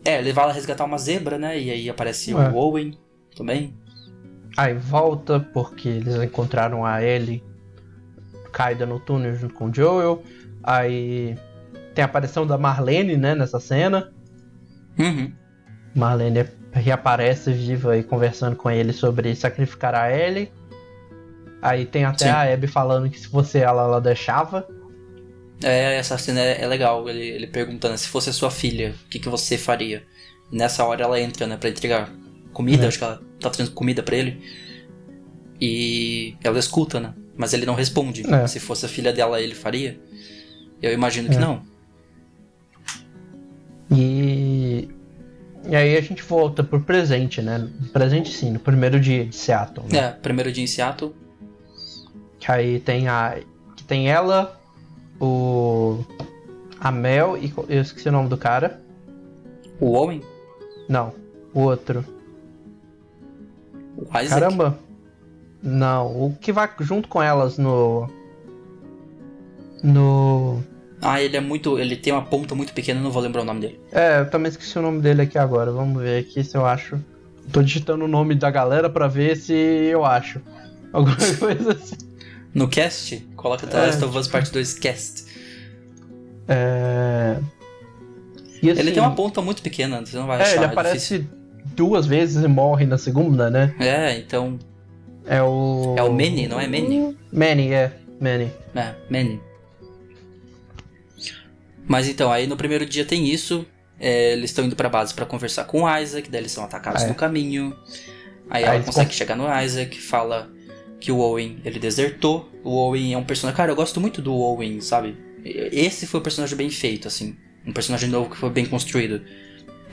É. 0.05 0.17
É, 0.17 0.21
levar 0.21 0.43
ela 0.43 0.51
a 0.51 0.55
resgatar 0.55 0.85
uma 0.85 0.99
zebra, 0.99 1.39
né? 1.39 1.59
E 1.59 1.71
aí 1.71 1.89
aparece 1.89 2.33
É. 2.33 2.35
o 2.35 2.55
Owen 2.57 2.99
também. 3.37 3.73
Aí 4.57 4.75
volta 4.75 5.41
porque 5.41 5.89
eles 5.89 6.15
encontraram 6.17 6.85
a 6.85 7.03
Ellie 7.03 7.43
caída 8.53 8.87
no 8.87 9.01
túnel 9.01 9.35
junto 9.35 9.55
com 9.55 9.67
o 9.67 9.75
Joel. 9.75 10.23
Aí 10.63 11.37
tem 11.95 12.03
a 12.03 12.07
aparição 12.07 12.47
da 12.47 12.57
Marlene, 12.57 13.17
né, 13.17 13.35
nessa 13.35 13.59
cena. 13.59 14.13
Uhum. 14.99 15.33
Marlene 15.95 16.49
reaparece 16.73 17.53
viva 17.53 17.97
e 17.97 18.03
conversando 18.03 18.57
com 18.57 18.71
ele 18.71 18.93
sobre 18.93 19.35
sacrificar 19.35 19.95
a 19.95 20.11
Ellie. 20.11 20.51
Aí 21.61 21.85
tem 21.85 22.05
até 22.05 22.27
Sim. 22.27 22.31
a 22.31 22.53
Abby 22.53 22.67
falando 22.67 23.11
que 23.11 23.19
se 23.19 23.29
fosse 23.29 23.59
ela, 23.59 23.83
ela 23.83 24.01
deixava. 24.01 24.67
É, 25.63 25.97
essa 25.97 26.19
cena 26.19 26.41
é, 26.41 26.63
é 26.63 26.67
legal. 26.67 27.09
Ele, 27.09 27.23
ele 27.23 27.47
perguntando 27.47 27.97
se 27.97 28.09
fosse 28.09 28.31
a 28.31 28.33
sua 28.33 28.51
filha, 28.51 28.95
o 29.07 29.09
que, 29.09 29.19
que 29.19 29.29
você 29.29 29.57
faria? 29.57 30.05
E 30.53 30.57
nessa 30.57 30.85
hora 30.85 31.05
ela 31.05 31.21
entra, 31.21 31.47
né, 31.47 31.57
pra 31.57 31.71
entregar 31.71 32.11
comida, 32.55 32.85
É. 32.85 32.89
acho 32.89 32.97
que 32.99 33.05
ela 33.05 33.21
tá 33.41 33.51
trazendo 33.51 33.75
comida 33.75 34.03
pra 34.03 34.17
ele. 34.17 34.41
E 35.61 36.35
ela 36.43 36.59
escuta, 36.59 36.99
né? 36.99 37.13
Mas 37.37 37.53
ele 37.53 37.67
não 37.67 37.75
responde. 37.75 38.23
É. 38.33 38.47
Se 38.47 38.59
fosse 38.59 38.87
a 38.87 38.89
filha 38.89 39.13
dela, 39.13 39.41
ele 39.41 39.55
faria? 39.55 40.01
Eu 40.81 40.93
imagino 40.93 41.29
que 41.29 41.37
É. 41.37 41.41
não. 41.41 41.63
E. 43.91 44.89
E 45.67 45.75
aí 45.75 45.97
a 45.97 46.01
gente 46.01 46.23
volta 46.23 46.63
pro 46.63 46.81
presente, 46.81 47.41
né? 47.41 47.69
Presente 47.93 48.31
sim, 48.33 48.51
no 48.53 48.59
primeiro 48.61 49.01
dia 49.01 49.25
de 49.25 49.35
Seattle. 49.35 49.87
Né? 49.91 49.99
É, 49.99 50.11
primeiro 50.11 50.53
dia 50.53 50.63
em 50.63 50.67
Seattle. 50.67 51.15
Que 52.39 52.51
aí 52.51 52.81
tem 52.81 53.09
a. 53.09 53.39
Que 53.77 53.83
tem 53.85 54.09
ela, 54.11 54.61
o. 55.21 56.05
A 56.81 56.91
Mel 56.93 57.39
e. 57.39 57.53
Eu 57.69 57.81
esqueci 57.83 58.09
o 58.09 58.13
nome 58.13 58.29
do 58.29 58.37
cara. 58.37 58.81
O 59.81 59.93
Owen, 59.93 60.23
Não, 60.89 61.13
o 61.55 61.61
outro. 61.61 62.05
O 63.97 64.03
Isaac. 64.19 64.29
Caramba! 64.29 64.79
Não, 65.63 66.07
o 66.09 66.37
que 66.41 66.53
vai 66.53 66.69
junto 66.81 67.09
com 67.09 67.23
elas 67.23 67.57
no. 67.59 68.09
No. 69.83 70.63
Ah, 71.01 71.21
ele 71.23 71.37
é 71.37 71.41
muito. 71.41 71.79
Ele 71.79 71.97
tem 71.97 72.13
uma 72.13 72.25
ponta 72.25 72.55
muito 72.55 72.73
pequena, 72.73 73.01
não 73.01 73.11
vou 73.11 73.23
lembrar 73.23 73.43
o 73.43 73.45
nome 73.45 73.61
dele. 73.61 73.81
É, 73.93 74.21
eu 74.21 74.31
também 74.31 74.51
esqueci 74.51 74.79
o 74.79 74.83
nome 74.83 75.01
dele 75.01 75.23
aqui 75.23 75.39
agora. 75.39 75.71
Vamos 75.71 76.03
ver 76.03 76.21
aqui 76.21 76.43
se 76.45 76.57
eu 76.57 76.65
acho. 76.67 76.99
Tô 77.53 77.63
digitando 77.63 78.05
o 78.05 78.09
nome 78.09 78.35
da 78.35 78.51
galera 78.51 78.89
pra 78.89 79.07
ver 79.07 79.37
se 79.37 79.53
eu 79.53 80.05
acho. 80.05 80.41
Alguma 80.93 81.17
coisa 81.39 81.73
assim. 81.73 81.97
No 82.55 82.69
cast, 82.69 83.19
coloca 83.37 83.67
The 83.67 83.77
É, 83.77 83.87
Last 83.87 84.05
of 84.05 84.17
Us 84.17 84.29
Part 84.29 84.51
2 84.53 84.75
Cast. 84.79 85.25
É. 86.49 87.37
Assim, 88.57 88.69
Ele 88.69 88.93
tem 88.93 89.03
uma 89.03 89.15
ponta 89.15 89.43
muito 89.43 89.61
pequena, 89.61 90.05
você 90.05 90.17
não 90.17 90.27
vai 90.27 90.39
É, 90.39 90.43
achar. 90.43 90.57
ele 90.57 90.65
é 90.65 90.69
aparece. 90.69 91.27
Duas 91.75 92.07
vezes 92.07 92.43
e 92.43 92.49
morre 92.49 92.87
na 92.87 92.99
segunda, 92.99 93.51
né? 93.51 93.75
É, 93.79 94.17
então. 94.19 94.59
É 95.27 95.43
o. 95.43 95.95
É 95.97 96.03
o 96.03 96.11
Manny, 96.13 96.47
não 96.47 96.61
é 96.61 96.67
Manny? 96.67 97.17
Manny, 97.33 97.73
é. 97.73 97.93
Manny. 98.21 98.51
É, 98.75 98.95
Manny. 99.11 99.41
Mas 101.87 102.09
então, 102.09 102.33
aí 102.33 102.47
no 102.47 102.57
primeiro 102.57 102.87
dia 102.87 103.05
tem 103.05 103.29
isso. 103.29 103.67
é, 104.01 104.33
eles 104.33 104.51
estão 104.51 104.65
indo 104.65 104.77
pra 104.77 104.89
base 104.89 105.15
pra 105.15 105.27
conversar 105.27 105.65
com 105.65 105.83
o 105.83 105.99
Isaac, 105.99 106.31
daí 106.31 106.41
eles 106.41 106.53
são 106.53 106.65
atacados 106.65 107.03
é. 107.03 107.07
no 107.09 107.15
caminho. 107.15 107.77
Aí 108.51 108.65
Aí 108.65 108.77
ela 108.77 108.85
consegue 108.85 109.11
con- 109.11 109.15
chegar 109.15 109.37
no 109.37 109.45
Isaac, 109.63 110.01
fala 110.01 110.51
que 111.01 111.13
o 111.13 111.19
Owen, 111.19 111.59
ele 111.65 111.79
desertou. 111.79 112.51
O 112.63 112.77
Owen 112.77 113.13
é 113.15 113.19
um 113.19 113.25
personagem... 113.25 113.57
Cara, 113.57 113.73
eu 113.73 113.77
gosto 113.77 114.01
muito 114.01 114.23
do 114.23 114.35
Owen, 114.35 114.81
sabe? 114.81 115.17
Esse 115.45 116.07
foi 116.07 116.21
um 116.21 116.23
personagem 116.23 116.57
bem 116.57 116.71
feito, 116.71 117.07
assim. 117.09 117.37
Um 117.67 117.73
personagem 117.73 118.09
novo 118.09 118.31
que 118.31 118.37
foi 118.37 118.51
bem 118.51 118.65
construído. 118.65 119.23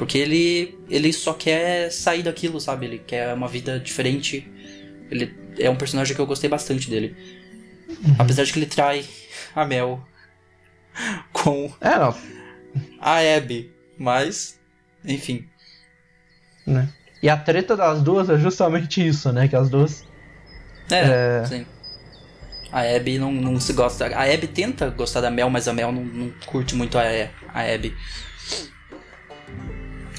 Porque 0.01 0.17
ele, 0.17 0.79
ele 0.89 1.13
só 1.13 1.31
quer 1.31 1.91
sair 1.91 2.23
daquilo, 2.23 2.59
sabe? 2.59 2.87
Ele 2.87 2.97
quer 2.97 3.31
uma 3.35 3.47
vida 3.47 3.79
diferente. 3.79 4.51
Ele 5.11 5.31
é 5.59 5.69
um 5.69 5.75
personagem 5.75 6.15
que 6.15 6.19
eu 6.19 6.25
gostei 6.25 6.49
bastante 6.49 6.89
dele. 6.89 7.15
Apesar 8.17 8.43
de 8.43 8.51
que 8.51 8.57
ele 8.57 8.65
trai 8.65 9.05
a 9.55 9.63
Mel 9.63 10.03
com 11.31 11.71
É, 11.79 11.99
não. 11.99 12.17
a 12.99 13.19
Abby. 13.37 13.71
Mas, 13.95 14.59
enfim. 15.05 15.47
Né? 16.65 16.89
E 17.21 17.29
a 17.29 17.37
treta 17.37 17.77
das 17.77 18.01
duas 18.01 18.27
é 18.27 18.39
justamente 18.39 19.07
isso, 19.07 19.31
né? 19.31 19.47
Que 19.47 19.55
as 19.55 19.69
duas. 19.69 20.03
É, 20.89 21.41
É. 21.43 21.45
sim. 21.45 21.65
A 22.71 22.81
Abby 22.81 23.19
não, 23.19 23.31
não 23.31 23.59
se 23.59 23.73
gosta. 23.73 24.07
A 24.07 24.23
Abby 24.23 24.47
tenta 24.47 24.89
gostar 24.89 25.21
da 25.21 25.29
Mel, 25.29 25.47
mas 25.51 25.67
a 25.67 25.73
Mel 25.73 25.91
não, 25.91 26.03
não 26.03 26.31
curte 26.47 26.73
muito 26.73 26.97
a, 26.97 27.03
a 27.53 27.61
Abby. 27.71 27.95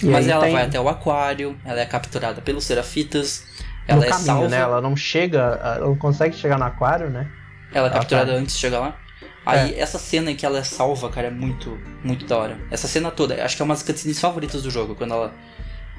E 0.03 0.07
mas 0.11 0.27
ela 0.29 0.45
tem- 0.45 0.53
vai 0.53 0.65
até 0.65 0.81
o 0.81 0.89
aquário, 0.89 1.57
ela 1.65 1.81
é 1.81 1.87
capturada 1.87 2.41
pelos 2.41 2.65
Serafitas, 2.65 3.45
no 3.89 3.95
ela 3.95 4.05
é 4.07 4.09
caminho, 4.09 4.27
salva. 4.27 4.49
né? 4.49 4.59
Ela 4.59 4.81
não 4.81 4.97
chega, 4.97 5.39
ela 5.63 5.87
não 5.87 5.97
consegue 5.97 6.35
chegar 6.37 6.59
no 6.59 6.65
aquário, 6.65 7.09
né? 7.11 7.29
Ela 7.73 7.87
é 7.89 7.91
Ah, 7.91 7.95
capturada 7.95 8.33
tá. 8.33 8.39
antes 8.39 8.55
de 8.55 8.61
chegar 8.61 8.81
lá. 8.81 8.97
Aí, 9.45 9.75
essa 9.79 9.99
cena 9.99 10.31
em 10.31 10.37
que 10.37 10.47
ela 10.47 10.59
é 10.59 10.63
salva, 10.63 11.09
cara, 11.11 11.27
é 11.27 11.31
muito, 11.31 11.77
muito 12.05 12.25
da 12.27 12.37
hora. 12.39 12.57
Essa 12.71 12.87
cena 12.87 13.11
toda, 13.11 13.45
acho 13.45 13.57
que 13.57 13.63
é 13.63 13.65
uma 13.65 13.75
das 13.75 13.83
cutscenes 13.83 14.21
favoritas 14.21 14.63
do 14.63 14.71
jogo, 14.71 14.95
quando 14.95 15.13
ela... 15.15 15.33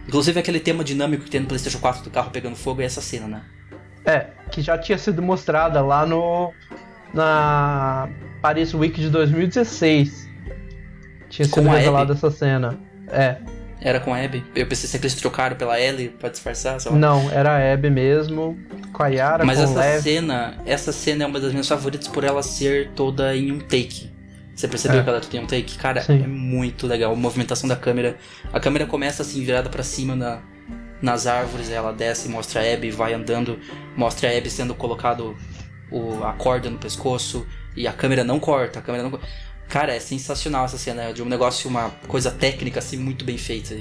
Inclusive 0.08 0.40
aquele 0.40 0.60
tema 0.60 0.84
dinâmico 0.84 1.24
que 1.26 1.30
tem 1.30 1.42
no 1.42 1.48
Playstation 1.48 1.80
4 1.80 2.04
do 2.04 2.10
carro 2.10 2.30
pegando 2.32 2.56
fogo 2.56 2.82
é 2.82 2.86
essa 2.86 3.02
cena, 3.02 3.28
né? 3.28 3.42
É, 4.06 4.28
que 4.52 4.62
já 4.62 4.78
tinha 4.78 4.98
sido 4.98 5.22
mostrada 5.22 5.82
lá 5.82 6.06
no. 6.06 6.54
na 7.14 8.10
Paris 8.42 8.74
Week 8.74 9.00
de 9.00 9.10
2016. 9.10 10.30
Tinha 11.30 11.46
sido 11.48 11.70
revelada 11.70 12.14
essa 12.14 12.30
cena. 12.30 12.78
É, 13.08 13.38
Era 13.86 14.00
com 14.00 14.14
a 14.14 14.18
Abby. 14.24 14.44
Eu 14.56 14.66
pensei 14.66 14.88
se 14.88 14.96
eles 14.96 15.14
trocaram 15.16 15.58
pela 15.58 15.78
Ellie 15.80 16.08
pra 16.10 16.30
disfarçar, 16.30 16.78
lá. 16.86 16.92
não, 16.94 17.30
era 17.32 17.52
a 17.52 17.74
Abby 17.74 17.90
mesmo, 17.90 18.58
com 18.94 19.04
a 19.04 19.08
Yara, 19.10 19.44
Mas 19.44 19.58
com 19.58 19.64
essa 19.66 19.80
Lev. 19.80 20.02
cena, 20.02 20.58
essa 20.66 20.92
cena 20.94 21.26
é 21.26 21.28
uma 21.28 21.40
das 21.40 21.52
minhas 21.52 21.68
favoritas 21.68 22.08
por 22.08 22.24
ela 22.24 22.42
ser 22.42 22.92
toda 22.96 23.36
em 23.36 23.52
um 23.52 23.60
take. 23.60 24.10
Você 24.56 24.68
percebeu 24.70 25.00
É. 25.00 25.04
que 25.04 25.10
ela 25.10 25.18
é 25.18 25.22
toda 25.22 25.36
em 25.36 25.40
um 25.42 25.46
take? 25.48 25.78
Cara, 25.78 26.02
Sim. 26.02 26.24
é 26.24 26.28
muito 26.28 26.88
legal. 26.88 27.12
A 27.12 27.16
movimentação 27.16 27.68
da 27.68 27.76
câmera. 27.76 28.16
A 28.54 28.60
câmera 28.60 28.86
começa 28.86 29.22
assim, 29.22 29.44
virada 29.44 29.70
pra 29.70 29.84
cima 29.84 30.16
na, 30.16 30.40
nas 31.02 31.28
árvores, 31.28 31.70
ela 31.70 31.92
desce, 31.92 32.30
mostra 32.30 32.62
a 32.62 32.74
Abby, 32.74 32.90
vai 32.90 33.14
andando, 33.14 33.60
mostra 33.98 34.30
a 34.30 34.38
Abby 34.38 34.50
sendo 34.50 34.74
colocado 34.74 35.36
o, 35.92 36.24
a 36.24 36.32
corda 36.34 36.70
no 36.70 36.78
pescoço, 36.78 37.46
e 37.76 37.86
a 37.88 37.92
câmera 37.92 38.24
não 38.24 38.40
corta, 38.40 38.80
a 38.80 38.82
câmera 38.82 39.04
não. 39.10 39.20
Cara, 39.70 39.94
é 39.96 40.00
sensacional 40.00 40.66
essa 40.66 40.78
cena, 40.78 41.12
de 41.14 41.22
um 41.24 41.26
negócio, 41.26 41.70
uma 41.70 41.90
coisa 42.08 42.30
técnica 42.30 42.80
assim, 42.80 42.98
muito 42.98 43.26
bem 43.26 43.38
feita. 43.38 43.76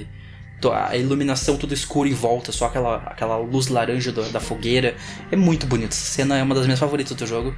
A 0.73 0.95
iluminação 0.95 1.57
tudo 1.57 1.73
escuro 1.73 2.07
em 2.07 2.13
volta, 2.13 2.51
só 2.53 2.65
aquela, 2.67 2.95
aquela 3.05 3.37
luz 3.37 3.67
laranja 3.67 4.11
do- 4.13 4.29
da 4.31 4.39
fogueira. 4.39 4.95
É 5.29 5.35
muito 5.35 5.67
bonito. 5.67 5.91
Essa 5.91 6.05
cena 6.05 6.37
é 6.37 6.43
uma 6.43 6.55
das 6.55 6.63
minhas 6.65 6.79
favoritas 6.79 7.15
do 7.17 7.27
jogo. 7.27 7.53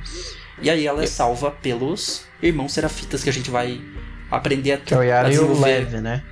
E 0.60 0.70
aí 0.72 0.88
ela 0.88 1.04
é 1.04 1.06
salva 1.08 1.52
pelos 1.52 2.26
irmãos 2.42 2.74
serafitas 2.74 3.24
que 3.24 3.30
a 3.30 3.34
gente 3.34 3.52
vai 3.52 3.80
aprender 4.32 4.72
a, 4.74 4.78
Que 4.78 4.94
é 4.94 4.98
o 4.98 5.02
a 5.02 5.04
Yara 5.06 5.28
e 5.28 5.38
o 5.38 5.42
desenvolver. 5.42 5.66
Lev, 5.92 5.94
né? 6.02 6.24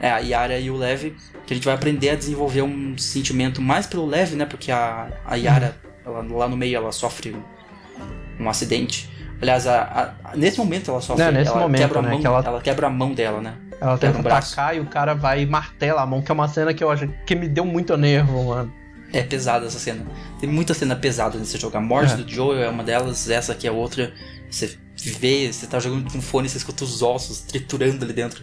É, 0.00 0.10
a 0.10 0.18
Yara 0.20 0.58
e 0.58 0.70
o 0.70 0.76
Lev, 0.76 1.12
que 1.46 1.52
a 1.52 1.54
gente 1.54 1.64
vai 1.64 1.74
aprender 1.74 2.08
a 2.08 2.14
desenvolver 2.16 2.62
um 2.62 2.96
sentimento 2.96 3.60
mais 3.60 3.86
pelo 3.86 4.06
Lev, 4.06 4.32
né? 4.34 4.46
Porque 4.46 4.72
a, 4.72 5.12
a 5.26 5.34
Yara, 5.36 5.76
ela- 6.04 6.22
lá 6.28 6.48
no 6.48 6.56
meio, 6.56 6.76
ela 6.76 6.92
sofre 6.92 7.34
um, 7.34 8.42
um 8.44 8.48
acidente. 8.48 9.10
Aliás, 9.42 9.66
a- 9.66 10.14
a- 10.24 10.36
nesse 10.36 10.56
momento 10.58 10.90
ela 10.90 11.00
sofre. 11.00 11.24
É, 11.24 11.30
nesse 11.32 11.50
ela 11.50 11.60
momento, 11.60 11.80
quebra 11.82 11.98
a 11.98 12.02
né, 12.02 12.10
mão, 12.10 12.20
que 12.20 12.26
ela- 12.26 12.42
ela 12.46 12.60
quebra 12.60 12.86
a 12.86 12.90
mão 12.90 13.12
dela, 13.12 13.40
né? 13.40 13.54
Ela 13.80 13.98
tenta 13.98 14.16
um 14.18 14.20
atacar 14.20 14.76
e 14.76 14.80
o 14.80 14.86
cara 14.86 15.14
vai 15.14 15.42
e 15.42 15.46
martela 15.46 16.00
a 16.02 16.06
mão, 16.06 16.22
que 16.22 16.30
é 16.30 16.34
uma 16.34 16.46
cena 16.48 16.72
que 16.72 16.82
eu 16.84 16.90
acho 16.90 17.08
que 17.26 17.34
me 17.34 17.48
deu 17.48 17.64
muito 17.64 17.96
nervo, 17.96 18.44
mano. 18.44 18.72
É 19.12 19.22
pesada 19.22 19.66
essa 19.66 19.78
cena. 19.78 20.06
Tem 20.40 20.48
muita 20.48 20.72
cena 20.72 20.94
pesada 20.96 21.36
nesse 21.38 21.58
jogo. 21.58 21.76
A 21.76 21.80
morte 21.80 22.14
É. 22.14 22.16
do 22.16 22.28
Joel 22.30 22.62
é 22.62 22.68
uma 22.68 22.84
delas, 22.84 23.28
essa 23.28 23.52
aqui 23.52 23.66
é 23.66 23.70
outra. 23.72 24.12
Você 24.48 24.78
vê, 24.96 25.52
você 25.52 25.66
tá 25.66 25.78
jogando 25.80 26.10
com 26.10 26.22
fone, 26.22 26.48
você 26.48 26.58
escuta 26.58 26.84
os 26.84 27.02
ossos 27.02 27.40
triturando 27.40 28.04
ali 28.04 28.12
dentro. 28.14 28.42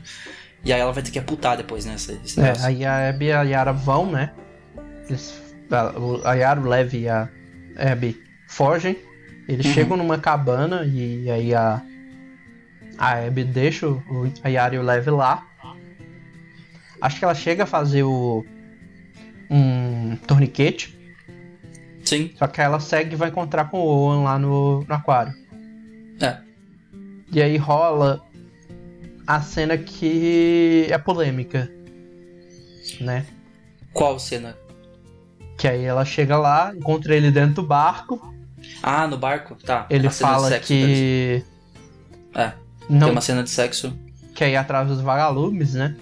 E 0.64 0.74
aí 0.74 0.80
ela 0.82 0.92
vai 0.92 1.02
ter 1.02 1.10
que 1.12 1.18
aputar 1.20 1.56
depois, 1.56 1.86
né? 1.86 1.96
Esse, 1.96 2.20
esse 2.24 2.40
É, 2.42 2.52
a 2.86 3.10
Abby 3.10 3.26
e 3.28 3.32
a 3.32 3.44
Yara 3.44 3.72
vão, 3.72 4.12
né? 4.12 4.32
Eles, 5.08 5.42
a, 5.72 6.30
a 6.30 6.34
Yara, 6.34 6.60
o 6.60 6.68
Lev 6.68 6.94
e 6.94 7.08
a 7.08 7.30
Abby 7.78 8.22
fogem. 8.48 8.98
Eles 9.50 9.66
Uhum. 9.66 9.74
chegam 9.74 9.98
numa 9.98 10.18
cabana 10.20 10.86
e 10.86 11.30
aí 11.30 11.56
a, 11.56 11.82
a 12.98 13.14
Abby 13.26 13.44
deixa 13.44 13.88
o, 13.88 14.02
a 14.44 14.48
Yara 14.48 14.76
e 14.76 14.78
o 14.78 14.84
Lev 14.84 15.08
lá. 15.08 15.44
Acho 17.02 17.18
que 17.18 17.26
ela 17.26 17.34
chega 17.34 17.64
a 17.64 17.66
fazer 17.66 18.04
o 18.04 18.46
um 19.50 20.16
torniquete. 20.28 20.96
Sim, 22.06 22.32
Só 22.38 22.48
que 22.48 22.62
ela 22.62 22.80
segue 22.80 23.14
e 23.14 23.18
vai 23.18 23.30
encontrar 23.30 23.70
com 23.70 23.80
o 23.80 23.86
Owen 23.86 24.24
lá 24.24 24.38
no, 24.40 24.84
no 24.84 24.94
aquário. 24.94 25.34
é. 26.22 26.38
E 27.32 27.42
aí 27.42 27.58
rola 27.58 28.22
a 29.28 29.40
cena 29.42 29.78
que 29.78 30.88
é 30.90 30.98
polêmica, 30.98 31.70
né? 33.00 33.24
Qual 33.94 34.18
cena? 34.18 34.58
Que 35.56 35.68
aí 35.68 35.84
ela 35.84 36.04
chega 36.04 36.38
lá, 36.40 36.74
encontra 36.76 37.16
ele 37.16 37.30
dentro 37.30 37.56
do 37.56 37.64
barco. 37.64 38.34
Ah, 38.82 39.08
no 39.08 39.18
barco? 39.18 39.56
Tá. 39.64 39.86
Ele 39.90 40.08
a 40.08 40.12
cena 40.12 40.30
de 40.30 40.36
fala 40.36 40.50
sexo 40.50 40.68
que. 40.68 41.44
É, 42.36 42.52
não 42.90 43.00
tem 43.08 43.12
uma 43.12 43.22
cena 43.22 43.44
de 43.44 43.50
sexo. 43.50 43.94
quer 44.36 44.50
ir 44.50 44.56
atrás 44.56 44.88
dos 44.88 45.02
vagalumes, 45.02 45.74
né? 45.74 45.96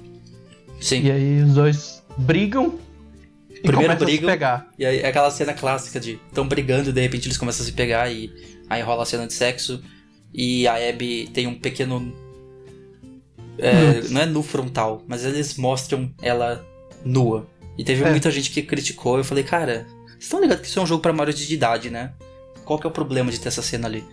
Sim. 0.80 1.02
E 1.04 1.12
aí 1.12 1.42
os 1.42 1.54
dois 1.54 2.04
brigam 2.18 2.78
e 3.50 3.60
Primeiro 3.62 3.78
começam 3.94 3.94
a 3.94 4.06
brigam. 4.06 4.30
se 4.30 4.34
pegar. 4.34 4.68
E 4.78 4.86
aí 4.86 5.00
é 5.00 5.08
aquela 5.08 5.32
cena 5.32 5.54
clássica 5.54 6.00
de 6.00 6.20
tão 6.34 6.48
brigando 6.48 6.90
e 6.90 6.94
de 6.94 7.02
repente 7.02 7.28
eles 7.28 7.38
começam 7.38 7.64
a 7.64 7.66
se 7.66 7.72
pegar 7.74 8.12
e 8.12 8.32
aí 8.70 8.82
rola 8.82 9.04
a 9.04 9.06
cena 9.06 9.26
de 9.26 9.34
sexo 9.34 9.82
e 10.34 10.68
a 10.68 10.76
Abby 10.76 11.30
tem 11.34 11.48
um 11.48 11.56
pequeno. 11.56 12.14
é, 13.58 14.02
não 14.10 14.22
é 14.22 14.26
nu 14.26 14.44
frontal, 14.44 15.02
mas 15.08 15.26
eles 15.26 15.58
mostram 15.58 16.12
ela 16.22 16.64
nua. 17.04 17.48
E 17.78 17.84
teve 17.84 18.04
É. 18.04 18.10
muita 18.12 18.30
gente 18.30 18.52
que 18.52 18.62
criticou. 18.62 19.18
Eu 19.18 19.24
falei, 19.24 19.44
cara, 19.44 19.88
vocês 20.08 20.24
estão 20.24 20.40
ligados 20.42 20.62
que 20.62 20.68
isso 20.68 20.80
é 20.80 20.82
um 20.84 20.88
jogo 20.88 21.02
pra 21.02 21.12
maiores 21.14 21.38
de 21.40 21.54
idade, 21.54 21.90
né? 21.90 22.12
Qual 22.68 22.78
que 22.78 22.86
é 22.86 22.90
o 22.90 22.94
problema 22.94 23.32
de 23.32 23.40
ter 23.40 23.48
essa 23.48 23.62
cena 23.62 23.88
ali? 23.88 24.04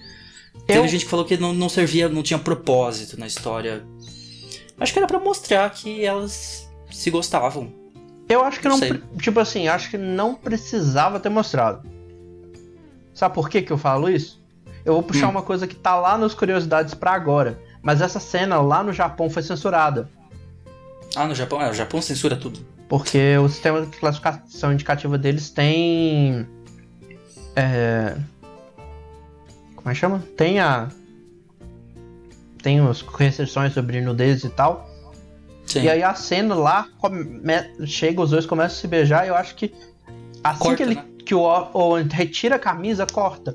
Teve 0.67 0.79
Eu- 0.79 0.89
gente 0.89 1.05
que 1.05 1.11
falou 1.11 1.25
que 1.25 1.37
não, 1.37 1.53
não 1.53 1.69
servia, 1.69 2.09
não 2.09 2.23
tinha 2.23 2.39
propósito 2.39 3.19
na 3.19 3.27
história. 3.27 3.85
Acho 4.79 4.93
que 4.93 4.99
era 4.99 5.09
pra 5.09 5.19
mostrar 5.19 5.69
que 5.71 6.05
elas 6.05 6.71
se 6.91 7.11
gostavam. 7.11 7.73
Eu 8.29 8.43
acho 8.45 8.61
que 8.61 8.69
não. 8.69 8.79
Pre- 8.79 9.03
Tipo 9.21 9.41
assim, 9.41 9.67
acho 9.69 9.91
que 9.91 9.99
não 9.99 10.35
precisava 10.35 11.19
ter 11.21 11.29
mostrado. 11.29 11.83
Sabe 13.13 13.35
por 13.35 13.49
que, 13.49 13.61
que 13.63 13.73
eu 13.73 13.79
falo 13.79 14.09
isso? 14.09 14.43
Eu 14.85 14.95
vou 14.95 15.03
puxar 15.03 15.27
Hum. 15.27 15.31
uma 15.31 15.43
coisa 15.43 15.67
que 15.67 15.75
tá 15.75 15.97
lá 15.99 16.17
nos 16.17 16.35
curiosidades 16.35 16.95
pra 16.95 17.13
agora. 17.13 17.59
Mas 17.83 18.01
essa 18.01 18.21
cena 18.21 18.61
lá 18.61 18.83
no 18.83 18.93
Japão 18.93 19.29
foi 19.29 19.43
censurada. 19.43 20.09
Ah, 21.17 21.27
no 21.27 21.35
Japão? 21.35 21.61
É, 21.61 21.71
o 21.71 21.75
Japão 21.75 22.01
censura 22.01 22.37
tudo. 22.37 22.61
Porque 22.89 23.37
o 23.39 23.49
sistema 23.49 23.83
de 23.85 23.97
classificação 23.97 24.73
indicativa 24.73 25.17
deles 25.19 25.51
tem. 25.51 26.47
É. 27.57 28.17
Como 29.85 29.91
é 29.91 29.93
que 29.93 30.01
chama? 30.01 30.23
Tem 30.35 30.59
a. 30.61 30.89
Tem 32.63 32.81
as 32.81 33.03
restrições 33.03 33.75
sobre 33.75 34.01
nudez 34.01 34.43
e 34.43 34.49
tal. 34.49 34.89
Sim. 35.67 35.83
E 35.83 35.91
aí 35.91 36.03
a 36.03 36.15
cena 36.15 36.55
lá 36.55 36.89
come- 36.99 37.43
chega, 37.87 38.23
os 38.23 38.31
dois 38.31 38.47
começam 38.47 38.79
a 38.79 38.81
se 38.81 38.89
beijar 38.89 39.27
e 39.27 39.29
eu 39.29 39.35
acho 39.37 39.55
que. 39.55 39.75
Assim 40.43 40.59
Corta, 40.59 40.77
que, 40.79 40.83
ele, 40.83 40.95
né? 40.95 41.05
que 41.27 41.35
o 41.35 41.41
Owen 41.75 42.09
retira 42.11 42.57
a 42.57 42.59
camisa, 42.59 43.07
corta. 43.07 43.55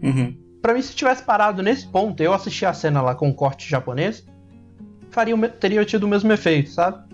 Uhum. 0.00 0.36
Pra 0.62 0.72
mim, 0.72 0.80
se 0.82 0.94
tivesse 0.94 1.24
parado 1.24 1.64
nesse 1.64 1.86
ponto, 1.88 2.22
eu 2.22 2.32
assistir 2.32 2.64
a 2.66 2.72
cena 2.72 3.02
lá 3.02 3.14
com 3.16 3.28
o 3.28 3.34
corte 3.34 3.68
japonês, 3.68 4.24
faria, 5.10 5.34
o 5.34 5.48
teria 5.48 5.84
tido 5.84 6.04
o 6.04 6.08
mesmo 6.08 6.32
efeito, 6.32 6.70
sabe? 6.70 7.12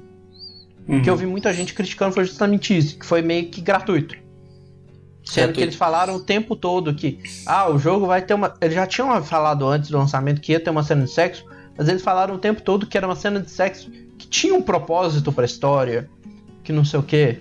O 0.87 0.93
Uhum. 0.93 1.03
que 1.03 1.09
eu 1.09 1.17
vi 1.17 1.25
muita 1.25 1.53
gente 1.55 1.73
criticando 1.73 2.13
foi 2.13 2.25
justamente 2.27 2.77
isso, 2.77 2.99
que 2.99 3.07
foi 3.07 3.23
meio 3.23 3.49
que 3.49 3.61
gratuito. 3.63 4.15
Sendo 5.31 5.45
Gratuito. 5.45 5.59
que 5.59 5.63
eles 5.63 5.75
falaram 5.77 6.17
o 6.17 6.21
tempo 6.21 6.57
todo 6.57 6.93
que, 6.93 7.21
ah, 7.47 7.71
o 7.71 7.79
jogo 7.79 8.05
vai 8.05 8.21
ter 8.21 8.35
uma. 8.35 8.53
Eles 8.61 8.75
já 8.75 8.85
tinham 8.85 9.23
falado 9.23 9.67
antes 9.69 9.89
do 9.89 9.97
lançamento 9.97 10.41
que 10.41 10.51
ia 10.51 10.59
ter 10.59 10.71
uma 10.71 10.83
cena 10.83 11.05
de 11.05 11.11
sexo, 11.11 11.45
mas 11.79 11.89
eles 11.89 12.03
falaram 12.03 12.35
o 12.35 12.39
tempo 12.39 12.61
todo 12.61 12.85
que 12.85 12.97
era 12.97 13.07
uma 13.07 13.15
cena 13.15 13.39
de 13.39 13.49
sexo 13.49 13.91
que 14.19 14.27
tinha 14.27 14.53
um 14.53 14.61
propósito 14.61 15.33
pra 15.33 15.45
história, 15.45 16.11
que 16.65 16.73
não 16.73 16.85
sei 16.85 16.99
o 16.99 17.03
quê. 17.05 17.39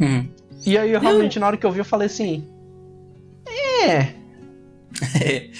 Uhum. 0.00 0.28
E 0.64 0.78
aí, 0.78 0.92
eu, 0.92 1.00
realmente, 1.00 1.38
na 1.40 1.48
hora 1.48 1.56
que 1.56 1.66
eu 1.66 1.72
vi, 1.72 1.80
eu 1.80 1.84
falei 1.84 2.06
assim. 2.06 2.44
É. 3.82 4.14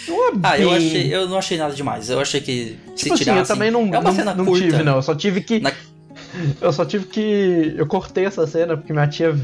ah, 0.43 0.56
eu 0.56 0.70
achei, 0.70 1.12
eu 1.12 1.28
não 1.28 1.36
achei 1.36 1.59
nada 1.59 1.74
demais. 1.74 2.09
Eu 2.09 2.20
achei 2.20 2.40
que 2.40 2.78
se 2.94 3.02
tipo 3.02 3.15
assim, 3.15 3.24
tirassem... 3.24 3.40
eu 3.40 3.47
também 3.47 3.70
não, 3.73 3.81
é 3.93 3.98
uma 3.98 4.02
não, 4.02 4.15
cena 4.15 4.35
não 4.35 4.44
curta. 4.44 4.65
tive, 4.65 4.82
não. 4.85 4.97
Eu 4.97 5.02
só 5.02 5.16
tive 5.16 5.40
que. 5.40 5.59
Na- 5.59 5.73
Eu 6.61 6.73
só 6.73 6.85
tive 6.85 7.06
que. 7.06 7.74
Eu 7.77 7.86
cortei 7.86 8.24
essa 8.27 8.47
cena 8.47 8.77
porque 8.77 8.93
minha 8.93 9.06
tia 9.06 9.35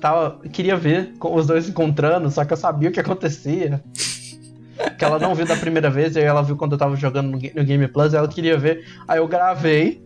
tava, 0.00 0.38
queria 0.52 0.76
ver 0.76 1.12
os 1.22 1.46
dois 1.46 1.64
se 1.64 1.70
encontrando, 1.70 2.30
só 2.30 2.44
que 2.44 2.52
eu 2.52 2.56
sabia 2.56 2.88
o 2.88 2.92
que 2.92 3.00
acontecia. 3.00 3.82
Que 4.98 5.04
ela 5.04 5.18
não 5.18 5.34
viu 5.34 5.44
da 5.44 5.56
primeira 5.56 5.90
vez, 5.90 6.16
e 6.16 6.20
aí 6.20 6.24
ela 6.24 6.42
viu 6.42 6.56
quando 6.56 6.72
eu 6.72 6.78
tava 6.78 6.96
jogando 6.96 7.30
no, 7.30 7.38
Ga- 7.38 7.50
no 7.54 7.64
Game 7.64 7.86
Plus, 7.88 8.14
ela 8.14 8.26
queria 8.28 8.56
ver. 8.56 8.86
Aí 9.06 9.18
eu 9.18 9.28
gravei, 9.28 10.02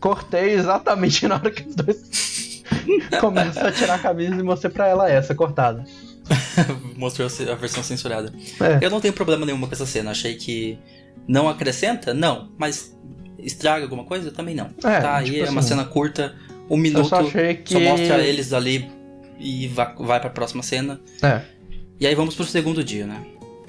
cortei 0.00 0.50
exatamente 0.52 1.26
na 1.26 1.36
hora 1.36 1.50
que 1.50 1.66
os 1.66 1.74
dois 1.74 2.62
começam 3.20 3.66
a 3.66 3.72
tirar 3.72 3.94
a 3.94 3.98
camisa 3.98 4.34
e 4.34 4.42
mostrei 4.42 4.70
pra 4.70 4.86
ela 4.86 5.10
essa 5.10 5.34
cortada. 5.34 5.84
Mostrou 6.96 7.28
a 7.28 7.54
versão 7.54 7.82
censurada. 7.82 8.32
É. 8.60 8.84
Eu 8.84 8.90
não 8.90 9.00
tenho 9.00 9.14
problema 9.14 9.46
nenhum 9.46 9.60
com 9.60 9.72
essa 9.72 9.86
cena. 9.86 10.10
Achei 10.10 10.34
que 10.34 10.76
não 11.28 11.48
acrescenta? 11.48 12.12
Não. 12.12 12.50
Mas 12.58 12.96
estraga 13.38 13.84
alguma 13.84 14.04
coisa? 14.04 14.30
Também 14.30 14.54
não. 14.54 14.66
É, 14.84 15.00
tá 15.00 15.16
aí, 15.16 15.26
tipo 15.26 15.44
é 15.44 15.50
uma 15.50 15.60
assim, 15.60 15.70
cena 15.70 15.84
curta, 15.84 16.34
um 16.68 16.76
minuto, 16.76 17.08
só 17.08 17.22
que. 17.22 17.62
só 17.64 17.80
mostra 17.80 18.18
eles 18.22 18.52
ali 18.52 18.90
e 19.38 19.68
vai, 19.68 19.94
vai 19.98 20.20
pra 20.20 20.30
próxima 20.30 20.62
cena. 20.62 21.00
É. 21.22 21.42
E 21.98 22.06
aí 22.06 22.14
vamos 22.14 22.34
pro 22.34 22.44
segundo 22.44 22.84
dia, 22.84 23.06
né? 23.06 23.24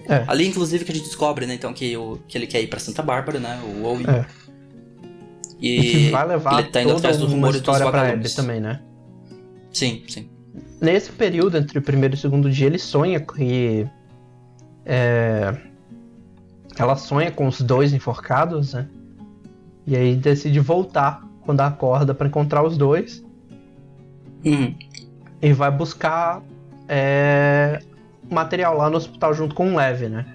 É. 0.10 0.24
Ali, 0.28 0.48
inclusive, 0.48 0.86
que 0.86 0.92
a 0.92 0.96
gente 0.96 1.06
descobre, 1.06 1.46
né, 1.46 1.54
então, 1.54 1.74
que, 1.74 1.96
o, 1.98 2.20
que 2.28 2.38
ele 2.38 2.48
quer 2.48 2.62
ir 2.62 2.68
pra 2.68 2.80
Santa 2.80 3.02
Bárbara, 3.02 3.40
né? 3.40 3.60
O 3.64 3.84
Owen. 3.84 4.06
É. 4.08 4.26
E, 5.60 5.80
E 5.80 5.92
que 5.92 6.10
vai 6.12 6.28
levar 6.28 6.60
ele 6.60 6.70
tá 6.70 6.82
indo 6.82 6.94
atrás 6.94 7.18
dos 7.18 7.28
uma 7.28 7.36
rumores 7.36 7.62
dos 7.62 7.80
vagalumes. 7.80 8.34
também, 8.34 8.62
né? 8.62 8.80
Sim, 9.74 10.04
sim. 10.08 10.30
Nesse 10.80 11.12
período 11.12 11.58
entre 11.58 11.80
o 11.80 11.82
primeiro 11.82 12.16
e 12.16 12.18
o 12.18 12.20
segundo 12.20 12.50
dia, 12.50 12.68
ele 12.68 12.80
sonha 12.80 13.20
que. 13.20 13.88
É, 14.86 15.54
ela 16.78 16.96
sonha 16.96 17.32
com 17.32 17.48
os 17.48 17.60
dois 17.60 17.92
enforcados, 17.92 18.74
né? 18.74 18.88
E 19.88 19.96
aí 19.96 20.16
decide 20.16 20.60
voltar 20.60 21.26
quando 21.42 21.62
acorda 21.62 22.14
pra 22.14 22.28
encontrar 22.28 22.62
os 22.62 22.78
dois. 22.78 23.24
Uhum. 24.46 24.76
E 25.42 25.54
vai 25.54 25.72
buscar 25.72 26.42
é, 26.88 27.80
material 28.30 28.76
lá 28.78 28.90
no 28.90 28.98
hospital 28.98 29.34
junto 29.34 29.56
com 29.56 29.74
o 29.74 29.78
Lev, 29.78 30.10
né? 30.10 30.26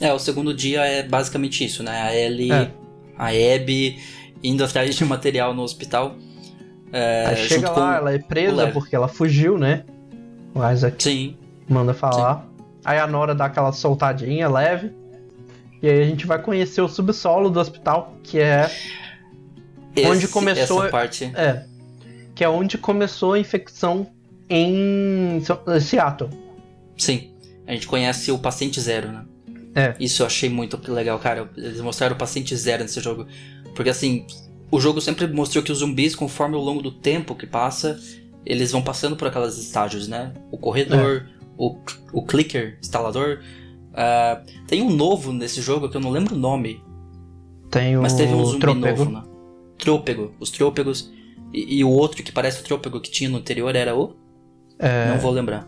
É, 0.00 0.12
o 0.12 0.18
segundo 0.18 0.52
dia 0.54 0.84
é 0.84 1.02
basicamente 1.02 1.64
isso, 1.64 1.82
né? 1.82 2.02
A 2.02 2.14
Ellie, 2.14 2.52
É. 2.52 2.70
a 3.18 3.28
Abby 3.28 3.98
indo 4.42 4.64
atrás 4.64 4.94
de 4.94 5.04
material 5.04 5.54
no 5.54 5.62
hospital. 5.62 6.16
É, 6.92 7.26
aí 7.26 7.36
chega 7.36 7.70
lá, 7.70 7.96
ela 7.96 8.12
é 8.12 8.18
presa 8.18 8.68
porque 8.68 8.94
ela 8.96 9.08
fugiu, 9.08 9.58
né? 9.58 9.84
O 10.54 10.70
Isaac 10.70 11.02
Sim, 11.02 11.36
manda 11.68 11.92
falar. 11.92 12.46
Aí 12.84 12.98
a 12.98 13.06
Nora 13.06 13.34
dá 13.34 13.46
aquela 13.46 13.72
soltadinha 13.72 14.48
leve. 14.48 14.92
E 15.82 15.88
aí 15.88 16.00
a 16.00 16.04
gente 16.06 16.26
vai 16.26 16.40
conhecer 16.40 16.80
o 16.80 16.88
subsolo 16.88 17.50
do 17.50 17.60
hospital, 17.60 18.16
que 18.22 18.38
é 18.38 18.70
Onde 19.98 20.24
esse- 20.24 20.28
começou- 20.32 20.82
Essa 20.82 20.90
parte... 20.90 21.24
É. 21.34 21.64
Que 22.34 22.44
é 22.44 22.48
onde 22.48 22.76
começou 22.76 23.32
a 23.32 23.38
infecção 23.38 24.06
em 24.48 25.40
Se- 25.42 25.80
Seattle. 25.80 26.28
Sim, 26.96 27.30
a 27.66 27.72
gente 27.72 27.86
conhece 27.86 28.30
o 28.30 28.38
paciente 28.38 28.80
zero, 28.80 29.10
né? 29.10 29.24
É. 29.74 29.94
Isso 30.00 30.22
eu 30.22 30.26
achei 30.26 30.48
muito 30.48 30.78
legal, 30.92 31.18
cara. 31.18 31.50
Eles 31.56 31.80
mostraram 31.80 32.14
o 32.14 32.18
paciente 32.18 32.54
zero 32.56 32.82
nesse 32.82 33.00
jogo. 33.00 33.26
Porque 33.74 33.90
assim, 33.90 34.26
o 34.70 34.80
jogo 34.80 35.00
sempre 35.00 35.26
mostrou 35.26 35.62
que 35.62 35.72
os 35.72 35.78
zumbis, 35.78 36.14
conforme 36.14 36.56
ao 36.56 36.62
longo 36.62 36.82
do 36.82 36.90
tempo 36.90 37.34
que 37.34 37.46
passa, 37.46 37.98
eles 38.44 38.70
vão 38.72 38.82
passando 38.82 39.16
por 39.16 39.28
aquelas 39.28 39.56
estágios, 39.58 40.06
né? 40.08 40.32
O 40.50 40.56
corredor, 40.58 41.26
o, 41.58 41.76
o 42.12 42.22
clicker, 42.22 42.78
instalador. 42.80 43.40
Ah, 43.96 44.42
tem 44.66 44.82
um 44.82 44.90
novo 44.90 45.32
nesse 45.32 45.60
jogo 45.62 45.88
que 45.88 45.96
eu 45.96 46.00
não 46.00 46.10
lembro 46.10 46.34
o 46.34 46.38
nome, 46.38 46.82
Tem 47.70 47.96
o 47.96 48.02
mas 48.02 48.12
teve 48.12 48.34
um 48.34 48.44
zumbi 48.44 48.60
Trôpego. 48.60 49.04
novo, 49.04 49.10
né? 49.10 49.22
Trôpego, 49.78 50.34
os 50.38 50.50
trôpegos. 50.50 51.10
E, 51.52 51.78
e 51.78 51.84
o 51.84 51.88
outro 51.88 52.22
que 52.22 52.30
parece 52.30 52.60
o 52.60 52.64
trôpego 52.64 53.00
que 53.00 53.10
tinha 53.10 53.30
no 53.30 53.38
anterior 53.38 53.74
era 53.74 53.96
o. 53.96 54.14
É, 54.78 55.08
Não 55.08 55.18
vou 55.18 55.30
lembrar. 55.30 55.66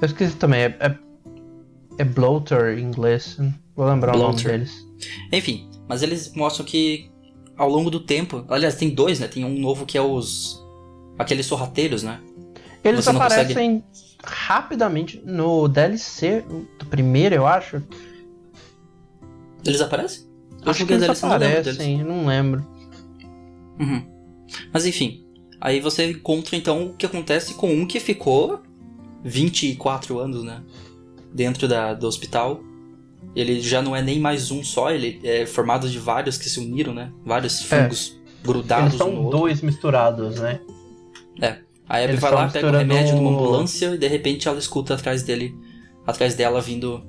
Eu 0.00 0.06
esqueci 0.06 0.34
também. 0.36 0.62
É, 0.62 0.76
é, 0.80 0.98
é 1.98 2.04
bloater 2.04 2.76
em 2.78 2.82
inglês. 2.82 3.38
Vou 3.76 3.86
lembrar 3.86 4.16
o 4.16 4.18
nome 4.18 4.32
Bloater. 4.34 4.50
deles. 4.52 4.86
Enfim, 5.32 5.68
mas 5.88 6.02
eles 6.02 6.32
mostram 6.34 6.66
que 6.66 7.10
ao 7.56 7.68
longo 7.68 7.90
do 7.90 8.00
tempo. 8.00 8.44
Aliás, 8.48 8.74
tem 8.74 8.90
dois, 8.90 9.20
né? 9.20 9.28
Tem 9.28 9.44
um 9.44 9.58
novo 9.60 9.86
que 9.86 9.96
é 9.96 10.02
os. 10.02 10.60
Aqueles 11.18 11.46
sorrateiros, 11.46 12.02
né? 12.02 12.20
Eles 12.82 13.04
Você 13.04 13.12
não 13.12 13.20
aparecem 13.22 13.84
rapidamente 14.22 15.20
no 15.24 15.68
DLC 15.68 16.44
do 16.78 16.86
primeiro, 16.86 17.34
eu 17.34 17.46
acho. 17.46 17.82
Eles 19.64 19.80
aparecem? 19.80 20.26
Eu 20.64 20.70
acho 20.70 20.86
que 20.86 20.92
eles 20.92 21.04
DLC, 21.04 21.26
aparecem, 21.26 22.04
não 22.04 22.26
lembro. 22.26 22.66
Uhum. 23.78 24.06
Mas 24.72 24.86
enfim. 24.86 25.24
Aí 25.60 25.80
você 25.80 26.10
encontra 26.10 26.56
então 26.56 26.86
o 26.86 26.94
que 26.94 27.06
acontece 27.06 27.54
com 27.54 27.72
um 27.72 27.86
que 27.86 28.00
ficou 28.00 28.60
24 29.24 30.18
anos, 30.18 30.42
né? 30.42 30.62
Dentro 31.32 31.68
da, 31.68 31.94
do 31.94 32.06
hospital. 32.06 32.60
Ele 33.34 33.60
já 33.60 33.80
não 33.80 33.94
é 33.94 34.02
nem 34.02 34.18
mais 34.18 34.50
um 34.50 34.62
só, 34.62 34.90
ele 34.90 35.20
é 35.22 35.46
formado 35.46 35.88
de 35.88 35.98
vários 35.98 36.36
que 36.36 36.50
se 36.50 36.60
uniram, 36.60 36.92
né? 36.92 37.12
Vários 37.24 37.62
fungos 37.62 38.20
grudados 38.42 38.94
Eles 38.94 38.94
um 38.94 38.98
são 38.98 39.16
outro. 39.24 39.38
dois 39.38 39.62
misturados, 39.62 40.40
né? 40.40 40.60
A 41.88 41.96
Abby 41.98 42.04
Eles 42.10 42.20
vai 42.20 42.30
lá, 42.32 42.48
pega 42.48 42.68
o 42.68 42.70
remédio 42.78 43.16
numa 43.16 43.30
ambulância 43.30 43.86
e 43.94 43.98
de 43.98 44.06
repente 44.08 44.48
ela 44.48 44.58
escuta 44.58 44.94
atrás 44.94 45.22
dele, 45.22 45.54
atrás 46.06 46.34
dela 46.34 46.60
vindo 46.60 47.04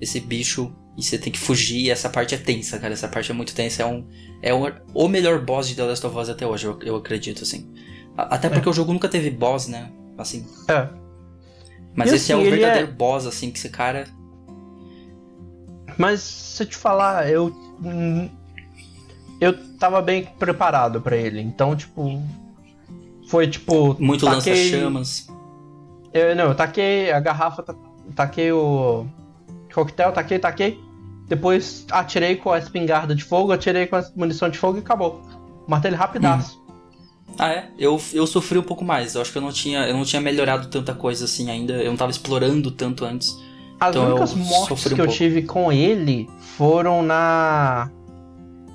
esse 0.00 0.20
bicho 0.20 0.72
e 0.96 1.02
você 1.02 1.18
tem 1.18 1.32
que 1.32 1.38
fugir. 1.38 1.78
E 1.86 1.90
essa 1.90 2.08
parte 2.08 2.34
é 2.34 2.38
tensa, 2.38 2.78
cara. 2.78 2.92
Essa 2.92 3.08
parte 3.08 3.30
é 3.30 3.34
muito 3.34 3.54
tensa. 3.54 3.82
É 3.82 3.86
um, 3.86 4.06
é 4.42 4.54
um, 4.54 4.70
o 4.94 5.08
melhor 5.08 5.40
boss 5.44 5.68
de 5.68 5.74
The 5.74 5.82
Last 5.84 6.06
of 6.06 6.16
Us 6.16 6.28
até 6.28 6.46
hoje, 6.46 6.66
eu, 6.66 6.78
eu 6.82 6.96
acredito, 6.96 7.42
assim. 7.42 7.72
A- 8.16 8.34
Até 8.34 8.48
porque 8.48 8.68
o 8.68 8.72
jogo 8.72 8.92
nunca 8.92 9.08
teve 9.08 9.30
boss, 9.30 9.66
né? 9.68 9.90
Assim. 10.16 10.46
É. 10.68 10.88
Mas 11.94 12.12
E 12.12 12.16
esse 12.16 12.30
é 12.30 12.34
assim, 12.36 12.44
o 12.44 12.46
ele 12.46 12.56
verdadeiro 12.58 12.92
boss, 12.92 13.26
assim, 13.26 13.50
que 13.50 13.58
esse 13.58 13.68
cara. 13.70 14.06
Mas 15.96 16.20
se 16.20 16.62
eu 16.62 16.66
te 16.66 16.76
falar, 16.76 17.28
eu. 17.30 17.46
hum, 17.82 18.28
Eu 19.40 19.52
tava 19.78 20.00
bem 20.02 20.24
preparado 20.38 21.00
pra 21.00 21.16
ele. 21.16 21.40
Então, 21.40 21.74
tipo. 21.74 22.22
Foi 23.28 23.46
tipo. 23.46 23.96
Muito 24.00 24.24
taquei- 24.26 24.52
lança-chamas. 24.54 25.28
Eu, 26.12 26.34
não, 26.34 26.44
eu 26.46 26.54
taquei 26.54 27.12
a 27.12 27.20
garrafa, 27.20 27.62
ta- 27.62 27.74
taquei 28.16 28.50
o 28.50 29.06
coquetel, 29.72 30.10
taquei, 30.12 30.38
taquei. 30.38 30.80
Depois 31.28 31.84
atirei 31.90 32.36
com 32.36 32.50
a 32.50 32.58
espingarda 32.58 33.14
de 33.14 33.22
fogo, 33.22 33.52
atirei 33.52 33.86
com 33.86 33.96
a 33.96 34.04
munição 34.16 34.48
de 34.48 34.56
fogo 34.58 34.78
e 34.78 34.80
acabou. 34.80 35.20
Matei 35.66 35.90
ele 35.90 35.96
rapidaço. 35.96 36.58
Ah, 37.38 37.50
é? 37.52 37.68
Eu, 37.78 38.00
eu 38.14 38.26
sofri 38.26 38.58
um 38.58 38.62
pouco 38.62 38.82
mais. 38.84 39.14
Eu 39.14 39.20
acho 39.20 39.30
que 39.30 39.36
eu 39.36 39.42
não 39.42 39.52
tinha, 39.52 39.86
eu 39.86 39.94
não 39.94 40.04
tinha 40.04 40.22
melhorado 40.22 40.68
tanta 40.68 40.94
coisa 40.94 41.26
assim 41.26 41.50
ainda. 41.50 41.74
Eu 41.74 41.90
não 41.90 41.96
tava 41.96 42.10
explorando 42.10 42.70
tanto 42.70 43.04
antes. 43.04 43.38
As 43.78 43.90
Então 43.94 44.06
únicas 44.08 44.30
eu 44.32 44.38
mortes 44.38 44.86
um 44.86 44.88
que 44.88 44.94
eu 44.94 45.04
pouco. 45.04 45.12
tive 45.12 45.42
com 45.42 45.70
ele 45.70 46.28
foram 46.56 47.02
na. 47.02 47.90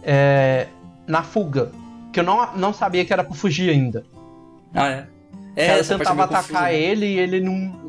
é, 0.04 0.68
na 1.08 1.24
fuga. 1.24 1.72
Que 2.14 2.20
eu 2.20 2.24
não, 2.24 2.56
não 2.56 2.72
sabia 2.72 3.04
que 3.04 3.12
era 3.12 3.24
pra 3.24 3.34
fugir 3.36 3.72
ainda. 3.72 4.06
Ah, 4.74 4.90
é? 4.90 5.08
É, 5.56 5.80
eu 5.80 5.86
tentava 5.86 6.24
atacar 6.24 6.42
confusa, 6.44 6.62
né? 6.62 6.76
ele 6.80 7.06
e 7.06 7.20
ele 7.20 7.40
não. 7.40 7.84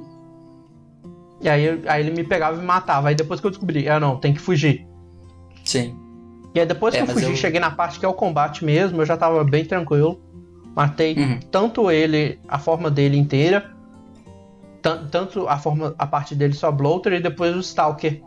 E 1.40 1.48
aí, 1.48 1.82
aí 1.86 2.02
ele 2.06 2.11
me 2.11 2.24
pegava 2.24 2.56
e 2.56 2.61
me 2.61 2.66
matava. 2.66 3.09
Aí 3.09 3.15
depois 3.15 3.40
que 3.40 3.47
eu 3.47 3.51
descobri, 3.51 3.89
ah 3.89 3.98
não, 4.01 4.16
tem 4.19 4.32
que 4.35 4.40
fugir. 4.40 4.86
Sim. 5.65 5.97
E 6.55 6.61
aí 6.61 6.66
depois 6.66 6.94
É, 6.94 6.98
que 7.02 7.11
eu 7.11 7.15
fugi, 7.15 7.27
eu- 7.31 7.36
cheguei 7.36 7.59
na 7.61 7.70
parte 7.70 7.98
que 7.98 8.05
é 8.06 8.09
o 8.09 8.15
combate 8.15 8.65
mesmo, 8.65 9.01
eu 9.02 9.06
já 9.06 9.16
tava 9.16 9.43
bem 9.44 9.65
tranquilo. 9.65 10.20
Matei 10.77 11.15
Uhum. 11.16 11.40
tanto 11.51 11.90
ele, 11.90 12.39
a 12.48 12.59
forma 12.59 12.90
dele 12.90 13.16
inteira, 13.16 13.70
tan- 14.82 15.06
tanto 15.11 15.48
a 15.48 15.56
forma, 15.59 15.94
a 15.98 16.06
parte 16.06 16.35
dele 16.35 16.52
só 16.55 16.70
bloater 16.70 17.12
e 17.15 17.20
depois 17.20 17.55
o 17.56 17.61
Stalker, 17.61 18.20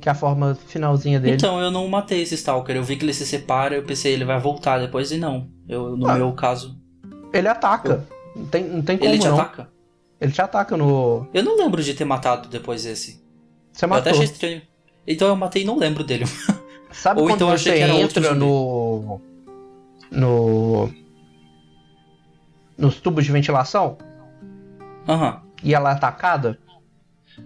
que 0.00 0.08
é 0.08 0.12
a 0.12 0.14
forma 0.14 0.54
finalzinha 0.54 1.18
dele. 1.18 1.34
Então, 1.36 1.60
eu 1.60 1.70
não 1.70 1.88
matei 1.88 2.22
esse 2.22 2.34
Stalker. 2.34 2.76
Eu 2.76 2.82
vi 2.84 2.96
que 2.96 3.04
ele 3.04 3.14
se 3.14 3.26
separa, 3.26 3.74
eu 3.74 3.82
pensei, 3.84 4.12
ele 4.12 4.24
vai 4.24 4.38
voltar 4.38 4.78
depois 4.78 5.10
e 5.12 5.16
não. 5.16 5.48
Eu, 5.68 5.96
no 5.96 6.08
Ah. 6.08 6.14
meu 6.16 6.32
caso, 6.32 6.76
Ele 7.34 7.48
ataca. 7.48 8.06
Não 8.34 8.46
tem, 8.46 8.64
não 8.64 8.82
tem 8.82 8.96
como 8.98 9.10
ele 9.10 9.18
te 9.18 9.26
não. 9.28 9.38
ataca. 9.38 9.68
Ele 10.20 10.32
te 10.32 10.40
ataca 10.40 10.76
no. 10.76 11.26
Eu 11.34 11.42
não 11.42 11.56
lembro 11.56 11.82
de 11.82 11.92
ter 11.94 12.04
matado 12.04 12.48
depois 12.48 12.84
esse. 12.86 13.22
Você 13.72 13.84
Eu 13.84 13.92
até 13.92 14.10
matou. 14.10 14.12
achei 14.12 14.24
estranho. 14.24 14.62
Então 15.06 15.28
eu 15.28 15.36
matei 15.36 15.62
e 15.62 15.64
não 15.64 15.76
lembro 15.76 16.02
dele. 16.04 16.24
Sabe 16.92 17.20
Ou 17.20 17.26
quando 17.26 17.36
então 17.36 17.48
eu 17.48 17.54
achei 17.54 17.72
você 17.72 17.80
era 17.80 17.92
entra 17.94 18.34
no. 18.34 19.20
No. 20.10 20.90
Nos 22.76 23.00
tubos 23.00 23.24
de 23.24 23.30
ventilação 23.32 23.98
Aham. 25.08 25.42
e 25.62 25.74
ela 25.74 25.90
é 25.90 25.92
atacada? 25.92 26.58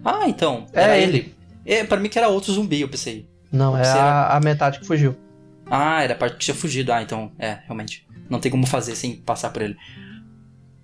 Ah, 0.05 0.29
então. 0.29 0.67
É 0.73 0.83
era 0.83 0.99
ele. 0.99 1.35
É, 1.67 1.85
pra 1.85 1.99
mim 1.99 2.09
que 2.09 2.19
era 2.19 2.29
outro 2.29 2.53
zumbi, 2.53 2.81
eu 2.81 2.89
pensei. 2.89 3.29
Não, 3.53 3.77
é 3.77 3.85
Você 3.85 3.99
a, 3.99 4.37
a 4.37 4.41
metade 4.41 4.79
que 4.79 4.87
fugiu. 4.87 5.15
Ah, 5.71 6.03
era 6.03 6.15
a 6.15 6.17
parte 6.17 6.35
que 6.35 6.45
tinha 6.45 6.55
fugido. 6.55 6.93
Ah, 6.93 7.03
então, 7.03 7.31
é, 7.39 7.59
realmente. 7.65 8.07
Não 8.29 8.41
tem 8.41 8.51
como 8.51 8.67
fazer 8.67 8.95
sem 8.95 9.17
passar 9.17 9.51
por 9.51 9.63
ele. 9.63 9.77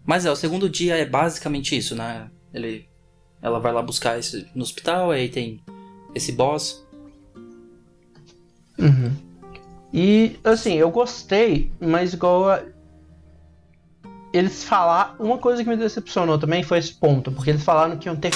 Mas 0.05 0.27
é, 0.27 0.31
o 0.31 0.37
segundo 0.37 0.69
dia 0.69 0.97
é 0.97 1.05
basicamente 1.05 1.77
isso, 1.77 1.95
né? 1.95 2.31
Ele. 2.53 2.89
Ela 3.41 3.59
vai 3.59 3.73
lá 3.73 3.83
buscar 3.83 4.19
esse 4.19 4.47
no 4.55 4.63
hospital, 4.63 5.11
aí 5.11 5.29
tem 5.29 5.63
esse 6.15 6.33
boss. 6.33 6.85
Uhum. 8.79 9.13
E 9.93 10.39
assim, 10.43 10.75
eu 10.75 10.91
gostei, 10.91 11.71
mas 11.81 12.15
igual 12.15 12.51
a... 12.51 12.63
eles 14.33 14.65
falaram. 14.65 15.15
Uma 15.19 15.39
coisa 15.39 15.63
que 15.63 15.71
me 15.71 15.77
decepcionou 15.77 16.39
também 16.39 16.63
foi 16.63 16.79
esse 16.79 16.95
ponto, 16.95 17.31
porque 17.31 17.51
eles 17.51 17.65
falaram 17.65 17.97
que 17.97 18.09
iam 18.09 18.17
ter 18.17 18.33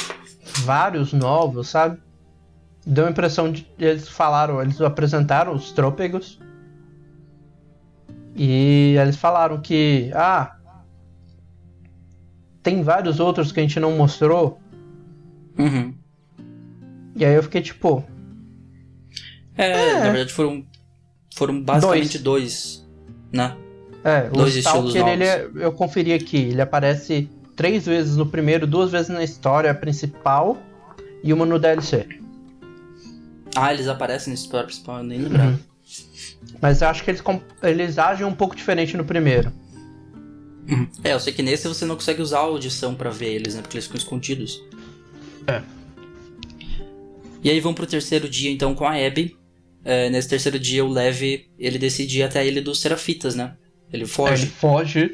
vários 0.59 1.13
novos, 1.13 1.69
sabe? 1.69 2.01
Deu 2.87 3.07
a 3.07 3.11
impressão 3.11 3.51
de. 3.51 3.67
Eles 3.79 4.09
falaram, 4.09 4.63
eles 4.63 4.81
apresentaram 4.81 5.55
os 5.55 5.73
trôpegos. 5.73 6.39
E 8.39 8.95
eles 8.97 9.17
falaram 9.17 9.61
que. 9.61 10.11
Ah. 10.15 10.55
Tem 12.63 12.83
vários 12.83 13.19
outros 13.21 13.51
que 13.51 13.59
a 13.61 13.63
gente 13.63 13.81
não 13.81 13.97
mostrou. 13.97 14.61
Uhum. 15.59 15.95
E 17.17 17.25
aí 17.25 17.35
eu 17.35 17.43
fiquei 17.43 17.61
tipo. 17.63 18.05
É, 19.57 19.71
É. 19.73 19.95
na 20.01 20.11
verdade 20.11 20.33
foram. 20.33 20.65
Foram 21.35 21.61
basicamente 21.63 22.19
dois, 22.19 22.87
né? 23.33 23.57
É, 24.05 24.29
o 24.29 24.33
Dois 24.33 24.55
estilos 24.57 24.95
Stalker, 24.95 25.13
ele 25.13 25.25
novos. 25.25 25.57
é- 25.63 25.65
eu 25.67 25.73
conferi 25.73 26.13
aqui, 26.13 26.37
ele 26.37 26.61
aparece 26.61 27.29
três 27.57 27.85
vezes 27.87 28.17
no 28.17 28.27
primeiro, 28.27 28.67
duas 28.67 28.91
vezes 28.93 29.09
na 29.09 29.23
história 29.25 29.73
principal 29.75 30.57
e 31.23 31.33
uma 31.33 31.45
no 31.45 31.59
DLC. 31.59 32.07
Ah, 33.57 33.73
eles 33.75 33.89
aparecem 33.89 34.31
nesse 34.33 34.45
história 34.45 34.67
principal, 34.67 34.99
eu 34.99 35.05
nem 35.05 35.21
lembrava. 35.21 35.51
Uhum. 35.51 35.59
Mas 36.61 36.83
eu 36.83 36.89
acho 36.89 37.05
que 37.05 37.11
eles, 37.11 37.23
eles 37.63 37.99
agem 37.99 38.27
um 38.27 38.35
pouco 38.35 38.55
diferente 38.55 38.97
no 38.97 39.05
primeiro. 39.05 39.53
É, 41.03 41.15
eu 41.15 41.21
sei 41.21 41.33
que 41.33 41.43
nesse 41.43 41.67
você 41.67 41.85
não 41.85 41.95
consegue 41.95 42.21
usar 42.21 42.39
a 42.39 42.43
audição 42.43 42.95
pra 42.95 43.11
ver 43.11 43.35
eles, 43.35 43.55
né? 43.55 43.63
Porque 43.63 43.77
eles 43.77 43.87
ficam 43.87 43.99
escondidos. 43.99 44.63
É. 45.47 45.63
E 47.43 47.49
aí 47.51 47.61
vamos 47.61 47.77
pro 47.77 47.87
terceiro 47.87 48.29
dia, 48.29 48.51
então, 48.51 48.75
com 48.75 48.85
a 48.85 48.95
Abby. 48.95 49.37
É, 49.85 50.11
nesse 50.11 50.29
terceiro 50.29 50.59
dia, 50.59 50.85
o 50.85 50.89
Lev, 50.89 51.23
ele 51.59 51.79
decide 51.79 52.19
ir 52.19 52.23
até 52.25 52.41
a 52.41 52.45
ilha 52.45 52.61
dos 52.61 52.81
Serafitas, 52.81 53.35
né? 53.35 53.55
Ele 53.93 54.05
foge. 54.05 54.43
Ele 54.43 54.51
foge 54.51 55.13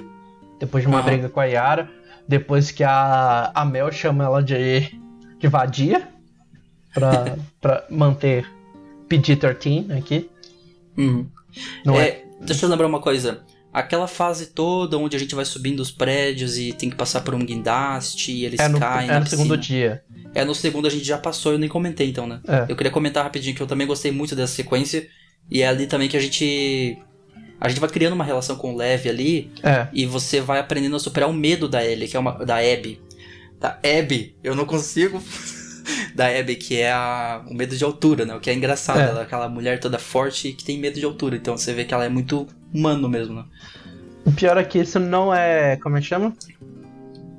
depois 0.58 0.82
de 0.82 0.88
uma 0.88 0.98
Aham. 0.98 1.06
briga 1.06 1.28
com 1.28 1.38
a 1.38 1.44
Yara, 1.44 1.90
depois 2.26 2.70
que 2.70 2.82
a, 2.82 3.52
a 3.54 3.64
Mel 3.64 3.92
chama 3.92 4.24
ela 4.24 4.42
de, 4.42 4.98
de 5.38 5.46
vadia 5.46 6.08
pra, 6.92 7.36
pra 7.60 7.86
manter 7.90 8.50
PG-13 9.08 9.96
aqui. 9.96 10.30
Uhum. 10.96 11.26
Não 11.84 12.00
é? 12.00 12.08
É, 12.08 12.24
deixa 12.40 12.66
eu 12.66 12.70
lembrar 12.70 12.86
uma 12.86 13.00
coisa. 13.00 13.42
Aquela 13.72 14.06
fase 14.06 14.46
toda 14.46 14.96
onde 14.96 15.16
a 15.16 15.18
gente 15.18 15.34
vai 15.34 15.44
subindo 15.44 15.80
os 15.80 15.90
prédios 15.90 16.56
e 16.56 16.72
tem 16.72 16.88
que 16.88 16.94
passar 16.96 17.22
por 17.22 17.34
um 17.34 17.40
guindaste 17.44 18.30
e 18.30 18.44
eles 18.44 18.60
É 18.60 18.68
no, 18.68 18.78
caem 18.78 19.10
é 19.10 19.18
no 19.18 19.26
segundo 19.26 19.58
piscina. 19.58 19.78
dia. 19.78 20.04
É, 20.32 20.44
no 20.44 20.54
segundo 20.54 20.86
a 20.86 20.90
gente 20.90 21.04
já 21.04 21.18
passou, 21.18 21.52
eu 21.52 21.58
nem 21.58 21.68
comentei 21.68 22.08
então, 22.08 22.26
né? 22.26 22.40
É. 22.46 22.66
Eu 22.68 22.76
queria 22.76 22.92
comentar 22.92 23.24
rapidinho 23.24 23.54
que 23.54 23.60
eu 23.62 23.66
também 23.66 23.86
gostei 23.86 24.12
muito 24.12 24.36
dessa 24.36 24.54
sequência. 24.54 25.08
E 25.50 25.60
é 25.60 25.66
ali 25.68 25.86
também 25.88 26.08
que 26.08 26.16
a 26.16 26.20
gente. 26.20 26.96
A 27.60 27.68
gente 27.68 27.80
vai 27.80 27.88
criando 27.88 28.12
uma 28.12 28.24
relação 28.24 28.56
com 28.56 28.72
o 28.74 28.76
Lev 28.76 29.06
ali. 29.08 29.50
É. 29.62 29.88
E 29.92 30.06
você 30.06 30.40
vai 30.40 30.60
aprendendo 30.60 30.94
a 30.94 31.00
superar 31.00 31.28
o 31.28 31.32
medo 31.32 31.68
da 31.68 31.84
Ellie, 31.84 32.06
que 32.08 32.16
é 32.16 32.20
uma. 32.20 32.44
Da 32.44 32.58
Abby. 32.58 33.00
Da 33.58 33.78
Abby, 33.82 34.36
eu 34.42 34.54
não 34.54 34.66
consigo. 34.66 35.20
da 36.14 36.26
Abby, 36.28 36.56
que 36.56 36.80
é 36.80 36.92
a, 36.92 37.42
o 37.48 37.54
medo 37.54 37.76
de 37.76 37.84
altura, 37.84 38.24
né? 38.24 38.34
O 38.34 38.40
que 38.40 38.50
é 38.50 38.54
engraçado. 38.54 39.00
É. 39.00 39.04
Ela 39.08 39.20
é 39.20 39.22
aquela 39.22 39.48
mulher 39.48 39.78
toda 39.80 39.98
forte 39.98 40.52
que 40.52 40.64
tem 40.64 40.78
medo 40.78 40.98
de 40.98 41.04
altura. 41.04 41.36
Então 41.36 41.56
você 41.56 41.72
vê 41.72 41.84
que 41.84 41.92
ela 41.94 42.04
é 42.04 42.08
muito 42.08 42.46
humano 42.72 43.08
mesmo, 43.08 43.34
né? 43.34 43.44
O 44.24 44.32
pior 44.32 44.56
é 44.56 44.64
que 44.64 44.78
isso 44.78 44.98
não 44.98 45.34
é. 45.34 45.76
Como 45.76 45.96
é 45.96 46.00
que 46.00 46.06
chama? 46.06 46.32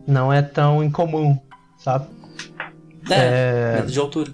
Não 0.07 0.31
é 0.31 0.41
tão 0.41 0.83
incomum, 0.83 1.37
sabe? 1.79 2.05
É, 3.09 3.77
medo 3.77 3.91
de 3.91 3.99
altura. 3.99 4.31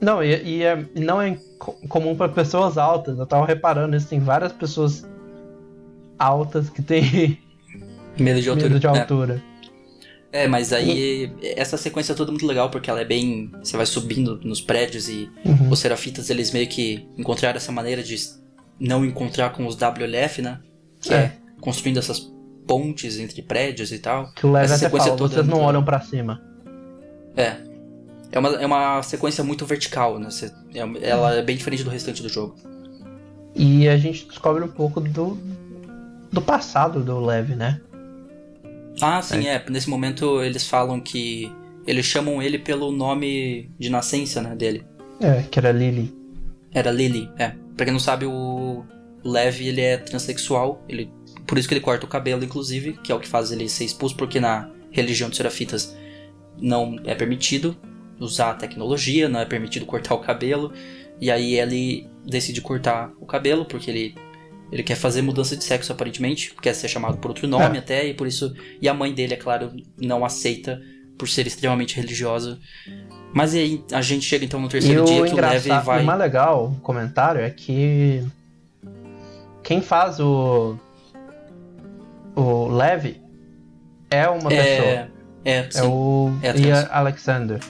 Não, 0.00 0.22
e, 0.24 0.42
e 0.42 0.62
é- 0.62 0.84
não 0.96 1.20
é 1.22 1.36
co- 1.58 1.76
comum 1.88 2.16
para 2.16 2.28
pessoas 2.30 2.76
altas. 2.78 3.18
Eu 3.18 3.26
tava 3.26 3.46
reparando 3.46 3.94
isso, 3.96 4.08
tem 4.08 4.18
várias 4.18 4.52
pessoas 4.52 5.06
altas 6.18 6.68
que 6.70 6.82
têm 6.82 7.38
Medo 8.18 8.40
de 8.40 8.48
altura. 8.50 8.68
medo 8.68 8.80
de 8.80 8.86
É. 8.86 8.90
altura. 8.90 9.34
É, 9.34 9.51
mas 10.48 10.72
aí 10.72 11.30
essa 11.42 11.76
sequência 11.76 12.14
toda 12.14 12.30
é 12.30 12.32
muito 12.32 12.46
legal 12.46 12.70
porque 12.70 12.88
ela 12.88 13.00
é 13.00 13.04
bem. 13.04 13.50
Você 13.62 13.76
vai 13.76 13.84
subindo 13.86 14.40
nos 14.42 14.60
prédios 14.60 15.08
e 15.08 15.30
Uhum. 15.44 15.68
os 15.70 15.78
serafitas 15.78 16.30
eles 16.30 16.50
meio 16.50 16.66
que 16.68 17.06
encontraram 17.18 17.56
essa 17.56 17.70
maneira 17.70 18.02
de 18.02 18.16
não 18.80 19.04
encontrar 19.04 19.50
com 19.50 19.66
os 19.66 19.76
WLF, 19.76 20.40
né? 20.40 20.60
Que 21.00 21.12
é, 21.12 21.16
É. 21.16 21.32
construindo 21.60 21.98
essas 21.98 22.32
pontes 22.66 23.18
entre 23.18 23.42
prédios 23.42 23.92
e 23.92 23.98
tal. 23.98 24.32
Que 24.34 24.46
o 24.46 24.56
Essa 24.56 24.78
sequência 24.78 25.08
fala, 25.08 25.18
toda 25.18 25.34
vocês 25.34 25.46
é 25.46 25.48
não 25.50 25.56
muito 25.58 25.68
olham 25.68 25.84
pra 25.84 26.00
cima. 26.00 26.40
É. 27.36 27.56
É 28.30 28.38
uma, 28.38 28.48
é 28.54 28.64
uma 28.64 29.02
sequência 29.02 29.44
muito 29.44 29.66
vertical, 29.66 30.18
né? 30.18 30.30
Você- 30.30 30.50
é- 30.74 31.08
ela 31.10 31.34
é 31.34 31.42
bem 31.42 31.56
diferente 31.56 31.82
do 31.84 31.90
restante 31.90 32.22
do 32.22 32.28
jogo. 32.30 32.56
E 33.54 33.86
a 33.86 33.98
gente 33.98 34.26
descobre 34.26 34.64
um 34.64 34.68
pouco 34.68 34.98
do, 35.00 35.36
do 36.32 36.40
passado 36.40 37.02
do 37.02 37.20
Lev, 37.20 37.50
né? 37.50 37.80
Ah, 39.02 39.20
sim, 39.20 39.48
é. 39.48 39.62
Nesse 39.68 39.90
momento 39.90 40.42
eles 40.42 40.66
falam 40.66 41.00
que. 41.00 41.52
Eles 41.86 42.06
chamam 42.06 42.40
ele 42.40 42.58
pelo 42.58 42.92
nome 42.92 43.68
de 43.78 43.90
nascença, 43.90 44.40
né, 44.40 44.54
dele. 44.54 44.86
É, 45.20 45.42
que 45.42 45.58
era 45.58 45.72
Lily. 45.72 46.14
Era 46.72 46.92
Lily, 46.92 47.28
é. 47.36 47.52
Pra 47.76 47.84
quem 47.84 47.92
não 47.92 48.00
sabe, 48.00 48.24
o 48.24 48.84
Lev, 49.24 49.60
ele 49.60 49.80
é 49.80 49.96
transexual, 49.96 50.84
ele... 50.88 51.10
por 51.46 51.58
isso 51.58 51.68
que 51.68 51.74
ele 51.74 51.80
corta 51.80 52.06
o 52.06 52.08
cabelo, 52.08 52.44
inclusive, 52.44 52.94
que 53.02 53.12
é 53.12 53.14
o 53.14 53.20
que 53.20 53.28
faz 53.28 53.50
ele 53.52 53.68
ser 53.68 53.84
expulso, 53.84 54.16
porque 54.16 54.40
na 54.40 54.70
religião 54.90 55.28
dos 55.28 55.36
serafitas 55.36 55.96
não 56.60 56.96
é 57.04 57.14
permitido 57.14 57.76
usar 58.18 58.50
a 58.50 58.54
tecnologia, 58.54 59.28
não 59.28 59.40
é 59.40 59.44
permitido 59.44 59.86
cortar 59.86 60.14
o 60.14 60.20
cabelo, 60.20 60.72
e 61.20 61.30
aí 61.30 61.58
ele 61.58 62.08
decide 62.24 62.60
cortar 62.60 63.12
o 63.20 63.26
cabelo, 63.26 63.64
porque 63.64 63.90
ele, 63.90 64.14
ele 64.72 64.82
quer 64.82 64.96
fazer 64.96 65.22
mudança 65.22 65.56
de 65.56 65.62
sexo, 65.62 65.92
aparentemente, 65.92 66.54
quer 66.60 66.72
ser 66.74 66.88
chamado 66.88 67.18
por 67.18 67.28
outro 67.28 67.46
nome 67.46 67.76
É. 67.76 67.78
até, 67.78 68.06
e 68.06 68.14
por 68.14 68.26
isso... 68.26 68.54
E 68.80 68.88
a 68.88 68.94
mãe 68.94 69.12
dele, 69.12 69.34
é 69.34 69.36
claro, 69.36 69.70
não 69.98 70.24
aceita, 70.24 70.80
por 71.18 71.28
ser 71.28 71.46
extremamente 71.46 71.94
religiosa. 71.94 72.58
Mas 73.32 73.54
aí 73.54 73.84
a 73.92 74.02
gente 74.02 74.24
chega 74.24 74.44
então 74.44 74.60
no 74.60 74.66
E 74.66 74.70
terceiro 74.70 75.02
o 75.02 75.06
dia 75.06 75.14
que 75.14 75.20
o 75.20 75.24
Lev 75.24 75.32
engraçado, 75.32 75.84
vai... 75.84 76.02
o 76.02 76.06
mais 76.06 76.18
legal, 76.18 76.66
o 76.66 76.80
comentário, 76.80 77.40
é 77.40 77.50
que 77.50 78.24
quem 79.62 79.80
faz 79.80 80.18
o 80.20 80.76
o 82.34 82.68
Lev 82.68 83.16
é 84.10 84.28
uma 84.28 84.48
pessoa. 84.48 84.88
É, 84.88 85.08
é, 85.44 85.70
sim, 85.70 85.78
É 85.78 85.82
o 85.84 86.32
é 86.42 86.58
Ian. 86.58 86.88
Alexander. 86.90 87.60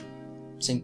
sim. 0.59 0.83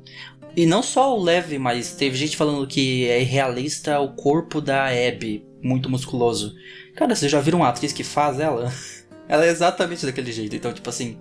E 0.56 0.66
não 0.66 0.82
só 0.82 1.18
o 1.18 1.24
Lev, 1.24 1.54
mas 1.60 1.94
teve 1.96 2.18
gente 2.18 2.36
falando 2.36 2.68
que 2.68 3.08
é 3.08 3.22
irrealista 3.22 4.00
o 4.00 4.10
corpo 4.10 4.60
da 4.60 4.88
Abby, 4.88 5.46
muito 5.62 5.90
musculoso. 5.90 6.54
Cara, 6.96 7.16
vocês 7.16 7.32
já 7.32 7.40
viram 7.40 7.60
uma 7.60 7.70
atriz 7.70 7.92
que 7.94 8.04
faz 8.04 8.40
ela? 8.40 8.72
ela 9.28 9.46
é 9.46 9.50
exatamente 9.50 10.06
daquele 10.06 10.32
jeito, 10.32 10.56
então, 10.56 10.74
tipo 10.74 10.90
assim, 10.90 11.18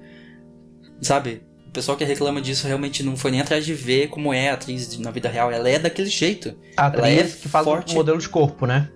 sabe? 1.00 1.42
O 1.66 1.70
pessoal 1.70 1.96
que 1.98 2.04
reclama 2.04 2.40
disso 2.40 2.66
realmente 2.66 3.02
não 3.02 3.16
foi 3.16 3.30
nem 3.30 3.40
atrás 3.40 3.64
de 3.64 3.74
ver 3.74 4.08
como 4.08 4.32
é 4.32 4.48
a 4.48 4.54
atriz 4.54 4.98
na 4.98 5.10
vida 5.10 5.28
real. 5.28 5.52
Ela 5.52 5.68
é 5.68 5.78
daquele 5.78 6.08
jeito. 6.08 6.56
A 6.76 6.86
Ela 6.86 7.08
é 7.08 7.18
atriz 7.18 7.34
que 7.34 7.48
faz 7.48 7.64
forte. 7.64 7.92
o 7.92 7.94
modelo 7.96 8.18
de 8.18 8.28
corpo, 8.28 8.66
né? 8.66 8.90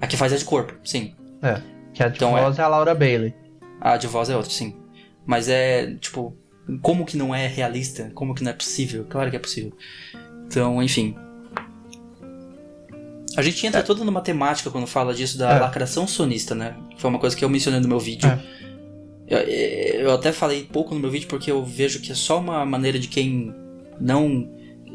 A 0.00 0.06
que 0.06 0.16
faz 0.16 0.32
é 0.32 0.36
de 0.36 0.44
corpo, 0.44 0.74
sim. 0.84 1.14
É. 1.42 1.60
Que 1.94 2.02
a 2.02 2.08
de 2.08 2.16
Então 2.16 2.36
é. 2.36 2.42
voz 2.42 2.58
é. 2.58 2.62
a 2.62 2.68
Laura 2.68 2.94
Bailey. 2.94 3.34
A 3.80 3.96
de 3.96 4.06
voz 4.06 4.28
é 4.28 4.36
outra, 4.36 4.50
sim. 4.50 4.76
Mas 5.24 5.48
é, 5.48 5.94
tipo, 5.94 6.36
como 6.82 7.06
que 7.06 7.16
não 7.16 7.34
é 7.34 7.46
realista? 7.46 8.10
Como 8.14 8.34
que 8.34 8.44
não 8.44 8.50
é 8.50 8.54
possível? 8.54 9.06
Claro 9.08 9.30
que 9.30 9.36
é 9.36 9.40
possível. 9.40 9.72
Então, 10.46 10.82
enfim. 10.82 11.16
A 13.36 13.42
gente 13.42 13.66
entra 13.66 13.82
toda 13.82 14.04
numa 14.04 14.20
temática 14.20 14.70
quando 14.70 14.86
fala 14.86 15.12
disso 15.14 15.36
da 15.38 15.50
É. 15.56 15.58
lacração 15.60 16.06
sonista, 16.06 16.54
né? 16.54 16.76
Foi 16.98 17.10
uma 17.10 17.18
coisa 17.18 17.36
que 17.36 17.44
eu 17.44 17.48
mencionei 17.48 17.80
no 17.80 17.88
meu 17.88 17.98
vídeo. 17.98 18.28
É. 18.28 18.40
Eu, 19.26 19.38
eu 20.04 20.12
até 20.12 20.32
falei 20.32 20.64
pouco 20.70 20.94
no 20.94 21.00
meu 21.00 21.10
vídeo 21.10 21.26
porque 21.28 21.50
eu 21.50 21.64
vejo 21.64 22.00
que 22.00 22.12
é 22.12 22.14
só 22.14 22.38
uma 22.38 22.64
maneira 22.64 22.98
de 22.98 23.08
quem 23.08 23.54
não. 24.00 24.48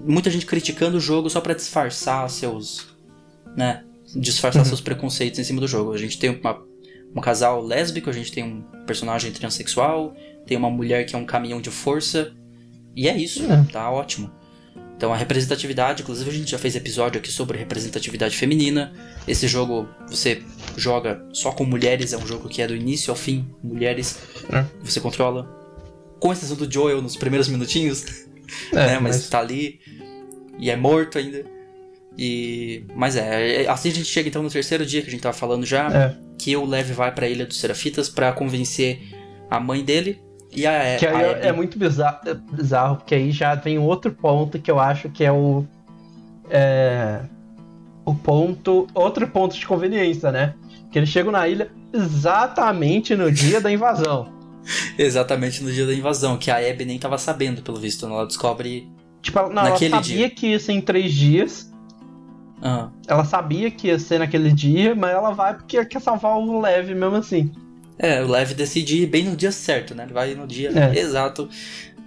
Muita 0.05 0.29
gente 0.29 0.45
criticando 0.45 0.97
o 0.97 0.99
jogo 0.99 1.29
só 1.29 1.41
pra 1.41 1.53
disfarçar 1.53 2.29
seus. 2.29 2.87
né? 3.57 3.83
Disfarçar 4.15 4.61
Uhum. 4.61 4.67
seus 4.67 4.81
preconceitos 4.81 5.39
em 5.39 5.43
cima 5.43 5.59
do 5.59 5.67
jogo. 5.67 5.91
A 5.93 5.97
gente 5.97 6.17
tem 6.17 6.29
uma, 6.29 6.61
um 7.15 7.19
casal 7.21 7.61
lésbico, 7.63 8.09
a 8.09 8.13
gente 8.13 8.31
tem 8.31 8.43
um 8.43 8.61
personagem 8.85 9.31
transexual, 9.31 10.13
tem 10.47 10.55
uma 10.57 10.69
mulher 10.69 11.05
que 11.05 11.15
é 11.15 11.17
um 11.19 11.25
caminhão 11.25 11.59
de 11.59 11.69
força. 11.71 12.31
E 12.95 13.07
é 13.09 13.17
isso, 13.17 13.43
É. 13.51 13.63
tá 13.71 13.89
ótimo. 13.91 14.31
Então 14.99 15.13
a 15.13 15.15
representatividade, 15.15 16.01
inclusive 16.03 16.29
a 16.29 16.33
gente 16.33 16.51
já 16.51 16.57
fez 16.59 16.75
episódio 16.75 17.19
aqui 17.21 17.31
sobre 17.31 17.57
representatividade 17.57 18.35
feminina. 18.35 18.91
Esse 19.25 19.47
jogo 19.47 19.87
você 20.09 20.43
joga 20.75 21.25
só 21.31 21.53
com 21.53 21.63
mulheres, 21.63 22.11
é 22.11 22.17
um 22.17 22.27
jogo 22.27 22.49
que 22.49 22.61
é 22.61 22.67
do 22.67 22.75
início 22.75 23.09
ao 23.09 23.15
fim, 23.15 23.47
mulheres. 23.63 24.19
É. 24.51 24.65
Você 24.83 24.99
controla. 24.99 25.49
Com 26.19 26.33
exceção 26.33 26.57
do 26.57 26.69
Joel 26.69 27.01
nos 27.01 27.15
primeiros 27.15 27.47
minutinhos, 27.47 28.03
É, 28.73 28.75
né? 28.75 28.99
Mas, 28.99 29.15
mas 29.15 29.29
tá 29.29 29.39
ali 29.39 29.79
e 30.59 30.69
é 30.69 30.75
morto 30.75 31.17
ainda. 31.17 31.45
E 32.17 32.83
mas 32.93 33.15
é, 33.15 33.63
é- 33.63 33.69
assim 33.69 33.87
a 33.91 33.93
gente 33.93 34.07
chega 34.09 34.27
então 34.27 34.43
no 34.43 34.49
terceiro 34.49 34.85
dia 34.85 35.01
que 35.01 35.07
a 35.07 35.11
gente 35.11 35.21
tava 35.21 35.37
falando 35.37 35.65
já, 35.65 35.87
É. 35.87 36.17
que 36.37 36.57
o 36.57 36.65
Lev 36.65 36.91
vai 36.91 37.13
pra 37.15 37.29
Ilha 37.29 37.45
dos 37.45 37.57
Serafitas 37.57 38.09
pra 38.09 38.33
convencer 38.33 38.99
a 39.49 39.61
mãe 39.61 39.81
dele 39.81 40.19
E 40.55 40.65
a, 40.65 40.97
Que 40.97 41.05
aí 41.05 41.21
é, 41.23 41.31
Abby- 41.31 41.47
é 41.47 41.51
muito 41.51 41.77
bizarro, 41.77 42.19
é 42.25 42.33
bizarro, 42.33 42.95
porque 42.97 43.13
aí 43.15 43.31
já 43.31 43.53
vem 43.55 43.77
outro 43.77 44.11
ponto 44.11 44.59
que 44.59 44.69
eu 44.71 44.79
acho 44.79 45.09
que 45.09 45.23
é 45.23 45.31
o. 45.31 45.65
É, 46.49 47.21
o 48.05 48.13
ponto. 48.15 48.87
Outro 48.93 49.27
ponto 49.27 49.55
de 49.55 49.65
conveniência, 49.67 50.31
né? 50.31 50.55
Que 50.91 50.97
eles 50.99 51.09
chegam 51.09 51.31
na 51.31 51.47
ilha 51.47 51.69
exatamente 51.93 53.15
no 53.15 53.31
dia 53.31 53.61
da 53.61 53.71
invasão. 53.71 54.37
Exatamente 54.99 55.63
no 55.63 55.71
dia 55.71 55.85
da 55.85 55.93
invasão, 55.93 56.37
que 56.37 56.51
a 56.51 56.57
Abby 56.57 56.85
nem 56.85 56.99
tava 56.99 57.17
sabendo, 57.17 57.61
pelo 57.61 57.79
visto. 57.79 58.05
Ela 58.05 58.25
descobre. 58.27 58.87
Tipo, 59.21 59.39
ela, 59.39 59.49
não, 59.49 59.61
ela 59.61 59.69
Naquele 59.71 59.91
sabia 59.95 60.03
dia. 60.17 60.29
que 60.29 60.47
ia 60.47 60.59
ser 60.59 60.73
em 60.73 60.81
três 60.81 61.11
dias. 61.13 61.71
Ah, 62.61 62.89
Ela 63.07 63.23
sabia 63.23 63.71
que 63.71 63.87
ia 63.87 63.97
ser 63.97 64.19
naquele 64.19 64.51
dia, 64.51 64.93
mas 64.93 65.11
ela 65.11 65.31
vai 65.31 65.53
porque 65.55 65.83
quer 65.85 66.01
salvar 66.01 66.37
o 66.37 66.59
Leve 66.59 66.93
mesmo 66.93 67.15
assim. 67.15 67.51
É, 67.99 68.21
o 68.23 68.27
Lev 68.27 68.53
decide 68.53 69.03
ir 69.03 69.05
bem 69.05 69.25
no 69.25 69.35
dia 69.35 69.51
certo, 69.51 69.93
né? 69.93 70.03
Ele 70.05 70.13
vai 70.13 70.33
no 70.33 70.47
dia 70.47 70.71
É. 70.73 70.97
exato. 70.97 71.47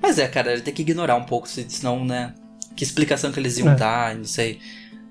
Mas 0.00 0.18
é, 0.18 0.26
cara, 0.26 0.52
ele 0.52 0.62
tem 0.62 0.74
que 0.74 0.82
ignorar 0.82 1.14
um 1.16 1.24
pouco, 1.24 1.48
se- 1.48 1.66
senão, 1.68 2.04
né? 2.04 2.34
Que 2.74 2.82
explicação 2.82 3.30
que 3.30 3.38
eles 3.38 3.58
iam 3.58 3.70
É. 3.70 3.74
dar, 3.76 4.14
não 4.16 4.24
sei. 4.24 4.58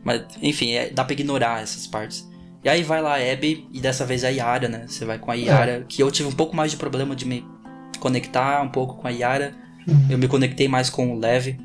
Mas, 0.03 0.23
enfim, 0.41 0.71
é- 0.71 0.89
dá 0.89 1.03
pra 1.03 1.13
ignorar 1.13 1.61
essas 1.61 1.85
partes. 1.87 2.27
E 2.63 2.69
aí 2.69 2.83
vai 2.83 3.01
lá 3.01 3.15
a 3.17 3.31
Abby, 3.33 3.67
e 3.71 3.79
dessa 3.79 4.05
vez 4.05 4.23
a 4.23 4.29
Yara, 4.29 4.67
né? 4.67 4.85
Você 4.87 5.05
vai 5.05 5.17
com 5.17 5.31
a 5.31 5.35
Yara, 5.35 5.85
que 5.87 6.01
eu 6.03 6.11
tive 6.11 6.27
um 6.27 6.31
pouco 6.33 6.55
mais 6.55 6.71
de 6.71 6.77
problema 6.77 7.15
de 7.15 7.25
me 7.25 7.45
conectar 7.99 8.61
um 8.61 8.69
pouco 8.69 8.95
com 8.97 9.07
a 9.07 9.11
Yara. 9.11 9.53
Eu 10.09 10.17
me 10.17 10.27
conectei 10.27 10.67
mais 10.67 10.89
com 10.89 11.11
o 11.13 11.17
Lev. 11.19 11.55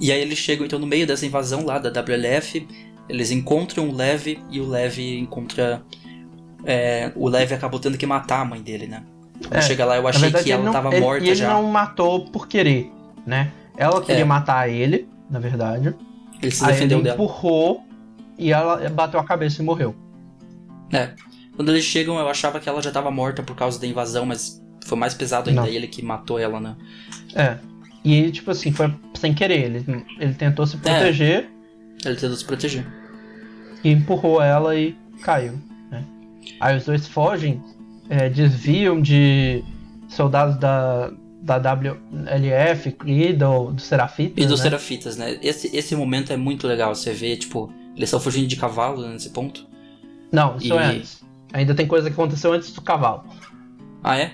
E 0.00 0.12
aí 0.12 0.20
eles 0.20 0.38
chegam 0.38 0.66
então 0.66 0.78
no 0.78 0.86
meio 0.86 1.06
dessa 1.06 1.24
invasão 1.26 1.64
lá 1.64 1.78
da 1.78 1.90
WLF. 1.90 2.66
Eles 3.08 3.30
encontram 3.30 3.88
o 3.88 3.94
Lev 3.94 4.26
e 4.50 4.60
o 4.60 4.66
Lev 4.68 4.98
encontra. 4.98 5.82
É, 6.66 7.12
o 7.14 7.28
Lev 7.28 7.52
acabou 7.52 7.78
tendo 7.80 7.96
que 7.96 8.04
matar 8.06 8.40
a 8.40 8.44
mãe 8.44 8.60
dele, 8.60 8.86
né? 8.86 9.02
Quando 9.40 9.54
É, 9.56 9.62
chega 9.62 9.84
lá, 9.84 9.96
eu 9.96 10.06
achei 10.08 10.22
verdade, 10.22 10.44
que 10.44 10.50
ele 10.50 10.54
ela 10.56 10.64
não, 10.64 10.72
tava 10.72 10.92
ele, 10.92 11.00
morta 11.00 11.24
e 11.24 11.28
ele 11.28 11.36
já. 11.36 11.48
não 11.48 11.62
matou 11.64 12.24
por 12.26 12.48
querer, 12.48 12.90
né? 13.26 13.50
Ela 13.76 14.00
queria 14.02 14.22
É. 14.22 14.24
matar 14.24 14.68
ele, 14.68 15.08
na 15.30 15.38
verdade. 15.38 15.94
Ele 16.42 16.50
se 16.50 16.64
defendeu 16.66 16.98
ele 16.98 17.04
dela. 17.04 17.14
empurrou 17.14 17.84
e 18.38 18.52
ela 18.52 18.88
bateu 18.90 19.20
a 19.20 19.24
cabeça 19.24 19.62
e 19.62 19.64
morreu. 19.64 19.94
É. 20.92 21.10
Quando 21.54 21.70
eles 21.70 21.84
chegam, 21.84 22.18
eu 22.18 22.28
achava 22.28 22.60
que 22.60 22.68
ela 22.68 22.82
já 22.82 22.90
tava 22.90 23.10
morta 23.10 23.42
por 23.42 23.54
causa 23.56 23.80
da 23.80 23.86
invasão, 23.86 24.26
mas 24.26 24.62
foi 24.84 24.96
mais 24.98 25.14
pesado 25.14 25.48
ainda 25.50 25.62
Não. 25.62 25.68
ele 25.68 25.86
que 25.86 26.02
matou 26.02 26.38
ela, 26.38 26.60
né? 26.60 26.76
É. 27.34 27.56
E, 28.04 28.30
tipo 28.30 28.50
assim, 28.50 28.72
foi 28.72 28.92
sem 29.14 29.34
querer. 29.34 29.64
Ele, 29.64 30.04
ele 30.20 30.34
tentou 30.34 30.64
É. 30.64 30.66
se 30.68 30.76
proteger 30.76 31.50
Ele 32.04 32.14
tentou 32.16 32.36
se 32.36 32.44
proteger. 32.44 32.86
e 33.82 33.90
empurrou 33.90 34.40
ela 34.40 34.76
e 34.76 34.96
caiu. 35.22 35.58
Aí 36.60 36.76
os 36.76 36.84
dois 36.84 37.06
fogem, 37.06 37.62
é, 38.08 38.28
desviam 38.28 39.00
de 39.00 39.62
soldados 40.08 40.56
da, 40.58 41.10
da 41.42 41.58
WLF 41.58 42.96
e 43.04 43.32
do, 43.32 43.72
do 43.72 43.80
Serafitas. 43.80 44.44
E 44.44 44.46
dos 44.46 44.60
né? 44.60 44.64
Serafitas, 44.64 45.16
né? 45.16 45.38
Esse, 45.42 45.74
esse 45.76 45.94
momento 45.96 46.32
é 46.32 46.36
muito 46.36 46.66
legal. 46.66 46.94
Você 46.94 47.12
vê, 47.12 47.36
tipo, 47.36 47.72
eles 47.94 48.08
estão 48.08 48.20
fugindo 48.20 48.46
de 48.46 48.56
cavalo 48.56 49.02
né, 49.02 49.12
nesse 49.12 49.30
ponto. 49.30 49.66
Não, 50.32 50.56
isso 50.56 50.74
E- 50.74 50.76
é 50.76 50.84
antes. 50.84 51.24
Ainda 51.52 51.74
tem 51.74 51.86
coisa 51.86 52.08
que 52.08 52.14
aconteceu 52.14 52.52
antes 52.52 52.72
do 52.72 52.80
cavalo. 52.82 53.24
Ah, 54.02 54.18
é? 54.18 54.32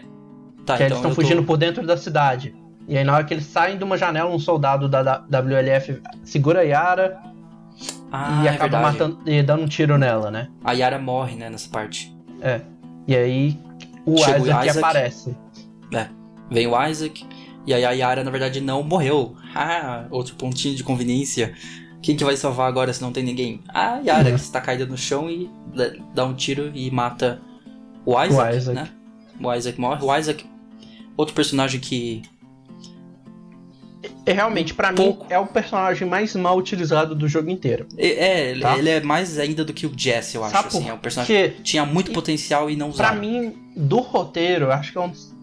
Tá, 0.65 0.77
que 0.77 0.83
eles 0.85 0.93
então 0.93 0.97
estão 0.99 1.11
eu 1.11 1.15
tô- 1.17 1.23
fugindo 1.23 1.43
por 1.45 1.57
dentro 1.57 1.87
da 1.87 1.97
cidade. 1.97 2.55
E 2.89 2.97
aí, 2.97 3.05
na 3.05 3.15
hora 3.15 3.25
que 3.25 3.33
eles 3.35 3.45
saem 3.47 3.79
de 3.79 3.85
uma 3.85 3.97
janela, 3.97 4.29
um 4.31 4.39
soldado 4.39 4.89
da 4.89 5.03
da 5.03 5.41
WLF 5.41 6.01
segura 6.25 6.61
a 6.61 6.63
Yara 6.63 7.19
Ah, 8.13 8.43
e 8.45 8.47
é 8.47 8.51
acaba 8.51 8.79
verdade. 8.91 8.99
matando 8.99 9.31
e 9.31 9.43
dando 9.43 9.63
um 9.65 9.67
tiro 9.69 9.97
nela, 9.97 10.31
né? 10.31 10.49
A 10.63 10.73
Yara 10.73 10.99
morre, 10.99 11.35
né, 11.35 11.49
nessa 11.49 11.69
parte. 11.71 12.15
E 13.09 13.17
aí 13.17 13.59
o 14.05 14.19
Chega 14.19 14.39
Isaac, 14.39 14.59
o 14.67 14.71
Isaac. 14.71 14.79
aparece. 14.79 15.37
Vem 16.51 16.67
o 16.67 16.87
Isaac, 16.87 17.25
e 17.67 17.73
aí 17.73 17.85
a 17.85 17.91
Yara, 17.93 18.23
na 18.23 18.31
verdade, 18.31 18.61
não 18.61 18.83
morreu. 18.83 19.35
Ah, 19.55 20.05
outro 20.11 20.35
pontinho 20.35 20.75
de 20.77 20.85
conveniência. 20.85 21.55
Quem 22.03 22.15
que 22.17 22.25
vai 22.25 22.37
salvar 22.37 22.69
agora 22.69 22.93
se 22.93 23.01
não 23.01 23.13
tem 23.13 23.23
ninguém? 23.25 23.63
A 23.73 24.01
Yara, 24.05 24.29
Uhum. 24.29 24.35
que 24.35 24.41
está 24.41 24.61
caída 24.61 24.85
no 24.85 24.99
chão 24.99 25.31
e 25.31 25.49
dá- 26.15 26.27
um 26.27 26.35
tiro 26.35 26.71
e 26.75 26.91
mata 26.91 27.41
o 28.05 28.13
Isaac, 28.23 28.57
Isaac. 28.57 28.75
né? 28.79 28.89
O 29.41 29.55
Isaac 29.55 29.81
morre. 29.81 30.05
O 30.05 30.15
Isaac, 30.15 30.45
outro 31.17 31.35
personagem 31.35 31.81
que... 31.81 32.23
E 34.27 34.33
realmente, 34.33 34.75
pra 34.75 34.91
mim, 34.93 35.19
é 35.31 35.39
o 35.39 35.47
personagem 35.47 36.09
mais 36.09 36.35
mal 36.35 36.57
utilizado 36.57 37.15
do 37.15 37.29
jogo 37.29 37.51
inteiro. 37.51 37.87
É, 37.97 38.51
ele, 38.51 38.61
Tá. 38.61 38.77
ele 38.77 38.91
é 38.91 39.01
mais 39.01 39.39
ainda 39.39 39.65
do 39.65 39.73
que 39.73 39.87
o 39.87 39.93
Jesse, 39.97 40.37
eu 40.37 40.43
acho. 40.45 40.53
Sabe 40.53 40.69
assim, 40.69 40.89
é 40.89 40.93
um 40.95 40.99
personagem 40.99 41.51
que 41.53 41.63
tinha 41.63 41.85
muito 41.87 42.11
potencial 42.13 42.69
e 42.69 42.77
não 42.77 42.91
Pra 42.91 43.09
usava. 43.09 43.21
mim, 43.21 43.55
do 43.77 44.01
roteiro, 44.01 44.67
eu 44.67 44.73
acho 44.73 44.91
que 44.93 44.99
é 44.99 45.01
um 45.01 45.09
dos, 45.09 45.35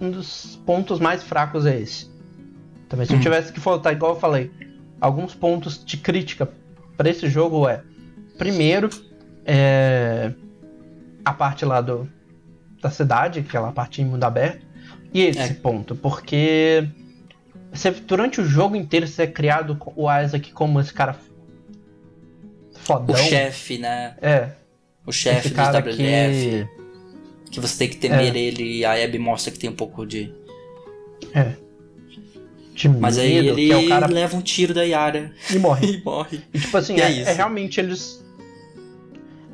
um 0.00 0.10
dos 0.10 0.58
pontos 0.64 0.98
mais 0.98 1.22
fracos 1.22 1.66
é 1.66 1.78
esse. 1.80 2.08
Também, 2.88 3.04
se 3.06 3.12
eu 3.12 3.18
Hum. 3.18 3.20
tivesse 3.20 3.52
que 3.52 3.60
faltar, 3.60 3.92
igual 3.92 4.14
eu 4.14 4.20
falei, 4.20 4.50
alguns 5.00 5.34
pontos 5.34 5.84
de 5.84 5.96
crítica 5.98 6.48
pra 6.96 7.10
esse 7.10 7.28
jogo 7.28 7.68
é. 7.68 7.82
Primeiro, 8.38 8.88
é. 9.44 10.32
A 11.24 11.32
parte 11.32 11.64
lá 11.64 11.80
do, 11.82 12.08
da 12.80 12.90
cidade, 12.90 13.40
aquela 13.40 13.70
parte 13.72 14.00
em 14.00 14.04
mundo 14.06 14.24
aberto. 14.24 14.66
E 15.12 15.22
esse 15.22 15.38
É. 15.40 15.48
ponto, 15.54 15.94
porque. 15.94 16.88
Você, 17.72 17.90
durante 17.90 18.40
o 18.40 18.44
jogo 18.44 18.74
inteiro 18.76 19.06
você 19.06 19.22
é 19.22 19.26
criado 19.26 19.78
o 19.94 20.10
Isaac 20.12 20.52
como 20.52 20.80
esse 20.80 20.92
cara 20.92 21.16
fodão. 22.72 23.14
O 23.14 23.18
chefe, 23.18 23.78
né? 23.78 24.16
É, 24.22 24.50
O 25.06 25.12
chefe 25.12 25.50
cara 25.50 25.78
WLF. 25.80 25.96
que. 25.96 26.68
Que 27.50 27.60
você 27.60 27.78
tem 27.78 27.88
que 27.88 27.96
temer 27.96 28.34
É. 28.34 28.38
ele 28.38 28.78
e 28.78 28.84
a 28.84 28.92
Abby 28.92 29.18
mostra 29.18 29.50
que 29.50 29.58
tem 29.58 29.70
um 29.70 29.74
pouco 29.76 30.06
de. 30.06 30.32
De 32.74 32.88
Mas 32.88 33.18
aí 33.18 33.32
ele 33.32 33.72
é 33.72 33.88
cara 33.88 34.06
leva 34.06 34.36
um 34.36 34.40
tiro 34.42 34.72
da 34.72 34.82
Yara 34.82 35.32
e 35.50 35.58
morre. 35.58 35.96
e 35.98 36.04
morre. 36.04 36.40
E, 36.54 36.58
tipo 36.60 36.76
assim, 36.76 37.00
é 37.00 37.04
é, 37.04 37.10
isso. 37.10 37.30
é 37.30 37.32
realmente 37.32 37.80
eles. 37.80 38.24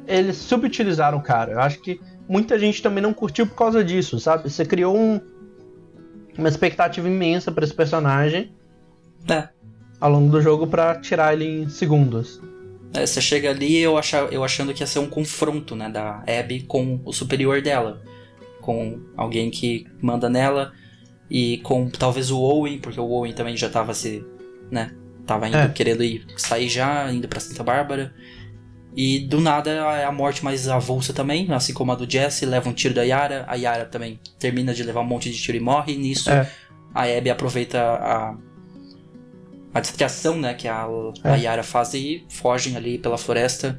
Eles 0.06 0.36
subutilizaram 0.36 1.16
o 1.18 1.22
cara. 1.22 1.52
Eu 1.52 1.60
acho 1.60 1.80
que 1.80 1.98
muita 2.28 2.58
gente 2.58 2.82
também 2.82 3.02
não 3.02 3.14
curtiu 3.14 3.46
por 3.46 3.54
causa 3.54 3.82
disso, 3.82 4.18
sabe? 4.20 4.50
Você 4.50 4.66
criou 4.66 4.94
um, 4.96 5.18
uma 6.36 6.48
expectativa 6.48 7.06
imensa 7.08 7.50
pra 7.52 7.64
esse 7.64 7.74
personagem 7.74 8.52
É. 9.28 9.48
ao 10.00 10.10
longo 10.10 10.30
do 10.30 10.40
jogo 10.42 10.66
pra 10.66 10.96
tirar 11.00 11.32
ele 11.32 11.62
em 11.62 11.68
segundos. 11.68 12.40
É, 12.92 13.04
você 13.06 13.20
chega 13.20 13.50
ali 13.50 13.76
eu, 13.78 13.98
acha, 13.98 14.18
eu 14.30 14.44
achando 14.44 14.72
que 14.72 14.82
ia 14.82 14.86
ser 14.86 15.00
um 15.00 15.06
confronto, 15.08 15.74
né, 15.74 15.88
da 15.88 16.22
Abby 16.26 16.62
com 16.62 17.00
o 17.04 17.12
superior 17.12 17.60
dela. 17.60 18.00
Com 18.60 19.00
alguém 19.16 19.50
que 19.50 19.86
manda 20.00 20.28
nela. 20.30 20.72
E 21.30 21.58
com 21.58 21.88
talvez 21.88 22.30
o 22.30 22.38
Owen, 22.38 22.78
porque 22.78 23.00
o 23.00 23.08
Owen 23.10 23.32
também 23.32 23.56
já 23.56 23.68
tava 23.68 23.92
se. 23.94 24.24
né? 24.70 24.92
Tava 25.26 25.48
indo 25.48 25.56
É. 25.56 25.68
querendo 25.68 26.04
ir 26.04 26.24
sair 26.36 26.68
já, 26.68 27.10
indo 27.10 27.26
pra 27.26 27.40
Santa 27.40 27.62
Bárbara. 27.64 28.14
E 28.96 29.20
do 29.20 29.40
nada 29.40 29.70
é 29.70 30.04
a 30.04 30.12
morte 30.12 30.44
mais 30.44 30.68
avulsa 30.68 31.12
também, 31.12 31.52
assim 31.52 31.72
como 31.74 31.90
a 31.90 31.94
do 31.96 32.08
Jesse, 32.08 32.46
leva 32.46 32.68
um 32.68 32.72
tiro 32.72 32.94
da 32.94 33.02
Yara. 33.02 33.44
A 33.48 33.56
Yara 33.56 33.84
também 33.86 34.20
termina 34.38 34.72
de 34.72 34.82
levar 34.84 35.00
um 35.00 35.04
monte 35.06 35.30
de 35.30 35.36
tiro 35.36 35.56
e 35.56 35.60
morre. 35.60 35.94
E 35.94 35.96
nisso 35.96 36.30
É. 36.30 36.48
a 36.94 37.02
Abby 37.02 37.28
aproveita 37.30 37.80
a, 37.80 38.36
a 39.72 39.80
distração, 39.80 40.36
né, 40.38 40.54
que 40.54 40.68
a, 40.68 40.86
a 41.24 41.36
É. 41.36 41.40
Yara 41.40 41.62
faz 41.64 41.92
e 41.94 42.24
fogem 42.28 42.76
ali 42.76 42.98
pela 42.98 43.18
floresta. 43.18 43.78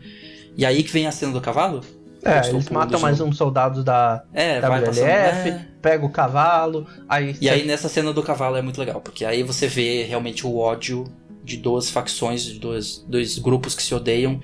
E 0.58 0.66
aí 0.66 0.84
que 0.84 0.92
vem 0.92 1.08
a 1.08 1.12
cena 1.12 1.32
do 1.32 1.40
cavalo? 1.42 1.82
É, 2.24 2.50
eles 2.50 2.70
matam 2.70 3.00
mais 3.00 3.22
uns 3.22 3.38
soldados 3.38 3.84
da 3.84 4.24
É, 4.34 4.60
vai 4.60 4.82
passando. 4.84 5.06
WLF, 5.06 5.50
é. 5.50 5.66
pega 5.82 6.06
o 6.06 6.10
cavalo, 6.10 6.88
aí. 7.08 7.36
E 7.40 7.48
aí 7.48 7.64
nessa 7.66 7.88
cena 7.88 8.12
do 8.12 8.24
cavalo 8.24 8.56
é 8.58 8.62
muito 8.64 8.80
legal, 8.80 9.00
porque 9.00 9.24
aí 9.24 9.44
você 9.44 9.68
vê 9.68 10.04
realmente 10.04 10.46
o 10.46 10.58
ódio 10.58 11.06
de 11.44 11.56
duas 11.58 11.88
facções, 11.90 12.44
de 12.44 12.60
dois, 12.60 13.06
dois 13.08 13.38
grupos 13.38 13.76
que 13.76 13.84
se 13.84 13.94
odeiam. 13.94 14.42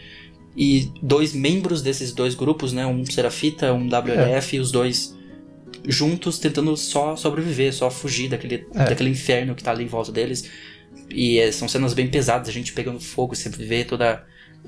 E 0.56 0.91
dois 1.02 1.34
membros 1.34 1.82
desses 1.82 2.11
dois 2.11 2.36
grupos, 2.36 2.73
né? 2.73 2.86
Um 2.86 3.06
Serafita, 3.06 3.72
um 3.73 3.88
WLF, 3.88 4.57
e 4.57 4.60
os 4.60 4.72
dois 4.72 5.18
juntos 5.88 6.38
tentando 6.38 6.76
só 6.78 7.15
sobreviver, 7.15 7.73
só 7.73 7.90
fugir 7.90 8.30
daquele, 8.30 8.68
É. 8.76 8.86
daquele 8.86 9.10
inferno 9.10 9.56
que 9.56 9.64
tá 9.64 9.72
ali 9.72 9.84
em 9.86 9.88
volta 9.88 10.11
deles. 10.11 10.49
E 11.10 11.40
é, 11.40 11.52
são 11.52 11.68
cenas 11.68 11.94
bem 11.94 12.07
pesadas, 12.07 12.49
a 12.49 12.52
gente 12.52 12.73
pegando 12.73 12.99
fogo, 12.99 13.34
você 13.36 13.49
vê 13.49 13.84
toda 13.86 14.23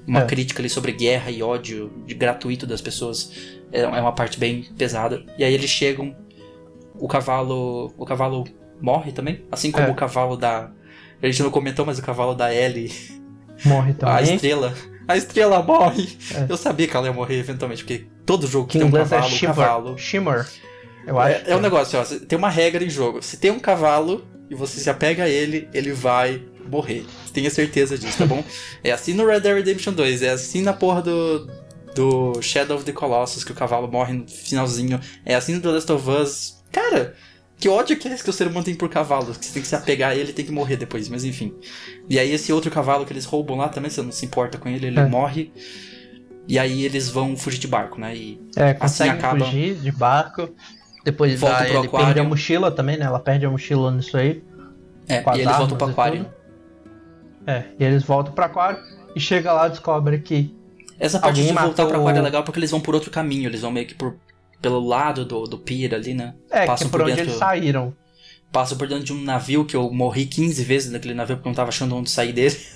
uma 0.08 0.22
É. 0.22 0.26
crítica 0.26 0.62
ali 0.62 0.70
sobre 0.70 0.92
guerra 0.94 1.30
e 1.30 1.44
ódio 1.44 1.92
de 2.08 2.14
gratuito 2.14 2.66
das 2.66 2.82
pessoas. 2.82 3.32
É, 3.72 3.82
é 3.82 3.88
uma 3.88 4.14
parte 4.14 4.40
bem 4.40 4.64
pesada. 4.78 5.24
E 5.38 5.44
aí 5.44 5.54
eles 5.54 5.70
chegam, 5.70 6.16
o 6.96 7.08
cavalo. 7.08 7.94
O 7.98 8.06
cavalo 8.06 8.46
morre 8.82 9.12
também, 9.12 9.42
assim 9.52 9.70
como 9.72 9.88
É. 9.88 9.92
o 9.92 9.96
cavalo 9.96 10.38
da. 10.38 10.72
A 11.22 11.26
gente 11.28 11.44
não 11.44 11.52
comentou, 11.52 11.86
mas 11.86 12.00
o 12.00 12.02
cavalo 12.02 12.34
da 12.34 12.54
Ellie, 12.54 12.92
Morre 13.66 13.92
a 13.92 13.94
também. 13.94 14.36
estrela. 14.36 14.74
A 15.08 15.18
estrela 15.18 15.62
morre! 15.62 16.18
É. 16.34 16.46
Eu 16.50 16.58
sabia 16.58 16.88
que 16.88 16.96
ela 16.96 17.08
ia 17.08 17.14
morrer 17.14 17.38
eventualmente, 17.40 17.84
porque 17.84 18.06
todo 18.26 18.48
jogo 18.48 18.68
que 18.68 18.78
Que 18.80 18.84
em 18.86 18.90
tem 18.90 19.00
um 19.00 19.04
é 19.04 19.06
cavalo, 19.06 19.26
o 19.26 19.30
Shimmer. 19.30 19.56
cavalo. 19.56 19.98
Shimmer. 19.98 20.48
Eu 21.06 21.20
acho. 21.20 21.36
É, 21.36 21.52
é 21.52 21.56
um 21.56 21.60
negócio, 21.60 22.00
ó. 22.00 22.04
Tem 22.04 22.38
uma 22.38 22.50
regra 22.50 22.84
em 22.84 22.90
jogo. 22.90 23.22
Se 23.22 23.38
tem 23.38 23.52
um 23.52 23.60
cavalo 23.60 24.26
e 24.50 24.56
você 24.56 24.80
se 24.80 24.90
apega 24.90 25.24
a 25.24 25.30
ele, 25.30 25.68
ele 25.74 25.92
vai 25.92 26.42
morrer. 26.70 27.06
Tenha 27.34 27.50
certeza 27.50 27.98
disso, 27.98 28.18
tá 28.18 28.26
bom? 28.26 28.44
é 28.84 28.92
assim 28.92 29.14
no 29.14 29.26
Red 29.26 29.42
Dead 29.42 29.56
Redemption 29.56 29.94
2, 29.94 30.22
é 30.22 30.30
assim 30.30 30.62
na 30.62 30.74
porra 30.74 31.02
do. 31.02 31.48
Do 31.96 32.42
Shadow 32.42 32.76
of 32.78 32.86
the 32.86 32.92
Colossus, 32.92 33.44
que 33.44 33.52
o 33.52 33.56
cavalo 33.56 33.88
morre 33.88 34.14
no 34.14 34.28
finalzinho. 34.28 35.00
É 35.24 35.36
assim 35.36 35.54
no 35.54 35.62
The 35.62 35.68
Last 35.70 35.92
of 35.92 36.10
Us. 36.10 36.64
Cara, 36.72 37.14
Que 37.64 37.70
ódio 37.70 37.96
que 37.96 38.10
é 38.10 38.12
esse 38.14 38.22
que 38.22 38.30
o 38.30 38.34
ser 38.34 38.46
humano 38.48 38.66
tem 38.66 38.76
por 38.76 38.90
cavalo? 38.90 39.28
Que 39.34 39.46
você 39.46 39.54
tem 39.54 39.62
que 39.62 39.68
se 39.70 39.74
apegar 39.74 40.12
a 40.12 40.16
ele 40.16 40.32
e 40.32 40.34
tem 40.34 40.44
que 40.44 40.52
morrer 40.52 40.76
depois, 40.76 41.08
mas 41.08 41.24
enfim. 41.24 41.54
E 42.10 42.20
aí 42.20 42.30
esse 42.30 42.52
outro 42.52 42.70
cavalo 42.70 43.06
que 43.06 43.14
eles 43.14 43.24
roubam 43.24 43.56
lá 43.56 43.70
também, 43.70 43.90
você 43.90 44.02
não 44.02 44.12
se 44.12 44.26
importa 44.26 44.58
com 44.58 44.68
ele, 44.68 44.88
ele 44.88 45.00
É. 45.00 45.06
morre. 45.06 45.50
E 46.46 46.60
aí 46.60 46.84
eles 46.84 47.08
vão 47.08 47.38
fugir 47.38 47.60
de 47.60 47.68
barco, 47.70 48.02
né? 48.02 48.14
E 48.18 48.42
É, 48.58 48.74
conseguem 48.74 49.14
acaba- 49.14 49.46
fugir 49.46 49.76
de 49.76 49.94
barco. 49.94 50.50
Depois 51.06 51.40
Volta 51.40 51.60
da 51.60 51.64
pro 51.64 51.78
ele 51.78 51.88
aquário. 51.88 52.06
perde 52.08 52.20
a 52.20 52.24
mochila 52.26 52.70
também, 52.70 52.98
né? 52.98 53.06
Ela 53.06 53.20
perde 53.20 53.46
a 53.46 53.50
mochila 53.50 53.90
nisso 53.92 54.18
aí. 54.18 54.44
É, 55.08 55.24
e 55.38 55.40
eles 55.40 55.56
voltam 55.56 55.78
pro 55.78 55.88
aquário. 55.88 56.26
É, 57.48 57.64
e 57.80 57.84
eles 57.86 58.04
voltam 58.04 58.34
pro 58.34 58.44
aquário 58.44 58.78
e 59.16 59.22
chega 59.22 59.54
lá 59.54 59.68
e 59.68 59.70
descobre 59.70 60.20
que. 60.20 60.54
Essa 61.00 61.18
parte 61.18 61.38
de 61.38 61.44
voltar 61.48 61.62
matou 61.70 61.88
pro 61.88 61.98
aquário 62.02 62.20
é 62.20 62.22
legal 62.24 62.44
porque 62.44 62.60
eles 62.60 62.72
vão 62.72 62.82
por 62.82 62.94
outro 62.94 63.10
caminho, 63.10 63.48
eles 63.48 63.62
vão 63.62 63.72
meio 63.72 63.88
que 63.88 63.96
por, 63.96 64.18
pelo 64.64 64.80
lado 64.88 65.26
do, 65.26 65.44
do 65.44 65.58
pier 65.60 65.94
ali, 65.94 66.14
né? 66.16 66.34
É, 66.50 66.62
que 66.62 66.68
Passam 66.68 66.88
é 66.88 66.90
por 66.90 66.98
por 67.00 67.02
onde 67.04 67.12
dentro- 67.12 67.26
eles 67.30 67.38
saíram. 67.38 67.94
Passam 68.52 68.78
por 68.78 68.88
dentro 68.88 69.04
de 69.04 69.14
um 69.14 69.22
navio 69.22 69.66
que 69.66 69.76
eu 69.76 69.92
morri 69.92 70.26
15 70.26 70.64
vezes 70.64 70.92
naquele 70.92 71.14
navio 71.14 71.36
porque 71.36 71.48
eu 71.48 71.52
não 71.52 71.56
tava 71.56 71.70
achando 71.70 71.96
onde 71.96 72.10
sair 72.10 72.34
dele. 72.34 72.58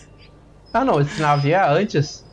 Ah 0.73 0.83
não, 0.83 0.99
esse 0.99 1.19
navio 1.19 1.55
é 1.55 1.69
antes. 1.81 2.23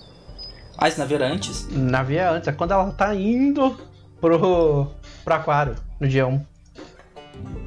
Ah, 0.76 0.88
esse 0.88 0.98
navio 0.98 1.14
era 1.14 1.26
antes? 1.32 1.66
Navio 1.70 2.18
é 2.18 2.28
antes, 2.28 2.48
é 2.48 2.52
quando 2.52 2.72
ela 2.72 2.90
tá 2.90 3.14
indo 3.14 3.78
pro, 4.20 4.90
pro 5.24 5.34
aquário, 5.34 5.76
no 6.00 6.06
dia 6.08 6.26
1. 6.26 6.44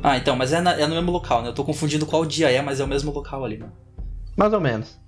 Ah, 0.03 0.17
então, 0.17 0.35
mas 0.35 0.51
é, 0.53 0.59
na- 0.61 0.73
é 0.73 0.85
no 0.85 0.93
mesmo 0.93 1.09
local, 1.11 1.41
né? 1.41 1.47
Eu 1.49 1.53
tô 1.53 1.63
confundindo 1.63 2.05
qual 2.05 2.25
dia 2.25 2.51
é, 2.51 2.61
mas 2.61 2.79
é 2.79 2.83
o 2.83 2.87
mesmo 2.87 3.11
local 3.11 3.43
ali, 3.45 3.57
né? 3.57 3.67
Mais 4.35 4.51
ou 4.53 4.59
menos. 4.59 4.99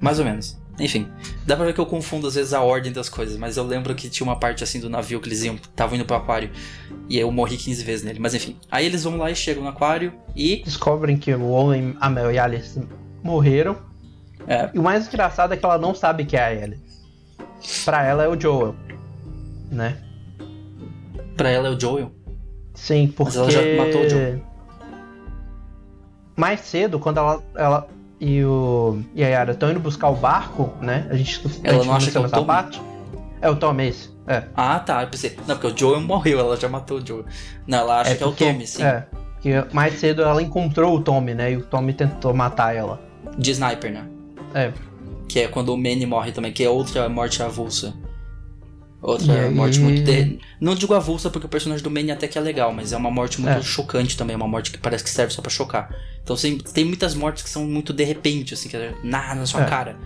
Mais 0.00 0.18
ou 0.18 0.24
menos. 0.24 0.58
Enfim, 0.78 1.10
dá 1.44 1.56
pra 1.56 1.64
ver 1.64 1.74
que 1.74 1.80
eu 1.80 1.86
confundo 1.86 2.26
às 2.28 2.36
vezes 2.36 2.52
a 2.52 2.62
ordem 2.62 2.92
das 2.92 3.08
coisas, 3.08 3.36
mas 3.36 3.56
eu 3.56 3.64
lembro 3.64 3.94
que 3.94 4.08
tinha 4.08 4.24
uma 4.24 4.38
parte 4.38 4.62
assim 4.62 4.78
do 4.80 4.88
navio 4.88 5.20
que 5.20 5.28
eles 5.28 5.42
iam, 5.42 5.56
estavam 5.56 5.96
indo 5.96 6.04
pro 6.04 6.16
aquário 6.16 6.50
e 7.08 7.18
eu 7.18 7.30
morri 7.32 7.56
15 7.56 7.82
vezes 7.82 8.04
nele, 8.04 8.20
mas 8.20 8.32
enfim. 8.34 8.56
Aí 8.70 8.86
eles 8.86 9.02
vão 9.02 9.16
lá 9.16 9.30
e 9.30 9.34
chegam 9.34 9.62
no 9.62 9.68
aquário 9.68 10.12
e. 10.36 10.62
Descobrem 10.64 11.16
que 11.16 11.34
o 11.34 11.48
homem, 11.48 11.96
a 12.00 12.08
Mel 12.08 12.30
e 12.30 12.38
a 12.38 12.44
Alice 12.44 12.80
morreram. 13.22 13.76
É, 14.46 14.70
E 14.72 14.78
o 14.78 14.82
mais 14.82 15.08
engraçado 15.08 15.52
é 15.52 15.56
que 15.56 15.64
ela 15.64 15.78
não 15.78 15.94
sabe 15.94 16.24
que 16.24 16.36
é 16.36 16.44
a 16.44 16.54
Ellie. 16.54 16.80
Pra 17.84 18.04
ela 18.04 18.22
é 18.22 18.28
o 18.28 18.40
Joel. 18.40 18.74
Né? 19.70 19.98
pra 21.36 21.50
ela 21.50 21.68
é 21.68 21.70
o 21.70 21.80
Joel. 21.80 22.12
Sim, 22.74 23.08
porque. 23.08 23.36
Mas 23.36 23.36
ela 23.36 23.50
já 23.50 23.84
matou 23.84 24.02
o 24.02 24.08
Joel. 24.08 24.42
Mais 26.36 26.60
cedo, 26.60 26.98
quando 26.98 27.18
ela, 27.18 27.42
ela 27.56 27.88
e 28.20 28.44
o 28.44 29.00
e 29.14 29.22
a 29.24 29.28
Yara 29.28 29.52
estão 29.52 29.70
indo 29.70 29.80
buscar 29.80 30.08
o 30.08 30.14
barco, 30.16 30.72
né? 30.80 31.06
A 31.10 31.16
gente, 31.16 31.40
a 31.46 31.68
Ela 31.68 31.76
gente 31.78 31.86
não 31.86 31.94
acha 31.94 32.10
que 32.10 32.16
é 32.16 32.20
o 32.20 32.28
Tommy? 32.30 32.46
parte. 32.46 32.82
É 33.40 33.48
o 33.48 33.56
Tom, 33.56 33.80
esse. 33.80 34.10
É. 34.26 34.44
Ah, 34.54 34.78
tá, 34.80 35.02
eu 35.02 35.08
pensei. 35.08 35.36
Não, 35.46 35.56
porque 35.56 35.68
o 35.68 35.76
Joel 35.78 36.00
morreu, 36.00 36.40
ela 36.40 36.56
já 36.56 36.68
matou 36.68 36.98
o 36.98 37.06
Joel. 37.06 37.24
Não, 37.66 37.78
ela 37.78 38.00
acha 38.00 38.14
que 38.16 38.22
é 38.22 38.26
o 38.26 38.30
porque- 38.30 38.44
Tommy, 38.46 38.66
sim. 38.66 38.82
É. 38.82 39.06
Que 39.40 39.50
mais 39.72 39.94
cedo 40.00 40.22
ela 40.22 40.42
encontrou 40.42 40.96
o 40.96 41.00
Tommy, 41.00 41.32
né? 41.34 41.52
E 41.52 41.56
o 41.56 41.64
Tommy 41.64 41.92
tentou 41.92 42.34
matar 42.34 42.74
ela. 42.74 43.00
De 43.38 43.52
sniper, 43.52 43.92
né? 43.92 44.04
É. 44.52 44.72
Que 45.28 45.40
é 45.40 45.48
quando 45.48 45.68
o 45.72 45.76
Manny 45.76 46.04
morre 46.06 46.32
também, 46.32 46.52
que 46.52 46.64
é 46.64 46.68
outra 46.68 47.08
morte 47.08 47.42
avulsa. 47.42 47.94
Outra 49.00 49.48
morte 49.50 49.78
muito. 49.78 50.02
De... 50.02 50.38
Não 50.60 50.74
digo 50.74 50.92
avulsa 50.92 51.30
porque 51.30 51.46
o 51.46 51.48
personagem 51.48 51.84
do 51.84 51.90
Manny 51.90 52.10
até 52.10 52.26
que 52.26 52.36
é 52.36 52.40
legal, 52.40 52.72
mas 52.72 52.92
é 52.92 52.96
uma 52.96 53.10
morte 53.10 53.40
muito 53.40 53.58
É. 53.58 53.62
chocante 53.62 54.16
também, 54.16 54.34
é 54.34 54.36
uma 54.36 54.48
morte 54.48 54.72
que 54.72 54.78
parece 54.78 55.04
que 55.04 55.10
serve 55.10 55.32
só 55.32 55.40
pra 55.40 55.50
chocar. 55.50 55.88
Então 56.22 56.34
assim, 56.34 56.58
tem 56.58 56.84
muitas 56.84 57.14
mortes 57.14 57.42
que 57.44 57.48
são 57.50 57.64
muito 57.64 57.92
de 57.92 58.02
repente, 58.02 58.54
assim, 58.54 58.68
que 58.68 58.76
é 58.76 58.94
na, 59.04 59.34
na 59.36 59.46
sua 59.46 59.62
É. 59.62 59.64
cara. 59.66 59.96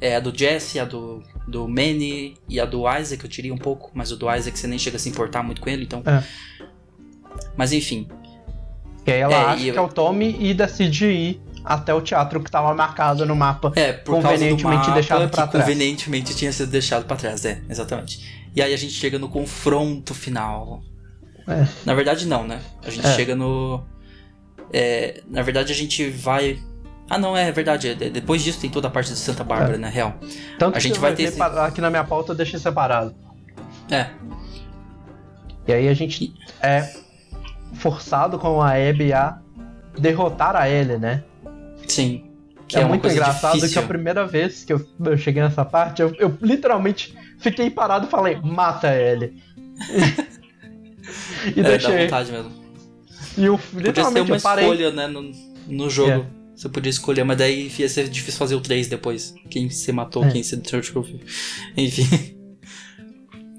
É 0.00 0.16
a 0.16 0.20
do 0.20 0.36
Jesse, 0.36 0.78
a 0.78 0.84
do, 0.84 1.22
do 1.48 1.66
Manny 1.66 2.34
e 2.46 2.60
a 2.60 2.66
do 2.66 2.82
Isaac, 2.86 3.24
eu 3.24 3.30
tirei 3.30 3.50
um 3.50 3.56
pouco, 3.56 3.90
mas 3.94 4.12
o 4.12 4.16
do 4.16 4.30
Isaac 4.30 4.58
você 4.58 4.66
nem 4.66 4.78
chega 4.78 4.96
a 4.96 5.00
se 5.00 5.08
importar 5.08 5.42
muito 5.42 5.62
com 5.62 5.70
ele, 5.70 5.84
então. 5.84 6.02
É. 6.04 6.22
Mas 7.56 7.72
enfim, 7.72 8.06
E 9.06 9.10
aí 9.12 9.20
ela 9.20 9.32
É, 9.34 9.44
acha 9.46 9.62
que 9.72 9.78
é 9.78 9.80
o 9.80 9.88
Tommy 9.88 10.36
e 10.38 10.52
decide 10.52 11.06
ir 11.06 11.40
até 11.64 11.94
o 11.94 12.00
teatro 12.02 12.40
que 12.42 12.50
tava 12.50 12.74
marcado 12.74 13.24
no 13.24 13.34
mapa. 13.34 13.72
É, 13.74 13.92
por 13.92 14.12
causa 14.20 14.28
do 14.28 14.32
Convenientemente 14.32 14.78
mapa 14.80 14.92
deixado 14.94 15.28
pra 15.30 15.46
trás. 15.46 15.64
convenientemente 15.64 16.34
tinha 16.36 16.52
sido 16.52 16.70
deixado 16.70 17.04
pra 17.06 17.16
trás, 17.16 17.44
é, 17.44 17.62
exatamente. 17.70 18.44
E 18.54 18.60
aí 18.62 18.72
a 18.74 18.76
gente 18.76 18.92
chega 18.92 19.18
no 19.18 19.28
confronto 19.28 20.12
final. 20.14 20.82
É. 21.48 21.66
Na 21.84 21.94
verdade 21.94 22.26
não, 22.26 22.46
né? 22.46 22.60
A 22.86 22.90
gente 22.90 23.06
É. 23.06 23.14
chega 23.14 23.34
no... 23.34 23.82
é, 24.72 25.22
na 25.28 25.42
verdade 25.42 25.72
a 25.72 25.74
gente 25.74 26.08
vai... 26.10 26.58
Ah 27.08 27.18
não, 27.18 27.36
é 27.36 27.50
verdade, 27.52 27.88
é, 27.88 27.94
de- 27.94 28.10
depois 28.10 28.42
disso 28.42 28.60
tem 28.60 28.70
toda 28.70 28.88
a 28.88 28.90
parte 28.90 29.10
de 29.10 29.18
Santa 29.18 29.44
Bárbara, 29.44 29.74
É. 29.74 29.78
na 29.78 29.88
real. 29.88 30.14
Tanto 30.58 30.76
A 30.76 30.80
gente 30.80 30.94
que 30.94 30.98
vai 31.00 31.14
ter 31.14 31.24
esse- 31.24 31.42
aqui 31.42 31.80
na 31.80 31.90
minha 31.90 32.04
pauta 32.04 32.32
eu 32.32 32.36
deixei 32.36 32.58
separado. 32.58 33.14
É, 33.90 34.06
E 35.66 35.72
aí 35.72 35.88
a 35.88 35.94
gente 35.94 36.32
é 36.62 36.90
forçado 37.74 38.38
com 38.38 38.60
a 38.62 38.70
Abby 38.72 39.12
a 39.12 39.38
derrotar 39.98 40.56
a 40.56 40.68
Ellie, 40.68 40.98
né? 40.98 41.24
Sim. 41.86 42.24
Que 42.66 42.76
é, 42.76 42.80
uma 42.80 42.88
muito 42.90 43.06
engraçado 43.08 43.52
que 43.52 43.58
difícil. 43.60 43.82
a 43.82 43.86
primeira 43.86 44.26
vez 44.26 44.64
que 44.64 44.72
eu, 44.72 44.84
eu 45.04 45.18
cheguei 45.18 45.42
nessa 45.42 45.64
parte, 45.64 46.00
eu, 46.00 46.14
eu 46.18 46.36
literalmente 46.40 47.14
fiquei 47.38 47.68
parado 47.70 48.06
e 48.06 48.10
falei, 48.10 48.38
mata 48.42 48.88
a 48.88 48.96
Ellie. 48.98 49.34
e 51.54 51.60
É, 51.60 51.62
dá 51.62 51.68
deixei. 51.70 52.04
vontade 52.04 52.32
mesmo. 52.32 52.50
E 53.36 53.44
eu 53.44 53.58
Podia 53.58 53.80
ser 53.80 53.86
literalmente 53.88 54.32
uma 54.32 54.40
parei. 54.40 54.64
escolha, 54.64 54.90
né, 54.92 55.06
no, 55.06 55.30
no 55.66 55.90
jogo. 55.90 56.10
É. 56.10 56.26
Você 56.56 56.68
podia 56.68 56.90
escolher, 56.90 57.24
mas 57.24 57.36
daí 57.36 57.70
ia 57.78 57.88
ser 57.88 58.08
difícil 58.08 58.38
fazer 58.38 58.54
o 58.54 58.60
3 58.60 58.86
depois. 58.86 59.34
Quem 59.50 59.68
você 59.68 59.90
matou, 59.92 60.24
É. 60.24 60.30
quem 60.30 60.42
você 60.42 60.56
deixou. 60.56 61.04
Enfim. 61.76 62.08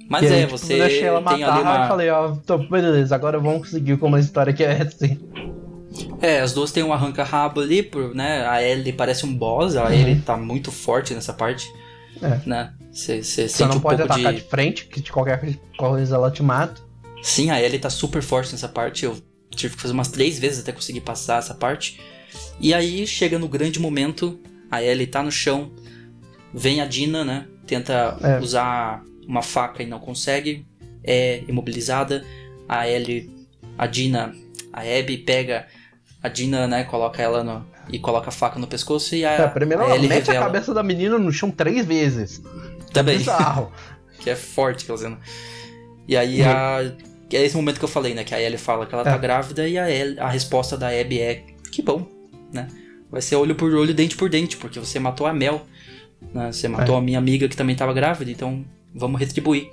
Mas 0.09 0.31
aí, 0.31 0.39
é, 0.39 0.45
tipo, 0.45 0.57
você 0.57 0.75
eu 0.75 0.79
deixei 0.79 1.03
ela 1.03 1.21
tem 1.21 1.39
matar 1.41 1.53
ali 1.53 1.61
uma. 1.63 1.85
e 1.85 1.87
falei, 1.87 2.09
ó, 2.09 2.35
tô, 2.45 2.57
beleza, 2.59 3.13
agora 3.15 3.39
vamos 3.39 3.61
conseguir 3.69 3.97
como 3.97 4.15
a 4.15 4.19
história 4.19 4.53
que 4.53 4.63
é 4.63 4.81
assim. 4.83 5.19
É, 6.21 6.39
as 6.41 6.53
duas 6.53 6.71
têm 6.71 6.83
um 6.83 6.91
arranca-rabo 6.93 7.61
ali, 7.61 7.83
por, 7.83 8.13
né? 8.13 8.45
A 8.47 8.61
Ellie 8.63 8.91
parece 8.93 9.25
um 9.25 9.33
boss, 9.35 9.75
a 9.75 9.85
Uhum. 9.85 9.91
Ellie 9.93 10.21
tá 10.21 10.35
muito 10.37 10.71
forte 10.71 11.13
nessa 11.13 11.33
parte. 11.33 11.65
É. 12.21 12.39
Né? 12.47 12.73
Você 12.91 13.21
Você 13.23 13.47
sente 13.47 13.69
não 13.69 13.77
um 13.77 13.79
pode 13.81 14.01
atacar 14.01 14.33
de. 14.33 14.41
de... 14.41 14.47
frente, 14.47 14.85
que 14.85 15.01
de 15.01 15.11
qualquer 15.11 15.41
coisa 15.77 16.15
ela 16.15 16.31
te 16.31 16.41
mata. 16.41 16.81
Sim, 17.21 17.49
a 17.49 17.61
Ellie 17.61 17.79
tá 17.79 17.89
super 17.89 18.21
forte 18.21 18.51
nessa 18.51 18.67
parte. 18.69 19.05
Eu 19.05 19.17
tive 19.51 19.75
que 19.75 19.81
fazer 19.81 19.93
umas 19.93 20.07
três 20.09 20.37
vezes 20.39 20.59
até 20.59 20.71
conseguir 20.71 21.01
passar 21.01 21.39
essa 21.39 21.53
parte. 21.53 21.99
E 22.59 22.73
aí 22.73 23.05
chega 23.07 23.37
no 23.39 23.47
grande 23.47 23.79
momento, 23.79 24.39
a 24.69 24.81
Ellie 24.83 25.07
tá 25.07 25.23
no 25.23 25.31
chão, 25.31 25.71
vem 26.53 26.81
a 26.81 26.85
Dina, 26.85 27.23
né? 27.23 27.47
Tenta 27.65 28.17
É. 28.21 28.39
usar 28.39 29.03
uma 29.27 29.41
faca 29.41 29.81
e 29.81 29.85
não 29.85 29.99
consegue, 29.99 30.65
é 31.03 31.43
imobilizada. 31.47 32.23
A 32.67 32.87
Ellie, 32.87 33.29
a 33.77 33.87
Dina, 33.87 34.33
a 34.71 34.81
Abby 34.81 35.17
pega 35.19 35.67
a 36.25 36.29
Dina, 36.29 36.67
né? 36.67 36.83
Coloca 36.83 37.21
ela 37.21 37.43
no. 37.43 37.65
E 37.89 37.99
coloca 37.99 38.29
a 38.29 38.31
faca 38.31 38.57
no 38.59 38.65
pescoço 38.65 39.15
e 39.15 39.23
a, 39.23 39.31
É, 39.33 39.47
primeiro 39.47 39.83
a 39.83 39.89
ela 39.89 39.99
mete 39.99 40.11
a 40.29 40.33
revela. 40.33 40.45
cabeça 40.45 40.73
da 40.73 40.81
menina 40.81 41.19
no 41.19 41.31
chão 41.31 41.51
três 41.51 41.85
vezes. 41.85 42.41
Também. 42.91 43.17
Bizarro. 43.19 43.71
que 44.19 44.29
é 44.29 44.35
forte 44.35 44.83
aquela 44.83 44.97
cena. 44.97 45.19
E 46.07 46.17
aí 46.17 46.41
a. 46.43 46.91
que 47.29 47.37
É 47.37 47.43
esse 47.45 47.55
momento 47.55 47.77
que 47.77 47.85
eu 47.85 47.89
falei, 47.89 48.13
né? 48.15 48.23
Que 48.23 48.33
a 48.33 48.41
Ellie 48.41 48.57
fala 48.57 48.85
que 48.85 48.93
ela 48.95 49.03
É. 49.03 49.05
tá 49.11 49.17
grávida 49.17 49.67
e 49.67 49.77
a, 49.77 49.89
Ellie- 49.89 50.19
a 50.19 50.27
resposta 50.29 50.75
da 50.77 50.87
Abby 50.89 51.19
é 51.19 51.43
que 51.71 51.81
bom, 51.83 52.07
né? 52.51 52.67
Vai 53.11 53.21
ser 53.21 53.35
olho 53.35 53.53
por 53.55 53.71
olho, 53.73 53.93
dente 53.93 54.17
por 54.17 54.29
dente, 54.29 54.57
porque 54.57 54.79
você 54.79 54.99
matou 54.99 55.27
a 55.27 55.33
Mel. 55.33 55.61
Né? 56.33 56.51
Você 56.51 56.67
matou 56.67 56.95
É. 56.95 56.97
a 56.97 57.01
minha 57.01 57.19
amiga 57.19 57.47
que 57.47 57.55
também 57.55 57.75
tava 57.75 57.93
grávida, 57.93 58.31
então 58.31 58.65
vamos 58.95 59.19
retribuir. 59.19 59.69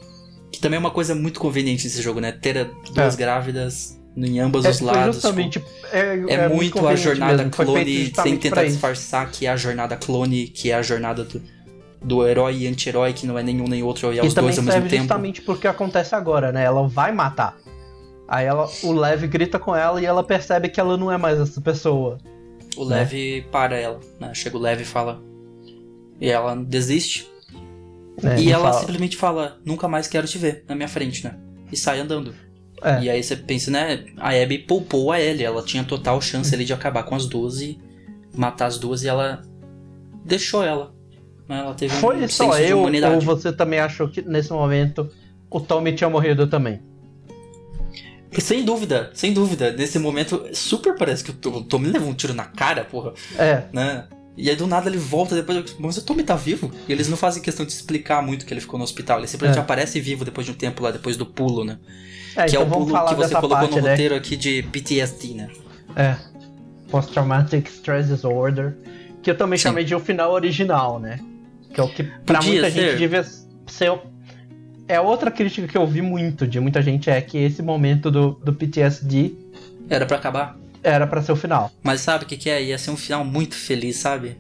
Que 0.53 0.61
também 0.61 0.77
é 0.77 0.81
uma 0.81 0.91
coisa 0.91 1.15
muito 1.15 1.41
conveniente 1.41 1.85
nesse 1.85 2.03
jogo, 2.03 2.21
né? 2.21 2.31
Ter 2.31 2.59
a- 2.59 2.65
duas 2.93 3.15
É. 3.15 3.17
grávidas 3.17 3.99
em 4.17 4.41
ambos 4.41 4.65
É, 4.65 4.71
os 4.71 4.79
foi 4.79 4.87
lados. 4.89 5.17
justamente. 5.17 5.63
É, 5.93 5.99
É, 6.29 6.35
é 6.35 6.49
muito 6.49 6.87
a 6.87 6.95
jornada 6.95 7.39
mesmo, 7.45 7.51
clone, 7.51 7.85
sem 7.85 8.05
justamente 8.07 8.39
tentar 8.41 8.65
disfarçar 8.65 9.31
que 9.31 9.47
é 9.47 9.51
a 9.51 9.57
jornada 9.57 9.97
clone, 9.97 10.47
que 10.49 10.71
é 10.71 10.75
a 10.75 10.83
jornada 10.83 11.25
do, 11.25 11.41
do 12.03 12.27
herói 12.27 12.57
e 12.59 12.67
anti-herói, 12.67 13.13
que 13.13 13.27
não 13.27 13.39
é 13.39 13.43
nenhum 13.43 13.67
nem 13.69 13.83
outro, 13.83 14.13
e 14.13 14.19
é 14.19 14.25
os 14.25 14.35
dois 14.35 14.59
ao 14.59 14.65
mesmo 14.65 14.83
tempo. 14.89 14.97
justamente 15.03 15.41
porque 15.43 15.67
acontece 15.67 16.15
agora, 16.15 16.53
né? 16.53 16.65
Ela 16.65 16.87
vai 16.87 17.13
matar. 17.13 17.57
Aí 18.29 18.47
ela, 18.47 18.69
o 18.83 18.93
Lev 18.93 19.25
grita 19.27 19.59
com 19.59 19.75
ela 19.77 20.01
e 20.01 20.07
ela 20.07 20.23
percebe 20.25 20.69
que 20.69 20.81
ela 20.81 20.97
não 20.97 21.11
é 21.13 21.19
mais 21.19 21.39
essa 21.39 21.61
pessoa. 21.61 22.19
O 22.77 22.85
né? 22.87 22.99
Lev 23.11 23.45
para 23.51 23.77
ela, 23.77 24.01
né? 24.19 24.33
Chega 24.35 24.57
o 24.57 24.61
Lev 24.61 24.81
e 24.81 24.85
fala. 24.85 25.21
E 26.21 26.29
ela 26.31 26.55
desiste. 26.57 27.29
né? 28.23 28.37
e 28.41 28.51
ela 28.51 28.69
fala- 28.71 28.81
simplesmente 28.81 29.17
fala: 29.17 29.59
Nunca 29.65 29.87
mais 29.89 30.07
quero 30.07 30.27
te 30.27 30.39
ver 30.39 30.65
na 30.69 30.75
minha 30.75 30.89
frente, 30.89 31.25
né? 31.25 31.35
E 31.71 31.77
sai 31.77 32.01
andando. 32.01 32.35
É. 32.85 33.03
E 33.03 33.11
aí 33.11 33.23
você 33.23 33.37
pensa, 33.37 33.71
né? 33.71 34.05
A 34.19 34.31
Abby 34.31 34.59
poupou 34.59 35.13
a 35.13 35.21
Ellie. 35.21 35.45
Ela 35.45 35.63
tinha 35.63 35.85
total 35.85 36.21
chance 36.21 36.55
ali 36.55 36.65
de 36.65 36.73
acabar 36.73 37.03
com 37.05 37.15
as 37.15 37.27
duas 37.27 37.61
e 37.61 37.79
matar 38.35 38.67
as 38.67 38.79
duas 38.79 39.03
e 39.03 39.09
ela 39.09 39.43
deixou 40.25 40.65
ela. 40.65 40.95
né? 41.49 41.61
Ela 41.61 41.75
teve 41.75 41.95
um 41.95 41.99
Foi 41.99 42.21
senso 42.21 42.37
só 42.37 42.59
eu 42.59 42.81
ou 42.81 43.21
você 43.21 43.53
também 43.53 43.79
achou 43.79 44.09
que 44.09 44.23
nesse 44.23 44.53
momento 44.53 45.09
o 45.51 45.61
Tommy 45.61 45.93
tinha 45.93 46.09
morrido 46.09 46.47
também? 46.47 46.81
Sem 48.39 48.65
dúvida, 48.65 49.11
sem 49.13 49.33
dúvida. 49.33 49.73
Nesse 49.73 49.99
momento, 49.99 50.43
super 50.55 50.97
parece 50.97 51.23
que 51.23 51.31
o 51.31 51.63
Tommy 51.63 51.89
levou 51.89 52.09
um 52.09 52.15
tiro 52.15 52.33
na 52.33 52.45
cara, 52.45 52.85
porra. 52.85 53.13
É. 53.39 53.65
né? 53.73 54.05
E 54.37 54.49
aí 54.49 54.57
do 54.57 54.67
nada 54.67 54.89
ele 54.89 54.99
volta 54.99 55.35
depois. 55.35 55.77
Mas 55.79 55.97
o 55.99 56.03
Tommy 56.05 56.23
tá 56.23 56.35
vivo? 56.35 56.71
E 56.89 56.93
eles 56.93 57.09
não 57.09 57.17
fazem 57.17 57.43
questão 57.43 57.67
de 57.67 57.73
explicar 57.73 58.23
muito 58.23 58.47
que 58.47 58.53
ele 58.55 58.61
ficou 58.63 58.79
no 58.79 58.85
hospital. 58.85 59.19
Ele 59.19 59.27
simplesmente 59.27 59.59
É. 59.59 59.63
aparece 59.63 60.01
vivo 60.01 60.25
depois 60.25 60.47
de 60.47 60.53
um 60.53 60.55
tempo 60.55 60.83
lá, 60.83 60.91
depois 60.91 61.17
do 61.17 61.27
pulo, 61.27 61.65
né? 61.65 61.79
É, 62.35 62.45
que 62.47 62.57
é 62.57 62.61
então 62.61 62.63
o 62.63 62.67
vamos 62.67 62.89
pulo 62.91 63.05
que 63.09 63.15
você 63.15 63.35
colocou 63.35 63.51
parte, 63.51 63.77
no 63.77 63.83
né? 63.83 63.91
roteiro 63.91 64.15
aqui 64.15 64.37
de 64.37 64.63
PTSD, 64.63 65.35
né? 65.35 65.49
É. 65.95 66.17
Post-Traumatic 66.91 67.67
Stress 67.69 68.09
Disorder. 68.09 68.77
Que 69.23 69.31
eu 69.31 69.37
também 69.37 69.59
Sim. 69.59 69.65
chamei 69.65 69.85
de 69.85 69.95
o 69.95 70.01
final 70.01 70.33
original, 70.33 70.99
né? 70.99 71.21
Que 71.73 71.81
é 71.81 71.85
o 71.85 71.89
que 71.89 72.03
pra 72.03 72.39
Podia 72.39 72.53
muita 72.53 72.71
ser. 72.71 72.89
gente 72.91 72.99
devia 72.99 73.25
ser. 73.67 73.91
o- 73.91 74.01
É 74.89 75.01
outra 75.01 75.31
crítica 75.31 75.67
que 75.69 75.77
eu 75.79 75.87
vi 75.87 76.03
muito 76.03 76.47
de 76.47 76.59
muita 76.59 76.83
gente 76.83 77.09
é 77.09 77.21
que 77.21 77.39
esse 77.39 77.63
momento 77.63 78.11
do, 78.11 78.33
do 78.45 78.53
PTSD 78.53 79.33
Era 79.89 80.05
pra 80.07 80.17
acabar. 80.17 80.57
Era 80.83 81.07
pra 81.07 81.23
ser 81.23 81.33
o 81.33 81.37
final. 81.37 81.71
Mas 81.83 82.01
sabe 82.01 82.25
o 82.25 82.27
que, 82.27 82.37
que 82.37 82.51
é? 82.51 82.63
Ia 82.63 82.79
ser 82.79 82.91
um 82.91 82.97
final 82.97 83.25
muito 83.25 83.55
feliz, 83.55 83.97
sabe? 83.97 84.37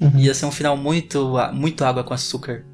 Uhum. 0.00 0.18
Ia 0.18 0.34
ser 0.34 0.46
um 0.46 0.50
final 0.52 0.76
muito, 0.76 1.34
muito 1.52 1.84
água 1.84 2.02
com 2.04 2.12
açúcar. 2.12 2.64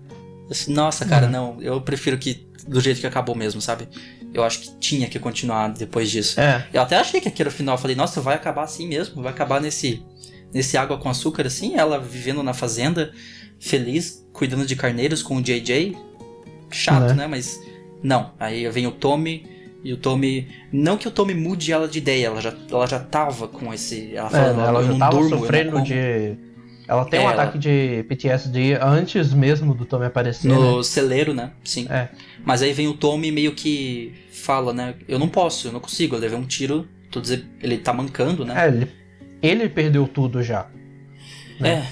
Assim, 0.51 0.73
Nossa, 0.73 1.05
cara, 1.05 1.29
não. 1.29 1.61
Eu 1.61 1.81
prefiro 1.81 2.17
que 2.19 2.49
do 2.67 2.81
jeito 2.81 3.01
que 3.01 3.07
acabou 3.07 3.35
mesmo, 3.35 3.61
sabe? 3.61 3.89
Eu 4.33 4.43
acho 4.45 4.61
que 4.61 4.71
tinha 4.79 5.09
que 5.09 5.19
continuar 5.19 5.69
depois 5.69 6.11
disso. 6.11 6.41
É. 6.41 6.67
Eu 6.73 6.83
até 6.83 6.97
achei 6.97 7.21
que 7.21 7.29
aqui 7.29 7.43
era 7.43 7.49
o 7.49 7.53
final. 7.53 7.75
Eu 7.75 7.79
falei, 7.79 7.97
nossa, 7.97 8.21
vai 8.21 8.35
acabar 8.35 8.65
assim 8.65 8.87
mesmo. 8.87 9.23
Vai 9.23 9.33
acabar 9.33 9.61
nesse, 9.61 10.03
nesse 10.53 10.77
água 10.77 10.99
com 10.99 11.09
açúcar 11.09 11.47
assim. 11.47 11.77
Ela 11.77 11.99
vivendo 11.99 12.43
na 12.43 12.53
fazenda, 12.55 13.13
feliz, 13.59 14.27
cuidando 14.33 14.67
de 14.67 14.77
carneiros 14.77 15.23
com 15.23 15.37
o 15.37 15.43
JJ. 15.43 15.97
Chato, 16.71 17.09
Né? 17.09 17.15
né? 17.15 17.27
Mas 17.27 17.59
não. 18.03 18.33
Aí 18.39 18.69
vem 18.71 18.87
o 18.87 18.91
Tommy. 18.93 19.47
E 19.85 19.93
o 19.93 19.97
Tommy. 19.97 20.49
Não 20.73 20.97
que 20.97 21.07
o 21.07 21.11
Tommy 21.11 21.35
mude 21.35 21.73
ela 21.73 21.87
de 21.89 21.99
ideia. 21.99 22.27
Ela 22.27 22.41
já, 22.41 22.53
ela 22.71 22.87
já 22.87 22.99
tava 22.99 23.47
com 23.49 23.73
esse. 23.73 24.15
Ela 24.15 24.27
É, 24.29 24.31
falando, 24.31 24.61
ela 24.61 24.81
eu 24.81 24.85
já 24.87 24.91
não 24.93 24.99
tava 24.99 25.17
durmo, 25.17 25.29
sofrendo 25.39 25.83
de. 25.83 26.37
Ela 26.89 27.05
tem 27.05 27.21
É, 27.21 27.23
um 27.23 27.31
ela- 27.31 27.43
ataque 27.43 27.59
de 27.59 28.03
PTSD 28.09 28.79
antes 28.81 29.33
mesmo 29.33 29.75
do 29.75 29.85
Tommy 29.85 30.07
aparecer. 30.07 30.49
No 30.49 30.83
celeiro, 30.83 31.33
né? 31.35 31.53
Sim. 31.63 31.85
né? 31.85 32.09
É. 32.13 32.17
Mas 32.45 32.63
aí 32.63 32.73
vem 32.73 32.89
o 32.89 32.95
Tommy 32.95 33.31
meio 33.31 33.53
que 33.55 34.15
fala, 34.33 34.73
né? 34.73 34.95
Eu 35.07 35.19
não 35.19 35.29
posso, 35.29 35.69
eu 35.69 35.73
não 35.73 35.81
consigo. 35.81 36.17
Eu 36.17 36.21
levei 36.21 36.39
um 36.39 36.45
tiro. 36.47 36.89
Tô 37.11 37.21
dizendo, 37.21 37.45
ele 37.63 37.79
tá 37.79 37.93
mancando, 37.93 38.45
né? 38.45 38.65
É, 38.65 38.69
ele, 38.69 38.89
ele 39.43 39.69
perdeu 39.69 40.09
tudo 40.09 40.43
já. 40.43 40.67
né? 41.61 41.71
É. 41.71 41.87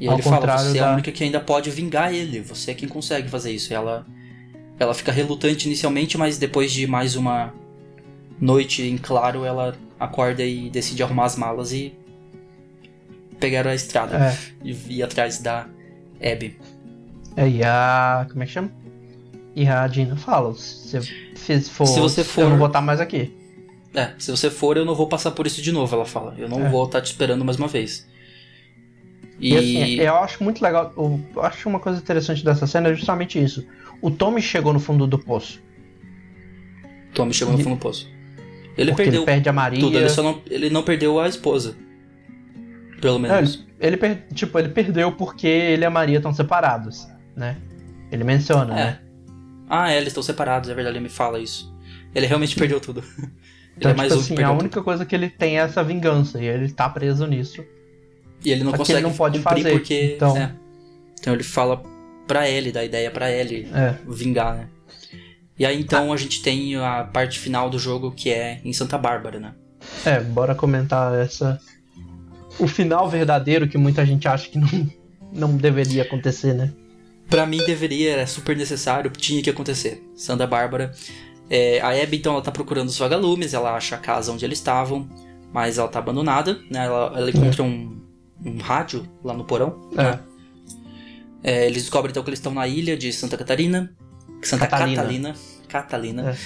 E 0.00 0.08
Ao 0.08 0.14
ele 0.14 0.22
fala, 0.22 0.36
contrário 0.36 0.64
você 0.70 0.78
é 0.78 0.80
a 0.80 0.86
da- 0.86 0.92
única 0.94 1.12
que 1.12 1.22
ainda 1.22 1.40
pode 1.40 1.70
vingar 1.70 2.12
ele. 2.14 2.40
Você 2.40 2.70
é 2.72 2.74
quem 2.74 2.88
consegue 2.88 3.28
fazer 3.28 3.52
isso. 3.52 3.72
E 3.72 3.74
ela, 3.76 4.06
ela 4.78 4.94
fica 4.94 5.12
relutante 5.12 5.66
inicialmente, 5.66 6.16
mas 6.18 6.38
depois 6.38 6.72
de 6.72 6.86
mais 6.86 7.14
uma 7.16 7.52
noite 8.40 8.82
em 8.82 8.96
claro, 8.98 9.44
ela 9.44 9.76
acorda 9.98 10.42
e 10.44 10.68
decide 10.70 11.02
arrumar 11.02 11.26
as 11.26 11.36
malas 11.36 11.72
e 11.72 11.94
pegar 13.38 13.66
a 13.66 13.74
estrada. 13.74 14.16
É. 14.16 14.38
E 14.64 14.76
ir 14.98 15.02
atrás 15.02 15.38
da 15.38 15.66
Abby. 16.20 16.58
É, 17.36 17.48
e 17.48 17.62
a. 17.64 18.26
Como 18.30 18.42
é 18.42 18.46
que 18.46 18.52
chama? 18.52 18.70
E 19.54 19.66
a 19.66 19.86
Dina 19.86 20.16
fala: 20.16 20.54
se 20.54 21.60
for, 21.70 21.86
Se 21.86 22.00
você 22.00 22.24
for- 22.24 22.42
eu 22.42 22.50
não 22.50 22.58
vou 22.58 22.66
estar 22.66 22.80
mais 22.80 23.00
aqui. 23.00 23.32
É, 23.94 24.10
se 24.18 24.30
você 24.30 24.48
for, 24.50 24.76
eu 24.78 24.84
não 24.86 24.94
vou 24.94 25.06
passar 25.06 25.32
por 25.32 25.46
isso 25.46 25.60
de 25.60 25.70
novo, 25.70 25.94
ela 25.94 26.06
fala. 26.06 26.34
Eu 26.38 26.48
não 26.48 26.64
É. 26.66 26.68
vou 26.70 26.84
estar 26.86 27.00
te 27.02 27.06
esperando 27.06 27.44
mais 27.44 27.58
uma 27.58 27.68
vez. 27.68 28.06
E, 29.38 29.52
E, 29.52 29.56
assim, 29.58 29.94
eu 30.00 30.16
acho 30.16 30.42
muito 30.42 30.62
legal. 30.62 30.92
Eu 30.96 31.42
acho 31.42 31.68
uma 31.68 31.78
coisa 31.80 31.98
interessante 31.98 32.42
dessa 32.44 32.66
cena 32.66 32.88
é 32.88 32.94
justamente 32.94 33.42
isso. 33.42 33.66
O 34.02 34.10
Tommy 34.10 34.42
chegou 34.42 34.72
no 34.72 34.80
fundo 34.80 35.06
do 35.06 35.18
poço. 35.18 35.62
Tommy 37.14 37.32
chegou 37.32 37.52
no 37.56 37.60
fundo 37.62 37.76
do 37.76 37.80
poço. 37.80 38.10
Ele 38.76 38.90
porque 38.90 39.04
perdeu 39.04 39.20
ele 39.20 39.26
perde 39.26 39.48
a 39.48 39.52
Maria. 39.52 39.80
tudo, 39.80 39.96
ele 39.96 40.08
só 40.08 40.22
não, 40.22 40.42
ele 40.50 40.68
não 40.70 40.82
perdeu 40.82 41.20
a 41.20 41.28
esposa. 41.28 41.76
Pelo 43.00 43.18
menos. 43.18 43.64
ele, 43.80 43.98
ele 44.02 44.16
tipo, 44.34 44.58
ele 44.58 44.68
perdeu 44.70 45.12
porque 45.12 45.46
ele 45.46 45.82
e 45.82 45.86
a 45.86 45.90
Maria 45.90 46.16
estão 46.16 46.32
separados, 46.32 47.06
né? 47.36 47.56
Ele 48.10 48.24
menciona, 48.24 48.72
É. 48.72 48.84
né? 48.84 48.98
Ah, 49.68 49.90
é, 49.90 49.96
eles 49.96 50.08
estão 50.08 50.22
separados, 50.22 50.68
é 50.68 50.74
verdade, 50.74 50.96
ele 50.96 51.02
me 51.04 51.08
fala 51.08 51.38
isso. 51.38 51.72
Ele 52.14 52.26
realmente 52.26 52.54
perdeu 52.56 52.80
tudo. 52.80 53.00
ele 53.18 53.30
Então, 53.76 53.90
é 53.90 53.94
mais 53.94 54.08
tipo 54.12 54.20
um 54.20 54.24
assim, 54.24 54.34
a 54.34 54.36
perdeu 54.36 54.54
única 54.58 54.82
coisa 54.82 55.04
que 55.06 55.14
ele 55.14 55.28
tem 55.30 55.58
é 55.58 55.62
essa 55.62 55.82
vingança 55.82 56.40
e 56.42 56.46
ele 56.46 56.70
tá 56.70 56.88
preso 56.88 57.26
nisso. 57.26 57.56
tudo. 57.56 57.68
E 58.44 58.50
ele 58.50 58.64
não 58.64 58.72
só 58.72 58.78
consegue 58.78 58.98
ele 58.98 59.06
não 59.06 59.14
pode 59.14 59.38
fazer, 59.40 59.70
porque. 59.72 60.14
então- 60.16 60.36
é. 60.36 60.52
Então 61.20 61.32
ele 61.34 61.42
fala 61.44 61.82
pra 62.26 62.48
ele, 62.48 62.72
dá 62.72 62.84
ideia 62.84 63.10
pra 63.10 63.30
ele 63.30 63.68
É. 63.74 63.96
vingar, 64.08 64.54
né? 64.56 64.68
E 65.58 65.66
aí 65.66 65.78
então 65.78 66.12
a 66.12 66.16
gente 66.16 66.42
tem 66.42 66.76
a 66.76 67.04
parte 67.04 67.38
final 67.38 67.68
do 67.68 67.78
jogo 67.78 68.10
que 68.10 68.30
é 68.30 68.60
em 68.64 68.72
Santa 68.72 68.96
Bárbara, 68.98 69.38
né? 69.38 69.54
É, 70.04 70.18
bora 70.20 70.54
comentar 70.54 71.14
essa. 71.18 71.60
O 72.58 72.66
final 72.66 73.08
verdadeiro 73.08 73.68
que 73.68 73.76
muita 73.78 74.04
gente 74.04 74.26
acha 74.28 74.48
que 74.48 74.58
não, 74.58 74.90
não 75.32 75.56
deveria 75.56 76.02
acontecer, 76.02 76.54
né? 76.54 76.72
Pra 77.28 77.46
mim 77.46 77.58
deveria, 77.58 78.12
era 78.12 78.26
super 78.26 78.56
necessário, 78.56 79.10
tinha 79.10 79.42
que 79.42 79.50
acontecer. 79.50 80.02
Santa 80.14 80.46
Bárbara. 80.46 80.92
É, 81.48 81.80
a 81.80 81.90
Abby 81.90 82.16
então 82.18 82.32
ela 82.34 82.42
tá 82.42 82.50
procurando 82.50 82.88
os 82.88 82.98
vagalumes, 82.98 83.52
ela 83.54 83.74
acha 83.74 83.94
a 83.96 83.98
casa 83.98 84.32
onde 84.32 84.44
eles 84.44 84.58
estavam, 84.58 85.08
mas 85.52 85.76
ela 85.78 85.88
tá 85.88 85.98
abandonada, 85.98 86.58
né? 86.70 86.86
Ela, 86.86 87.12
ela 87.16 87.30
encontra 87.30 87.62
um, 87.62 88.00
um 88.44 88.56
rádio 88.58 89.06
lá 89.22 89.34
no 89.34 89.44
porão. 89.44 89.90
É. 89.96 90.18
É, 91.42 91.66
eles 91.66 91.82
descobrem 91.82 92.10
então 92.10 92.22
que 92.22 92.30
eles 92.30 92.38
estão 92.38 92.52
na 92.54 92.66
ilha 92.66 92.96
de 92.96 93.12
Santa 93.12 93.36
Catarina. 93.36 93.92
Santa 94.42 94.66
Catalina. 94.66 94.96
Catalina. 95.02 95.34
Catalina. 95.68 96.36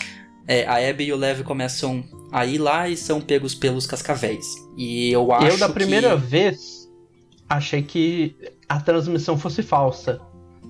É, 0.49 0.65
a 0.67 0.89
Abby 0.91 1.05
e 1.07 1.13
o 1.13 1.17
Lev 1.17 1.43
começam 1.43 2.05
a 2.31 2.47
ir 2.47 2.59
lá 2.59 2.89
e 2.89 2.97
são 2.97 3.21
pegos 3.21 3.55
pelos 3.55 3.87
cascavéis. 3.87 4.47
E 4.77 5.11
eu 5.11 5.33
acho 5.33 5.47
Eu, 5.47 5.59
da 5.59 5.69
primeira 5.69 6.11
que... 6.11 6.17
vez, 6.27 6.89
achei 7.49 7.83
que 7.83 8.37
a 8.69 8.81
transmissão 8.81 9.37
fosse 9.37 9.63
falsa. 9.63 10.21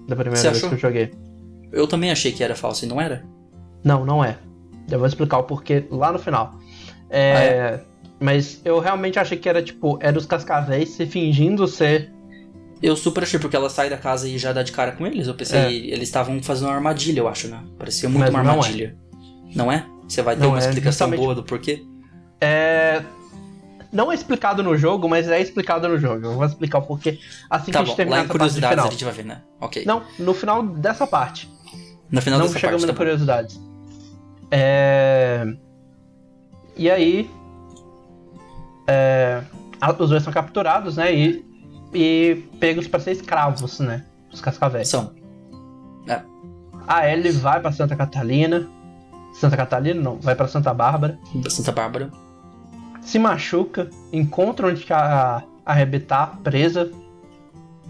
Da 0.09 0.17
primeira 0.17 0.37
Você 0.37 0.49
vez 0.51 0.57
achou? 0.57 0.69
que 0.71 0.75
eu 0.77 0.79
joguei. 0.79 1.13
Eu 1.73 1.87
também 1.87 2.11
achei 2.11 2.33
que 2.33 2.43
era 2.43 2.55
falso 2.55 2.85
e 2.85 2.89
não 2.89 3.01
era. 3.01 3.25
Não, 3.85 4.05
não 4.05 4.25
é. 4.25 4.39
Eu 4.91 4.99
vou 4.99 5.07
explicar 5.07 5.39
o 5.39 5.43
porquê 5.45 5.85
lá 5.91 6.11
no 6.13 6.19
final. 6.19 6.59
É, 7.11 7.33
Ah, 7.35 7.43
é? 7.43 7.85
Mas 8.19 8.63
eu 8.65 8.79
realmente 8.79 9.19
achei 9.19 9.37
que 9.37 9.49
era 9.49 9.63
tipo, 9.63 9.99
era 10.01 10.17
os 10.17 10.25
cascavéis 10.25 10.91
se 10.91 11.05
fingindo 11.07 11.67
ser. 11.69 12.11
Eu 12.83 12.95
super 12.97 13.23
achei, 13.23 13.41
porque 13.41 13.57
ela 13.57 13.71
sai 13.71 13.89
da 13.89 13.97
casa 13.97 14.29
e 14.29 14.37
já 14.39 14.53
dá 14.53 14.63
de 14.63 14.71
cara 14.73 14.93
com 14.93 15.07
eles. 15.07 15.27
Eu 15.27 15.35
pensei, 15.35 15.59
É. 15.59 15.73
eles 15.73 16.03
estavam 16.09 16.43
fazendo 16.43 16.69
uma 16.69 16.75
armadilha, 16.75 17.21
eu 17.21 17.29
acho, 17.29 17.49
né? 17.49 17.63
Parecia 17.79 18.09
muito 18.09 18.21
Mas 18.21 18.31
uma 18.31 18.39
é. 18.39 18.49
armadilha. 18.49 18.97
Não 19.55 19.73
é? 19.73 19.87
Você 20.07 20.21
vai 20.23 20.37
ter 20.37 20.43
Não 20.43 20.51
uma 20.51 20.59
é, 20.59 20.61
explicação 20.61 21.07
justamente- 21.09 21.21
boa 21.21 21.35
do 21.35 21.43
porquê? 21.43 21.83
É. 22.41 23.03
Não 23.93 24.13
é 24.13 24.15
explicado 24.15 24.63
no 24.63 24.77
jogo, 24.77 25.09
mas 25.09 25.27
é 25.29 25.41
explicado 25.41 25.89
no 25.89 25.99
jogo. 25.99 26.27
Eu 26.27 26.35
vou 26.35 26.45
explicar 26.45 26.79
o 26.79 26.83
porquê 26.83 27.19
assim 27.49 27.73
Tá 27.73 27.79
que 27.79 27.79
a 27.79 27.81
bom, 27.81 27.87
gente 27.87 27.97
terminar 27.97 28.17
lá 28.19 28.25
em 28.25 28.29
curiosidades 28.29 28.85
a 28.85 28.91
gente 28.91 29.05
vai 29.05 29.15
ver, 29.15 29.25
né? 29.25 29.43
Ok. 29.61 29.85
Não, 29.87 30.03
no 30.19 30.35
final 30.35 30.63
dessa 30.63 31.07
parte. 31.07 31.51
no 32.11 32.21
final 32.21 32.39
não 32.39 32.47
dessa 32.47 32.59
chegamos 32.59 32.83
parte, 32.83 32.89
na 32.89 32.93
tá 32.93 32.97
curiosidades. 32.99 33.61
É... 34.51 35.47
E 36.77 36.91
aí. 36.91 37.31
é, 38.87 39.43
a- 39.81 39.93
Os 39.93 40.11
dois 40.11 40.23
são 40.23 40.33
capturados, 40.33 40.97
né? 40.97 41.15
E, 41.15 41.46
e 41.97 42.37
pegos 42.61 42.87
pra 42.87 43.01
ser 43.01 43.13
escravos, 43.13 43.81
né? 43.81 44.05
Os 44.33 44.41
cascavéis. 44.41 44.89
São. 44.89 45.15
A 46.87 47.11
Ellie 47.11 47.33
vai 47.33 47.61
pra 47.61 47.73
Santa 47.73 47.97
Catalina. 47.97 48.69
Santa 49.35 49.57
Catalina 49.57 50.01
não, 50.01 50.19
vai 50.19 50.35
pra 50.35 50.47
Santa 50.47 50.73
Bárbara. 50.73 51.19
Santa 51.49 51.73
Bárbara. 51.73 52.11
Se 53.03 53.19
machuca, 53.19 53.91
encontra 54.13 54.69
onde 54.69 54.85
a, 54.93 55.43
a 55.65 55.73
Rebe 55.75 56.01
tá 56.01 56.27
presa. 56.27 56.91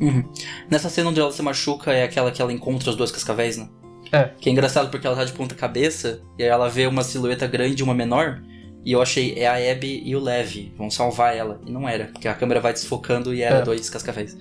Uhum. 0.00 0.24
Nessa 0.70 0.88
cena 0.88 1.10
onde 1.10 1.20
ela 1.20 1.30
se 1.30 1.42
machuca 1.42 1.92
é 1.92 2.04
aquela 2.04 2.30
que 2.30 2.40
ela 2.40 2.52
encontra 2.52 2.90
os 2.90 2.96
dois 2.96 3.10
cascavéis, 3.10 3.56
né? 3.56 3.68
É. 4.12 4.30
Que 4.38 4.48
é 4.48 4.52
engraçado 4.52 4.90
porque 4.90 5.06
ela 5.06 5.16
tá 5.16 5.24
de 5.24 5.32
ponta 5.32 5.54
cabeça 5.54 6.20
e 6.38 6.42
aí 6.42 6.48
ela 6.48 6.68
vê 6.68 6.86
uma 6.86 7.02
silhueta 7.02 7.46
grande 7.46 7.82
e 7.82 7.84
uma 7.84 7.94
menor. 7.94 8.42
E 8.86 8.92
eu 8.92 9.02
achei, 9.02 9.34
é 9.36 9.48
a 9.48 9.72
Abby 9.72 10.00
e 10.04 10.14
o 10.14 10.20
Lev, 10.20 10.72
vão 10.78 10.88
salvar 10.88 11.36
ela. 11.36 11.60
E 11.66 11.72
não 11.72 11.88
era, 11.88 12.04
porque 12.06 12.28
a 12.28 12.34
câmera 12.34 12.60
vai 12.60 12.72
desfocando 12.72 13.34
e 13.34 13.42
era 13.42 13.56
É. 13.56 13.62
dois 13.62 13.90
cascavéis. 13.90 14.36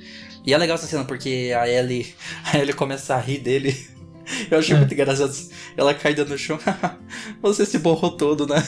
E 0.46 0.54
é 0.54 0.58
legal 0.60 0.76
essa 0.76 0.86
cena 0.86 1.04
porque 1.04 1.52
a 1.60 1.68
Ellie, 1.68 2.14
a 2.54 2.60
Ellie 2.60 2.74
começa 2.74 3.16
a 3.16 3.20
rir 3.20 3.40
dele. 3.40 3.76
Eu 4.52 4.60
achei 4.60 4.76
É. 4.76 4.78
muito 4.80 4.94
engraçado. 4.94 5.34
Ela 5.76 5.96
caída 5.96 6.24
no 6.26 6.38
chão. 6.38 6.60
Você 7.42 7.66
se 7.66 7.80
borrou 7.80 8.12
todo, 8.12 8.46
né? 8.46 8.64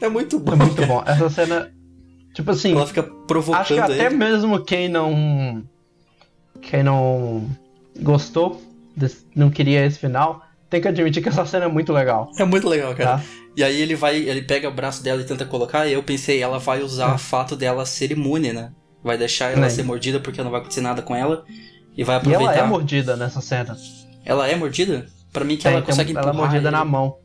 É 0.00 0.08
muito 0.08 0.38
bom. 0.40 0.54
É 0.54 0.56
muito 0.56 0.74
cara. 0.76 0.86
bom. 0.86 1.02
Essa 1.06 1.28
cena. 1.28 1.70
Tipo 2.34 2.50
assim, 2.52 2.72
Ela 2.72 2.86
fica 2.86 3.02
provocando 3.02 3.60
acho 3.60 3.74
que 3.74 3.80
até 3.80 4.06
ele. 4.06 4.16
mesmo 4.16 4.64
quem 4.64 4.88
não. 4.88 5.62
Quem 6.62 6.82
não 6.82 7.46
gostou, 8.00 8.60
não 9.36 9.50
queria 9.50 9.84
esse 9.84 9.98
final, 9.98 10.42
tem 10.70 10.80
que 10.80 10.88
admitir 10.88 11.22
que 11.22 11.28
essa 11.28 11.44
cena 11.44 11.66
é 11.66 11.68
muito 11.68 11.92
legal. 11.92 12.30
É 12.38 12.44
muito 12.44 12.66
legal, 12.68 12.94
cara. 12.94 13.18
Tá? 13.18 13.24
E 13.56 13.62
aí 13.62 13.80
ele 13.80 13.94
vai, 13.94 14.16
ele 14.16 14.42
pega 14.42 14.68
o 14.68 14.72
braço 14.74 15.02
dela 15.02 15.20
e 15.20 15.24
tenta 15.24 15.44
colocar, 15.44 15.86
e 15.86 15.92
eu 15.92 16.02
pensei, 16.02 16.42
ela 16.42 16.58
vai 16.58 16.82
usar 16.82 17.10
É. 17.12 17.14
o 17.14 17.18
fato 17.18 17.54
dela 17.54 17.86
ser 17.86 18.10
imune, 18.10 18.52
né? 18.52 18.72
Vai 19.02 19.16
deixar 19.16 19.52
ela 19.52 19.66
É. 19.66 19.68
ser 19.70 19.82
mordida 19.84 20.18
porque 20.18 20.42
não 20.42 20.50
vai 20.50 20.60
acontecer 20.60 20.80
nada 20.80 21.02
com 21.02 21.14
ela. 21.14 21.44
E 21.96 22.02
vai 22.02 22.16
E 22.16 22.18
aproveitar. 22.18 22.54
ela 22.54 22.64
é 22.64 22.66
mordida 22.68 23.16
nessa 23.16 23.40
cena. 23.40 23.76
Ela 24.24 24.48
é 24.48 24.56
mordida? 24.56 25.06
Pra 25.32 25.44
mim 25.44 25.56
que 25.56 25.62
Tem- 25.64 25.72
ela 25.72 25.82
consegue 25.82 26.10
ela 26.10 26.20
é 26.20 26.22
empurrar 26.22 26.34
mordida 26.36 26.68
ele. 26.68 26.76
na 26.76 26.84
mão. 26.84 27.16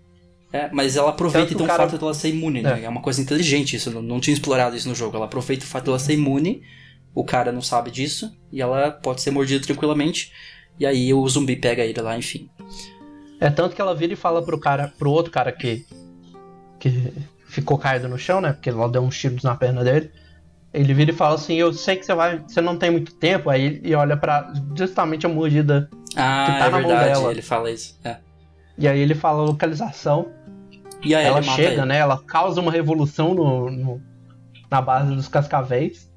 É, 0.52 0.70
mas 0.72 0.96
ela 0.96 1.10
aproveita 1.10 1.48
Tanto 1.50 1.54
então 1.56 1.66
o 1.66 1.70
cara- 1.70 1.84
o 1.84 1.90
fato 1.90 2.00
dela 2.00 2.14
ser 2.14 2.30
imune, 2.30 2.62
né? 2.62 2.80
É. 2.82 2.86
É 2.86 2.90
uma 2.90 3.02
coisa 3.02 3.22
inteligente 3.22 3.76
isso, 3.76 3.90
não, 3.92 4.02
não 4.02 4.20
tinha 4.20 4.34
explorado 4.34 4.76
isso 4.76 4.90
no 4.90 4.96
jogo. 4.96 5.16
Ela 5.16 5.26
aproveita 5.26 5.64
o 5.64 5.68
fato 5.68 5.86
dela 5.86 6.00
ser 6.00 6.14
imune 6.14 6.62
o 7.16 7.24
cara 7.24 7.52
não 7.52 7.62
sabe 7.62 7.90
disso 7.90 8.32
e 8.52 8.62
ela 8.62 8.92
pode 8.92 9.22
ser 9.22 9.32
mordida 9.32 9.66
tranquilamente. 9.66 10.32
E 10.80 10.86
aí 10.86 11.12
o 11.14 11.28
zumbi 11.28 11.56
pega 11.56 11.84
ele 11.84 12.00
lá, 12.02 12.16
enfim. 12.18 12.48
É 13.40 13.50
tanto 13.50 13.76
que 13.76 13.82
ela 13.82 13.96
vira 13.96 14.14
e 14.14 14.16
fala 14.16 14.42
pro 14.44 14.60
cara, 14.60 14.94
pro 14.98 15.10
outro 15.12 15.32
cara 15.32 15.52
que 15.52 15.86
que 16.80 17.14
ficou 17.48 17.78
caído 17.78 18.08
no 18.08 18.18
chão, 18.18 18.40
né? 18.42 18.54
Porque 18.54 18.70
ela 18.70 18.88
deu 18.90 19.02
uns 19.02 19.18
tiros 19.18 19.44
na 19.44 19.56
perna 19.56 19.84
dele. 19.84 20.12
Ele 20.74 20.94
vira 20.94 21.12
e 21.12 21.14
fala 21.16 21.36
assim: 21.36 21.56
"Eu 21.56 21.74
sei 21.74 21.96
que 21.96 22.06
você 22.06 22.14
vai, 22.14 22.40
você 22.40 22.62
não 22.62 22.78
tem 22.78 22.92
muito 22.92 23.14
tempo". 23.16 23.50
Aí 23.50 23.64
ele 23.66 23.96
olha 23.96 24.16
para 24.16 24.52
justamente 24.76 25.26
a 25.26 25.30
mordida 25.30 25.90
Ah, 26.16 26.46
Que 26.46 26.52
tá 26.60 26.66
é 26.66 26.70
na 26.70 26.80
mão 26.80 26.88
verdade, 26.90 27.14
dela. 27.14 27.32
ele 27.32 27.42
fala 27.42 27.72
isso. 27.72 27.98
É. 28.04 28.18
e 28.78 28.88
aí 28.88 29.00
ele 29.00 29.14
fala 29.16 29.42
a 29.42 29.46
localização. 29.46 30.28
E 31.04 31.14
aí 31.16 31.26
ela 31.26 31.42
chega, 31.42 31.74
ele. 31.82 31.86
né? 31.86 31.98
Ela 31.98 32.18
causa 32.24 32.60
uma 32.60 32.72
revolução 32.72 33.34
no, 33.34 33.70
no- 33.72 34.02
na 34.70 34.82
base 34.82 35.14
dos 35.16 35.28
cascavéis 35.28 36.10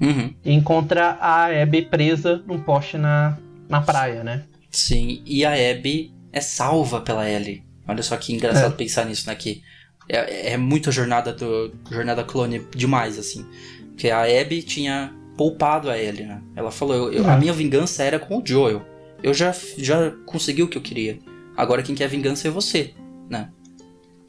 Uhum. 0.00 0.32
e 0.44 0.52
encontra 0.52 1.16
a 1.20 1.46
Abby 1.46 1.82
presa 1.82 2.42
num 2.46 2.60
poste 2.60 2.98
na, 2.98 3.36
na 3.68 3.80
praia, 3.80 4.22
né? 4.22 4.44
Sim, 4.70 5.22
e 5.24 5.44
a 5.44 5.52
Abby 5.52 6.12
é 6.32 6.40
salva 6.40 7.00
pela 7.00 7.28
Ellie. 7.28 7.64
Olha 7.88 8.02
só 8.02 8.16
que 8.16 8.34
engraçado 8.34 8.72
É. 8.72 8.76
pensar 8.76 9.06
nisso, 9.06 9.26
né? 9.26 9.34
Que 9.34 9.62
é, 10.08 10.52
é 10.52 10.56
muito 10.56 10.88
a 10.88 10.92
jornada 10.92 11.32
do 11.32 11.72
jornada 11.90 12.22
clone 12.24 12.60
demais, 12.74 13.18
assim. 13.18 13.44
Porque 13.90 14.10
a 14.10 14.22
Abby 14.22 14.62
tinha 14.62 15.14
poupado 15.36 15.90
a 15.90 15.98
Ellie, 15.98 16.26
né? 16.26 16.42
Ela 16.54 16.70
falou, 16.70 16.94
eu- 16.94 17.12
eu- 17.12 17.28
a 17.28 17.34
É. 17.34 17.38
minha 17.38 17.52
vingança 17.52 18.02
era 18.02 18.18
com 18.18 18.38
o 18.38 18.42
Joel. 18.46 18.82
Eu 19.22 19.32
já, 19.34 19.54
já 19.78 20.10
consegui 20.26 20.62
o 20.62 20.68
que 20.68 20.76
eu 20.78 20.82
queria. 20.82 21.18
Agora 21.56 21.82
quem 21.82 21.94
quer 21.94 22.08
vingança 22.08 22.48
é 22.48 22.50
você, 22.50 22.92
né? 23.30 23.50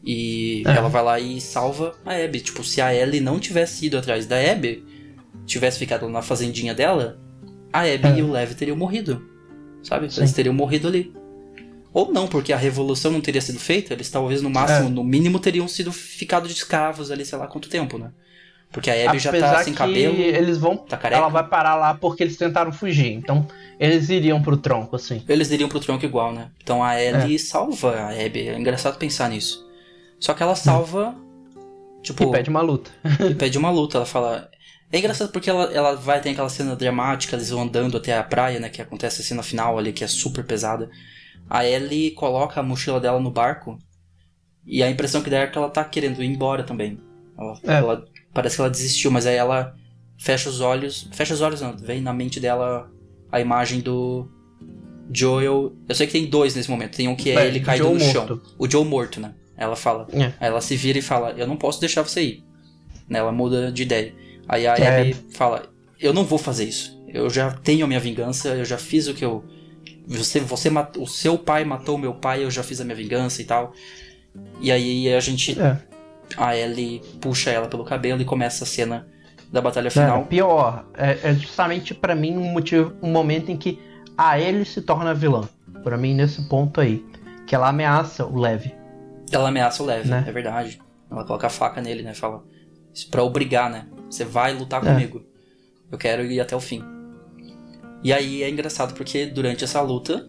E 0.06 0.64
É. 0.66 0.72
ela 0.72 0.88
vai 0.90 1.04
lá 1.04 1.20
e 1.20 1.40
salva 1.42 1.94
a 2.06 2.14
Abby. 2.14 2.40
Tipo, 2.40 2.64
se 2.64 2.80
a 2.82 2.94
Ellie 2.94 3.20
não 3.20 3.40
tivesse 3.40 3.86
ido 3.86 3.98
atrás 3.98 4.26
da 4.26 4.38
Abby, 4.40 4.84
tivesse 5.46 5.78
ficado 5.80 6.08
na 6.10 6.22
fazendinha 6.22 6.74
dela, 6.74 7.20
a 7.74 7.82
Abby 7.82 8.08
É. 8.08 8.18
e 8.20 8.22
o 8.22 8.32
Lev 8.32 8.54
teriam 8.54 8.78
morrido. 8.78 9.22
Sabe? 9.84 10.12
Sim. 10.12 10.22
Eles 10.22 10.34
teriam 10.34 10.54
morrido 10.54 10.88
ali. 10.88 11.14
Ou 11.98 12.12
não, 12.12 12.28
porque 12.28 12.54
a 12.54 12.58
revolução 12.58 13.12
não 13.12 13.22
teria 13.22 13.42
sido 13.42 13.60
feita, 13.60 13.92
eles 13.92 14.08
talvez 14.12 14.40
no 14.44 14.52
máximo, 14.52 14.88
É. 14.88 14.92
no 14.92 15.04
mínimo, 15.04 15.40
teriam 15.40 15.68
sido 15.68 15.92
ficado 15.92 16.48
de 16.48 16.54
escravos 16.54 17.10
ali, 17.10 17.26
sei 17.26 17.40
lá 17.40 17.48
quanto 17.48 17.68
tempo, 17.68 17.98
né? 17.98 18.12
Porque 18.72 18.92
a 18.92 19.10
Abby 19.10 19.18
já 19.18 19.32
tá 19.32 19.64
sem 19.64 19.74
cabelo, 19.74 20.16
eles 20.20 20.60
vão. 20.60 20.78
tá 20.78 20.96
careca. 20.96 21.20
Ela 21.22 21.30
vai 21.30 21.44
parar 21.48 21.74
lá 21.76 21.96
porque 21.96 22.22
eles 22.22 22.38
tentaram 22.38 22.72
fugir. 22.72 23.14
Então, 23.14 23.48
eles 23.80 24.10
iriam 24.10 24.40
pro 24.44 24.58
tronco, 24.58 24.96
assim. 24.96 25.24
Eles 25.28 25.50
iriam 25.50 25.68
pro 25.70 25.80
tronco 25.80 26.06
igual, 26.06 26.32
né? 26.32 26.50
Então 26.62 26.84
a 26.84 27.02
Ellie 27.02 27.40
salva 27.40 27.96
a 27.96 28.10
Abby. 28.12 28.48
É 28.50 28.60
engraçado 28.60 28.98
pensar 29.00 29.28
nisso. 29.30 29.66
Só 30.20 30.36
que 30.36 30.44
ela 30.44 30.54
salva. 30.54 31.16
Tipo, 32.04 32.26
E 32.26 32.32
pede 32.32 32.50
uma 32.50 32.62
luta. 32.62 32.92
e 33.28 33.34
pede 33.34 33.58
uma 33.58 33.72
luta. 33.72 33.98
Ela 33.98 34.06
fala. 34.06 34.50
É 34.92 35.00
engraçado 35.00 35.32
porque 35.32 35.50
ela, 35.50 35.64
ela 35.74 35.96
vai 35.96 36.22
ter 36.22 36.30
aquela 36.30 36.48
cena 36.50 36.76
dramática, 36.76 37.36
eles 37.36 37.50
vão 37.50 37.64
andando 37.64 37.98
até 37.98 38.16
a 38.18 38.24
praia, 38.24 38.60
né? 38.60 38.70
Que 38.70 38.82
acontece 38.84 39.22
a 39.22 39.26
cena 39.26 39.42
final 39.42 39.78
ali, 39.80 39.92
que 39.92 40.04
é 40.04 40.08
super 40.08 40.44
pesada. 40.46 40.90
A 41.50 41.66
Ellie 41.66 42.12
coloca 42.12 42.60
a 42.60 42.64
mochila 42.64 43.00
dela 43.00 43.20
no 43.20 43.32
barco. 43.32 43.78
E 44.66 44.84
a 44.84 44.90
impressão 44.90 45.22
que 45.22 45.30
dá 45.30 45.38
é 45.40 45.48
que 45.48 45.58
ela 45.58 45.70
tá 45.70 45.84
querendo 45.84 46.22
ir 46.22 46.28
embora 46.28 46.64
também. 46.64 47.00
Ela, 47.38 47.60
É. 47.64 47.74
ela- 47.78 48.06
parece 48.34 48.56
que 48.56 48.62
ela 48.62 48.70
desistiu, 48.70 49.10
mas 49.12 49.26
aí 49.26 49.36
ela 49.36 49.74
fecha 50.20 50.50
os 50.50 50.60
olhos. 50.60 51.08
Fecha 51.14 51.34
os 51.34 51.42
olhos 51.42 51.62
não, 51.62 51.78
vem 51.78 52.02
na 52.02 52.12
mente 52.14 52.40
dela 52.40 52.92
a 53.32 53.40
imagem 53.40 53.80
do 53.80 54.28
Joel. 55.14 55.74
Eu 55.88 55.96
sei 55.96 56.06
que 56.08 56.14
tem 56.14 56.26
dois 56.26 56.56
nesse 56.56 56.70
momento. 56.70 56.96
Tem 56.98 57.08
um 57.08 57.16
que 57.16 57.32
é, 57.32 57.36
É, 57.36 57.48
ele 57.48 57.60
caído 57.62 57.86
Joe 57.86 57.94
no 57.94 58.00
chão. 58.00 58.28
morto. 58.28 58.42
O 58.58 58.70
Joe 58.70 58.86
morto, 58.86 59.20
né? 59.22 59.34
Ela 59.56 59.76
fala. 59.76 60.08
É. 60.12 60.26
Aí 60.40 60.48
ela 60.50 60.62
se 60.62 60.76
vira 60.76 61.00
e 61.00 61.02
fala, 61.02 61.32
eu 61.38 61.48
não 61.48 61.56
posso 61.58 61.80
deixar 61.80 62.02
você 62.04 62.22
ir. 62.24 62.44
Né, 63.10 63.20
Ela 63.20 63.32
muda 63.32 63.72
de 63.72 63.84
ideia. 63.84 64.14
Aí 64.48 64.68
a 64.68 64.76
é- 64.76 65.02
Abby 65.02 65.14
fala, 65.34 65.70
eu 66.00 66.14
não 66.14 66.26
vou 66.26 66.38
fazer 66.38 66.66
isso. 66.66 67.02
Eu 67.08 67.30
já 67.30 67.52
tenho 67.52 67.86
a 67.86 67.88
minha 67.88 68.00
vingança, 68.02 68.50
eu 68.50 68.66
já 68.66 68.78
fiz 68.78 69.08
o 69.08 69.14
que 69.14 69.24
eu. 69.24 69.44
Você, 70.08 70.40
você 70.40 70.70
matou, 70.70 71.04
o 71.04 71.08
seu 71.08 71.38
pai 71.38 71.64
matou 71.66 71.96
o 71.96 72.00
meu 72.00 72.14
pai, 72.14 72.44
eu 72.44 72.50
já 72.52 72.64
fiz 72.64 72.80
a 72.80 72.84
minha 72.84 72.96
vingança 72.96 73.42
e 73.42 73.46
tal. 73.46 73.74
E 74.62 74.72
aí 74.72 75.14
a 75.14 75.20
gente. 75.20 75.60
É. 75.60 75.78
A 76.36 76.56
Ellie 76.58 77.02
puxa 77.22 77.50
ela 77.52 77.68
pelo 77.68 77.84
cabelo 77.86 78.22
e 78.22 78.26
começa 78.26 78.64
a 78.64 78.68
cena 78.68 79.08
da 79.52 79.62
batalha 79.62 79.90
final. 79.90 80.26
pior, 80.26 80.86
é, 80.94 81.18
é 81.30 81.34
justamente 81.34 81.94
pra 81.94 82.14
mim 82.14 82.36
um 82.38 82.52
motivo, 82.52 82.94
um 83.02 83.10
momento 83.10 83.50
em 83.50 83.56
que 83.58 83.80
a 84.18 84.38
Ellie 84.40 84.66
se 84.66 84.82
torna 84.82 85.14
vilã. 85.14 85.48
Pra 85.84 85.98
mim, 85.98 86.14
nesse 86.14 86.42
ponto 86.50 86.82
aí. 86.82 87.06
Que 87.46 87.56
ela 87.56 87.70
ameaça 87.70 88.26
o 88.26 88.38
Lev. 88.38 88.66
Ela 89.32 89.48
ameaça 89.50 89.82
o 89.82 89.86
Lev, 89.86 90.06
Né? 90.06 90.26
é 90.28 90.32
verdade. 90.32 90.82
Ela 91.10 91.24
coloca 91.24 91.48
a 91.48 91.50
faca 91.50 91.82
nele, 91.82 92.04
né? 92.04 92.14
Fala. 92.14 92.44
Isso 92.94 93.10
pra 93.10 93.24
obrigar, 93.24 93.70
né? 93.70 93.88
Você 94.10 94.26
vai 94.26 94.54
lutar 94.54 94.86
É. 94.86 94.92
comigo. 94.92 95.24
Eu 95.90 95.98
quero 95.98 96.26
ir 96.26 96.42
até 96.42 96.56
o 96.56 96.60
fim. 96.60 96.84
E 98.04 98.14
aí 98.14 98.44
é 98.44 98.50
engraçado 98.50 98.94
porque 98.94 99.26
durante 99.26 99.64
essa 99.64 99.82
luta, 99.82 100.28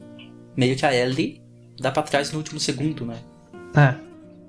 meio 0.57 0.77
que 0.77 0.85
a 0.87 0.95
Ellie 0.95 1.41
dá 1.81 1.91
pra 1.91 2.03
trás 2.03 2.33
no 2.33 2.39
último 2.39 2.59
segundo, 2.59 3.05
né? 3.05 3.17
É. 3.77 3.95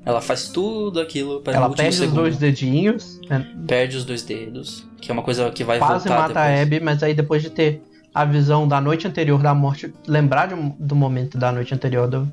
Ela 0.05 0.21
faz 0.21 0.47
tudo 0.47 0.99
aquilo 0.99 1.41
para 1.41 1.53
no 1.53 1.57
Ela 1.57 1.67
último 1.67 1.83
perde 1.83 1.95
os 1.95 1.99
segundo. 2.01 2.15
dois 2.21 2.37
dedinhos, 2.37 3.19
né, 3.29 3.45
Perde 3.67 3.97
os 3.97 4.05
dois 4.05 4.23
dedos, 4.23 4.87
que 5.01 5.11
é 5.11 5.13
uma 5.13 5.21
coisa 5.21 5.51
que 5.51 5.63
vai 5.63 5.77
quase 5.77 6.07
voltar 6.07 6.27
mata 6.29 6.39
a 6.39 6.47
depois. 6.47 6.61
Abby, 6.61 6.79
mas 6.79 7.03
aí 7.03 7.13
depois 7.13 7.41
de 7.41 7.49
ter 7.49 7.83
a 8.15 8.25
visão 8.25 8.67
da 8.67 8.79
noite 8.81 9.07
anterior 9.07 9.41
da 9.41 9.53
morte, 9.53 9.93
lembrar 10.07 10.47
de 10.47 10.55
do 10.79 10.95
momento 10.95 11.37
da 11.37 11.51
noite 11.51 11.73
anterior 11.73 12.07
do, 12.07 12.31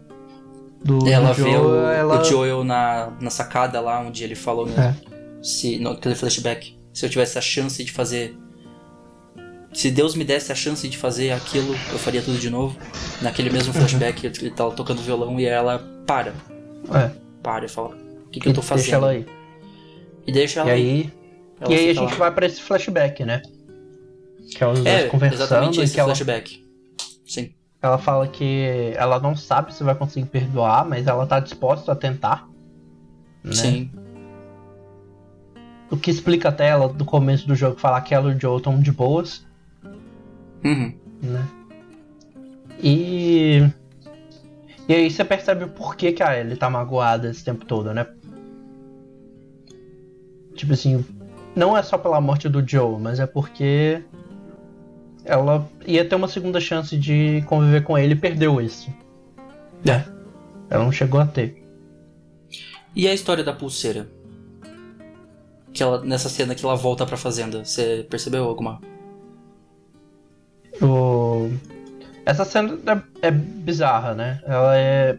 do, 0.82 1.06
Ela 1.08 1.30
do 1.30 1.34
vê 1.34 1.50
Joe, 1.50 1.60
o, 1.60 1.86
ela... 1.88 2.20
o 2.20 2.24
Joel 2.24 2.64
na, 2.64 3.12
na 3.20 3.30
sacada 3.30 3.80
lá 3.80 4.00
onde 4.00 4.22
ele 4.24 4.34
falou, 4.34 4.66
né? 4.66 4.96
Se, 5.42 5.78
no, 5.78 5.90
aquele 5.90 6.14
flashback. 6.14 6.78
Se 6.94 7.04
eu 7.04 7.10
tivesse 7.10 7.36
a 7.36 7.42
chance 7.42 7.84
de 7.84 7.92
fazer. 7.92 8.38
Se 9.72 9.90
Deus 9.90 10.14
me 10.14 10.24
desse 10.24 10.50
a 10.50 10.54
chance 10.54 10.88
de 10.88 10.96
fazer 10.96 11.32
aquilo, 11.32 11.74
eu 11.92 11.98
faria 11.98 12.22
tudo 12.22 12.38
de 12.38 12.48
novo. 12.48 12.76
Naquele 13.20 13.50
mesmo 13.50 13.72
flashback, 13.74 14.24
ele 14.26 14.50
tá 14.50 14.70
tocando 14.70 15.02
violão 15.02 15.38
e 15.38 15.44
ela 15.44 15.78
para. 16.06 16.32
É, 16.94 17.10
Para 17.42 17.66
e 17.66 17.68
fala: 17.68 17.94
O 18.26 18.30
que, 18.30 18.40
que 18.40 18.48
eu 18.48 18.54
tô 18.54 18.62
fazendo? 18.62 18.84
deixa 18.84 18.96
ela 18.96 19.10
aí. 19.10 19.26
E 20.26 20.32
deixa 20.32 20.60
ela 20.60 20.70
E 20.70 20.72
aí. 20.72 20.80
aí, 20.82 21.12
Ela 21.60 21.72
e 21.72 21.78
aí 21.78 21.90
a 21.90 21.94
gente 21.94 22.12
lá. 22.12 22.16
vai 22.16 22.30
pra 22.32 22.46
esse 22.46 22.60
flashback, 22.62 23.24
né? 23.24 23.42
Que 24.56 24.64
é 24.64 24.66
os 24.66 24.80
dois 24.80 24.86
É, 24.86 25.08
conversando 25.08 25.42
exatamente 25.42 25.80
e 25.80 25.82
esse 25.84 25.94
que 25.94 26.00
ela, 26.00 26.08
flashback. 26.08 26.64
Sim. 27.26 27.52
ela 27.82 27.98
fala 27.98 28.26
que 28.28 28.92
ela 28.96 29.18
não 29.20 29.36
sabe 29.36 29.74
se 29.74 29.82
vai 29.84 29.94
conseguir 29.94 30.26
perdoar, 30.26 30.88
mas 30.88 31.06
ela 31.06 31.26
tá 31.26 31.38
disposta 31.40 31.92
a 31.92 31.96
tentar. 31.96 32.48
Né? 33.44 33.52
Sim. 33.52 33.90
O 35.90 35.96
que 35.96 36.10
explica 36.10 36.48
até 36.48 36.68
ela 36.68 36.88
do 36.88 37.04
começo 37.04 37.46
do 37.46 37.54
jogo 37.54 37.78
falar 37.78 38.00
que 38.00 38.14
ela 38.14 38.32
e 38.32 38.34
o 38.36 38.40
Joe 38.40 38.56
estão 38.56 38.80
de 38.80 38.90
boas, 38.90 39.45
Uhum. 40.66 40.92
né? 41.22 41.48
E. 42.82 43.60
E 44.88 44.94
aí 44.94 45.10
você 45.10 45.24
percebe 45.24 45.64
o 45.64 45.68
porquê 45.68 46.12
que 46.12 46.22
a 46.22 46.38
Ellie 46.38 46.56
tá 46.56 46.70
magoada 46.70 47.28
esse 47.28 47.44
tempo 47.44 47.64
todo, 47.64 47.92
né? 47.92 48.06
Tipo 50.54 50.72
assim, 50.72 51.04
não 51.54 51.76
é 51.76 51.82
só 51.82 51.98
pela 51.98 52.20
morte 52.20 52.48
do 52.48 52.66
Joe, 52.66 53.00
mas 53.00 53.18
é 53.18 53.26
porque 53.26 54.02
ela 55.24 55.68
ia 55.86 56.04
ter 56.04 56.14
uma 56.14 56.28
segunda 56.28 56.60
chance 56.60 56.96
de 56.96 57.42
conviver 57.46 57.82
com 57.82 57.98
ele 57.98 58.14
e 58.14 58.16
perdeu 58.18 58.60
isso. 58.60 58.90
É. 59.84 60.04
Ela 60.70 60.84
não 60.84 60.92
chegou 60.92 61.20
a 61.20 61.26
ter. 61.26 61.62
E 62.94 63.08
a 63.08 63.14
história 63.14 63.44
da 63.44 63.52
pulseira? 63.52 64.08
Que 65.72 65.82
ela, 65.82 66.02
nessa 66.04 66.28
cena 66.28 66.54
que 66.54 66.64
ela 66.64 66.76
volta 66.76 67.04
pra 67.04 67.16
fazenda, 67.16 67.64
você 67.64 68.06
percebeu 68.08 68.44
alguma? 68.44 68.80
O... 70.82 71.50
Essa 72.24 72.44
cena 72.44 72.76
é, 73.22 73.28
é 73.28 73.30
bizarra, 73.30 74.14
né? 74.14 74.40
Ela 74.44 74.76
é. 74.76 75.16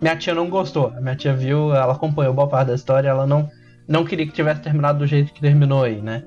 Minha 0.00 0.16
tia 0.16 0.34
não 0.34 0.50
gostou. 0.50 0.92
A 0.96 1.00
minha 1.00 1.16
tia 1.16 1.34
viu, 1.34 1.74
ela 1.74 1.94
acompanhou 1.94 2.34
boa 2.34 2.46
parte 2.46 2.68
da 2.68 2.74
história, 2.74 3.08
ela 3.08 3.26
não, 3.26 3.50
não 3.88 4.04
queria 4.04 4.26
que 4.26 4.32
tivesse 4.32 4.60
terminado 4.60 4.98
do 4.98 5.06
jeito 5.06 5.32
que 5.32 5.40
terminou 5.40 5.82
aí, 5.82 6.00
né? 6.02 6.24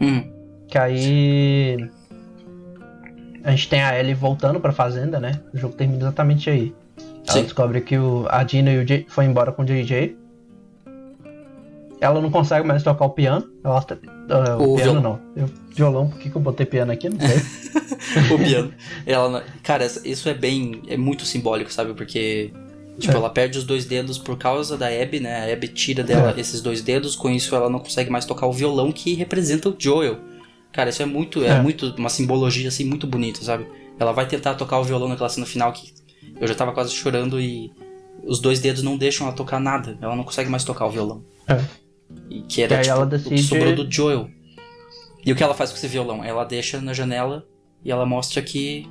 Hum. 0.00 0.22
Que 0.68 0.78
aí. 0.78 1.90
A 3.42 3.50
gente 3.50 3.68
tem 3.68 3.82
a 3.82 3.98
Ellie 3.98 4.14
voltando 4.14 4.60
pra 4.60 4.72
fazenda, 4.72 5.18
né? 5.18 5.40
O 5.52 5.58
jogo 5.58 5.74
termina 5.74 6.02
exatamente 6.02 6.48
aí. 6.48 6.74
Ela 7.26 7.38
Sim. 7.38 7.42
descobre 7.42 7.80
que 7.80 7.98
o, 7.98 8.26
a 8.28 8.42
Dina 8.42 8.70
e 8.70 8.78
o 8.78 8.86
Jay 8.86 9.06
foi 9.08 9.24
embora 9.24 9.52
com 9.52 9.62
o 9.62 9.64
JJ. 9.64 10.16
Ela 12.00 12.20
não 12.20 12.30
consegue 12.30 12.66
mais 12.66 12.82
tocar 12.82 13.04
o 13.04 13.10
piano. 13.10 13.48
Ela, 13.64 13.84
ah, 14.28 14.56
o, 14.58 14.72
O 14.74 14.76
piano 14.76 14.92
violão. 15.00 15.20
não. 15.34 15.42
Eu, 15.42 15.50
violão, 15.74 16.08
por 16.10 16.18
que, 16.18 16.30
que 16.30 16.36
eu 16.36 16.40
botei 16.40 16.66
piano 16.66 16.92
aqui? 16.92 17.08
Não 17.08 17.18
sei. 17.20 17.38
o 18.34 18.38
piano. 18.38 18.72
Ela, 19.06 19.44
cara, 19.62 19.86
isso 20.04 20.28
é 20.28 20.34
bem. 20.34 20.82
É 20.88 20.96
muito 20.96 21.24
simbólico, 21.24 21.72
sabe? 21.72 21.94
Porque. 21.94 22.52
Tipo, 22.98 23.12
É. 23.14 23.16
ela 23.16 23.30
perde 23.30 23.56
os 23.58 23.62
dois 23.64 23.84
dedos 23.84 24.18
por 24.18 24.36
causa 24.36 24.76
da 24.76 24.88
Abby, 24.88 25.20
né? 25.20 25.48
A 25.48 25.52
Abby 25.52 25.68
tira 25.68 26.02
dela 26.02 26.34
É. 26.36 26.40
esses 26.40 26.60
dois 26.60 26.82
dedos, 26.82 27.14
com 27.14 27.30
isso 27.30 27.54
ela 27.54 27.70
não 27.70 27.78
consegue 27.78 28.10
mais 28.10 28.24
tocar 28.24 28.46
o 28.46 28.52
violão 28.52 28.90
que 28.90 29.14
representa 29.14 29.68
o 29.68 29.76
Joel. 29.78 30.18
Cara, 30.72 30.90
isso 30.90 31.00
é 31.02 31.06
muito. 31.06 31.44
É, 31.44 31.48
É. 31.50 31.60
muito. 31.62 31.94
Uma 31.96 32.08
simbologia 32.08 32.66
assim 32.68 32.84
muito 32.84 33.06
bonita, 33.06 33.40
sabe? 33.42 33.66
Ela 34.00 34.10
vai 34.12 34.26
tentar 34.26 34.54
tocar 34.54 34.78
o 34.80 34.84
violão 34.84 35.08
naquela 35.08 35.28
cena 35.28 35.46
final 35.46 35.72
que 35.72 35.92
eu 36.40 36.46
já 36.48 36.54
tava 36.56 36.72
quase 36.72 36.92
chorando 36.92 37.40
e 37.40 37.70
os 38.24 38.40
dois 38.40 38.58
dedos 38.60 38.82
não 38.82 38.96
deixam 38.96 39.26
ela 39.28 39.34
tocar 39.36 39.60
nada. 39.60 39.96
Ela 40.02 40.16
não 40.16 40.24
consegue 40.24 40.50
mais 40.50 40.64
tocar 40.64 40.86
o 40.86 40.90
violão. 40.90 41.22
É. 41.46 41.60
E 42.30 42.42
que 42.42 42.62
era 42.62 42.76
E 42.76 42.82
tipo, 42.82 42.90
ela 42.94 43.04
o 43.04 43.08
que 43.08 43.16
decide- 43.16 43.42
sobrou 43.42 43.74
do 43.74 43.90
Joel. 43.90 44.28
E 45.24 45.32
o 45.32 45.36
que 45.36 45.42
ela 45.42 45.54
faz 45.54 45.70
com 45.70 45.76
esse 45.76 45.88
violão? 45.88 46.24
Ela 46.24 46.44
deixa 46.44 46.80
na 46.80 46.92
janela 46.92 47.46
e 47.84 47.90
ela 47.90 48.06
mostra 48.06 48.40
que. 48.42 48.88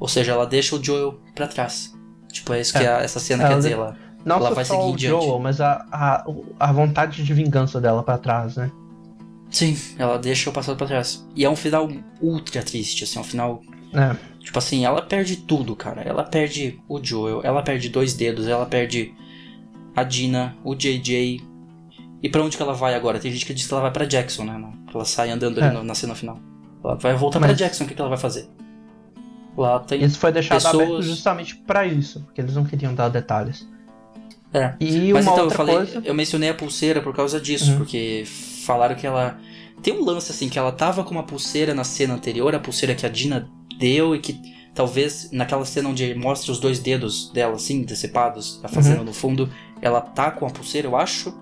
Ou 0.00 0.08
seja, 0.08 0.32
ela 0.32 0.46
deixa 0.46 0.74
o 0.76 0.82
Joel 0.82 1.20
pra 1.34 1.46
trás. 1.46 1.94
Tipo, 2.32 2.52
é 2.52 2.60
isso 2.60 2.72
que 2.72 2.82
É. 2.84 2.88
a- 2.88 3.00
essa 3.00 3.20
cena 3.20 3.44
Ela 3.44 3.50
quer 3.50 3.56
de- 3.56 3.62
dizer. 3.62 3.74
Ela, 3.74 3.96
Não 4.24 4.36
ela 4.36 4.48
só 4.48 4.54
vai 4.54 4.64
só 4.64 4.74
seguir 4.80 4.92
o 4.92 4.96
diante. 4.96 5.24
Joel, 5.24 5.38
mas 5.38 5.60
a, 5.60 5.86
a, 5.92 6.24
a 6.58 6.72
vontade 6.72 7.22
de 7.22 7.34
vingança 7.34 7.80
dela 7.80 8.02
pra 8.02 8.18
trás, 8.18 8.56
né? 8.56 8.70
Sim, 9.50 9.76
ela 9.98 10.18
deixa 10.18 10.50
o 10.50 10.52
passado 10.52 10.76
pra 10.76 10.86
trás. 10.86 11.24
E 11.36 11.44
é 11.44 11.50
um 11.50 11.54
final 11.54 11.88
ultra 12.20 12.62
triste, 12.62 13.04
assim, 13.04 13.18
é 13.18 13.20
um 13.20 13.24
final. 13.24 13.62
É. 13.92 14.16
Tipo 14.40 14.58
assim, 14.58 14.84
ela 14.84 15.00
perde 15.02 15.36
tudo, 15.36 15.76
cara. 15.76 16.02
Ela 16.02 16.24
perde 16.24 16.80
o 16.88 16.98
Joel, 17.02 17.40
ela 17.44 17.62
perde 17.62 17.88
dois 17.88 18.14
dedos, 18.14 18.48
ela 18.48 18.66
perde 18.66 19.14
a 19.94 20.02
Dina, 20.02 20.56
o 20.64 20.74
JJ. 20.74 21.40
E 22.24 22.28
pra 22.30 22.42
onde 22.42 22.56
que 22.56 22.62
ela 22.62 22.72
vai 22.72 22.94
agora? 22.94 23.18
Tem 23.20 23.30
gente 23.30 23.44
que 23.44 23.52
diz 23.52 23.66
que 23.66 23.72
ela 23.74 23.82
vai 23.82 23.90
pra 23.92 24.06
Jackson, 24.06 24.44
né? 24.44 24.58
Ela 24.92 25.04
sai 25.04 25.30
andando 25.30 25.62
ali 25.62 25.76
É. 25.76 25.82
na 25.82 25.94
cena 25.94 26.14
final. 26.14 26.38
Ela 26.82 26.94
vai 26.94 27.14
voltar 27.14 27.38
pra 27.38 27.48
Mas- 27.48 27.58
Jackson, 27.58 27.84
o 27.84 27.86
que, 27.86 27.94
que 27.94 28.00
ela 28.00 28.08
vai 28.08 28.16
fazer? 28.18 28.48
Lá 29.56 29.78
tem. 29.80 30.02
Isso 30.02 30.18
foi 30.18 30.32
deixado 30.32 30.56
Pessoas- 30.62 30.74
aberto 30.88 31.02
justamente 31.02 31.54
pra 31.54 31.86
isso, 31.86 32.20
porque 32.22 32.40
eles 32.40 32.54
não 32.54 32.64
queriam 32.64 32.94
dar 32.94 33.08
detalhes. 33.08 33.68
É. 34.52 34.74
E 34.80 35.12
Mas 35.12 35.26
uma 35.26 35.32
então, 35.32 35.44
eu 35.44 35.50
falei, 35.50 35.74
coisa. 35.76 36.02
eu 36.04 36.14
mencionei 36.14 36.48
a 36.48 36.54
pulseira 36.54 37.00
por 37.02 37.14
causa 37.14 37.40
disso, 37.40 37.72
Uhum. 37.72 37.78
porque 37.78 38.24
falaram 38.64 38.94
que 38.94 39.06
ela. 39.06 39.38
Tem 39.82 39.92
um 39.92 40.04
lance 40.04 40.30
assim, 40.32 40.48
que 40.48 40.58
ela 40.58 40.72
tava 40.72 41.04
com 41.04 41.10
uma 41.10 41.24
pulseira 41.24 41.74
na 41.74 41.84
cena 41.84 42.14
anterior, 42.14 42.54
a 42.54 42.58
pulseira 42.58 42.94
que 42.94 43.04
a 43.04 43.08
Dina 43.08 43.48
deu 43.78 44.14
e 44.14 44.18
que 44.18 44.40
talvez 44.74 45.28
naquela 45.30 45.64
cena 45.64 45.88
onde 45.90 46.14
mostra 46.14 46.50
os 46.52 46.58
dois 46.58 46.78
dedos 46.78 47.30
dela, 47.32 47.54
assim, 47.56 47.82
decepados, 47.82 48.60
a 48.62 48.68
fazenda 48.68 49.00
Uhum. 49.00 49.04
no 49.04 49.12
fundo, 49.12 49.50
ela 49.82 50.00
tá 50.00 50.30
com 50.30 50.46
a 50.46 50.50
pulseira, 50.50 50.88
eu 50.88 50.96
acho. 50.96 51.34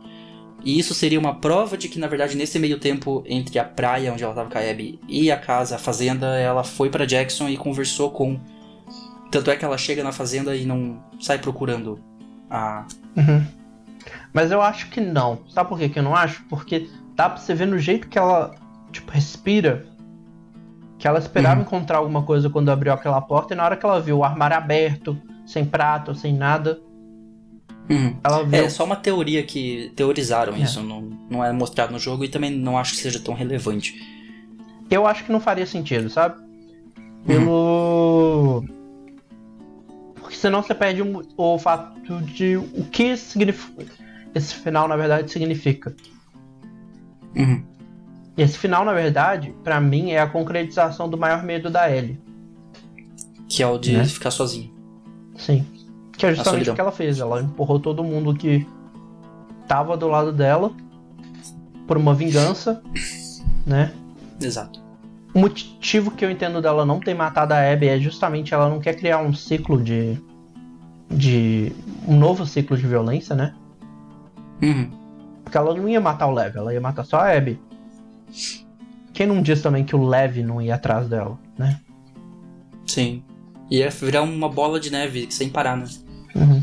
E 0.64 0.78
isso 0.78 0.94
seria 0.94 1.18
uma 1.18 1.34
prova 1.34 1.76
de 1.76 1.88
que, 1.88 1.98
na 1.98 2.06
verdade, 2.06 2.36
nesse 2.36 2.58
meio 2.58 2.78
tempo 2.78 3.24
entre 3.26 3.58
a 3.58 3.64
praia 3.64 4.12
onde 4.12 4.22
ela 4.22 4.34
tava 4.34 4.48
com 4.48 4.58
a 4.58 4.60
Abby 4.60 5.00
e 5.08 5.30
a 5.30 5.36
casa, 5.36 5.74
a 5.74 5.78
fazenda, 5.78 6.38
ela 6.38 6.62
foi 6.62 6.88
pra 6.88 7.04
Jackson 7.04 7.48
e 7.48 7.56
conversou 7.56 8.10
com. 8.10 8.38
Tanto 9.30 9.50
é 9.50 9.56
que 9.56 9.64
ela 9.64 9.78
chega 9.78 10.04
na 10.04 10.12
fazenda 10.12 10.54
e 10.54 10.64
não 10.64 11.02
sai 11.20 11.38
procurando 11.38 11.98
a. 12.50 12.86
Uhum. 13.16 13.44
Mas 14.32 14.50
eu 14.50 14.62
acho 14.62 14.88
que 14.90 15.00
não. 15.00 15.40
Sabe 15.48 15.68
por 15.68 15.78
que 15.78 15.88
que 15.88 15.98
eu 15.98 16.02
não 16.02 16.14
acho? 16.14 16.44
Porque 16.48 16.88
dá 17.16 17.28
pra 17.28 17.38
você 17.38 17.54
ver 17.54 17.66
no 17.66 17.78
jeito 17.78 18.08
que 18.08 18.18
ela, 18.18 18.54
tipo, 18.92 19.10
respira. 19.10 19.86
Que 20.98 21.08
ela 21.08 21.18
esperava 21.18 21.56
Uhum. 21.56 21.62
encontrar 21.66 21.98
alguma 21.98 22.22
coisa 22.22 22.48
quando 22.48 22.68
abriu 22.70 22.92
aquela 22.92 23.20
porta 23.20 23.52
e 23.52 23.56
na 23.56 23.64
hora 23.64 23.76
que 23.76 23.84
ela 23.84 24.00
viu 24.00 24.18
o 24.18 24.24
armário 24.24 24.56
aberto, 24.56 25.18
sem 25.44 25.64
prato, 25.64 26.14
sem 26.14 26.32
nada, 26.32 26.80
Uhum. 27.90 28.16
ela 28.22 28.44
viu. 28.44 28.64
É 28.64 28.68
só 28.68 28.84
uma 28.84 28.96
teoria 28.96 29.42
que 29.42 29.92
teorizaram 29.96 30.54
É. 30.54 30.60
isso, 30.60 30.80
não, 30.82 31.02
não 31.28 31.44
é 31.44 31.52
mostrado 31.52 31.92
no 31.92 31.98
jogo 31.98 32.24
e 32.24 32.28
também 32.28 32.50
não 32.50 32.78
acho 32.78 32.92
que 32.94 33.00
seja 33.00 33.18
tão 33.20 33.34
relevante. 33.34 33.94
Eu 34.90 35.06
acho 35.06 35.24
que 35.24 35.32
não 35.32 35.40
faria 35.40 35.66
sentido, 35.66 36.08
sabe? 36.10 36.40
Pelo. 37.26 38.64
Porque 40.16 40.36
senão 40.36 40.62
você 40.62 40.74
perde 40.74 41.02
o, 41.02 41.22
o 41.36 41.58
fato 41.58 42.20
de 42.22 42.56
o 42.56 42.84
que 42.90 43.16
significa. 43.16 43.86
Esse 44.34 44.54
final, 44.54 44.88
na 44.88 44.96
verdade, 44.96 45.30
significa. 45.30 45.94
Uhum. 47.36 47.62
E 48.36 48.42
esse 48.42 48.56
final, 48.58 48.84
na 48.84 48.92
verdade, 48.92 49.54
pra 49.62 49.80
mim, 49.80 50.10
é 50.10 50.20
a 50.20 50.26
concretização 50.26 51.08
do 51.08 51.18
maior 51.18 51.42
medo 51.42 51.70
da 51.70 51.90
Ellie. 51.90 52.18
Que 53.48 53.62
é 53.62 53.66
o 53.66 53.76
de 53.78 53.92
Né? 53.92 54.04
ficar 54.06 54.30
sozinho. 54.30 54.72
Sim. 55.36 55.66
Que 56.16 56.26
é 56.26 56.34
justamente 56.34 56.70
o 56.70 56.74
que 56.74 56.80
ela 56.80 56.92
fez. 56.92 57.18
Ela 57.18 57.40
empurrou 57.42 57.80
todo 57.80 58.04
mundo 58.04 58.34
que 58.34 58.66
tava 59.66 59.96
do 59.96 60.08
lado 60.08 60.32
dela 60.32 60.72
por 61.86 61.96
uma 61.96 62.14
vingança, 62.14 62.82
né? 63.66 63.92
Exato. 64.40 64.82
O 65.34 65.38
motivo 65.38 66.10
que 66.10 66.24
eu 66.24 66.30
entendo 66.30 66.60
dela 66.60 66.84
não 66.84 67.00
ter 67.00 67.14
matado 67.14 67.54
a 67.54 67.72
Abby 67.72 67.88
é 67.88 67.98
justamente 67.98 68.52
ela 68.52 68.68
não 68.68 68.80
quer 68.80 68.94
criar 68.94 69.18
um 69.18 69.32
ciclo 69.32 69.82
de. 69.82 70.18
de. 71.10 71.72
um 72.06 72.16
novo 72.16 72.44
ciclo 72.46 72.76
de 72.76 72.86
violência, 72.86 73.34
né? 73.34 73.54
Uhum. 74.60 74.90
Porque 75.42 75.56
ela 75.56 75.74
não 75.74 75.88
ia 75.88 76.00
matar 76.00 76.26
o 76.26 76.32
Lev, 76.32 76.56
ela 76.56 76.72
ia 76.72 76.80
matar 76.80 77.04
só 77.04 77.18
a 77.18 77.36
Abby. 77.36 77.58
Quem 79.12 79.26
não 79.26 79.42
diz 79.42 79.60
também 79.60 79.84
que 79.84 79.96
o 79.96 80.06
Lev 80.06 80.38
não 80.38 80.60
ia 80.60 80.74
atrás 80.74 81.08
dela, 81.08 81.38
né? 81.58 81.80
Sim. 82.86 83.22
Ia 83.70 83.88
virar 83.90 84.22
uma 84.22 84.48
bola 84.48 84.78
de 84.78 84.90
neve 84.90 85.28
sem 85.30 85.48
parar, 85.48 85.76
né? 85.76 85.86
Uhum. 86.34 86.62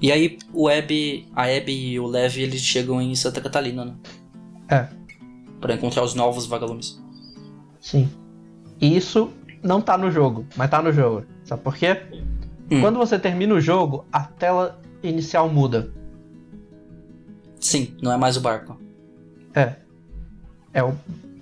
E 0.00 0.10
aí 0.10 0.38
o 0.52 0.68
Abby, 0.68 1.28
a 1.34 1.44
Abby 1.44 1.92
e 1.92 2.00
o 2.00 2.06
Lev 2.06 2.38
eles 2.38 2.60
chegam 2.60 3.00
em 3.00 3.14
Santa 3.14 3.40
Catalina, 3.40 3.84
né? 3.84 3.94
É. 4.68 4.88
Pra 5.60 5.74
encontrar 5.74 6.02
os 6.02 6.14
novos 6.14 6.46
vagalumes. 6.46 7.00
Sim. 7.80 8.10
E 8.80 8.96
isso 8.96 9.32
não 9.62 9.80
tá 9.80 9.96
no 9.96 10.10
jogo, 10.10 10.44
mas 10.56 10.68
tá 10.68 10.82
no 10.82 10.92
jogo. 10.92 11.24
Sabe 11.44 11.62
por 11.62 11.76
quê? 11.76 12.02
Hum. 12.70 12.80
Quando 12.80 12.98
você 12.98 13.18
termina 13.18 13.54
o 13.54 13.60
jogo, 13.60 14.04
a 14.12 14.20
tela 14.24 14.80
inicial 15.02 15.48
muda. 15.48 15.92
Sim, 17.60 17.96
não 18.02 18.12
é 18.12 18.16
mais 18.16 18.36
o 18.36 18.40
barco. 18.40 18.76
É. 19.54 19.76
É 20.74 20.82
o. 20.82 20.94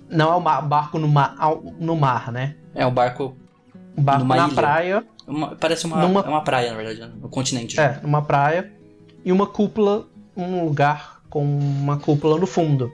Não 0.09 0.31
é 0.31 0.35
o 0.35 0.41
barco 0.61 0.99
no 0.99 1.07
mar, 1.07 1.35
no 1.79 1.95
mar, 1.95 2.31
né? 2.31 2.55
É 2.75 2.85
o 2.85 2.91
barco. 2.91 3.35
Barco 3.97 4.25
na 4.25 4.45
ilha. 4.45 4.55
praia. 4.55 5.07
Uma- 5.27 5.55
parece 5.55 5.85
uma, 5.85 6.01
Numa- 6.01 6.21
é 6.21 6.29
uma 6.29 6.43
praia, 6.43 6.71
na 6.71 6.77
verdade, 6.77 6.99
né? 7.01 7.11
no 7.21 7.29
continente. 7.29 7.79
É, 7.79 7.99
numa 8.01 8.21
praia. 8.21 8.71
E 9.23 9.31
uma 9.31 9.45
cúpula, 9.47 10.07
um 10.35 10.63
lugar 10.65 11.21
com 11.29 11.43
uma 11.45 11.97
cúpula 11.97 12.37
no 12.39 12.47
fundo. 12.47 12.91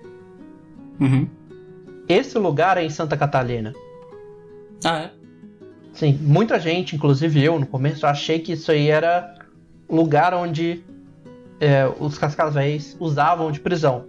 Uhum. 0.99 1.27
Esse 2.07 2.37
lugar 2.37 2.77
é 2.77 2.83
em 2.83 2.89
Santa 2.89 3.15
Catarina. 3.17 3.73
Ah, 4.83 4.99
é? 5.03 5.11
Sim, 5.93 6.17
muita 6.21 6.59
gente, 6.59 6.95
inclusive 6.95 7.43
eu, 7.43 7.59
no 7.59 7.65
começo, 7.65 8.05
achei 8.05 8.39
que 8.39 8.53
isso 8.53 8.71
aí 8.71 8.87
era 8.89 9.33
lugar 9.89 10.33
onde 10.33 10.83
é, 11.59 11.89
os 11.99 12.17
cascavéis 12.17 12.95
usavam 12.99 13.51
de 13.51 13.59
prisão. 13.59 14.05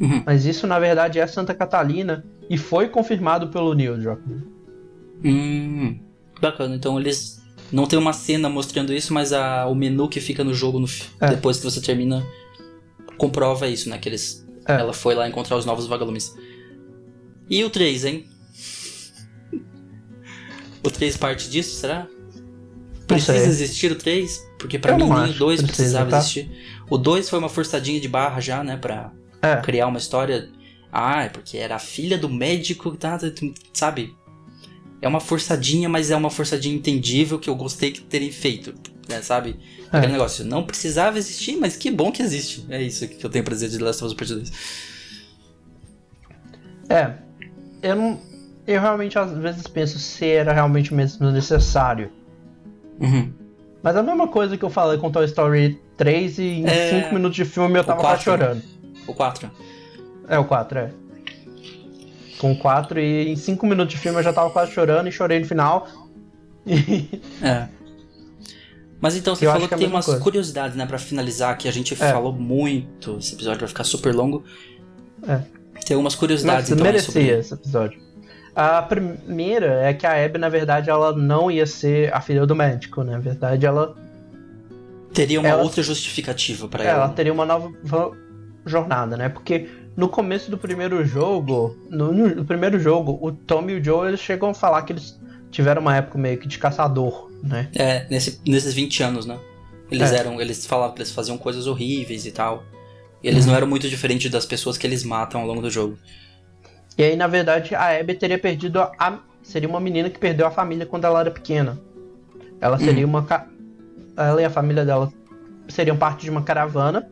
Uhum. 0.00 0.22
Mas 0.26 0.44
isso, 0.44 0.66
na 0.66 0.78
verdade, 0.80 1.20
é 1.20 1.26
Santa 1.26 1.54
Catalina 1.54 2.24
e 2.50 2.58
foi 2.58 2.88
confirmado 2.88 3.48
pelo 3.48 3.72
Neil 3.74 3.96
Druckmann. 3.96 4.42
Hum, 5.24 5.98
bacana. 6.50 6.74
Então 6.74 6.98
eles 6.98 7.42
não 7.72 7.86
tem 7.86 7.98
uma 7.98 8.12
cena 8.12 8.48
mostrando 8.48 8.92
isso, 8.92 9.12
mas 9.12 9.32
a, 9.32 9.66
o 9.66 9.74
menu 9.74 10.08
que 10.08 10.20
fica 10.20 10.44
no 10.44 10.54
jogo 10.54 10.78
no 10.78 10.86
É. 11.20 11.28
depois 11.30 11.58
que 11.58 11.64
você 11.64 11.80
termina 11.80 12.24
comprova 13.18 13.66
isso, 13.68 13.88
né? 13.88 13.98
Que 13.98 14.08
eles, 14.08 14.46
É. 14.66 14.74
ela 14.74 14.92
foi 14.92 15.14
lá 15.14 15.28
encontrar 15.28 15.56
os 15.56 15.64
novos 15.64 15.86
vagalumes. 15.86 16.34
E 17.48 17.62
o 17.64 17.70
3, 17.70 18.04
hein? 18.04 18.26
O 20.82 20.90
3 20.90 21.16
parte 21.16 21.48
disso, 21.50 21.76
será? 21.76 22.06
Precisa 23.06 23.36
existir 23.46 23.92
o 23.92 23.96
3? 23.96 24.40
Porque 24.58 24.78
pra 24.78 24.92
Eu 24.92 24.96
mim 24.98 25.04
nem 25.04 25.12
o 25.12 25.16
acho 25.16 25.38
2 25.38 25.60
que 25.60 25.66
precisa, 25.66 25.98
precisava 25.98 26.10
tá? 26.10 26.18
existir. 26.18 26.50
O 26.90 26.96
2 26.98 27.28
foi 27.28 27.38
uma 27.38 27.48
forçadinha 27.48 28.00
de 28.00 28.08
barra 28.08 28.40
já, 28.40 28.62
né? 28.64 28.76
Pra 28.76 29.12
É, 29.42 29.56
criar 29.56 29.86
uma 29.86 29.98
história. 29.98 30.48
Ah, 30.90 31.24
é 31.24 31.28
porque 31.28 31.56
era 31.58 31.76
a 31.76 31.78
filha 31.78 32.16
do 32.16 32.28
médico, 32.28 32.96
tá, 32.96 33.18
sabe? 33.72 34.14
É 35.04 35.08
uma 35.08 35.20
forçadinha, 35.20 35.86
mas 35.86 36.10
é 36.10 36.16
uma 36.16 36.30
forçadinha 36.30 36.74
entendível 36.74 37.38
que 37.38 37.50
eu 37.50 37.54
gostei 37.54 37.92
de 37.92 38.00
terem 38.00 38.32
feito, 38.32 38.74
né, 39.06 39.20
sabe? 39.20 39.54
É. 39.92 39.98
Aquele 39.98 40.12
negócio, 40.12 40.46
não 40.46 40.64
precisava 40.64 41.18
existir, 41.18 41.56
mas 41.56 41.76
que 41.76 41.90
bom 41.90 42.10
que 42.10 42.22
existe. 42.22 42.64
É 42.70 42.80
isso 42.80 43.06
que 43.06 43.22
eu 43.22 43.28
tenho 43.28 43.44
pra 43.44 43.52
dizer 43.52 43.68
de 43.68 43.76
The 43.76 43.84
Last 43.84 44.02
of 44.02 44.12
Us 44.12 44.14
Part 44.14 44.34
2. 44.34 44.52
é. 46.88 47.12
Eu 47.82 47.96
não. 47.96 48.18
Eu 48.66 48.80
realmente 48.80 49.18
às 49.18 49.30
vezes 49.36 49.66
penso 49.66 49.98
se 49.98 50.26
era 50.26 50.54
realmente 50.54 50.94
mesmo 50.94 51.30
necessário. 51.30 52.10
Uhum. 52.98 53.30
Mas 53.82 53.96
é 53.96 53.98
a 53.98 54.02
mesma 54.02 54.26
coisa 54.26 54.56
que 54.56 54.64
eu 54.64 54.70
falei 54.70 54.96
com 54.98 55.10
Toy 55.10 55.26
Story 55.26 55.78
3 55.98 56.38
e 56.38 56.42
em 56.42 56.66
É, 56.66 57.02
5 57.02 57.14
minutos 57.14 57.36
de 57.36 57.44
filme 57.44 57.78
eu 57.78 57.84
tava 57.84 58.00
quase 58.00 58.24
chorando. 58.24 58.62
O 59.06 59.12
4. 59.12 59.50
É 60.28 60.38
o 60.38 60.46
4, 60.46 60.78
é. 60.78 60.90
Com 62.44 62.54
4 62.54 63.00
e 63.00 63.32
em 63.32 63.36
5 63.36 63.66
minutos 63.66 63.94
de 63.94 63.98
filme 63.98 64.18
eu 64.18 64.22
já 64.22 64.30
tava 64.30 64.50
quase 64.50 64.70
chorando 64.72 65.08
e 65.08 65.12
chorei 65.12 65.40
no 65.40 65.46
final. 65.46 65.88
É. 67.42 67.68
Mas 69.00 69.16
então, 69.16 69.34
você 69.34 69.46
Eu 69.46 69.50
falou 69.52 69.66
que 69.66 69.68
que, 69.68 69.74
é 69.74 69.76
a 69.76 69.78
tem 69.80 69.88
umas 69.88 70.04
coisa. 70.04 70.20
curiosidades, 70.20 70.76
né, 70.76 70.84
pra 70.84 70.98
finalizar, 70.98 71.56
que 71.56 71.66
a 71.68 71.72
gente 71.72 71.94
É. 71.94 71.96
falou 71.96 72.32
muito. 72.34 73.16
Esse 73.18 73.34
episódio 73.34 73.60
vai 73.60 73.68
ficar 73.68 73.84
super 73.84 74.14
longo. 74.14 74.44
É. 75.26 75.40
Tem 75.86 75.94
algumas 75.94 76.14
curiosidades, 76.14 76.68
Mas 76.68 76.72
então, 76.78 76.84
merecia 76.84 77.12
sobre... 77.12 77.28
esse 77.30 77.54
episódio. 77.54 77.98
A 78.54 78.82
primeira 78.82 79.80
é 79.82 79.94
que 79.94 80.06
a 80.06 80.22
Abby, 80.24 80.38
na 80.38 80.50
verdade, 80.50 80.90
ela 80.90 81.16
não 81.16 81.50
ia 81.50 81.66
ser 81.66 82.12
a 82.14 82.20
filha 82.20 82.44
do 82.46 82.54
médico, 82.54 83.02
né? 83.02 83.12
Na 83.12 83.18
verdade, 83.20 83.64
ela, 83.64 83.96
Teria 85.14 85.38
uma 85.40 85.48
Ela- 85.48 85.62
outra 85.62 85.82
justificativa 85.82 86.66
pra 86.68 86.82
ela 86.84 87.04
ela. 87.04 87.08
teria 87.08 87.32
uma 87.32 87.46
nova 87.46 87.70
jornada, 88.66 89.16
né? 89.16 89.28
Porque 89.28 89.68
no 89.96 90.08
começo 90.08 90.50
do 90.50 90.58
primeiro 90.58 91.04
jogo, 91.04 91.76
no, 91.88 92.12
no- 92.12 92.44
primeiro 92.44 92.78
jogo, 92.80 93.18
o 93.22 93.30
Tom 93.32 93.68
e 93.70 93.74
o 93.78 93.84
Joe 93.84 94.08
eles 94.08 94.20
chegam 94.20 94.50
a 94.50 94.54
falar 94.54 94.82
que 94.82 94.92
eles 94.92 95.18
tiveram 95.50 95.80
uma 95.82 95.96
época 95.96 96.18
meio 96.18 96.38
que 96.38 96.48
de 96.48 96.58
caçador, 96.58 97.30
né? 97.42 97.68
É, 97.74 98.06
nesse, 98.10 98.40
nesses 98.46 98.74
20 98.74 99.02
anos, 99.02 99.26
né? 99.26 99.38
Eles 99.90 100.12
É. 100.12 100.18
eram. 100.18 100.40
Eles 100.40 100.66
falavam 100.66 100.94
que 100.94 101.00
eles 101.02 101.12
faziam 101.12 101.38
coisas 101.38 101.66
horríveis 101.66 102.26
e 102.26 102.32
tal. 102.32 102.64
E 103.22 103.28
eles 103.28 103.44
Uhum. 103.44 103.50
não 103.50 103.56
eram 103.56 103.66
muito 103.66 103.88
diferentes 103.88 104.30
das 104.30 104.44
pessoas 104.44 104.76
que 104.76 104.86
eles 104.86 105.04
matam 105.04 105.40
ao 105.42 105.46
longo 105.46 105.60
do 105.62 105.70
jogo. 105.70 105.96
E 106.98 107.02
aí, 107.02 107.16
na 107.16 107.26
verdade, 107.26 107.74
a 107.74 107.98
Abby 107.98 108.14
teria 108.14 108.38
perdido 108.38 108.80
a. 108.80 109.18
Seria 109.42 109.68
uma 109.68 109.78
menina 109.80 110.08
que 110.10 110.18
perdeu 110.18 110.46
a 110.46 110.50
família 110.50 110.86
quando 110.86 111.04
ela 111.04 111.20
era 111.20 111.30
pequena. 111.30 111.78
Ela 112.60 112.78
seria 112.78 113.06
uma. 113.06 113.22
ca- 113.24 113.46
Ela 114.16 114.40
e 114.42 114.44
a 114.44 114.50
família 114.50 114.84
dela 114.84 115.12
seriam 115.68 115.96
parte 115.96 116.22
de 116.22 116.30
uma 116.30 116.42
caravana 116.42 117.08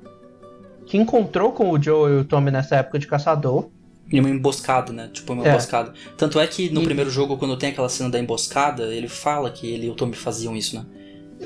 que 0.86 0.96
encontrou 0.98 1.52
com 1.52 1.70
o 1.70 1.82
Joe 1.82 2.10
e 2.12 2.16
o 2.16 2.24
Tommy 2.24 2.50
nessa 2.50 2.76
época 2.76 2.98
de 2.98 3.06
caçador. 3.06 3.70
E 4.10 4.20
uma 4.20 4.28
emboscada, 4.28 4.92
né? 4.92 5.08
Tipo, 5.12 5.32
uma 5.32 5.46
É. 5.46 5.50
emboscada. 5.50 5.92
Tanto 6.18 6.38
é 6.38 6.46
que 6.46 6.68
no 6.68 6.82
E- 6.82 6.84
primeiro 6.84 7.10
jogo, 7.10 7.36
quando 7.38 7.56
tem 7.56 7.70
aquela 7.70 7.88
cena 7.88 8.10
da 8.10 8.18
emboscada, 8.18 8.84
ele 8.94 9.08
fala 9.08 9.50
que 9.50 9.66
ele 9.66 9.86
e 9.86 9.90
o 9.90 9.94
Tommy 9.94 10.14
faziam 10.14 10.54
isso, 10.56 10.76
né? 10.76 10.84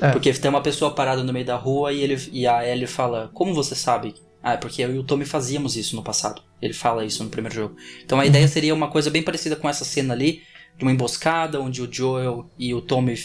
É. 0.01 0.11
Porque 0.11 0.31
tem 0.33 0.49
uma 0.49 0.61
pessoa 0.61 0.91
parada 0.93 1.23
no 1.23 1.31
meio 1.31 1.45
da 1.45 1.55
rua 1.55 1.93
e, 1.93 2.01
ele, 2.01 2.17
e 2.31 2.45
a 2.45 2.67
Ellie 2.67 2.85
fala, 2.87 3.29
como 3.33 3.53
você 3.53 3.73
sabe? 3.73 4.15
Ah, 4.43 4.53
é 4.53 4.57
porque 4.57 4.81
eu 4.81 4.93
e 4.93 4.99
o 4.99 5.03
Tommy 5.03 5.25
fazíamos 5.25 5.75
isso 5.75 5.95
no 5.95 6.03
passado. 6.03 6.41
Ele 6.61 6.73
fala 6.73 7.03
isso 7.05 7.23
no 7.23 7.29
primeiro 7.29 7.55
jogo. 7.55 7.75
Então 8.03 8.17
a 8.19 8.21
Uhum. 8.21 8.27
ideia 8.27 8.47
seria 8.47 8.73
uma 8.73 8.89
coisa 8.89 9.09
bem 9.09 9.23
parecida 9.23 9.55
com 9.55 9.67
essa 9.69 9.83
cena 9.85 10.13
ali, 10.13 10.41
de 10.77 10.83
uma 10.83 10.91
emboscada, 10.91 11.59
onde 11.59 11.81
o 11.81 11.87
Joel 11.91 12.49
e 12.59 12.73
o 12.73 12.81
Tommy, 12.81 13.15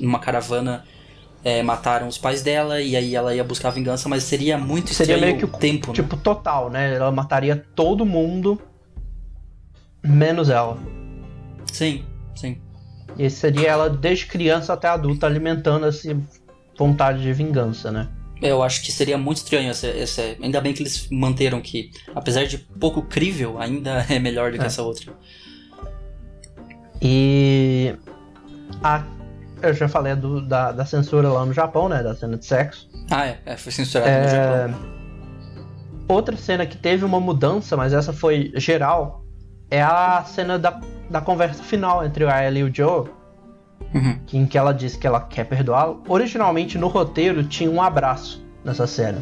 numa 0.00 0.18
caravana, 0.18 0.84
é, 1.44 1.62
mataram 1.62 2.08
os 2.08 2.18
pais 2.18 2.42
dela, 2.42 2.80
e 2.80 2.96
aí 2.96 3.14
ela 3.14 3.34
ia 3.34 3.44
buscar 3.44 3.70
vingança, 3.70 4.08
mas 4.08 4.22
seria 4.24 4.58
muito 4.58 4.92
Seria 4.92 5.14
estranho 5.14 5.36
meio 5.36 5.38
que 5.48 5.56
o 5.56 5.58
tempo, 5.58 5.88
né? 5.88 5.94
Tipo, 5.94 6.16
total, 6.16 6.68
né? 6.70 6.94
Ela 6.94 7.10
mataria 7.12 7.56
todo 7.74 8.04
mundo, 8.04 8.60
menos 10.02 10.48
ela. 10.50 10.76
Sim, 11.72 12.04
sim. 12.34 12.58
E 13.18 13.28
seria 13.30 13.68
ela 13.68 13.88
desde 13.90 14.26
criança 14.26 14.72
até 14.72 14.88
adulta 14.88 15.26
alimentando 15.26 15.86
essa 15.86 16.16
vontade 16.76 17.22
de 17.22 17.32
vingança, 17.32 17.90
né? 17.90 18.08
É, 18.40 18.50
Eu 18.52 18.62
acho 18.62 18.82
que 18.84 18.92
seria 18.92 19.18
muito 19.18 19.38
estranho 19.38 19.68
essa, 19.70 19.88
essa- 19.88 20.36
Ainda 20.40 20.60
bem 20.60 20.72
que 20.72 20.82
eles 20.82 21.08
manteram 21.10 21.60
que, 21.60 21.90
apesar 22.14 22.44
de 22.46 22.58
pouco 22.58 23.02
crível, 23.02 23.58
ainda 23.60 24.06
é 24.10 24.18
melhor 24.20 24.52
do 24.52 24.58
que 24.58 24.64
É. 24.64 24.66
essa 24.66 24.82
outra. 24.82 25.12
E 27.02 27.94
a, 28.82 29.04
eu 29.62 29.74
já 29.74 29.88
falei 29.88 30.14
do- 30.14 30.40
da, 30.46 30.72
da 30.72 30.84
censura 30.84 31.28
lá 31.28 31.44
no 31.44 31.52
Japão, 31.52 31.88
né? 31.88 32.02
Da 32.02 32.14
cena 32.14 32.36
de 32.36 32.44
sexo. 32.46 32.88
Ah, 33.10 33.26
é, 33.26 33.38
é, 33.46 33.56
foi 33.56 33.72
censurado 33.72 34.10
no 34.10 34.16
É, 34.16 34.28
Japão. 34.68 34.80
Outra 36.08 36.36
cena 36.36 36.64
que 36.66 36.76
teve 36.76 37.04
uma 37.04 37.20
mudança, 37.20 37.76
mas 37.76 37.92
essa 37.92 38.12
foi 38.12 38.50
geral, 38.56 39.22
é 39.70 39.82
a 39.82 40.22
cena 40.24 40.58
da, 40.58 40.80
da 41.10 41.20
conversa 41.20 41.62
final 41.62 42.04
entre 42.04 42.24
a 42.24 42.46
Ellie 42.46 42.62
e 42.62 42.64
o 42.64 42.74
Joe, 42.74 43.08
Uhum. 43.94 44.18
em 44.32 44.44
que 44.46 44.58
ela 44.58 44.72
diz 44.72 44.96
que 44.96 45.06
ela 45.06 45.20
quer 45.20 45.44
perdoá-lo. 45.44 46.02
Originalmente 46.08 46.76
no 46.76 46.88
roteiro 46.88 47.44
tinha 47.44 47.70
um 47.70 47.80
abraço 47.80 48.44
nessa 48.64 48.86
cena. 48.86 49.18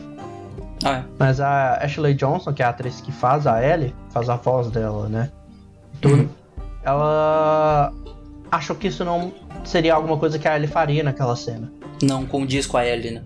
Ah, 0.84 0.98
é. 0.98 1.04
Mas 1.18 1.40
a 1.40 1.74
Ashley 1.82 2.14
Johnson, 2.14 2.52
que 2.52 2.62
é 2.62 2.66
a 2.66 2.70
atriz 2.70 3.00
que 3.00 3.10
faz 3.12 3.46
a 3.46 3.62
Ellie, 3.64 3.94
faz 4.10 4.28
a 4.28 4.36
voz 4.36 4.70
dela, 4.70 5.08
né? 5.08 5.30
Tudo. 6.00 6.22
Uhum. 6.22 6.28
Ela 6.84 7.92
achou 8.50 8.76
que 8.76 8.88
isso 8.88 9.04
não 9.04 9.32
seria 9.64 9.94
alguma 9.94 10.16
coisa 10.16 10.38
que 10.38 10.46
a 10.46 10.56
Ellie 10.56 10.68
faria 10.68 11.02
naquela 11.02 11.36
cena. 11.36 11.72
Não 12.02 12.26
condiz 12.26 12.66
com 12.66 12.76
a 12.76 12.86
Ellie, 12.86 13.10
né? 13.12 13.24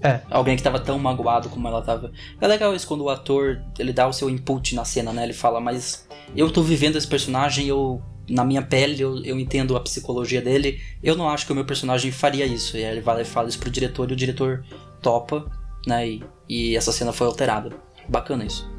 É. 0.00 0.20
Alguém 0.30 0.56
que 0.56 0.62
tava 0.62 0.78
tão 0.78 0.98
magoado 0.98 1.48
como 1.48 1.66
ela 1.66 1.82
tava. 1.82 2.12
É 2.40 2.46
legal 2.46 2.74
isso 2.74 2.86
quando 2.86 3.02
o 3.02 3.10
ator 3.10 3.60
ele 3.78 3.92
dá 3.92 4.06
o 4.06 4.12
seu 4.12 4.30
input 4.30 4.74
na 4.74 4.84
cena, 4.84 5.12
né? 5.12 5.24
Ele 5.24 5.32
fala, 5.32 5.60
mas 5.60 6.06
eu 6.36 6.50
tô 6.52 6.62
vivendo 6.62 6.96
esse 6.96 7.06
personagem, 7.06 7.66
eu 7.66 8.00
na 8.28 8.44
minha 8.44 8.62
pele 8.62 9.00
eu, 9.00 9.24
eu 9.24 9.38
entendo 9.40 9.76
a 9.76 9.80
psicologia 9.80 10.40
dele. 10.40 10.80
Eu 11.02 11.16
não 11.16 11.28
acho 11.28 11.46
que 11.46 11.52
o 11.52 11.54
meu 11.54 11.64
personagem 11.64 12.12
faria 12.12 12.46
isso. 12.46 12.76
E 12.76 12.84
aí 12.84 12.92
ele 12.92 13.00
vai 13.00 13.22
e 13.22 13.24
fala 13.24 13.48
isso 13.48 13.58
pro 13.58 13.70
diretor 13.70 14.08
e 14.10 14.12
o 14.12 14.16
diretor 14.16 14.64
topa, 15.02 15.50
né? 15.86 16.08
E, 16.08 16.22
e 16.48 16.76
essa 16.76 16.92
cena 16.92 17.12
foi 17.12 17.26
alterada. 17.26 17.70
Bacana 18.08 18.44
isso. 18.44 18.70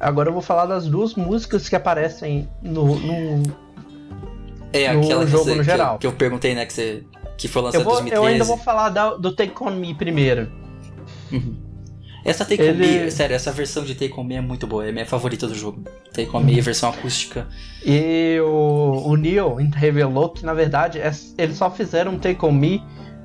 Agora 0.00 0.28
eu 0.28 0.32
vou 0.32 0.42
falar 0.42 0.66
das 0.66 0.86
duas 0.86 1.14
músicas 1.14 1.68
que 1.68 1.76
aparecem 1.76 2.48
no. 2.62 2.96
no- 2.96 3.65
É 4.84 4.92
No 4.92 5.02
aquela 5.04 5.24
que, 5.24 5.30
jogo 5.30 5.44
você- 5.44 5.50
no 5.54 5.58
que, 5.58 5.64
geral. 5.64 5.92
eu, 5.94 5.98
que 5.98 6.06
eu 6.06 6.12
perguntei, 6.12 6.54
né? 6.54 6.64
Que, 6.66 6.72
você, 6.72 7.04
que 7.36 7.48
foi 7.48 7.62
lançada 7.62 7.78
Eu, 7.78 7.82
em 7.82 7.84
vou, 7.84 7.92
2013. 7.94 8.22
eu 8.22 8.32
ainda 8.32 8.44
vou 8.44 8.58
falar 8.58 8.88
da- 8.90 9.14
do 9.14 9.32
Take 9.32 9.52
On 9.62 9.70
Me 9.70 9.94
primeiro. 9.94 10.50
Uhum. 11.32 11.56
Essa 12.24 12.44
Take 12.44 12.60
On 12.62 12.66
Ele- 12.66 13.04
Me, 13.04 13.10
sério, 13.10 13.36
essa 13.36 13.52
versão 13.52 13.84
de 13.84 13.94
Take 13.94 14.12
On 14.18 14.24
Me 14.24 14.34
é 14.34 14.40
muito 14.40 14.66
boa, 14.66 14.84
é 14.84 14.88
a 14.88 14.92
minha 14.92 15.06
favorita 15.06 15.46
do 15.46 15.54
jogo. 15.54 15.82
Take 16.12 16.28
On 16.36 16.40
Me, 16.40 16.60
versão 16.60 16.90
acústica. 16.90 17.46
E 17.84 18.38
o, 18.40 19.02
o 19.10 19.16
Neil 19.16 19.54
revelou 19.74 20.30
que, 20.30 20.44
na 20.44 20.52
verdade, 20.52 20.98
é- 20.98 21.12
eles 21.38 21.56
só 21.56 21.70
fizeram 21.70 22.12
um 22.14 22.18
Take 22.18 22.44
On 22.44 22.50
Me 22.52 22.82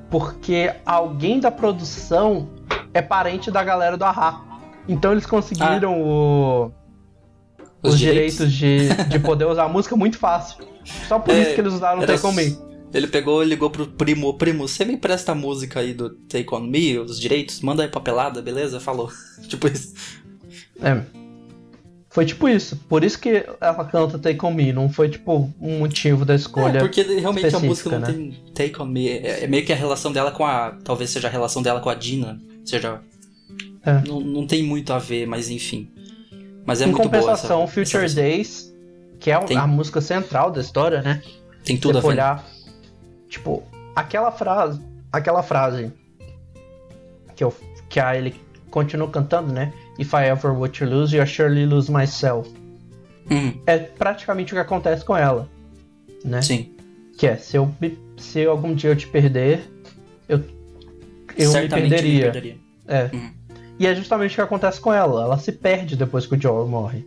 porque 0.08 0.72
alguém 0.86 1.40
da 1.40 1.50
produção 1.50 2.48
é 2.94 3.02
parente 3.02 3.50
da 3.50 3.64
galera 3.64 3.96
do 3.96 4.04
Ahá. 4.04 4.40
Então 4.88 5.10
eles 5.12 5.26
conseguiram 5.26 6.00
o- 6.00 6.70
os, 7.82 7.98
direitos, 7.98 8.52
de, 8.52 8.88
de 9.08 9.18
poder 9.20 9.46
usar 9.46 9.64
a 9.64 9.68
música 9.68 9.96
muito 9.96 10.16
fácil. 10.18 10.64
Só 11.08 11.18
por 11.18 11.34
É, 11.34 11.42
isso 11.42 11.54
que 11.54 11.60
eles 11.60 11.74
usaram 11.74 12.02
era 12.02 12.14
Take 12.14 12.26
On 12.26 12.32
Me. 12.32 12.56
Ele 12.92 13.06
pegou 13.06 13.42
e 13.42 13.46
ligou 13.46 13.70
pro 13.70 13.86
primo, 13.86 14.28
"Ô, 14.28 14.34
primo, 14.34 14.68
você 14.68 14.84
me 14.84 14.94
empresta 14.94 15.32
a 15.32 15.34
música 15.34 15.80
aí 15.80 15.94
do 15.94 16.10
Take 16.10 16.54
On 16.54 16.60
Me, 16.60 16.98
os 16.98 17.18
direitos? 17.18 17.60
Manda 17.60 17.82
aí 17.82 17.88
papelada, 17.88 18.42
beleza? 18.42 18.78
Falou. 18.80 19.10
tipo 19.48 19.66
isso. 19.66 19.94
É. 20.80 21.00
Foi 22.10 22.26
tipo 22.26 22.46
isso. 22.46 22.76
Por 22.90 23.02
isso 23.02 23.18
que 23.18 23.42
ela 23.58 23.84
canta 23.86 24.18
Take 24.18 24.44
On 24.44 24.52
Me. 24.52 24.70
Não 24.72 24.90
foi 24.90 25.08
tipo 25.08 25.50
um 25.58 25.78
motivo 25.78 26.26
da 26.26 26.34
escolha. 26.34 26.78
É, 26.78 26.80
porque 26.80 27.02
realmente 27.02 27.56
a 27.56 27.58
música 27.58 27.88
não 27.88 28.00
né? 28.00 28.06
tem 28.06 28.30
Take 28.54 28.82
On 28.82 28.84
Me. 28.84 29.08
É, 29.08 29.44
é 29.44 29.46
meio 29.46 29.64
que 29.64 29.72
a 29.72 29.76
relação 29.76 30.12
dela 30.12 30.30
com 30.30 30.44
a... 30.44 30.72
Talvez 30.84 31.08
seja 31.08 31.28
a 31.28 31.30
relação 31.30 31.62
dela 31.62 31.80
com 31.80 31.88
a 31.88 31.94
Dina. 31.94 32.38
Seja... 32.66 33.00
É. 33.84 34.06
Não, 34.06 34.20
não 34.20 34.46
tem 34.46 34.62
muito 34.62 34.92
a 34.92 34.98
ver, 34.98 35.26
mas 35.26 35.48
enfim. 35.48 35.90
Mas 36.66 36.80
é 36.80 36.84
em 36.84 36.88
muito 36.88 37.08
boa 37.08 37.22
compensação, 37.22 37.62
essa, 37.62 37.64
essa 37.64 37.72
Future 37.72 37.98
versão. 38.00 38.22
Days, 38.22 38.71
que 39.22 39.30
é 39.30 39.38
Tem- 39.38 39.56
a 39.56 39.66
música 39.68 40.00
central 40.00 40.50
da 40.50 40.60
história, 40.60 41.00
né? 41.00 41.22
Tem 41.64 41.76
tudo 41.78 41.98
a 41.98 42.00
você 42.00 42.08
ver. 42.08 42.12
olhar, 42.14 42.44
tipo, 43.28 43.62
aquela 43.94 44.32
frase, 44.32 44.80
aquela 45.12 45.44
frase 45.44 45.92
que, 47.36 47.44
eu, 47.44 47.54
que 47.88 48.00
a 48.00 48.16
ele 48.16 48.34
continua 48.68 49.08
cantando, 49.08 49.52
né? 49.52 49.72
If 49.96 50.12
I 50.12 50.24
ever 50.26 50.50
were 50.52 50.72
to 50.72 50.84
lose 50.84 51.14
you, 51.16 51.22
I 51.22 51.26
surely 51.26 51.64
lose 51.66 51.90
myself. 51.90 52.50
Hum, 53.30 53.52
É 53.64 53.78
praticamente 53.78 54.52
o 54.52 54.56
que 54.56 54.60
acontece 54.60 55.04
com 55.04 55.16
ela, 55.16 55.48
né? 56.24 56.42
sim. 56.42 56.74
Que 57.16 57.28
é, 57.28 57.36
se, 57.36 57.56
eu, 57.56 57.72
me- 57.80 57.96
se 58.16 58.44
algum 58.44 58.74
dia 58.74 58.90
eu 58.90 58.96
te 58.96 59.06
perder, 59.06 59.60
eu, 60.28 60.42
eu 61.38 61.52
me 61.52 61.68
perderia. 61.68 62.32
perderia. 62.32 62.56
É. 62.88 63.08
Uhum. 63.12 63.30
E 63.78 63.86
é 63.86 63.94
justamente 63.94 64.32
o 64.32 64.34
que 64.34 64.40
acontece 64.40 64.80
com 64.80 64.92
ela. 64.92 65.22
Ela 65.22 65.38
se 65.38 65.52
perde 65.52 65.94
depois 65.94 66.26
que 66.26 66.34
o 66.34 66.40
Joel 66.40 66.66
morre. 66.66 67.06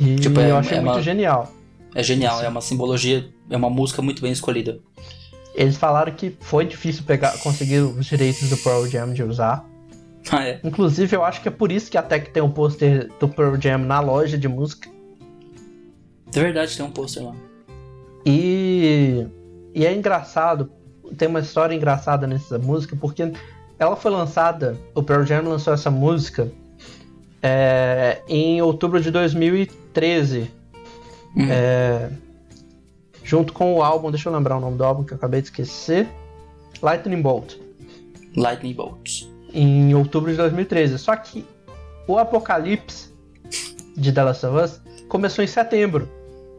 É. 0.00 0.04
E 0.04 0.16
Tipo, 0.16 0.40
é- 0.40 0.50
eu 0.50 0.56
achei 0.56 0.78
é 0.78 0.80
muito 0.80 0.94
uma- 0.94 1.02
genial. 1.02 1.52
É 1.94 2.02
genial, 2.02 2.42
é 2.42 2.48
uma 2.48 2.60
simbologia, 2.60 3.26
é 3.48 3.56
uma 3.56 3.70
música 3.70 4.02
muito 4.02 4.20
bem 4.20 4.30
escolhida. 4.32 4.78
Eles 5.54 5.76
falaram 5.78 6.12
que 6.12 6.36
foi 6.40 6.66
difícil 6.66 7.02
pegar, 7.04 7.38
conseguir 7.38 7.78
os 7.78 8.04
direitos 8.04 8.50
do 8.50 8.56
Pearl 8.58 8.86
Jam 8.86 9.12
de 9.12 9.22
usar. 9.22 9.64
Ah, 10.28 10.44
é. 10.44 10.58
Inclusive, 10.64 11.14
eu 11.14 11.24
acho 11.24 11.40
que 11.40 11.46
é 11.46 11.52
por 11.52 11.70
isso 11.70 11.88
que 11.88 11.96
até 11.96 12.18
que 12.18 12.30
tem 12.30 12.42
um 12.42 12.50
pôster 12.50 13.08
do 13.20 13.28
Pearl 13.28 13.54
Jam 13.60 13.78
na 13.78 14.00
loja 14.00 14.36
de 14.36 14.48
música. 14.48 14.90
De 16.28 16.40
verdade, 16.40 16.76
tem 16.76 16.84
um 16.84 16.90
pôster 16.90 17.22
lá. 17.24 17.32
E, 18.26 19.24
e 19.72 19.86
é 19.86 19.94
engraçado, 19.94 20.68
tem 21.16 21.28
uma 21.28 21.38
história 21.38 21.76
engraçada 21.76 22.26
nessa 22.26 22.58
música, 22.58 22.96
porque 23.00 23.30
ela 23.78 23.94
foi 23.94 24.10
lançada, 24.10 24.76
o 24.96 25.02
Pearl 25.02 25.22
Jam 25.22 25.42
lançou 25.48 25.72
essa 25.72 25.92
música 25.92 26.50
é, 27.40 28.20
em 28.28 28.60
outubro 28.60 29.00
de 29.00 29.12
2013, 29.12 29.78
Hum. 31.36 31.46
é, 31.50 32.10
junto 33.22 33.52
com 33.52 33.74
o 33.74 33.82
álbum, 33.82 34.10
deixa 34.10 34.28
eu 34.28 34.32
lembrar 34.32 34.56
o 34.56 34.60
nome 34.60 34.78
do 34.78 34.84
álbum 34.84 35.04
que 35.04 35.12
eu 35.12 35.16
acabei 35.16 35.40
de 35.40 35.48
esquecer, 35.48 36.08
Lightning 36.80 37.20
Bolt. 37.20 37.54
Lightning 38.36 38.74
Bolts. 38.74 39.28
em 39.52 39.94
outubro 39.94 40.30
de 40.30 40.36
2013. 40.36 40.98
Só 40.98 41.16
que 41.16 41.44
o 42.06 42.18
Apocalipse 42.18 43.08
de 43.96 44.12
The 44.12 44.22
Last 44.22 44.46
of 44.46 44.56
Us 44.56 44.80
começou 45.08 45.42
em 45.42 45.46
setembro. 45.46 46.08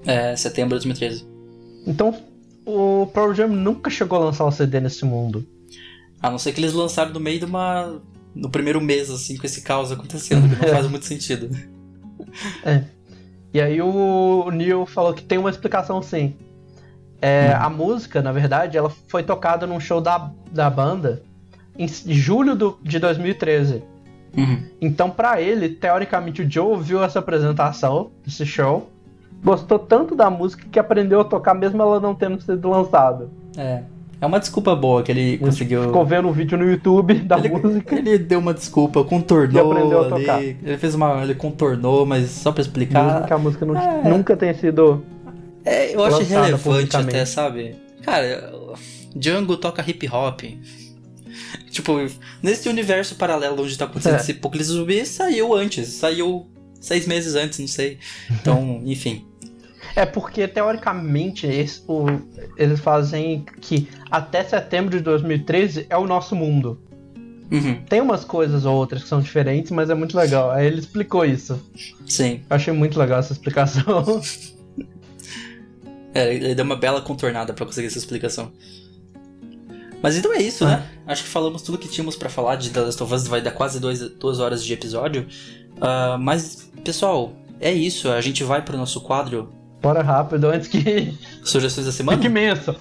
É, 0.05 0.35
setembro 0.35 0.77
de 0.79 0.85
2013. 0.85 1.25
Então 1.85 2.13
o 2.65 3.07
Pearl 3.13 3.33
Jam 3.33 3.47
nunca 3.47 3.89
chegou 3.89 4.19
a 4.19 4.25
lançar 4.25 4.45
um 4.45 4.51
CD 4.51 4.79
nesse 4.79 5.05
mundo. 5.05 5.47
A 6.21 6.29
não 6.29 6.37
ser 6.37 6.51
que 6.51 6.59
eles 6.59 6.73
lançaram 6.73 7.13
no 7.13 7.19
meio 7.19 7.39
de 7.39 7.45
uma. 7.45 8.01
no 8.35 8.49
primeiro 8.49 8.81
mês, 8.81 9.09
assim, 9.09 9.37
com 9.37 9.45
esse 9.45 9.61
caos 9.61 9.91
acontecendo, 9.91 10.49
que 10.49 10.65
não 10.65 10.73
faz 10.73 10.87
muito 10.89 11.05
sentido. 11.05 11.49
E 13.57 13.61
aí 13.61 13.81
o 13.81 14.51
Neil 14.51 14.85
falou 14.85 15.15
que 15.15 15.23
tem 15.23 15.39
uma 15.39 15.49
explicação 15.49 15.99
sim. 15.99 16.35
É, 17.19 17.53
A 17.59 17.67
música, 17.71 18.21
na 18.21 18.31
verdade, 18.31 18.77
ela 18.77 18.91
foi 19.07 19.23
tocada 19.23 19.65
num 19.65 19.79
show 19.79 19.99
da, 19.99 20.29
da 20.51 20.69
banda 20.69 21.23
em 21.75 21.87
julho 21.87 22.55
do- 22.55 22.77
de 22.83 22.99
2013. 22.99 23.81
Uhum. 24.37 24.63
Então, 24.79 25.09
pra 25.09 25.41
ele, 25.41 25.69
teoricamente, 25.69 26.43
o 26.43 26.51
Joe 26.51 26.79
viu 26.79 27.03
essa 27.03 27.17
apresentação 27.17 28.11
desse 28.23 28.45
show, 28.45 28.91
gostou 29.43 29.79
tanto 29.79 30.13
da 30.13 30.29
música 30.29 30.63
que 30.71 30.77
aprendeu 30.77 31.21
a 31.21 31.25
tocar 31.25 31.55
mesmo 31.55 31.81
ela 31.81 31.99
não 31.99 32.13
tendo 32.13 32.39
sido 32.39 32.69
lançada. 32.69 33.27
É. 33.57 33.81
É 34.19 34.25
uma 34.25 34.39
desculpa 34.39 34.75
boa 34.75 35.03
que 35.03 35.11
ele 35.11 35.37
conseguiu. 35.37 35.83
Ficou 35.83 36.05
vendo 36.05 36.27
um 36.27 36.31
vídeo 36.31 36.57
no 36.57 36.65
YouTube 36.69 37.13
da 37.19 37.37
ele, 37.37 37.49
música. 37.49 37.95
Ele 37.95 38.17
deu 38.17 38.39
uma 38.39 38.53
desculpa, 38.53 39.03
contornou 39.03 39.71
E 39.73 39.77
aprendeu 39.77 39.99
a 40.01 40.05
ali. 40.07 40.09
tocar. 40.25 40.43
Ele 40.43 40.77
fez 40.77 40.95
uma. 40.95 41.21
Ele 41.23 41.35
contornou, 41.35 42.05
mas 42.05 42.29
só 42.31 42.51
pra 42.51 42.61
explicar. 42.61 43.25
Que 43.27 43.33
a 43.33 43.37
música 43.37 43.65
não- 43.65 43.77
É. 43.77 44.09
nunca 44.09 44.35
tenha 44.35 44.53
sido. 44.55 45.03
É, 45.63 45.93
eu 45.93 46.03
acho 46.03 46.23
relevante 46.23 46.95
até, 46.97 47.25
sabe? 47.25 47.75
Cara, 48.01 48.53
Django 49.15 49.55
toca 49.57 49.83
hip 49.87 50.07
hop. 50.11 50.41
Tipo, 51.69 51.93
nesse 52.41 52.67
universo 52.69 53.15
paralelo 53.15 53.61
onde 53.63 53.77
tá 53.77 53.85
acontecendo 53.85 54.15
É. 54.15 54.17
esse 54.17 54.31
apocalipse 54.31 54.71
zumbi, 54.71 55.05
saiu 55.05 55.53
antes. 55.53 55.89
Saiu 55.89 56.47
seis 56.81 57.05
meses 57.05 57.35
antes, 57.35 57.59
não 57.59 57.67
sei. 57.67 57.99
Então, 58.31 58.81
enfim. 58.85 59.25
É 59.95 60.05
porque, 60.05 60.47
teoricamente, 60.47 61.47
esse- 61.47 61.81
o- 61.87 62.05
eles 62.57 62.79
fazem 62.79 63.45
que 63.61 63.87
até 64.11 64.43
setembro 64.43 64.97
de 64.97 65.03
2013 65.03 65.85
é 65.89 65.97
o 65.97 66.05
nosso 66.07 66.35
mundo. 66.35 66.79
Uhum, 67.49 67.81
Tem 67.87 68.01
umas 68.01 68.25
coisas 68.25 68.65
ou 68.65 68.75
outras 68.75 69.03
que 69.03 69.07
são 69.09 69.21
diferentes, 69.21 69.71
mas 69.71 69.89
é 69.89 69.95
muito 69.95 70.17
legal. 70.17 70.51
Aí 70.51 70.67
ele 70.67 70.79
explicou 70.79 71.23
isso. 71.25 71.59
sim. 72.05 72.41
Eu 72.49 72.55
achei 72.57 72.73
muito 72.73 72.99
legal 72.99 73.19
essa 73.19 73.31
explicação. 73.33 74.21
É, 76.13 76.33
ele 76.33 76.55
deu 76.55 76.65
uma 76.65 76.75
bela 76.75 76.99
contornada 77.01 77.53
pra 77.53 77.63
conseguir 77.65 77.87
essa 77.87 77.97
explicação. 77.99 78.51
Mas 80.01 80.15
então 80.17 80.33
é 80.33 80.41
isso, 80.41 80.65
né? 80.65 80.83
Acho 81.05 81.23
que 81.23 81.29
falamos 81.29 81.61
tudo 81.61 81.77
que 81.77 81.87
tínhamos 81.87 82.15
pra 82.15 82.29
falar 82.29 82.55
de 82.55 82.69
The 82.71 82.81
Last 82.81 83.03
of 83.03 83.13
Us, 83.13 83.27
vai 83.27 83.41
dar 83.41 83.51
quase 83.51 83.79
dois, 83.79 83.99
duas 83.99 84.39
horas 84.39 84.63
de 84.63 84.73
episódio. 84.73 85.27
Ah, 85.79 86.17
mas, 86.19 86.71
pessoal, 86.83 87.33
é 87.59 87.71
isso. 87.71 88.09
A 88.09 88.19
gente 88.21 88.43
vai 88.43 88.63
pro 88.63 88.77
nosso 88.77 89.01
quadro 89.01 89.49
Bora 89.81 90.01
rápido, 90.01 90.47
antes 90.49 90.67
que 90.67 91.17
Sugestões 91.43 91.85
da 91.87 91.91
Semana. 91.93 92.17
fique 92.17 92.27
imenso. 92.27 92.75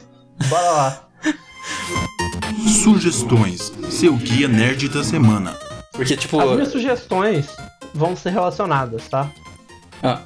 Bora 0.48 0.70
lá. 0.70 1.08
Sugestões, 2.82 3.72
seu 3.90 4.14
guia 4.16 4.48
nerd 4.48 4.88
da 4.88 5.02
semana. 5.04 5.56
Porque, 5.92 6.16
tipo. 6.16 6.40
As 6.40 6.50
minhas 6.50 6.68
sugestões 6.68 7.46
vão 7.94 8.14
ser 8.16 8.30
relacionadas, 8.30 9.08
tá? 9.08 9.30
Ah, 10.02 10.20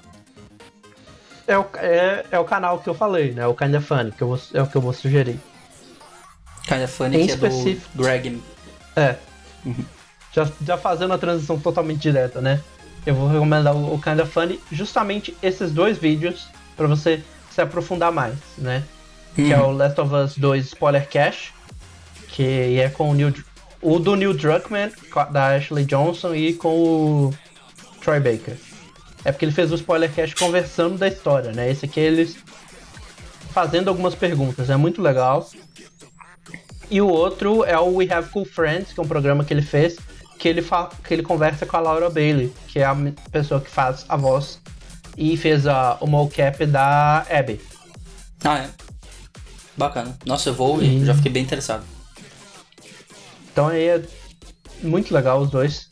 É 1.47 1.57
o, 1.59 1.65
é, 1.77 2.25
é 2.31 2.39
o 2.39 2.45
canal 2.45 2.79
que 2.81 2.89
eu 2.89 2.95
falei, 2.95 3.33
né? 3.33 3.47
O 3.47 3.55
Kinda 3.55 3.81
Funny, 3.81 4.13
que 4.13 4.23
eu 4.23 4.29
vou, 4.29 4.41
é 4.55 4.63
o 4.63 4.67
que 4.67 4.77
eu 4.77 4.81
vou 4.81 4.93
sugerir. 4.93 5.39
Kinda 6.65 6.89
Funny, 6.89 7.17
Em 7.23 7.27
que 7.27 7.33
é 7.33 7.37
do 7.37 7.47
específico. 7.47 7.89
Greg. 8.03 8.43
É. 8.97 9.17
Uhum. 9.65 9.85
Já, 10.33 10.49
já 10.65 10.77
fazendo 10.79 11.13
a 11.15 11.19
transição 11.19 11.59
totalmente 11.59 12.01
direta, 12.01 12.41
né? 12.41 12.61
Eu 13.07 13.15
vou 13.15 13.29
recomendar 13.29 13.75
o, 13.75 13.95
o 13.95 14.01
Kinda 14.01 14.27
Funny, 14.27 14.61
justamente 14.71 15.37
esses 15.43 15.71
dois 15.73 15.99
vídeos, 15.99 16.49
pra 16.81 16.87
você 16.89 17.23
se 17.51 17.61
aprofundar 17.61 18.11
mais, 18.11 18.37
né? 18.57 18.83
Que 19.35 19.53
é 19.53 19.59
Uhum. 19.61 19.69
o 19.69 19.73
Last 19.77 20.01
of 20.01 20.15
Us 20.15 20.35
2 20.39 20.65
Spoiler 20.69 21.07
Cash, 21.07 21.53
que 22.29 22.81
é 22.81 22.89
com 22.89 23.11
o 23.11 23.15
Neil, 23.15 23.35
o 23.83 23.99
do 23.99 24.17
Neil 24.17 24.33
Druckmann, 24.33 24.91
da 25.31 25.57
Ashley 25.57 25.85
Johnson 25.85 26.35
e 26.35 26.55
com 26.55 26.69
o 26.75 27.35
Troy 28.03 28.19
Baker. 28.19 28.57
É 29.27 29.31
porque 29.31 29.45
ele 29.45 29.53
fez 29.53 29.71
o 29.71 29.75
Spoiler 29.75 30.11
Cash 30.11 30.33
conversando 30.33 30.97
da 30.97 31.07
história, 31.07 31.53
né? 31.53 31.71
Esse 31.71 31.85
aqui 31.85 32.01
é 32.01 32.05
eles 32.05 32.39
fazendo 33.53 33.89
algumas 33.89 34.15
perguntas, 34.15 34.71
é 34.71 34.77
muito 34.77 35.03
legal. 35.03 35.47
E 36.91 36.99
o 37.03 37.09
outro 37.09 37.63
é 37.65 37.79
o 37.79 37.97
We 37.97 38.09
Have 38.11 38.31
Cool 38.31 38.47
Friends, 38.47 38.95
que 38.95 38.99
é 39.01 39.03
um 39.03 39.07
programa 39.09 39.45
que 39.45 39.53
ele 39.53 39.61
fez, 39.63 39.99
que 40.39 40.49
ele, 40.49 40.65
que 41.07 41.13
ele 41.15 41.23
conversa 41.23 41.67
com 41.67 41.77
a 41.77 41.81
Laura 41.81 42.09
Bailey, 42.09 42.51
que 42.69 42.79
é 42.79 42.87
a 42.87 42.97
pessoa 43.31 43.61
que 43.61 43.69
faz 43.69 44.07
a 44.09 44.17
voz 44.17 44.59
e 45.17 45.37
fez 45.37 45.67
a, 45.67 45.99
o 46.01 46.07
mocap 46.07 46.65
da 46.67 47.27
Abby. 47.31 47.61
Ah, 48.45 48.59
é. 48.59 48.71
Bacana. 49.77 50.17
Nossa, 50.27 50.51
eu 50.51 50.55
vou 50.55 50.83
e 50.83 51.05
já 51.05 51.15
fiquei 51.15 51.33
bem 51.33 51.43
interessado. 51.43 51.85
Então 53.53 53.69
aí 53.69 53.89
é 53.89 54.03
muito 54.83 55.15
legal 55.15 55.41
os 55.41 55.51
dois. 55.51 55.89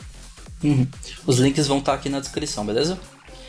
Uhum. 0.62 0.86
Os 1.26 1.38
links 1.38 1.66
vão 1.66 1.78
estar 1.78 1.94
aqui 1.94 2.08
na 2.08 2.20
descrição, 2.20 2.64
beleza? 2.64 2.98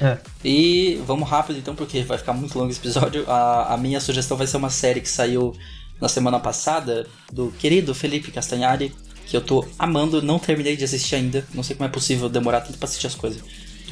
É. 0.01 0.17
E 0.43 1.01
vamos 1.05 1.27
rápido 1.27 1.59
então, 1.59 1.75
porque 1.75 2.03
vai 2.03 2.17
ficar 2.17 2.33
muito 2.33 2.57
longo 2.57 2.71
esse 2.71 2.79
episódio. 2.79 3.29
A, 3.29 3.73
a 3.73 3.77
minha 3.77 3.99
sugestão 3.99 4.37
vai 4.37 4.47
ser 4.47 4.57
uma 4.57 4.69
série 4.69 5.01
que 5.01 5.09
saiu 5.09 5.53
na 5.99 6.07
semana 6.07 6.39
passada, 6.39 7.05
do 7.31 7.51
querido 7.51 7.93
Felipe 7.93 8.31
Castanhari, 8.31 8.95
que 9.25 9.35
eu 9.35 9.41
tô 9.41 9.67
amando, 9.77 10.21
não 10.21 10.39
terminei 10.39 10.77
de 10.77 10.85
assistir 10.85 11.15
ainda. 11.15 11.45
Não 11.53 11.61
sei 11.61 11.75
como 11.75 11.87
é 11.87 11.91
possível 11.91 12.29
demorar 12.29 12.61
tanto 12.61 12.77
pra 12.77 12.87
assistir 12.87 13.07
as 13.07 13.15
coisas. 13.15 13.43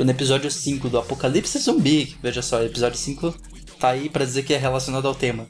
No 0.03 0.11
episódio 0.11 0.49
5 0.51 0.89
do 0.89 0.99
Apocalipse 0.99 1.57
Zumbi. 1.57 2.15
Veja 2.21 2.41
só, 2.41 2.61
episódio 2.61 2.99
5 2.99 3.33
tá 3.79 3.89
aí 3.89 4.09
pra 4.09 4.25
dizer 4.25 4.43
que 4.43 4.53
é 4.53 4.57
relacionado 4.57 5.07
ao 5.07 5.15
tema. 5.15 5.47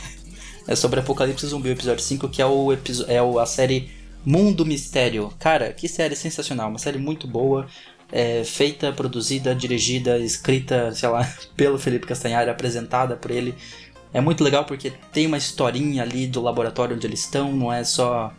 é 0.66 0.74
sobre 0.74 1.00
Apocalipse 1.00 1.46
Zumbi, 1.46 1.68
episódio 1.68 2.02
5, 2.02 2.28
que 2.30 2.40
é, 2.40 2.46
o 2.46 2.72
é 2.72 3.40
a 3.40 3.46
série 3.46 3.90
Mundo 4.24 4.64
Mistério. 4.64 5.30
Cara, 5.38 5.70
que 5.72 5.86
série 5.86 6.16
sensacional, 6.16 6.70
uma 6.70 6.78
série 6.78 6.98
muito 6.98 7.26
boa. 7.26 7.66
é, 8.10 8.44
feita, 8.44 8.92
produzida, 8.92 9.54
dirigida, 9.54 10.18
escrita, 10.18 10.94
sei 10.94 11.08
lá, 11.08 11.30
pelo 11.56 11.78
Felipe 11.78 12.06
Castanhari, 12.06 12.48
apresentada 12.48 13.16
por 13.16 13.30
ele. 13.30 13.54
É 14.12 14.20
muito 14.20 14.44
legal 14.44 14.64
porque 14.64 14.92
tem 15.12 15.26
uma 15.26 15.36
historinha 15.36 16.02
ali 16.02 16.26
do 16.26 16.40
laboratório 16.40 16.96
onde 16.96 17.06
eles 17.06 17.20
estão, 17.20 17.52
não 17.52 17.72
é 17.72 17.82
só 17.84 18.32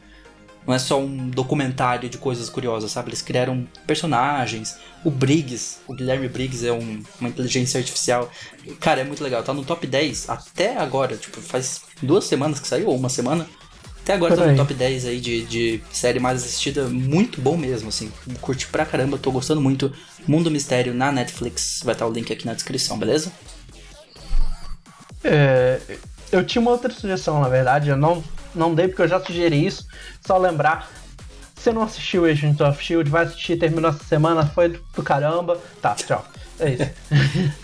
não 0.68 0.74
é 0.74 0.80
só 0.80 1.00
um 1.00 1.30
documentário 1.30 2.10
de 2.10 2.18
coisas 2.18 2.50
curiosas, 2.50 2.92
sabe? 2.92 3.10
Eles 3.10 3.22
criaram 3.22 3.68
personagens. 3.86 4.78
O 5.04 5.12
Briggs, 5.12 5.78
o 5.88 5.94
Guilherme 5.94 6.28
Briggs 6.28 6.66
é 6.68 6.72
um- 6.72 7.02
uma 7.20 7.30
inteligência 7.30 7.78
artificial. 7.80 8.30
Cara, 8.80 9.02
é 9.02 9.04
muito 9.04 9.24
legal. 9.24 9.44
Tá 9.44 9.54
no 9.54 9.64
top 9.64 9.86
10 9.86 10.30
até 10.30 10.78
agora. 10.78 11.16
Tipo, 11.18 11.40
faz 11.42 11.82
duas 12.02 12.26
semanas 12.26 12.60
que 12.60 12.68
saiu, 12.68 12.88
ou 12.88 12.96
uma 12.96 13.10
semana. 13.10 13.46
Até 14.02 14.14
agora 14.14 14.36
tá 14.36 14.42
no 14.52 14.58
top 14.58 14.74
10 14.74 15.06
aí 15.06 15.20
de, 15.20 15.46
de 15.46 15.84
série 15.92 16.20
mais 16.20 16.44
assistida. 16.44 16.88
Muito 16.88 17.42
bom 17.42 17.58
mesmo, 17.58 17.90
assim. 17.90 18.12
Curti 18.42 18.68
pra 18.68 18.86
caramba, 18.86 19.18
tô 19.18 19.32
gostando 19.32 19.62
muito. 19.62 19.92
Mundo 20.28 20.50
Mistério 20.52 20.94
na 20.94 21.12
Netflix. 21.12 21.82
Vai 21.84 21.94
estar 21.94 22.06
o 22.08 22.12
link 22.12 22.32
aqui 22.32 22.46
na 22.46 22.54
descrição, 22.54 22.98
beleza? 23.00 23.32
É, 25.24 25.80
eu 26.32 26.46
tinha 26.46 26.62
uma 26.62 26.72
outra 26.72 26.92
sugestão, 26.92 27.40
na 27.40 27.50
verdade, 27.50 27.90
eu 27.90 27.98
não, 27.98 28.24
não 28.56 28.74
dei 28.74 28.88
porque 28.88 29.02
eu 29.02 29.08
já 29.08 29.20
sugeri 29.20 29.66
isso. 29.66 29.86
Só 30.26 30.38
lembrar, 30.38 30.90
se 31.56 31.64
você 31.64 31.74
não 31.74 31.84
assistiu 31.84 32.26
Agents 32.26 32.62
of 32.62 32.84
Shield, 32.84 33.10
vai 33.10 33.26
assistir, 33.26 33.58
terminou 33.58 33.90
essa 33.90 34.04
semana, 34.04 34.46
foi 34.46 34.70
do 34.70 35.04
caramba. 35.04 35.60
Tá, 35.82 35.96
tchau. 35.96 36.26
É 36.60 36.70
isso. 36.72 36.90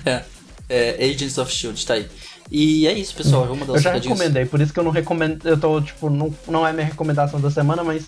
É, 0.74 1.04
é 1.04 1.10
Agents 1.10 1.38
of 1.38 1.52
Shield, 1.52 1.86
tá 1.86 1.96
aí. 1.96 2.08
E 2.50 2.88
é 2.88 2.94
isso, 2.94 3.14
pessoal. 3.14 3.46
Vamos 3.46 3.68
dar 3.68 3.74
Eu 3.76 3.80
já 3.80 3.92
recomendei, 3.92 4.46
por 4.46 4.62
isso 4.62 4.74
que 4.74 4.80
eu 4.80 4.84
não 4.84 4.92
recomendo. 4.92 5.46
Eu 5.46 5.58
tô, 5.58 5.82
tipo, 5.82 6.10
não, 6.10 6.34
não 6.48 6.66
é 6.66 6.72
minha 6.72 6.86
recomendação 6.86 7.42
da 7.42 7.52
semana, 7.52 7.84
mas 7.84 8.06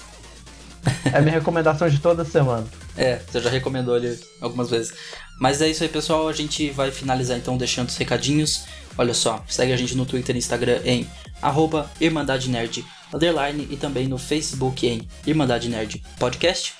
é 1.12 1.22
minha 1.22 1.34
recomendação 1.34 1.90
de 1.90 2.00
toda 2.00 2.26
semana. 2.26 2.66
É, 2.96 3.20
você 3.28 3.40
já 3.40 3.50
recomendou 3.50 3.98
ele 3.98 4.20
algumas 4.40 4.70
vezes. 4.70 4.94
Mas 5.40 5.64
é 5.64 5.68
isso 5.68 5.82
aí, 5.82 5.90
pessoal. 5.90 6.28
A 6.28 6.32
gente 6.32 6.70
vai 6.70 6.92
finalizar 6.92 7.36
então 7.36 7.58
deixando 7.58 7.90
os 7.90 7.98
recadinhos. 7.98 8.66
Olha 8.96 9.16
só, 9.16 9.44
segue 9.48 9.74
a 9.74 9.78
gente 9.78 9.98
no 9.98 10.06
Twitter 10.06 10.36
e 10.36 10.38
Instagram 10.38 10.80
em 10.86 11.10
arroba 11.44 11.90
Irmandade 12.02 12.50
Nerd 12.50 12.84
underline 13.14 13.68
e 13.70 13.78
também 13.78 14.08
no 14.08 14.18
Facebook 14.18 14.88
em 14.88 15.08
Irmandade 15.28 15.70
Nerd 15.70 16.02
Podcast. 16.18 16.74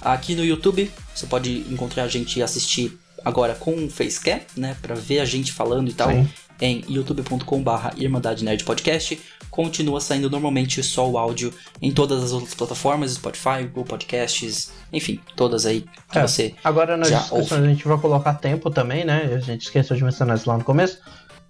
Aqui 0.00 0.34
no 0.34 0.44
YouTube 0.44 0.90
você 1.14 1.26
pode 1.26 1.64
encontrar 1.70 2.04
a 2.04 2.08
gente 2.08 2.38
e 2.38 2.42
assistir 2.42 2.98
agora 3.24 3.54
com 3.54 3.72
um 3.72 3.88
facecam, 3.90 4.40
né, 4.56 4.76
para 4.82 4.94
ver 4.94 5.20
a 5.20 5.24
gente 5.24 5.52
falando 5.52 5.88
e 5.88 5.92
tal, 5.92 6.10
Sim. 6.10 6.28
em 6.60 6.84
youtube.com/barra 6.88 7.92
Irmandade 7.96 8.44
Nerd 8.44 8.64
Podcast. 8.64 9.20
Continua 9.50 10.00
saindo 10.00 10.30
normalmente 10.30 10.82
só 10.82 11.08
o 11.08 11.18
áudio 11.18 11.52
em 11.80 11.92
todas 11.92 12.22
as 12.22 12.32
outras 12.32 12.54
plataformas, 12.54 13.12
Spotify, 13.12 13.64
Google 13.66 13.84
Podcasts, 13.84 14.72
enfim, 14.92 15.20
todas 15.36 15.66
aí 15.66 15.84
que 16.10 16.18
É, 16.18 16.22
você 16.26 16.54
Agora 16.64 16.96
nas 16.96 17.10
descrições 17.10 17.52
ouve. 17.52 17.64
a 17.66 17.68
gente 17.68 17.86
vai 17.86 17.98
colocar 17.98 18.34
tempo 18.34 18.70
também, 18.70 19.04
né? 19.04 19.30
A 19.34 19.38
gente 19.40 19.62
esqueceu 19.62 19.94
de 19.96 20.02
mencionar 20.02 20.36
isso 20.36 20.48
lá 20.48 20.56
no 20.56 20.64
começo. 20.64 20.98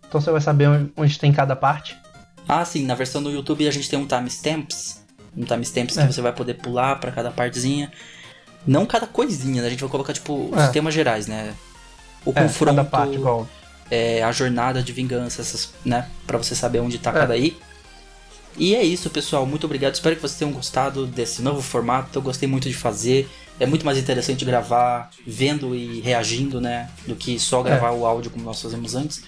Então 0.08 0.20
você 0.20 0.30
vai 0.30 0.40
saber 0.40 0.68
onde 0.96 1.18
tem 1.18 1.32
cada 1.32 1.54
parte. 1.56 1.96
Ah, 2.48 2.64
sim, 2.64 2.84
na 2.84 2.94
versão 2.94 3.22
do 3.22 3.30
YouTube 3.30 3.66
a 3.66 3.70
gente 3.70 3.88
tem 3.88 3.98
um 3.98 4.06
timestamps. 4.06 5.00
Um 5.36 5.44
timestamps 5.44 5.96
É. 5.96 6.06
que 6.06 6.12
você 6.12 6.20
vai 6.20 6.32
poder 6.32 6.54
pular 6.54 6.96
pra 6.96 7.10
cada 7.12 7.30
partezinha. 7.30 7.90
Não 8.66 8.84
cada 8.86 9.06
coisinha, 9.06 9.60
né? 9.62 9.68
A 9.68 9.70
gente 9.70 9.80
vai 9.80 9.88
colocar, 9.90 10.12
tipo, 10.12 10.50
os 10.54 10.60
É. 10.62 10.68
temas 10.68 10.92
gerais, 10.94 11.26
né? 11.26 11.54
O 12.24 12.30
É, 12.30 12.42
confronto, 12.42 12.76
cada 12.76 12.84
parte 12.88 13.14
igual. 13.14 13.48
é, 13.90 14.22
a 14.22 14.30
jornada 14.30 14.82
de 14.82 14.92
vingança, 14.92 15.40
essas, 15.42 15.72
né? 15.84 16.08
Pra 16.26 16.38
você 16.38 16.54
saber 16.54 16.80
onde 16.80 16.98
tá 16.98 17.10
É. 17.10 17.12
cada 17.14 17.34
aí. 17.34 17.56
E 18.56 18.74
é 18.76 18.82
isso, 18.84 19.08
pessoal. 19.08 19.46
Muito 19.46 19.64
obrigado. 19.64 19.94
Espero 19.94 20.14
que 20.14 20.20
vocês 20.22 20.38
tenham 20.38 20.52
gostado 20.52 21.06
desse 21.06 21.40
novo 21.40 21.62
formato. 21.62 22.18
Eu 22.18 22.22
gostei 22.22 22.48
muito 22.48 22.68
de 22.68 22.74
fazer. 22.74 23.28
É 23.58 23.64
muito 23.66 23.84
mais 23.84 23.96
interessante 23.98 24.44
gravar 24.44 25.10
vendo 25.26 25.74
e 25.74 26.00
reagindo, 26.00 26.60
né? 26.60 26.90
Do 27.06 27.14
que 27.16 27.38
só 27.40 27.62
gravar 27.62 27.92
o 27.92 28.04
áudio 28.04 28.30
como 28.30 28.44
nós 28.44 28.60
fazemos 28.60 28.94
antes. 28.94 29.22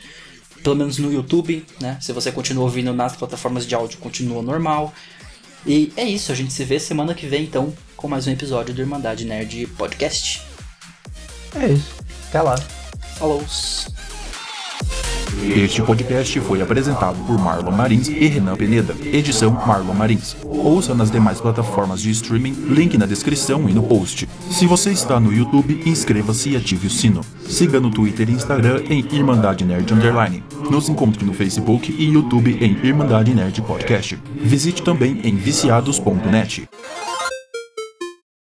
Pelo 0.65 0.75
menos 0.75 0.97
no 0.97 1.13
YouTube, 1.13 1.65
né? 1.79 1.99
Se 2.01 2.11
você 2.11 2.33
continua 2.33 2.65
ouvindo 2.65 2.93
nas 2.95 3.15
plataformas 3.15 3.67
de 3.67 3.75
áudio, 3.75 3.99
continua 3.99 4.43
normal. 4.43 4.95
E 5.67 5.93
é 5.95 6.05
isso. 6.05 6.33
A 6.33 6.35
gente 6.35 6.55
se 6.55 6.65
vê 6.65 6.81
semana 6.81 7.15
que 7.15 7.27
vem, 7.27 7.45
então, 7.45 7.71
com 7.97 8.09
mais 8.09 8.27
um 8.27 8.31
episódio 8.31 8.75
do 8.75 8.81
Irmandade 8.81 9.27
Nerd 9.27 9.67
Podcast. 9.77 10.43
É 11.55 11.69
isso. 11.69 11.95
Até 12.29 12.41
lá. 12.41 12.57
Falou! 13.19 13.45
Este 15.43 15.83
podcast 15.83 16.41
foi 16.41 16.63
apresentado 16.63 17.17
por 17.27 17.39
Marlon 17.39 17.73
Marins 17.73 18.09
e 18.09 18.27
Renan 18.27 18.57
Peneda. 18.57 18.95
Edição 19.05 19.51
Marlon 19.51 19.95
Marins. 19.95 20.37
Ouça 20.45 20.95
nas 20.95 21.11
demais 21.11 21.41
plataformas 21.41 22.01
de 22.01 22.11
streaming, 22.11 22.53
link 22.69 22.97
na 22.97 23.07
descrição 23.07 23.69
e 23.69 23.73
no 23.73 23.83
post. 23.83 24.29
Se 24.51 24.67
você 24.67 24.91
está 24.91 25.19
no 25.21 25.33
YouTube, 25.33 25.83
inscreva-se 25.85 26.51
e 26.51 26.57
ative 26.57 26.87
o 26.87 26.91
sino. 26.91 27.21
Siga 27.49 27.81
no 27.81 27.91
Twitter 27.91 28.29
e 28.29 28.33
Instagram 28.33 28.83
em 28.89 29.07
Irmandade 29.13 29.65
Nerd 29.65 29.93
Underline. 29.93 30.43
Nos 30.71 30.89
encontre 30.89 31.25
no 31.25 31.35
Facebook 31.35 31.93
e 31.93 32.05
YouTube 32.05 32.57
em 32.61 32.79
Irmandade 32.87 33.35
Nerd 33.35 33.61
Podcast. 33.63 34.19
Visite 34.37 34.83
também 34.83 35.21
em 35.25 35.37
viciados.net. 35.37 36.69